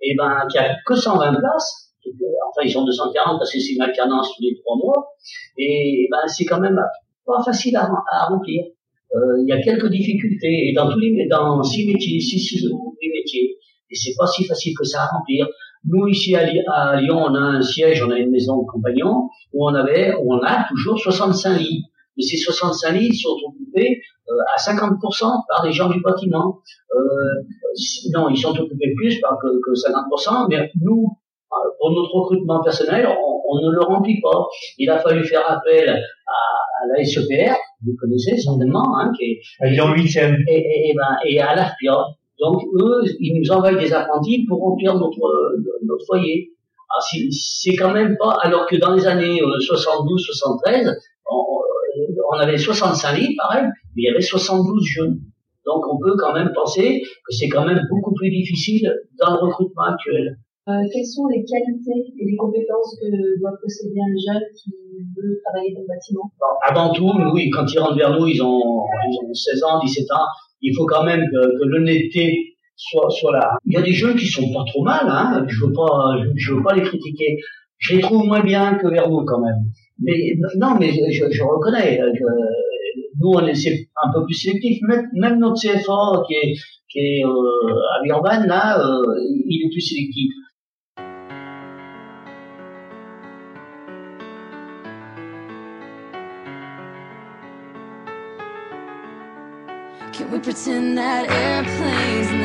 et 0.00 0.14
ben 0.16 0.46
qui 0.50 0.58
a 0.58 0.76
que 0.86 0.94
120 0.94 1.34
places. 1.34 1.92
Que- 2.04 2.10
Enfin, 2.54 2.66
ils 2.66 2.70
sont 2.72 2.84
240 2.84 3.38
parce 3.38 3.50
que 3.50 3.58
c'est 3.58 3.72
une 3.72 3.80
alternance 3.82 4.28
tous 4.36 4.42
les 4.42 4.54
trois 4.62 4.76
mois. 4.76 5.08
Et 5.56 6.06
ben 6.10 6.18
c'est 6.26 6.44
quand 6.44 6.60
même 6.60 6.78
pas 7.26 7.42
facile 7.44 7.76
à, 7.76 7.88
à 8.12 8.26
remplir. 8.26 8.62
Euh, 9.14 9.18
il 9.42 9.48
y 9.48 9.52
a 9.52 9.60
quelques 9.62 9.88
difficultés 9.90 10.68
et 10.68 10.72
dans 10.74 10.90
tous 10.90 10.98
les 10.98 11.26
dans 11.30 11.62
six 11.62 11.86
métiers, 11.86 12.20
six, 12.20 12.38
six 12.40 12.62
métiers. 13.14 13.56
Et 13.90 13.94
c'est 13.94 14.12
pas 14.18 14.26
si 14.26 14.44
facile 14.44 14.74
que 14.76 14.84
ça 14.84 15.02
à 15.04 15.06
remplir. 15.16 15.48
Nous 15.84 16.06
ici 16.08 16.34
à, 16.36 16.42
à 16.72 17.00
Lyon, 17.00 17.18
on 17.28 17.34
a 17.34 17.38
un 17.40 17.62
siège, 17.62 18.02
on 18.02 18.10
a 18.10 18.18
une 18.18 18.30
maison 18.30 18.62
de 18.62 18.66
compagnon 18.66 19.28
où 19.52 19.66
on 19.68 19.74
avait, 19.74 20.14
où 20.14 20.32
on 20.34 20.40
a 20.42 20.64
toujours 20.68 20.98
65 21.00 21.58
lits. 21.58 21.84
Mais 22.16 22.22
ces 22.24 22.36
65 22.36 22.92
lits 22.92 23.14
sont 23.16 23.36
occupés 23.48 24.00
euh, 24.28 24.32
à 24.54 24.58
50% 24.58 24.98
par 25.48 25.62
des 25.62 25.72
gens 25.72 25.88
du 25.88 26.00
bâtiment. 26.00 26.60
Euh, 26.94 26.98
non, 28.14 28.28
ils 28.28 28.36
sont 28.38 28.50
occupés 28.58 28.92
plus 28.96 29.20
par 29.20 29.38
que, 29.40 29.48
que 29.48 29.72
50%, 29.72 30.46
mais 30.50 30.70
nous, 30.80 31.06
euh, 31.52 31.70
pour 31.78 31.90
notre 31.92 32.14
recrutement 32.14 32.62
personnel, 32.62 33.06
on, 33.08 33.40
on 33.48 33.60
ne 33.66 33.72
le 33.72 33.82
remplit 33.82 34.20
pas. 34.20 34.46
Il 34.78 34.90
a 34.90 34.98
fallu 34.98 35.24
faire 35.24 35.48
appel 35.50 35.88
à, 35.88 35.92
à 35.92 36.86
la 36.96 37.04
SEPR, 37.04 37.54
vous 37.84 37.94
connaissez 38.00 38.36
certainement, 38.38 38.96
hein, 38.98 39.12
qui 39.18 39.24
est 39.24 39.40
à 39.60 39.68
Lyon 39.68 39.88
8e. 39.94 40.36
et, 40.48 40.54
et, 40.54 40.90
et, 40.90 40.94
ben, 40.94 41.16
et 41.26 41.40
à 41.40 41.54
l'AFPIA. 41.54 41.96
Donc 42.40 42.62
eux, 42.80 43.02
ils 43.20 43.38
nous 43.40 43.50
envoient 43.52 43.74
des 43.74 43.92
apprentis 43.92 44.44
pour 44.48 44.60
remplir 44.60 44.94
notre, 44.94 45.18
notre 45.86 46.04
foyer. 46.06 46.50
Ah, 46.90 47.00
c'est- 47.10 47.28
c'est 47.30 47.74
quand 47.76 47.92
même 47.92 48.16
pas, 48.18 48.36
alors 48.42 48.66
que 48.66 48.76
dans 48.76 48.94
les 48.94 49.06
années 49.06 49.40
72-73, 49.60 50.90
on, 52.32 52.38
avait 52.38 52.58
65 52.58 53.16
lits, 53.18 53.36
pareil, 53.36 53.64
mais 53.94 54.02
il 54.02 54.04
y 54.04 54.08
avait 54.08 54.20
72 54.20 54.84
jeunes. 54.84 55.18
Donc 55.64 55.82
on 55.88 55.98
peut 55.98 56.16
quand 56.18 56.32
même 56.34 56.50
penser 56.54 57.02
que 57.02 57.32
c'est 57.34 57.48
quand 57.48 57.64
même 57.64 57.80
beaucoup 57.90 58.14
plus 58.14 58.30
difficile 58.30 58.92
dans 59.20 59.32
le 59.34 59.38
recrutement 59.46 59.84
actuel. 59.84 60.36
Euh, 60.68 60.72
Quelles 60.92 61.06
sont 61.06 61.26
les 61.26 61.42
qualités 61.44 62.14
et 62.18 62.24
les 62.24 62.36
compétences 62.36 62.96
que 63.00 63.40
doit 63.40 63.50
posséder 63.60 63.98
un 64.00 64.32
jeune 64.34 64.42
qui 64.54 64.70
veut 65.16 65.38
travailler 65.44 65.74
dans 65.74 65.80
le 65.82 65.88
bâtiment? 65.88 66.30
Bon, 66.38 66.46
avant 66.64 66.92
tout, 66.92 67.10
ils- 67.36 67.50
quand 67.50 67.66
ils 67.72 67.78
rentrent 67.80 67.96
vers 67.96 68.16
nous, 68.18 68.26
ils 68.28 68.40
ont, 68.42 68.60
ils 69.08 69.18
ont 69.28 69.34
16 69.34 69.62
ans, 69.64 69.80
17 69.80 70.10
ans. 70.12 70.26
Il 70.60 70.72
faut 70.76 70.86
quand 70.86 71.02
même 71.04 71.20
que, 71.20 71.58
que 71.58 71.64
l'honnêteté 71.64 72.54
soit, 72.76 73.10
soit 73.10 73.32
là. 73.32 73.56
Il 73.66 73.72
y 73.74 73.76
a 73.76 73.82
des 73.82 73.92
jeunes 73.92 74.16
qui 74.16 74.26
sont 74.26 74.52
pas 74.52 74.62
trop 74.66 74.82
mal, 74.84 75.04
hein. 75.08 75.44
Je 75.48 75.66
veux 75.66 75.72
pas, 75.72 76.14
je, 76.22 76.28
je 76.36 76.54
veux 76.54 76.62
pas 76.62 76.74
les 76.74 76.82
critiquer. 76.82 77.38
Je 77.78 77.96
les 77.96 78.00
trouve 78.02 78.24
moins 78.24 78.42
bien 78.42 78.76
que 78.76 78.86
vers 78.86 79.08
nous, 79.10 79.24
quand 79.24 79.40
même. 79.40 79.58
Mais, 80.00 80.34
non, 80.56 80.76
mais 80.78 80.92
je, 81.12 81.42
reconnais. 81.42 81.98
que 81.98 82.24
nous, 83.20 83.30
on 83.30 83.46
est 83.46 83.68
un 84.02 84.12
peu 84.12 84.24
plus 84.24 84.34
sélectif. 84.34 84.80
Même, 84.82 85.38
notre 85.38 85.60
CFA, 85.60 86.22
qui 86.26 86.34
est, 86.98 87.24
euh, 87.24 87.28
à 87.28 88.02
Villeurbanne, 88.02 88.46
là, 88.46 88.78
euh, 88.78 89.02
il 89.48 89.66
est 89.66 89.70
plus 89.70 89.80
sélectif. 89.80 90.32
Can 100.12 100.30
we 100.30 100.40
pretend 100.40 100.94
that 100.96 101.24
airplanes 101.30 102.41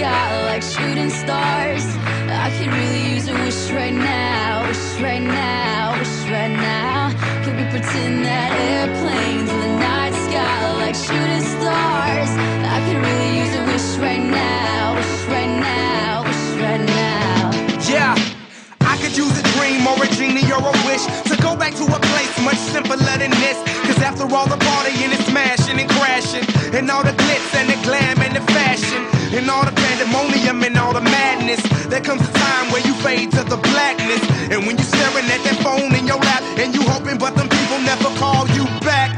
sky 0.00 0.44
like 0.46 0.62
shooting 0.62 1.10
stars? 1.10 1.84
I 2.32 2.48
could 2.56 2.72
really 2.72 3.04
use 3.12 3.28
a 3.28 3.34
wish 3.44 3.70
right 3.70 3.92
now, 3.92 4.66
wish 4.66 4.96
right 4.98 5.20
now, 5.20 5.92
wish 5.98 6.16
right 6.32 6.48
now. 6.48 7.12
Can 7.44 7.52
we 7.60 7.64
pretend 7.68 8.24
that 8.24 8.50
airplanes 8.72 9.50
in 9.52 9.60
the 9.60 9.72
night 9.76 10.16
sky 10.24 10.56
like 10.80 10.96
shooting 10.96 11.44
stars? 11.56 12.32
I 12.64 12.80
could 12.86 12.96
really 12.96 13.32
use 13.44 13.52
a 13.60 13.62
wish 13.68 13.88
right 14.00 14.24
now, 14.24 14.96
wish 14.96 15.20
right 15.28 15.54
now, 15.60 16.24
wish 16.24 16.46
right 16.64 16.80
now. 16.80 17.52
Yeah, 17.84 18.16
I 18.80 18.96
could 19.02 19.14
use 19.14 19.36
a 19.36 19.44
dream 19.52 19.84
or 19.84 20.00
a 20.00 20.08
genie 20.16 20.48
or 20.48 20.64
a 20.64 20.76
wish 20.88 21.04
to 21.28 21.36
go 21.44 21.52
back 21.60 21.76
to 21.76 21.84
a 21.84 22.00
place 22.08 22.34
much 22.40 22.60
simpler 22.72 22.96
than 23.20 23.32
this. 23.44 23.58
Cause 23.84 24.00
after 24.00 24.24
all 24.32 24.48
the 24.48 24.60
partying 24.64 25.12
and 25.12 25.24
smashing 25.28 25.78
and 25.78 25.90
crashing, 25.90 26.44
and 26.72 26.90
all 26.90 27.04
the 27.04 27.12
glitz 27.12 27.52
and 27.52 27.68
the 27.68 27.76
glam 27.84 28.16
and 28.24 28.32
the 28.34 28.44
fashion, 28.56 29.19
and 29.32 29.48
all 29.48 29.64
the 29.64 29.72
pandemonium 29.72 30.62
and 30.62 30.76
all 30.76 30.92
the 30.92 31.00
madness, 31.00 31.62
there 31.86 32.00
comes 32.00 32.22
a 32.22 32.32
time 32.32 32.72
where 32.72 32.82
you 32.82 32.94
fade 32.94 33.30
to 33.32 33.42
the 33.44 33.56
blackness. 33.56 34.22
And 34.50 34.66
when 34.66 34.76
you're 34.76 34.90
staring 34.90 35.26
at 35.30 35.42
that 35.46 35.58
phone 35.62 35.94
in 35.94 36.06
your 36.06 36.18
lap, 36.18 36.42
and 36.58 36.74
you 36.74 36.82
hoping, 36.82 37.18
but 37.18 37.36
them 37.36 37.48
people 37.48 37.78
never 37.86 38.10
call 38.18 38.48
you 38.58 38.66
back. 38.82 39.14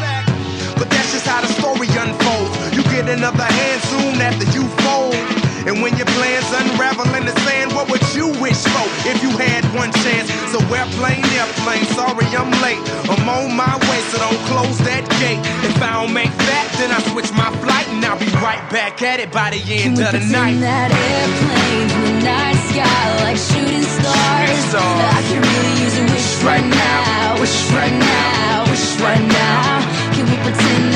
But 0.76 0.90
that's 0.90 1.12
just 1.12 1.26
how 1.26 1.40
the 1.40 1.48
story 1.48 1.88
unfolds. 1.96 2.52
You 2.76 2.82
get 2.92 3.08
another 3.08 3.44
hand 3.44 3.80
soon 3.88 4.20
after 4.20 4.44
you 4.52 4.68
fold. 4.84 5.16
And 5.64 5.80
when 5.80 5.96
your 5.96 6.10
plans 6.18 6.50
unravel 6.50 7.08
in 7.14 7.24
the 7.24 7.36
sand, 7.46 7.72
what 7.72 7.88
would 7.88 8.02
you 8.12 8.28
wish 8.42 8.58
for 8.66 8.86
if 9.06 9.22
you 9.22 9.30
had 9.38 9.64
one 9.72 9.92
chance? 10.02 10.28
So 10.50 10.58
airplane, 10.74 11.24
airplane. 11.38 11.86
Sorry, 11.94 12.26
I'm 12.34 12.50
late. 12.60 12.82
I'm 13.08 13.24
on 13.30 13.54
my 13.54 13.78
way, 13.88 14.00
so 14.10 14.18
don't 14.18 14.42
close 14.50 14.76
that 14.84 15.06
gate. 15.22 15.40
If 15.64 15.80
I 15.80 16.02
don't 16.02 16.12
make 16.12 16.34
that, 16.50 16.66
then 16.76 16.90
I 16.90 16.98
switch 17.14 17.30
my 17.32 17.48
flight 17.62 17.71
I'll 18.12 18.18
be 18.18 18.26
right 18.44 18.60
back 18.68 19.00
at 19.00 19.20
it 19.20 19.32
by 19.32 19.48
the 19.48 19.62
end 19.72 19.96
of 19.96 20.12
the 20.12 20.20
night. 20.20 20.60
that 20.60 20.92
airplane 20.92 21.88
in 21.88 22.02
the 22.04 22.20
night 22.20 22.60
sky 22.68 23.24
like 23.24 23.40
shooting 23.40 23.88
stars. 23.88 24.68
I 24.76 25.24
can 25.32 25.40
really 25.40 25.80
use 25.80 25.96
a 25.96 26.04
wish 26.12 26.44
right 26.44 26.60
now, 26.60 27.40
wish 27.40 27.72
right 27.72 27.96
now, 27.96 28.68
wish 28.68 29.00
right 29.00 29.24
now. 29.32 30.12
Can 30.12 30.28
we 30.28 30.36
pretend 30.44 30.91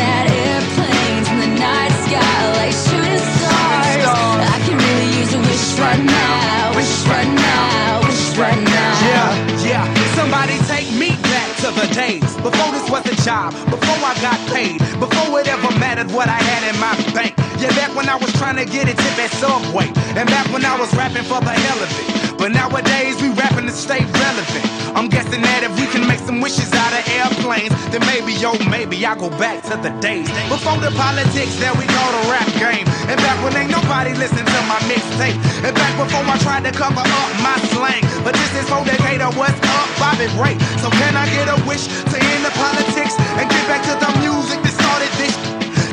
job, 13.27 13.51
before 13.66 13.99
I 14.07 14.14
got 14.22 14.39
paid, 14.55 14.79
before 15.03 15.41
it 15.41 15.49
ever 15.51 15.74
mattered 15.83 16.14
what 16.14 16.29
I 16.29 16.39
had 16.39 16.62
in 16.70 16.79
my 16.79 16.95
bank. 17.11 17.35
Yeah, 17.59 17.74
back 17.74 17.91
when 17.99 18.09
I 18.09 18.14
was 18.14 18.31
trying 18.39 18.55
to 18.55 18.64
get 18.64 18.87
a 18.87 18.95
tip 18.95 19.18
at 19.18 19.35
Subway, 19.43 19.91
and 20.14 20.31
back 20.31 20.47
when 20.55 20.64
I 20.64 20.79
was 20.79 20.95
rapping 20.95 21.27
for 21.27 21.43
the 21.43 21.51
hell 21.51 21.83
of 21.83 21.91
it. 21.91 22.39
But 22.39 22.53
nowadays 22.53 23.18
we 23.20 23.35
rapping 23.35 23.66
to 23.66 23.74
stay 23.74 24.07
relevant. 24.07 24.64
I'm 24.95 25.09
guessing 25.09 25.43
that 25.43 25.66
if 25.66 25.74
we 25.74 25.91
can 25.91 26.07
make 26.07 26.16
wishes 26.47 26.71
out 26.79 26.95
of 26.95 27.03
airplanes, 27.19 27.75
then 27.91 27.99
maybe, 28.07 28.31
yo, 28.39 28.55
maybe 28.71 28.95
I 29.03 29.19
go 29.19 29.27
back 29.35 29.67
to 29.67 29.75
the 29.83 29.91
days 29.99 30.31
before 30.47 30.79
the 30.79 30.95
politics 30.95 31.59
that 31.59 31.75
we 31.75 31.83
call 31.91 32.11
the 32.15 32.23
rap 32.31 32.47
game. 32.55 32.87
And 33.11 33.19
back 33.19 33.35
when 33.43 33.51
ain't 33.59 33.75
nobody 33.75 34.15
listen 34.15 34.47
to 34.47 34.61
my 34.71 34.79
mixtape. 34.87 35.35
And 35.67 35.75
back 35.75 35.95
before 35.99 36.23
I 36.23 36.39
tried 36.39 36.63
to 36.63 36.71
cover 36.71 37.03
up 37.03 37.31
my 37.43 37.59
slang. 37.75 37.99
But 38.23 38.39
this 38.39 38.63
is 38.63 38.63
for 38.71 38.79
Decatur, 38.87 39.35
what's 39.35 39.59
up, 39.75 39.91
Bobby 39.99 40.31
Ray. 40.39 40.55
So 40.79 40.87
can 40.95 41.19
I 41.19 41.27
get 41.35 41.51
a 41.51 41.59
wish 41.67 41.91
to 41.91 42.15
end 42.15 42.43
the 42.47 42.55
politics 42.55 43.19
and 43.43 43.51
get 43.51 43.65
back 43.67 43.83
to 43.91 43.99
the 43.99 44.11
music 44.23 44.63
that 44.63 44.75
started 44.79 45.11
this? 45.19 45.35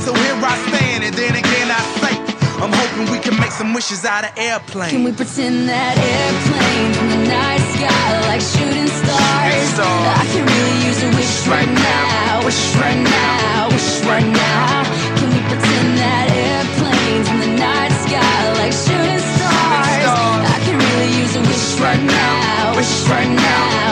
So 0.06 0.14
here 0.14 0.38
I 0.38 0.54
stand, 0.70 1.02
and 1.02 1.18
then 1.18 1.34
again 1.34 1.74
I 1.74 1.82
say, 1.98 2.13
I'm 2.96 3.10
we 3.10 3.18
can 3.18 3.40
make 3.40 3.50
some 3.50 3.74
wishes 3.74 4.06
out 4.06 4.24
of 4.24 4.38
airplanes. 4.38 4.92
Can 4.92 5.04
we 5.04 5.12
pretend 5.12 5.68
that 5.68 5.98
airplanes 5.98 6.94
in 7.02 7.10
the 7.10 7.26
night 7.26 7.66
sky 7.74 8.22
like 8.30 8.38
shooting 8.38 8.86
stars? 8.86 9.82
I 9.82 10.22
can 10.30 10.46
really 10.46 10.78
use 10.86 11.02
a 11.02 11.10
wish 11.18 11.48
right 11.50 11.74
now, 11.74 12.46
wish 12.46 12.62
right 12.78 13.02
now, 13.02 13.74
wish 13.74 13.98
right 14.06 14.30
now. 14.30 14.86
Can 15.18 15.26
we 15.26 15.42
pretend 15.42 15.90
that 16.06 16.26
airplanes 16.38 17.28
in 17.34 17.38
the 17.42 17.52
night 17.58 17.94
sky 18.06 18.42
like 18.62 18.74
shooting 18.78 19.24
stars? 19.42 20.14
I 20.54 20.62
can 20.62 20.78
really 20.78 21.10
use 21.18 21.34
a 21.34 21.42
wish 21.50 21.82
right 21.82 21.98
now, 21.98 22.78
wish 22.78 22.94
right 23.10 23.26
now, 23.26 23.83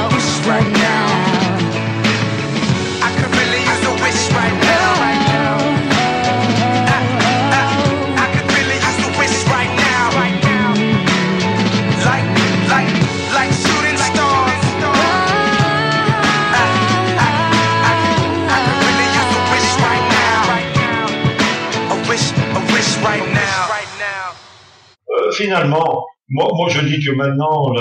finalement, 25.62 26.06
moi, 26.30 26.70
je 26.70 26.82
dis 26.86 27.04
que 27.04 27.12
maintenant, 27.12 27.74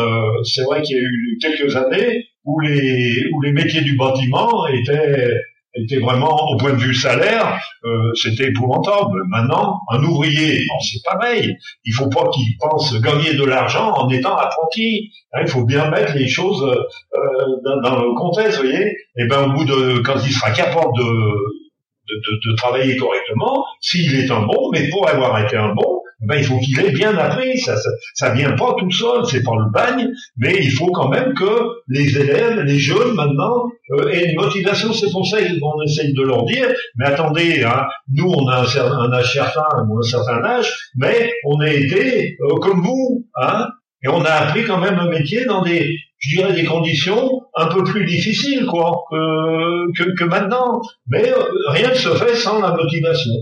c'est 0.45 0.65
vrai 0.65 0.83
qu'il 0.83 0.97
y 0.97 0.99
a 0.99 1.03
eu 1.03 1.39
quelques 1.41 1.77
années 1.77 2.25
où 2.45 2.61
les, 2.61 3.53
métiers 3.53 3.83
du 3.83 3.97
bâtiment 3.97 4.67
étaient, 4.69 6.01
vraiment, 6.01 6.51
au 6.51 6.57
point 6.57 6.73
de 6.73 6.79
vue 6.79 6.95
salaire, 6.95 7.61
euh, 7.85 8.13
c'était 8.15 8.49
épouvantable. 8.49 9.23
Maintenant, 9.29 9.79
un 9.91 10.03
ouvrier, 10.03 10.61
c'est 10.81 11.03
pareil. 11.05 11.57
Il 11.85 11.95
faut 11.95 12.09
pas 12.09 12.29
qu'il 12.31 12.57
pense 12.59 13.01
gagner 13.01 13.35
de 13.35 13.45
l'argent 13.45 13.93
en 13.93 14.09
étant 14.11 14.37
apprenti. 14.37 15.11
Hein, 15.33 15.41
il 15.43 15.49
faut 15.49 15.65
bien 15.65 15.89
mettre 15.91 16.15
les 16.17 16.29
choses 16.29 16.65
euh, 16.65 17.81
dans, 17.83 18.01
le 18.01 18.15
contexte, 18.15 18.61
vous 18.61 18.69
voyez. 18.69 18.97
Et 19.17 19.27
ben, 19.27 19.45
au 19.45 19.53
bout 19.53 19.65
de, 19.65 20.01
quand 20.01 20.17
il 20.27 20.33
sera 20.33 20.51
capable 20.51 20.93
de 20.99 22.57
travailler 22.57 22.97
correctement, 22.97 23.65
s'il 23.81 24.19
est 24.19 24.31
un 24.31 24.43
bon, 24.43 24.71
mais 24.73 24.89
pour 24.89 25.09
avoir 25.09 25.41
été 25.45 25.57
un 25.57 25.73
bon, 25.73 26.01
ben, 26.23 26.37
il 26.39 26.45
faut 26.45 26.59
qu'il 26.59 26.79
ait 26.81 26.93
bien 26.93 27.17
appris. 27.17 27.59
Ça, 27.59 27.77
ça, 27.77 27.91
ça 28.15 28.31
vient 28.35 28.53
pas 28.53 28.75
tout 28.79 28.91
seul, 28.91 29.25
c'est 29.27 29.43
pas 29.43 29.57
le 29.57 29.71
bagne, 29.73 30.09
mais 30.37 30.55
il 30.61 30.71
faut 30.71 30.91
quand 30.93 31.09
même 31.09 31.35
que 31.35 31.53
les 31.89 32.17
élèves, 32.19 32.61
les 32.61 32.79
jeunes 32.79 33.15
maintenant, 33.15 33.65
euh, 33.93 34.09
aient 34.09 34.31
une 34.33 34.41
motivation. 34.41 34.93
C'est 34.93 35.11
pour 35.11 35.27
ça 35.27 35.39
qu'on 35.43 35.83
essaye 35.83 36.13
de 36.15 36.23
leur 36.23 36.45
dire, 36.45 36.67
mais 36.97 37.07
attendez, 37.07 37.63
hein, 37.65 37.87
nous 38.15 38.29
on 38.31 38.47
a 38.49 38.61
un, 38.61 38.65
cer- 38.65 38.93
un 38.93 39.13
âge 39.13 39.33
certain 39.33 39.67
ou 39.89 39.99
un 39.99 40.03
certain 40.03 40.43
âge, 40.45 40.73
mais 40.97 41.33
on 41.47 41.61
a 41.61 41.69
été 41.71 42.37
euh, 42.43 42.57
comme 42.61 42.83
vous, 42.83 43.27
hein, 43.41 43.69
et 44.03 44.09
on 44.09 44.23
a 44.25 44.31
appris 44.31 44.65
quand 44.65 44.81
même 44.81 44.99
un 44.99 45.09
métier 45.11 45.45
dans 45.45 45.63
des, 45.63 45.95
je 46.19 46.37
dirais, 46.37 46.55
des 46.55 46.65
conditions 46.65 47.43
un 47.55 47.67
peu 47.67 47.85
plus 47.85 48.07
difficiles, 48.07 48.65
quoi, 48.67 49.03
que, 49.11 49.93
que, 49.97 50.15
que 50.19 50.25
maintenant. 50.25 50.81
Mais 51.09 51.31
euh, 51.31 51.43
rien 51.69 51.91
ne 51.91 51.95
se 51.95 52.09
fait 52.11 52.35
sans 52.35 52.61
la 52.61 52.73
motivation. 52.75 53.33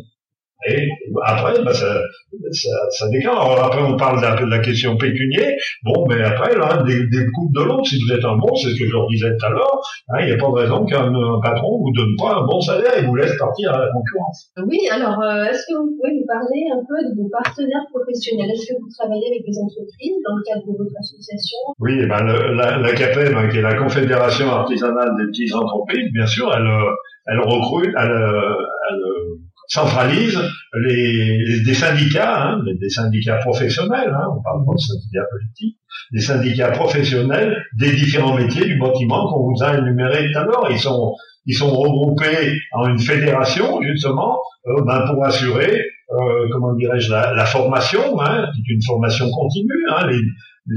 Et 0.66 0.89
après, 1.24 1.62
bah, 1.62 1.72
ça, 1.72 2.02
ça, 2.51 2.70
ça 2.90 3.09
décale. 3.10 3.30
Alors 3.30 3.62
après, 3.64 3.80
on 3.82 3.97
parle 3.97 4.20
d'un 4.20 4.35
peu 4.35 4.44
de 4.44 4.51
la 4.51 4.59
question 4.59 4.97
pécuniaire. 4.97 5.55
Bon, 5.85 6.05
mais 6.09 6.20
après, 6.22 6.56
là, 6.56 6.82
des, 6.82 7.06
des 7.06 7.26
coupes 7.32 7.55
de 7.55 7.62
l'autre, 7.62 7.86
si 7.86 7.97
vous 8.02 8.12
êtes 8.12 8.24
un 8.24 8.36
bon, 8.36 8.55
c'est 8.56 8.70
ce 8.70 8.78
que 8.78 8.86
je 8.86 8.93
leur 8.93 9.06
disais 9.06 9.30
tout 9.39 9.47
à 9.47 9.51
l'heure, 9.51 9.78
hein, 10.10 10.18
il 10.20 10.26
n'y 10.26 10.32
a 10.32 10.36
pas 10.36 10.48
de 10.51 10.59
raison 10.66 10.85
qu'un 10.85 11.14
un 11.14 11.40
patron 11.40 11.78
vous 11.78 11.93
donne 11.94 12.10
pas 12.18 12.43
un 12.43 12.44
bon 12.47 12.60
salaire 12.60 12.98
et 12.98 13.06
vous 13.06 13.14
laisse 13.14 13.36
partir 13.39 13.72
à 13.72 13.78
la 13.78 13.86
concurrence. 13.93 14.51
Oui, 14.66 14.80
alors 14.90 15.22
euh, 15.22 15.44
est-ce 15.47 15.62
que 15.70 15.78
vous 15.78 15.94
pouvez 15.94 16.14
nous 16.18 16.26
parler 16.26 16.66
un 16.74 16.82
peu 16.82 16.98
de 17.06 17.14
vos 17.22 17.28
partenaires 17.30 17.86
professionnels? 17.94 18.51
Est-ce 18.51 18.66
que 18.74 18.78
vous 18.82 18.90
travaillez 18.98 19.28
avec 19.30 19.47
des 19.47 19.59
entreprises 19.62 20.18
dans 20.26 20.35
le 20.36 20.43
cadre 20.43 20.66
de 20.66 20.74
votre 20.76 20.97
association? 20.98 21.59
Oui, 21.78 22.01
eh 22.02 22.06
ben, 22.06 22.22
le- 22.26 22.55
la, 22.59 22.78
la 22.78 22.93
CAPEM, 22.93 23.36
hein, 23.36 23.48
qui 23.48 23.59
est 23.59 23.62
la 23.62 23.74
Confédération 23.78 24.51
artisanale 24.51 25.14
des 25.22 25.26
petites 25.30 25.55
entreprises, 25.55 26.10
bien 26.12 26.26
sûr, 26.26 26.51
elle, 26.52 26.66
euh, 26.66 26.90
elle 27.30 27.40
recrute, 27.40 27.94
elle, 27.94 28.10
euh, 28.10 28.59
elle, 28.90 29.02
euh, 29.06 29.39
centralise 29.69 30.39
les, 30.86 31.39
les- 31.47 31.62
des 31.65 31.74
syndicats, 31.74 32.43
hein, 32.43 32.62
des- 32.81 32.89
syndicats 32.89 33.36
professionnels, 33.36 34.11
hein, 34.12 34.27
on 34.36 34.43
parle 34.43 34.65
pas 34.66 34.73
de 34.74 34.81
syndicats 34.81 35.27
politiques, 35.31 35.77
des 36.12 36.20
syndicats 36.20 36.70
professionnels 36.73 37.57
des 37.78 37.93
différents 37.93 38.35
métiers 38.36 38.65
du 38.66 38.78
bâtiment 38.78 39.31
qu'on 39.31 39.51
vous 39.51 39.62
a 39.62 39.77
énumérés 39.78 40.31
tout 40.32 40.39
à 40.39 40.45
l'heure. 40.45 40.69
Ils 40.70 40.78
sont, 40.78 41.15
ils 41.47 41.55
sont 41.55 41.70
regroupés 41.70 42.53
en 42.73 42.89
une 42.89 42.99
fédération, 42.99 43.81
justement, 43.82 44.39
euh, 44.66 44.82
ben, 44.86 45.05
pour 45.07 45.24
assurer, 45.24 45.82
euh, 46.12 46.49
comment 46.51 46.74
dirais-je, 46.74 47.11
la, 47.11 47.35
la 47.35 47.45
formation, 47.47 48.20
hein, 48.20 48.47
qui 48.55 48.73
est 48.73 48.74
une 48.74 48.82
formation 48.82 49.31
continue, 49.31 49.85
hein, 49.95 50.07
les, 50.09 50.20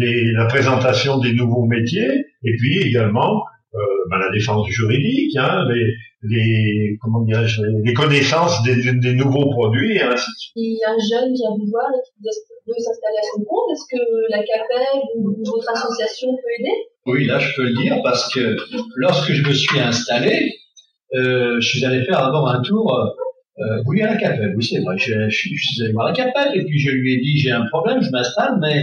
les- 0.05 0.31
la 0.33 0.45
présentation 0.45 1.17
des 1.19 1.33
nouveaux 1.33 1.65
métiers, 1.65 2.25
et 2.43 2.55
puis 2.57 2.77
également 2.79 3.43
ben, 4.09 4.17
la 4.19 4.29
défense 4.31 4.67
juridique, 4.69 5.35
hein, 5.37 5.65
les, 5.69 5.85
les 6.23 6.97
comment 7.01 7.21
dirais-je, 7.23 7.61
les, 7.85 7.93
connaissances 7.93 8.61
des, 8.63 8.75
des- 8.75 8.99
des 8.99 9.13
nouveaux 9.13 9.49
produits, 9.49 9.95
et 9.97 10.01
ainsi 10.01 10.29
de 10.29 10.37
suite. 10.37 10.53
Si 10.55 10.79
un 10.85 10.97
jeune 11.09 11.33
vient 11.33 11.51
vous 11.57 11.67
voir 11.71 11.87
et 11.95 12.01
qui 12.05 12.13
veut 12.67 12.73
s'installer 12.77 13.17
à 13.17 13.27
son 13.35 13.43
compte, 13.43 13.71
est-ce 13.73 13.85
que 13.95 14.01
la 14.29 14.39
CAPEB 14.39 15.01
ou 15.17 15.35
votre 15.45 15.69
association 15.71 16.29
peut 16.35 16.51
aider? 16.59 16.75
Oui, 17.07 17.25
là, 17.25 17.39
je 17.39 17.55
peux 17.55 17.63
le 17.63 17.75
dire 17.81 17.97
parce 18.03 18.31
que 18.33 18.55
lorsque 18.97 19.31
je 19.31 19.47
me 19.47 19.53
suis 19.53 19.79
installé, 19.79 20.53
euh, 21.15 21.59
je 21.59 21.67
suis 21.67 21.85
allé 21.85 22.03
faire 22.05 22.21
d'abord 22.25 22.47
un 22.49 22.61
tour. 22.61 22.93
Euh, 23.59 23.83
oui, 23.87 24.01
à 24.01 24.07
la 24.13 24.17
CAPEL, 24.17 24.53
oui, 24.55 24.63
c'est 24.63 24.79
vrai. 24.81 24.97
Je, 24.97 25.13
je 25.29 25.35
suis 25.35 25.55
je 25.55 25.63
suis 25.73 25.83
allé 25.83 25.93
voir 25.93 26.07
la 26.07 26.13
CAPEL 26.13 26.51
et 26.55 26.63
puis 26.65 26.79
je 26.79 26.91
lui 26.91 27.13
ai 27.13 27.17
dit 27.17 27.37
j'ai 27.37 27.51
un 27.51 27.65
problème, 27.67 28.01
je 28.01 28.09
m'installe, 28.11 28.57
mais 28.61 28.81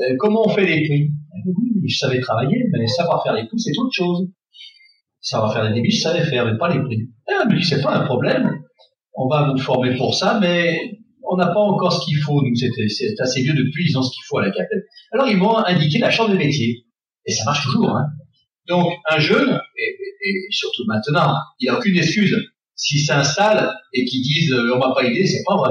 euh, 0.00 0.16
comment 0.18 0.46
on 0.46 0.48
fait 0.48 0.66
les 0.66 0.84
prix 0.86 1.10
Oui, 1.46 1.88
je 1.88 1.96
savais 1.96 2.20
travailler, 2.20 2.64
mais 2.72 2.86
savoir 2.86 3.22
faire 3.22 3.34
les 3.34 3.46
prix, 3.46 3.58
c'est 3.58 3.76
autre 3.78 3.92
chose. 3.92 4.28
Savoir 5.20 5.52
faire 5.52 5.64
les 5.64 5.74
débits, 5.74 5.90
je 5.90 6.02
savais 6.02 6.24
faire, 6.24 6.44
mais 6.44 6.58
pas 6.58 6.74
les 6.74 6.82
prix. 6.82 7.08
Ah, 7.28 7.44
mais 7.48 7.62
c'est 7.62 7.80
pas 7.80 7.96
un 7.96 8.04
problème. 8.04 8.60
On 9.14 9.28
va 9.28 9.50
vous 9.50 9.58
former 9.58 9.96
pour 9.96 10.14
ça, 10.14 10.38
mais 10.40 10.98
on 11.22 11.36
n'a 11.36 11.46
pas 11.46 11.60
encore 11.60 11.92
ce 11.92 12.04
qu'il 12.04 12.18
faut. 12.18 12.42
Nous, 12.42 12.54
c'est 12.56 13.20
assez 13.20 13.42
vieux 13.42 13.54
depuis, 13.54 13.86
ils 13.88 13.96
ont 13.96 14.02
ce 14.02 14.12
qu'il 14.12 14.22
faut 14.26 14.38
à 14.38 14.42
la 14.42 14.50
CAPEL. 14.50 14.84
Alors, 15.12 15.28
ils 15.28 15.36
m'ont 15.36 15.56
indiqué 15.56 15.98
la 15.98 16.10
chambre 16.10 16.30
de 16.30 16.36
métier. 16.36 16.84
Et 17.26 17.32
ça 17.32 17.44
marche 17.44 17.64
toujours, 17.64 17.90
hein. 17.90 18.06
Donc, 18.66 18.92
un 19.10 19.18
jeune, 19.18 19.60
et, 19.78 20.46
surtout 20.50 20.84
maintenant, 20.86 21.36
il 21.60 21.66
n'a 21.66 21.78
aucune 21.78 21.96
excuse. 21.96 22.36
S'il 22.76 23.00
s'installe 23.00 23.72
et 23.92 24.04
qu'ils 24.04 24.22
disent 24.22 24.52
euh, 24.52 24.74
on 24.74 24.78
m'a 24.78 24.94
pas 24.94 25.04
aidé, 25.04 25.26
c'est 25.26 25.42
pas 25.46 25.56
vrai. 25.56 25.70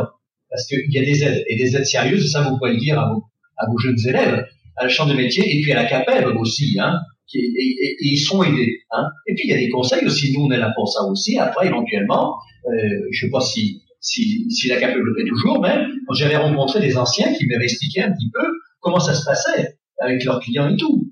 Parce 0.50 0.68
qu'il 0.68 0.92
y 0.92 1.00
a 1.00 1.04
des 1.04 1.24
aides, 1.24 1.44
et 1.48 1.58
des 1.58 1.76
aides 1.76 1.86
sérieuses, 1.86 2.32
ça 2.32 2.44
vous 2.44 2.58
pouvez 2.58 2.74
le 2.74 2.78
dire 2.78 3.00
à 3.00 3.12
vos, 3.12 3.26
à 3.58 3.66
vos 3.70 3.78
jeunes 3.78 3.98
élèves, 4.08 4.46
à 4.78 4.84
la 4.84 4.90
chambre 4.90 5.12
de 5.12 5.18
métier, 5.18 5.44
et 5.46 5.62
puis 5.62 5.72
à 5.72 5.76
la 5.84 5.86
CAPEB 5.86 6.36
aussi, 6.38 6.78
hein. 6.80 7.00
qui- 7.28 7.38
Et, 7.40 7.42
et- 7.86 7.92
et 8.02 8.08
ils 8.14 8.18
sont 8.20 8.44
aidés. 8.44 8.80
Hein. 8.92 9.06
Et 9.28 9.34
puis 9.36 9.44
il 9.48 9.52
y 9.52 9.54
a 9.54 9.58
des 9.58 9.70
conseils 9.70 10.06
aussi, 10.06 10.34
nous 10.34 10.46
on 10.46 10.52
est 10.52 10.58
là 10.58 10.72
pour 10.76 10.88
ça 10.90 11.04
aussi. 11.04 11.38
Après, 11.40 11.68
éventuellement, 11.68 12.36
euh, 12.68 12.72
je 13.12 13.26
sais 13.26 13.32
pas 13.32 13.40
si, 13.42 13.82
si, 14.02 14.50
si 14.52 14.68
la 14.68 14.78
CAPEB 14.80 14.98
le 15.04 15.16
fait 15.16 15.28
toujours, 15.30 15.62
mais 15.62 15.78
j'avais 16.16 16.36
rencontré 16.38 16.80
des 16.82 16.98
anciens 16.98 17.34
qui 17.34 17.46
m'avaient 17.48 17.64
expliqué 17.64 18.02
un 18.02 18.12
petit 18.12 18.30
peu 18.34 18.46
comment 18.82 19.00
ça 19.00 19.14
se 19.14 19.24
passait 19.26 19.78
avec 20.02 20.24
leurs 20.26 20.40
clients 20.42 20.70
et 20.70 20.76
tout. 20.78 21.08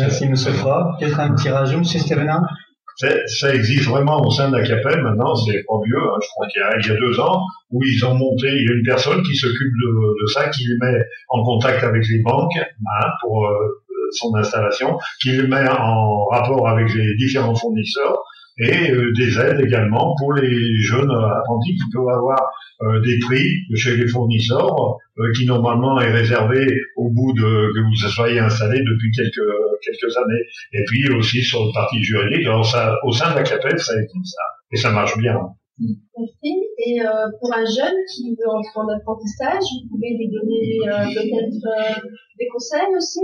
Merci, 0.00 0.26
Monsieur 0.28 0.52
Fra. 0.52 0.96
Peut-être 0.98 1.20
un 1.20 1.34
petit 1.34 1.48
rajout, 1.50 1.78
Monsieur 1.78 2.00
Stevenin 2.00 2.42
C'est- 2.42 2.65
Ça 2.96 3.54
existe 3.54 3.86
vraiment 3.88 4.22
au 4.22 4.30
sein 4.30 4.50
de 4.50 4.56
la 4.56 4.66
CAPEL 4.66 5.02
maintenant, 5.02 5.34
c'est 5.34 5.64
pas 5.68 5.74
vieux, 5.84 5.98
hein, 5.98 6.18
je 6.22 6.28
crois 6.28 6.46
qu'il 6.46 6.90
y, 6.90 6.94
a, 6.94 6.98
deux 6.98 7.20
ans, 7.20 7.42
où 7.70 7.82
ils 7.84 8.04
ont 8.06 8.14
monté, 8.14 8.48
il 8.48 8.64
y 8.64 8.72
a 8.72 8.74
une 8.74 8.84
personne 8.84 9.22
qui 9.22 9.36
s'occupe 9.36 9.72
de, 9.82 10.22
de 10.22 10.26
ça, 10.28 10.48
qui 10.48 10.66
les 10.66 10.76
met 10.80 10.98
en 11.28 11.44
contact 11.44 11.84
avec 11.84 12.08
les 12.08 12.20
banques 12.20 12.56
hein, 12.56 13.06
pour 13.20 13.46
euh, 13.46 13.82
son 14.12 14.34
installation, 14.34 14.98
qui 15.20 15.32
les 15.32 15.46
met 15.46 15.68
en 15.68 16.24
rapport 16.26 16.68
avec 16.68 16.92
les 16.94 17.16
différents 17.16 17.54
fournisseurs 17.54 18.18
et 18.58 18.90
euh, 18.90 19.12
des 19.12 19.38
aides 19.38 19.60
également 19.60 20.14
pour 20.18 20.32
les 20.32 20.80
jeunes 20.80 21.10
apprentis 21.10 21.74
qui 21.74 21.90
peuvent 21.92 22.08
avoir 22.08 22.40
euh, 22.82 23.00
des 23.00 23.18
prix 23.18 23.46
chez 23.74 23.96
les 23.96 24.06
fournisseurs 24.08 24.96
euh, 25.18 25.32
qui 25.36 25.46
normalement 25.46 26.00
est 26.00 26.10
réservé 26.10 26.66
au 26.96 27.10
bout 27.10 27.32
de 27.34 27.42
que 27.42 27.80
vous 27.80 28.08
soyez 28.08 28.38
installé 28.38 28.78
depuis 28.80 29.10
quelques 29.12 29.52
quelques 29.82 30.16
années. 30.16 30.42
Et 30.72 30.84
puis 30.86 31.10
aussi 31.10 31.42
sur 31.42 31.64
le 31.64 31.72
parti 31.72 32.02
juridique, 32.02 32.46
alors 32.46 32.66
ça 32.66 32.96
au 33.04 33.12
sein 33.12 33.30
de 33.30 33.36
la 33.36 33.42
CAPEF 33.42 33.78
ça 33.78 33.94
existe 33.94 34.34
ça 34.34 34.42
et 34.72 34.76
ça 34.76 34.90
marche 34.90 35.16
bien. 35.18 35.36
Merci. 35.78 36.52
Et 36.78 37.00
euh, 37.00 37.28
pour 37.40 37.52
un 37.52 37.64
jeune 37.64 37.96
qui 38.14 38.30
veut 38.30 38.48
entrer 38.48 38.80
en 38.80 38.88
apprentissage, 38.88 39.64
vous 39.82 39.88
pouvez 39.90 40.16
lui 40.16 40.28
donner 40.28 40.78
euh, 40.88 41.04
peut-être 41.12 41.66
euh, 41.66 42.08
des 42.38 42.48
conseils 42.48 42.94
aussi? 42.96 43.20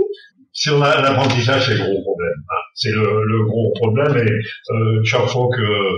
Sur 0.53 0.79
la- 0.79 1.01
l'apprentissage, 1.01 1.65
c'est 1.67 1.77
le 1.77 1.83
gros 1.83 2.01
problème. 2.03 2.33
hein. 2.49 2.61
C'est 2.75 2.91
le, 2.91 3.23
le 3.25 3.45
gros 3.45 3.71
problème 3.81 4.15
et 4.17 4.31
euh, 4.73 5.01
chaque 5.03 5.27
fois 5.27 5.47
que 5.55 5.61
euh, 5.61 5.97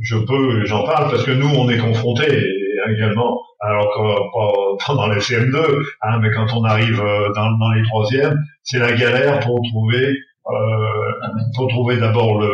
je 0.00 0.16
peux, 0.16 0.64
j'en 0.66 0.84
parle 0.84 1.10
parce 1.10 1.24
que 1.24 1.30
nous, 1.30 1.48
on 1.48 1.68
est 1.70 1.78
confrontés 1.78 2.42
également. 2.90 3.38
Alors 3.60 3.86
que 3.94 4.86
pas, 4.86 4.94
dans 4.94 5.06
les 5.08 5.20
CM2, 5.20 5.56
hein, 6.02 6.18
mais 6.20 6.30
quand 6.32 6.46
on 6.54 6.64
arrive 6.64 7.00
euh, 7.00 7.32
dans, 7.34 7.50
dans 7.58 7.70
les 7.72 7.82
troisièmes, 7.84 8.38
c'est 8.62 8.78
la 8.78 8.92
galère 8.92 9.40
pour 9.40 9.58
trouver, 9.70 10.06
euh, 10.50 11.10
pour 11.56 11.68
trouver 11.68 11.96
d'abord 11.96 12.38
le, 12.40 12.50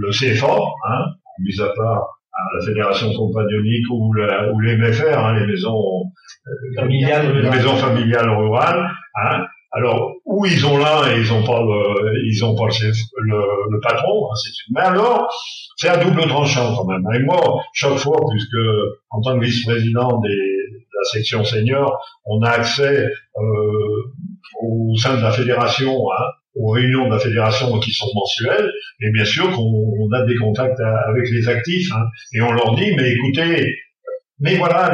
le 0.00 0.10
CFA, 0.10 0.56
hein, 0.88 1.04
mis 1.40 1.60
à 1.60 1.68
part 1.76 2.06
hein, 2.34 2.44
la 2.58 2.64
fédération 2.66 3.12
compagnonique 3.14 3.86
ou, 3.90 4.12
la, 4.12 4.52
ou 4.52 4.60
les 4.60 4.76
MFR, 4.76 5.18
hein, 5.18 5.34
les 5.40 5.46
maisons 5.46 6.04
euh, 6.46 6.80
Familiales 6.80 7.26
les 7.26 7.40
rurales. 7.40 7.56
maisons 7.56 7.76
familiales 7.76 8.30
rurales. 8.30 8.90
Hein. 9.16 9.44
Alors, 9.72 10.12
où 10.24 10.46
ils 10.46 10.64
ont 10.66 10.78
l'un 10.78 11.10
et 11.10 11.18
ils 11.20 11.32
ont 11.32 11.44
pas 11.44 11.60
le, 11.60 12.26
ils 12.26 12.42
ont 12.44 12.54
pas 12.54 12.66
le, 12.66 12.72
chef- 12.72 12.96
le, 13.18 13.80
patron, 13.80 14.26
hein, 14.30 14.34
c'est 14.42 14.48
une- 14.50 14.74
mais 14.74 14.80
alors, 14.80 15.28
c'est 15.76 15.88
à 15.88 15.98
double 15.98 16.22
tranchant 16.26 16.74
quand 16.74 16.86
même. 16.86 17.04
Et 17.14 17.22
moi, 17.24 17.60
chaque 17.74 17.96
fois, 17.98 18.16
puisque 18.30 18.56
en 19.10 19.20
tant 19.20 19.38
que 19.38 19.44
vice-président 19.44 20.20
de 20.20 20.28
la 20.28 21.04
section 21.12 21.44
senior, 21.44 22.00
on 22.24 22.40
a 22.42 22.50
accès 22.50 23.06
euh, 23.36 24.12
au 24.62 24.96
sein 24.96 25.16
de 25.18 25.22
la 25.22 25.32
fédération, 25.32 25.92
hein, 26.12 26.24
aux 26.56 26.70
réunions 26.70 27.06
de 27.06 27.12
la 27.12 27.18
fédération 27.20 27.78
qui 27.78 27.92
sont 27.92 28.08
mensuelles, 28.14 28.70
et 29.02 29.10
bien 29.12 29.24
sûr 29.26 29.50
qu'on 29.52 29.62
on 29.62 30.10
a 30.12 30.24
des 30.24 30.34
contacts 30.36 30.80
avec 30.80 31.30
les 31.30 31.46
actifs, 31.48 31.92
hein, 31.94 32.04
et 32.32 32.40
on 32.40 32.52
leur 32.52 32.74
dit, 32.74 32.90
mais 32.96 33.12
écoutez, 33.12 33.76
mais 34.40 34.56
voilà, 34.56 34.92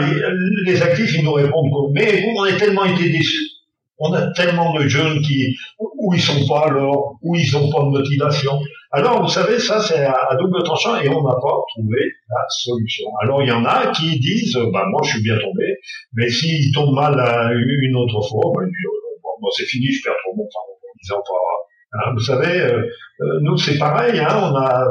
les, 0.67 0.83
actifs, 0.83 1.15
ils 1.17 1.25
nous 1.25 1.33
répondent, 1.33 1.71
mais 1.95 2.23
vous, 2.23 2.35
on 2.37 2.43
a 2.43 2.53
tellement 2.55 2.85
été 2.85 3.09
déçus. 3.11 3.51
On 3.99 4.13
a 4.13 4.33
tellement 4.33 4.75
de 4.75 4.89
jeunes 4.89 5.21
qui, 5.21 5.57
où 5.79 6.15
ils 6.15 6.21
sont 6.21 6.47
pas 6.47 6.67
alors, 6.67 7.17
où 7.23 7.37
ils 7.37 7.57
ont 7.57 7.71
pas 7.71 7.85
de 7.85 7.91
motivation. 7.91 8.61
Alors, 8.91 9.23
vous 9.23 9.29
savez, 9.29 9.59
ça, 9.59 9.81
c'est 9.81 10.05
à, 10.05 10.37
double 10.39 10.63
tranchant 10.63 10.97
et 11.01 11.09
on 11.09 11.23
n'a 11.23 11.35
pas 11.35 11.57
trouvé 11.75 11.99
la 12.29 12.45
solution. 12.49 13.07
Alors, 13.23 13.43
il 13.43 13.49
y 13.49 13.53
en 13.53 13.65
a 13.65 13.93
qui 13.93 14.19
disent, 14.19 14.59
bah, 14.73 14.85
moi, 14.89 15.01
je 15.05 15.11
suis 15.11 15.23
bien 15.23 15.39
tombé, 15.39 15.79
mais 16.13 16.29
s'ils 16.29 16.73
tombent 16.73 16.95
mal 16.95 17.19
à 17.19 17.51
une 17.53 17.97
autre 17.97 18.21
fois, 18.29 18.53
bah, 18.55 18.63
euh, 18.63 19.41
bon, 19.41 19.51
c'est 19.57 19.67
fini, 19.67 19.91
je 19.91 20.03
perds 20.03 20.15
trop 20.25 20.37
mon 20.37 20.45
temps. 20.45 20.61
Ils 21.03 21.13
ont 21.13 21.17
pas, 21.17 22.09
hein, 22.09 22.13
vous 22.15 22.23
savez, 22.23 22.61
euh, 22.61 22.89
euh, 23.21 23.39
nous, 23.43 23.57
c'est 23.57 23.79
pareil, 23.79 24.19
hein, 24.19 24.51
on 24.53 24.57
a, 24.57 24.87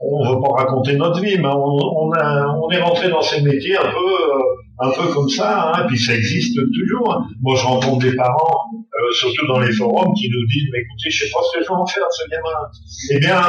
on 0.00 0.34
veut 0.34 0.40
pas 0.40 0.62
raconter 0.64 0.96
notre 0.96 1.20
vie, 1.20 1.38
mais 1.38 1.48
on, 1.48 1.76
on, 2.06 2.12
a, 2.12 2.46
on 2.62 2.70
est 2.70 2.82
rentré 2.82 3.08
dans 3.08 3.22
ces 3.22 3.42
métiers 3.42 3.76
un 3.76 3.90
peu, 3.90 4.12
euh, 4.12 4.42
un 4.80 4.90
peu 4.90 5.08
comme 5.12 5.28
ça, 5.28 5.72
hein, 5.72 5.84
puis 5.86 5.98
ça 5.98 6.14
existe 6.14 6.56
toujours. 6.56 7.22
Moi, 7.42 7.56
je 7.56 7.64
rencontre 7.64 7.98
des 7.98 8.16
parents, 8.16 8.70
euh, 8.74 9.12
surtout 9.12 9.46
dans 9.46 9.60
les 9.60 9.72
forums, 9.72 10.12
qui 10.14 10.28
nous 10.28 10.46
disent, 10.46 10.68
mais 10.72 10.80
écoutez, 10.80 11.10
je 11.10 11.24
sais 11.24 11.30
pas 11.30 11.38
ce 11.42 11.58
que 11.58 11.64
je 11.64 11.68
vais 11.68 11.74
en 11.74 11.86
faire 11.86 12.04
ce 12.10 12.28
gamin. 12.28 12.68
Eh 13.12 13.18
bien, 13.20 13.40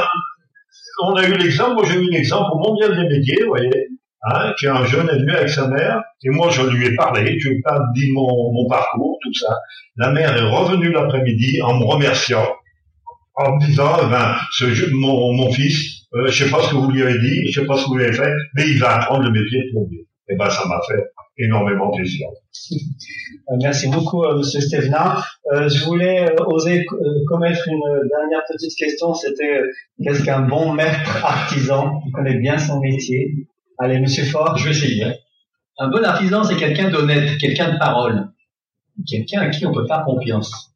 on 1.04 1.16
a 1.16 1.28
eu 1.28 1.34
l'exemple, 1.34 1.74
moi 1.76 1.84
j'ai 1.86 2.00
eu 2.00 2.10
l'exemple 2.10 2.52
au 2.54 2.60
mondial 2.60 2.96
des 2.96 3.18
métiers, 3.18 3.44
vous 3.44 3.50
voyez, 3.50 3.88
hein, 4.24 4.54
qu'un 4.60 4.86
jeune 4.86 5.10
est 5.10 5.18
venu 5.20 5.32
avec 5.32 5.50
sa 5.50 5.68
mère, 5.68 6.02
et 6.24 6.30
moi 6.30 6.50
je 6.50 6.62
lui 6.62 6.88
ai 6.88 6.96
parlé, 6.96 7.38
je 7.40 7.50
lui 7.50 7.58
ai 7.58 7.62
dit 7.96 8.12
mon, 8.14 8.54
mon 8.54 8.68
parcours, 8.70 9.18
tout 9.22 9.34
ça. 9.34 9.58
La 9.98 10.12
mère 10.12 10.36
est 10.38 10.50
revenue 10.50 10.92
l'après-midi 10.92 11.62
en 11.62 11.80
me 11.80 11.86
remerciant, 11.86 12.48
en 13.36 13.56
me 13.56 13.66
disant, 13.66 13.98
eh 14.04 14.10
ben, 14.10 14.36
ce, 14.52 14.90
mon, 14.94 15.34
mon 15.34 15.52
fils, 15.52 15.95
euh, 16.16 16.28
je 16.28 16.44
sais 16.46 16.50
pas 16.52 16.62
ce 16.64 16.72
que 16.72 16.76
vous 16.76 16.90
lui 16.92 17.02
avez 17.04 17.20
dit, 17.20 17.52
je 17.52 17.60
sais 17.62 17.68
pas 17.68 17.76
ce 17.78 17.84
que 17.84 17.90
vous 17.90 17.98
lui 17.98 18.06
avez 18.06 18.14
fait, 18.14 18.34
mais 18.56 18.64
il 18.68 18.80
va 18.80 18.96
apprendre 19.02 19.24
le 19.24 19.32
métier 19.32 19.60
de 19.66 19.72
plombier. 19.72 20.08
Et 20.30 20.36
ben, 20.36 20.50
ça 20.50 20.66
m'a 20.68 20.80
fait 20.88 21.04
énormément 21.38 21.92
plaisir. 21.92 22.28
Euh, 23.52 23.58
Merci 23.62 23.90
beaucoup, 23.90 24.24
euh, 24.24 24.38
Monsieur 24.40 24.60
Stevenin. 24.60 25.22
Euh, 25.54 25.70
je 25.70 25.86
voulais 25.86 26.32
euh, 26.32 26.44
oser 26.48 26.80
euh, 26.80 27.06
commettre 27.30 27.68
une 27.68 27.80
dernière 28.10 28.42
petite 28.50 28.76
question. 28.76 29.14
C'était 29.14 29.62
qu'est-ce 30.04 30.24
qu'un 30.24 30.42
bon 30.48 30.74
maître 30.74 31.24
artisan? 31.24 32.02
Qui 32.02 32.12
connaît 32.12 32.40
bien 32.40 32.58
son 32.58 32.80
métier 32.80 33.48
Allez, 33.78 34.00
Monsieur 34.00 34.24
Fort. 34.24 34.58
Je 34.58 34.66
vais 34.66 34.72
essayer. 34.72 35.04
hein. 35.04 35.14
Un 35.78 35.90
bon 35.90 36.04
artisan, 36.04 36.44
c'est 36.44 36.56
quelqu'un 36.56 36.90
d'honnête, 36.90 37.38
quelqu'un 37.38 37.74
de 37.74 37.78
parole, 37.78 38.30
quelqu'un 39.08 39.42
à 39.42 39.50
qui 39.50 39.64
on 39.68 39.72
peut 39.72 39.86
faire 39.86 40.04
confiance. 40.06 40.74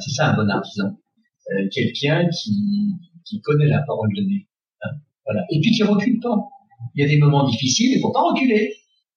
C'est 0.00 0.14
ça 0.14 0.28
un 0.30 0.34
bon 0.36 0.48
artisan. 0.48 0.96
Euh, 1.50 1.68
quelqu'un 1.70 2.26
qui, 2.30 2.94
qui 3.26 3.42
connaît 3.42 3.66
la 3.68 3.82
parole 3.86 4.08
donnée. 4.16 4.46
Voilà. 5.28 5.44
Et 5.50 5.60
puis 5.60 5.70
qui 5.72 5.82
recule 5.82 6.18
pas. 6.20 6.36
Il 6.94 7.02
y 7.02 7.06
a 7.06 7.08
des 7.08 7.18
moments 7.18 7.44
difficiles, 7.44 7.92
il 7.96 8.00
faut 8.00 8.12
pas 8.12 8.22
reculer. 8.22 8.72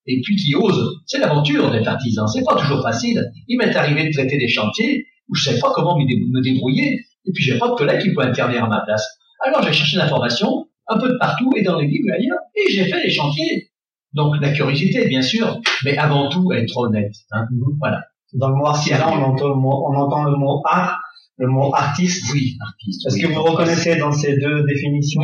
Et 0.06 0.20
puis 0.20 0.36
qui 0.36 0.54
ose. 0.54 1.00
C'est 1.06 1.18
l'aventure 1.18 1.70
d'être 1.70 1.86
artisan. 1.88 2.26
C'est 2.26 2.44
pas 2.44 2.56
toujours 2.56 2.82
facile. 2.82 3.22
Il 3.48 3.56
m'est 3.58 3.74
arrivé 3.74 4.06
de 4.08 4.12
traiter 4.12 4.36
des 4.36 4.48
chantiers 4.48 5.06
où 5.28 5.34
je 5.34 5.44
savais 5.44 5.60
pas 5.60 5.72
comment 5.74 5.96
me 5.98 6.04
dé- 6.06 6.22
me 6.28 6.42
débrouiller. 6.42 7.00
Et 7.24 7.32
puis 7.32 7.44
j'ai 7.44 7.56
pas 7.58 7.68
de 7.68 7.74
collègue 7.74 8.02
qui 8.02 8.12
peut 8.12 8.22
intervenir 8.22 8.64
à 8.64 8.68
ma 8.68 8.80
place. 8.84 9.06
Alors 9.44 9.62
j'ai 9.62 9.72
cherché 9.72 9.96
l'information 9.96 10.66
un 10.88 10.98
peu 10.98 11.08
de 11.08 11.16
partout 11.18 11.50
et 11.56 11.62
dans 11.62 11.78
les 11.78 11.86
livres 11.86 12.08
et 12.08 12.16
ailleurs. 12.16 12.38
Et 12.56 12.72
j'ai 12.72 12.84
fait 12.84 13.02
les 13.04 13.10
chantiers. 13.10 13.70
Donc 14.12 14.34
la 14.40 14.50
curiosité, 14.52 15.06
bien 15.06 15.22
sûr, 15.22 15.60
mais 15.84 15.96
avant 15.96 16.28
tout 16.28 16.52
être 16.52 16.76
honnête. 16.76 17.14
Hein. 17.30 17.46
Voilà. 17.78 18.02
Dans 18.34 18.48
le 18.48 18.56
mot 18.56 18.66
artisan, 18.66 19.06
on 19.08 19.22
entend 19.22 19.48
le 19.50 19.54
mot, 19.54 19.86
on 19.88 19.94
entend 19.96 20.24
le 20.24 20.36
mot 20.36 20.62
art, 20.68 20.98
le 21.38 21.46
mot 21.46 21.72
artiste. 21.74 22.24
Oui, 22.32 22.56
artiste. 22.60 23.06
Est-ce 23.06 23.16
oui. 23.16 23.22
que 23.22 23.26
vous 23.28 23.42
reconnaissez 23.42 23.96
dans 23.96 24.10
ces 24.12 24.36
deux 24.38 24.64
définitions? 24.64 25.22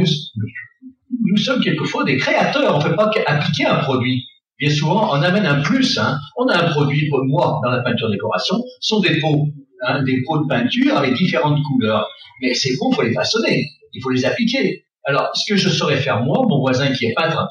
Nous 1.31 1.37
sommes 1.37 1.61
quelquefois 1.61 2.05
des 2.05 2.17
créateurs. 2.17 2.77
On 2.77 2.79
ne 2.79 2.85
peut 2.89 2.97
pas 2.97 3.11
appliquer 3.27 3.67
un 3.67 3.77
produit. 3.77 4.25
Bien 4.59 4.71
souvent, 4.71 5.11
on 5.13 5.23
amène 5.23 5.47
un 5.47 5.61
plus. 5.61 5.99
Hein. 5.99 6.19
On 6.37 6.47
a 6.49 6.57
un 6.57 6.71
produit, 6.71 7.09
pour 7.09 7.25
moi, 7.25 7.61
dans 7.63 7.71
la 7.71 7.83
peinture 7.83 8.11
décoration, 8.11 8.57
sont 8.81 9.01
des 9.01 9.21
pots, 9.21 9.49
hein, 9.87 10.03
des 10.03 10.23
pots 10.27 10.43
de 10.43 10.49
peinture 10.49 10.97
avec 10.97 11.15
différentes 11.15 11.63
couleurs. 11.65 12.09
Mais 12.41 12.55
ces 12.55 12.77
pots, 12.77 12.91
il 12.93 12.97
faut 12.97 13.03
les 13.03 13.13
façonner, 13.13 13.69
il 13.93 14.03
faut 14.03 14.11
les 14.11 14.25
appliquer. 14.25 14.85
Alors, 15.05 15.31
ce 15.35 15.53
que 15.53 15.57
je 15.57 15.69
saurais 15.69 15.99
faire 15.99 16.23
moi, 16.25 16.45
mon 16.49 16.61
voisin 16.61 16.93
qui 16.93 17.07
est 17.07 17.15
peintre 17.15 17.49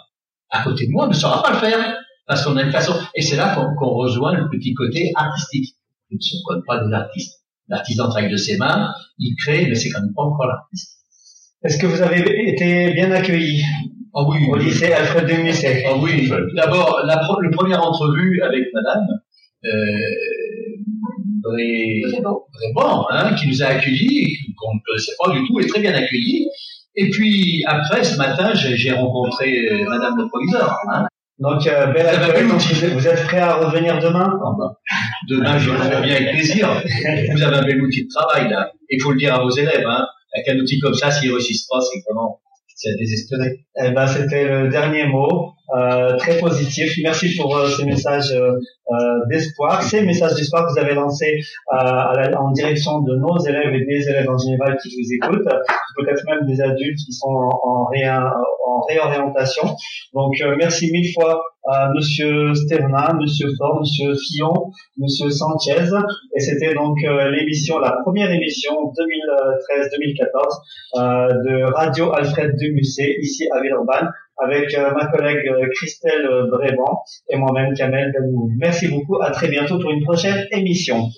à 0.49 0.63
côté 0.63 0.87
de 0.87 0.91
moi 0.91 1.07
ne 1.07 1.13
saura 1.13 1.43
pas 1.43 1.51
le 1.51 1.57
faire 1.57 1.97
parce 2.25 2.43
qu'on 2.43 2.57
a 2.57 2.63
une 2.63 2.71
façon. 2.71 2.93
Et 3.15 3.21
c'est 3.21 3.35
là 3.37 3.55
qu'on 3.55 3.89
rejoint 3.89 4.33
le 4.33 4.49
petit 4.49 4.73
côté 4.73 5.11
artistique. 5.15 5.75
Nous 6.11 6.17
ne 6.17 6.21
sommes 6.21 6.63
pas 6.65 6.83
des 6.83 6.93
artistes. 6.93 7.43
L'artisan 7.69 8.09
travaille 8.09 8.31
de 8.31 8.37
ses 8.37 8.57
mains, 8.57 8.93
il 9.17 9.35
crée, 9.35 9.65
mais 9.67 9.75
c'est 9.75 9.89
quand 9.89 10.01
même 10.01 10.13
pas 10.15 10.23
encore 10.23 10.47
l'artiste. 10.47 10.96
Est-ce 11.63 11.77
que 11.79 11.87
vous 11.87 12.01
avez 12.01 12.49
été 12.49 12.91
bien 12.93 13.11
accueilli 13.11 13.61
Ah 14.15 14.23
oui, 14.27 14.37
au 14.51 14.55
lycée 14.55 14.93
Alfred 14.93 15.25
de 15.27 15.41
Musset? 15.43 15.83
Ah 15.87 15.95
oui, 16.01 16.29
d'abord, 16.55 17.01
la, 17.05 17.17
pro- 17.17 17.41
la 17.41 17.49
première 17.49 17.83
entrevue 17.83 18.41
avec 18.43 18.63
madame, 18.73 19.05
euh, 19.65 19.69
Bré- 21.43 22.01
Bréban, 22.53 23.07
hein, 23.11 23.33
qui 23.35 23.47
nous 23.47 23.63
a 23.63 23.67
accueillis, 23.67 24.37
qu'on 24.57 24.75
ne 24.75 24.79
connaissait 24.85 25.13
pas 25.23 25.31
du 25.31 25.47
tout, 25.47 25.59
et 25.59 25.67
très 25.67 25.79
bien 25.81 25.93
accueillis. 25.93 26.47
Et 26.95 27.09
puis, 27.09 27.63
après, 27.67 28.03
ce 28.03 28.17
matin, 28.17 28.53
j'ai 28.55 28.75
j'ai 28.75 28.91
rencontré 28.91 29.55
euh, 29.71 29.85
madame 29.89 30.17
le 30.17 30.27
proviseur. 30.27 30.77
Hein. 30.91 31.05
Donc, 31.39 31.65
euh, 31.67 31.87
bel 31.87 32.07
accueil. 32.07 32.47
Donc, 32.47 32.59
vous 32.61 32.85
êtes- 32.85 32.93
vous 32.93 33.07
êtes 33.07 33.23
prêt 33.25 33.39
à 33.39 33.55
revenir 33.55 33.99
demain? 33.99 34.31
Demain, 35.29 35.57
je 35.59 35.71
le 35.71 35.77
ferai 35.77 36.01
bien 36.01 36.15
avec 36.15 36.31
plaisir. 36.31 36.69
Vous 37.33 37.43
avez 37.43 37.57
un 37.57 37.61
bel 37.65 37.81
outil 37.81 38.03
de 38.05 38.09
travail, 38.09 38.49
là. 38.49 38.71
Il 38.89 39.01
faut 39.01 39.11
le 39.11 39.17
dire 39.17 39.35
à 39.35 39.43
vos 39.43 39.51
élèves, 39.51 39.85
hein. 39.87 40.05
Avec 40.37 40.49
un 40.49 40.59
outil 40.59 40.79
comme 40.79 40.93
ça, 40.93 41.09
s'ils 41.09 41.31
réussissent 41.31 41.65
pas, 41.65 41.79
c'est 41.81 41.99
vraiment, 42.07 42.39
c'est 42.75 42.91
à 42.91 42.95
désespérer. 42.95 43.65
Eh 43.83 43.89
ben, 43.89 44.05
c'était 44.05 44.45
le 44.45 44.69
dernier 44.69 45.07
mot, 45.07 45.53
euh, 45.75 46.15
très 46.17 46.37
positif. 46.39 46.93
Merci 47.03 47.35
pour 47.35 47.55
euh, 47.55 47.67
ces 47.69 47.85
messages 47.85 48.31
euh, 48.31 48.51
euh, 48.91 48.95
d'espoir, 49.29 49.81
ces 49.83 50.01
messages 50.01 50.35
d'espoir 50.35 50.65
que 50.65 50.71
vous 50.73 50.79
avez 50.79 50.93
lancés 50.93 51.39
euh, 51.73 51.75
à 51.75 52.13
en 52.39 52.51
direction 52.51 53.01
de 53.01 53.15
nos 53.17 53.37
élèves 53.39 53.73
et 53.75 53.85
des 53.85 54.09
élèves 54.09 54.29
en 54.29 54.37
général 54.37 54.77
qui 54.81 54.89
vous 54.89 55.13
écoutent. 55.13 55.47
peut-être 55.97 56.23
même 56.25 56.45
des 56.47 56.61
adultes 56.61 56.99
qui 57.05 57.11
sont 57.11 57.29
en, 57.29 57.49
en, 57.63 57.89
en 57.89 58.81
réorientation. 58.87 59.63
Donc 60.13 60.33
euh, 60.41 60.55
merci 60.57 60.91
mille 60.91 61.11
fois 61.13 61.41
à 61.69 61.91
Monsieur 61.93 62.53
Sterna, 62.55 63.13
Monsieur 63.19 63.49
Fort, 63.57 63.81
Monsieur 63.81 64.15
Fillon, 64.15 64.71
Monsieur 64.97 65.29
Sanchez. 65.29 65.89
Et 66.35 66.39
c'était 66.39 66.73
donc 66.73 66.97
l'émission, 67.01 67.79
la 67.79 67.97
première 68.03 68.31
émission 68.31 68.73
2013-2014 68.95 70.27
euh, 70.95 71.27
de 71.43 71.63
Radio 71.73 72.13
Alfred 72.13 72.51
de 72.55 72.73
Musset 72.73 73.17
ici 73.21 73.49
à 73.53 73.59
Villeurbanne 73.61 74.09
avec 74.37 74.73
euh, 74.75 74.91
ma 74.91 75.07
collègue 75.07 75.47
euh, 75.47 75.67
Christelle 75.75 76.27
Bréban 76.51 77.03
et 77.29 77.37
moi-même 77.37 77.73
Kamel 77.73 78.11
Belmou. 78.11 78.49
Merci 78.57 78.87
beaucoup, 78.87 79.21
à 79.21 79.31
très 79.31 79.47
bientôt 79.47 79.79
pour 79.79 79.91
une 79.91 80.03
prochaine 80.03 80.45
émission. 80.51 81.09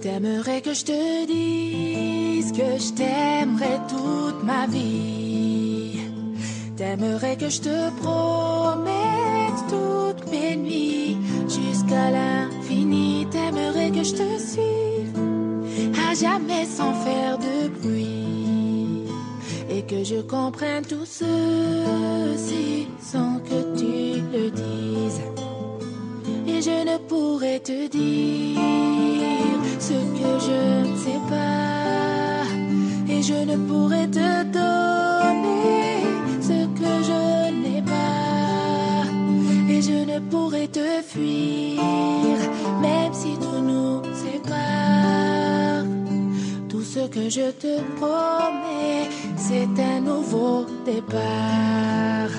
T'aimerais 0.00 0.62
que 0.62 0.74
je 0.74 0.84
te 0.84 1.26
dise 1.26 2.52
que 2.52 2.78
je 2.78 2.94
t'aimerais 2.94 3.78
toute 3.88 4.42
ma 4.44 4.66
vie. 4.66 6.00
T'aimerais 6.76 7.36
que 7.36 7.48
je 7.48 7.60
te 7.60 7.90
promette 8.00 9.08
nuits 9.72 9.87
jusqu'à 11.88 12.10
l'infini. 12.10 13.26
T'aimerais 13.30 13.90
que 13.90 14.02
je 14.02 14.12
te 14.12 14.38
suive 14.38 15.18
à 16.08 16.14
jamais 16.14 16.64
sans 16.64 16.92
faire 16.94 17.38
de 17.38 17.68
bruit. 17.68 19.04
Et 19.70 19.82
que 19.82 20.02
je 20.02 20.20
comprenne 20.22 20.84
tout 20.84 21.04
ceci 21.04 22.88
sans 23.00 23.38
que 23.40 23.76
tu 23.78 24.20
le 24.32 24.50
dises. 24.50 25.20
Et 26.46 26.62
je 26.62 26.84
ne 26.90 26.98
pourrais 26.98 27.60
te 27.60 27.86
dire 27.88 28.60
ce 29.78 29.92
que 29.92 30.30
je 30.48 30.88
ne 30.90 30.96
sais 30.96 31.20
pas. 31.28 32.44
Et 33.12 33.22
je 33.22 33.44
ne 33.50 33.56
pourrais 33.68 34.06
te 34.08 34.44
donner 34.44 35.97
je 40.18 40.30
pourrais 40.30 40.66
te 40.66 41.02
fuir, 41.02 42.38
même 42.82 43.12
si 43.12 43.36
tout 43.38 43.60
nous 43.60 44.02
sépare. 44.14 45.84
Tout 46.68 46.82
ce 46.82 47.06
que 47.06 47.28
je 47.28 47.50
te 47.52 47.80
promets, 47.96 49.08
c'est 49.36 49.68
un 49.80 50.00
nouveau 50.00 50.66
départ. 50.84 52.34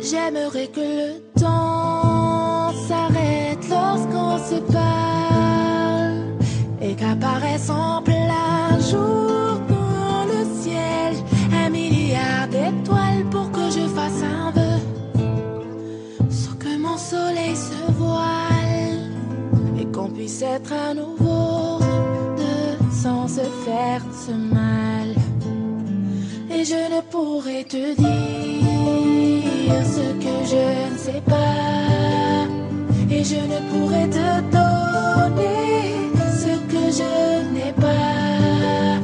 J'aimerais 0.00 0.68
que 0.68 0.80
le 0.80 1.27
qu'apparaisse 7.58 7.70
en 7.70 8.80
jour 8.80 9.58
dans 9.68 10.24
le 10.26 10.44
ciel 10.62 11.14
un 11.52 11.70
milliard 11.70 12.48
d'étoiles 12.50 13.24
pour 13.30 13.50
que 13.50 13.70
je 13.70 13.86
fasse 13.88 14.22
un 14.22 14.50
vœu 14.50 14.80
sans 16.30 16.54
que 16.56 16.78
mon 16.78 16.96
soleil 16.96 17.56
se 17.56 17.92
voile 17.92 19.10
et 19.80 19.86
qu'on 19.86 20.10
puisse 20.10 20.42
être 20.42 20.72
à 20.72 20.94
nouveau 20.94 21.78
deux 22.36 22.78
sans 22.92 23.28
se 23.28 23.46
faire 23.64 24.02
ce 24.26 24.32
mal. 24.32 25.14
Et 26.50 26.64
je 26.64 26.74
ne 26.94 27.00
pourrais 27.10 27.64
te 27.64 27.94
dire 27.94 28.08
ce 29.84 30.06
que 30.24 30.36
je 30.52 30.92
ne 30.92 30.98
sais 30.98 31.22
pas. 31.26 32.46
Et 33.10 33.24
je 33.24 33.36
ne 33.36 33.58
pourrais 33.70 34.08
te 34.08 34.40
donner 34.50 36.07
je 36.98 37.14
n'ai 37.54 37.72
pas. 37.72 38.98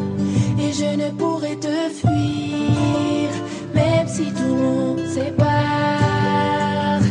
Et 0.65 0.73
je 0.81 0.91
ne 1.03 1.09
pourrais 1.21 1.59
te 1.67 1.77
fuir, 2.01 3.31
même 3.75 4.09
si 4.09 4.27
tout 4.39 4.57
nous 4.63 4.99
sépare. 5.17 7.03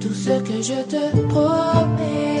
Tout 0.00 0.16
ce 0.26 0.34
que 0.48 0.56
je 0.70 0.78
te 0.92 1.02
promets, 1.28 2.31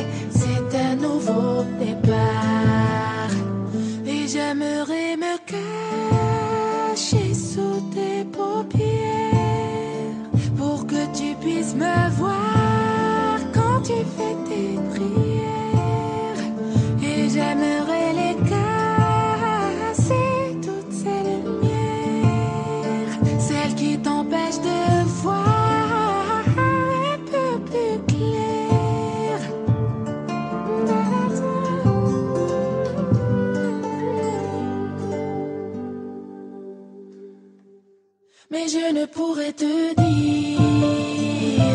je 38.94 38.98
ne 38.98 39.06
pourrais 39.06 39.52
te 39.52 39.94
dire 39.94 40.62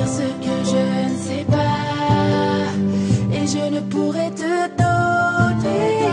ce 0.07 0.27
que 0.43 0.55
je 0.71 0.83
ne 1.09 1.17
sais 1.27 1.45
pas. 1.45 2.67
Et 3.33 3.47
je 3.47 3.63
ne 3.75 3.79
pourrais 3.81 4.31
te 4.31 4.67
donner 4.77 6.09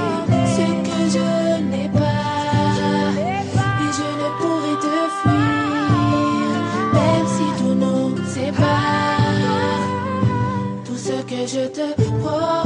ce 0.57 0.67
que 0.87 0.99
je 1.17 1.61
n'ai 1.71 1.89
pas. 1.91 3.11
Et 3.85 3.91
je 3.99 4.09
ne 4.23 4.29
pourrais 4.41 4.79
te 4.87 4.97
fuir, 5.21 6.55
même 6.95 7.29
si 7.37 7.47
tout 7.59 7.75
nous 7.75 8.09
sépare. 8.27 9.83
Tout 10.87 10.97
ce 10.97 11.17
que 11.31 11.41
je 11.47 11.65
te 11.69 11.87
promets, 12.01 12.64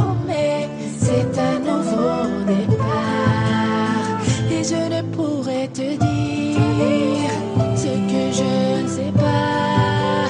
je 8.38 8.82
ne 8.82 8.88
sais 8.88 9.12
pas. 9.12 10.26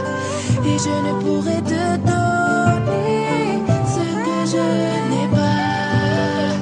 Et 0.70 0.78
je 0.86 0.94
ne 1.06 1.12
pourrai 1.22 1.60
te 1.72 1.85
donner 2.10 3.62
ce 3.94 4.05
que 4.26 4.39
je 4.55 4.66
n'ai 5.10 5.28
pas. 5.39 6.52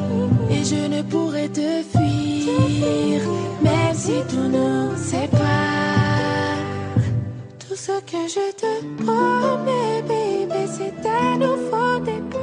Et 0.55 0.63
je 0.65 0.83
ne 0.95 1.03
pourrai 1.03 1.49
te 1.49 1.69
fuir, 1.93 3.21
même 3.63 3.95
si 3.95 4.17
tout 4.31 4.49
nous 4.57 4.97
sépare. 4.97 6.59
Tout 7.63 7.77
ce 7.77 7.95
que 8.11 8.23
je 8.37 8.47
te 8.63 8.73
promets, 9.03 10.03
bébé, 10.03 10.63
c'est 10.77 11.09
un 11.09 11.39
nouveau 11.39 11.99
départ. 12.05 12.36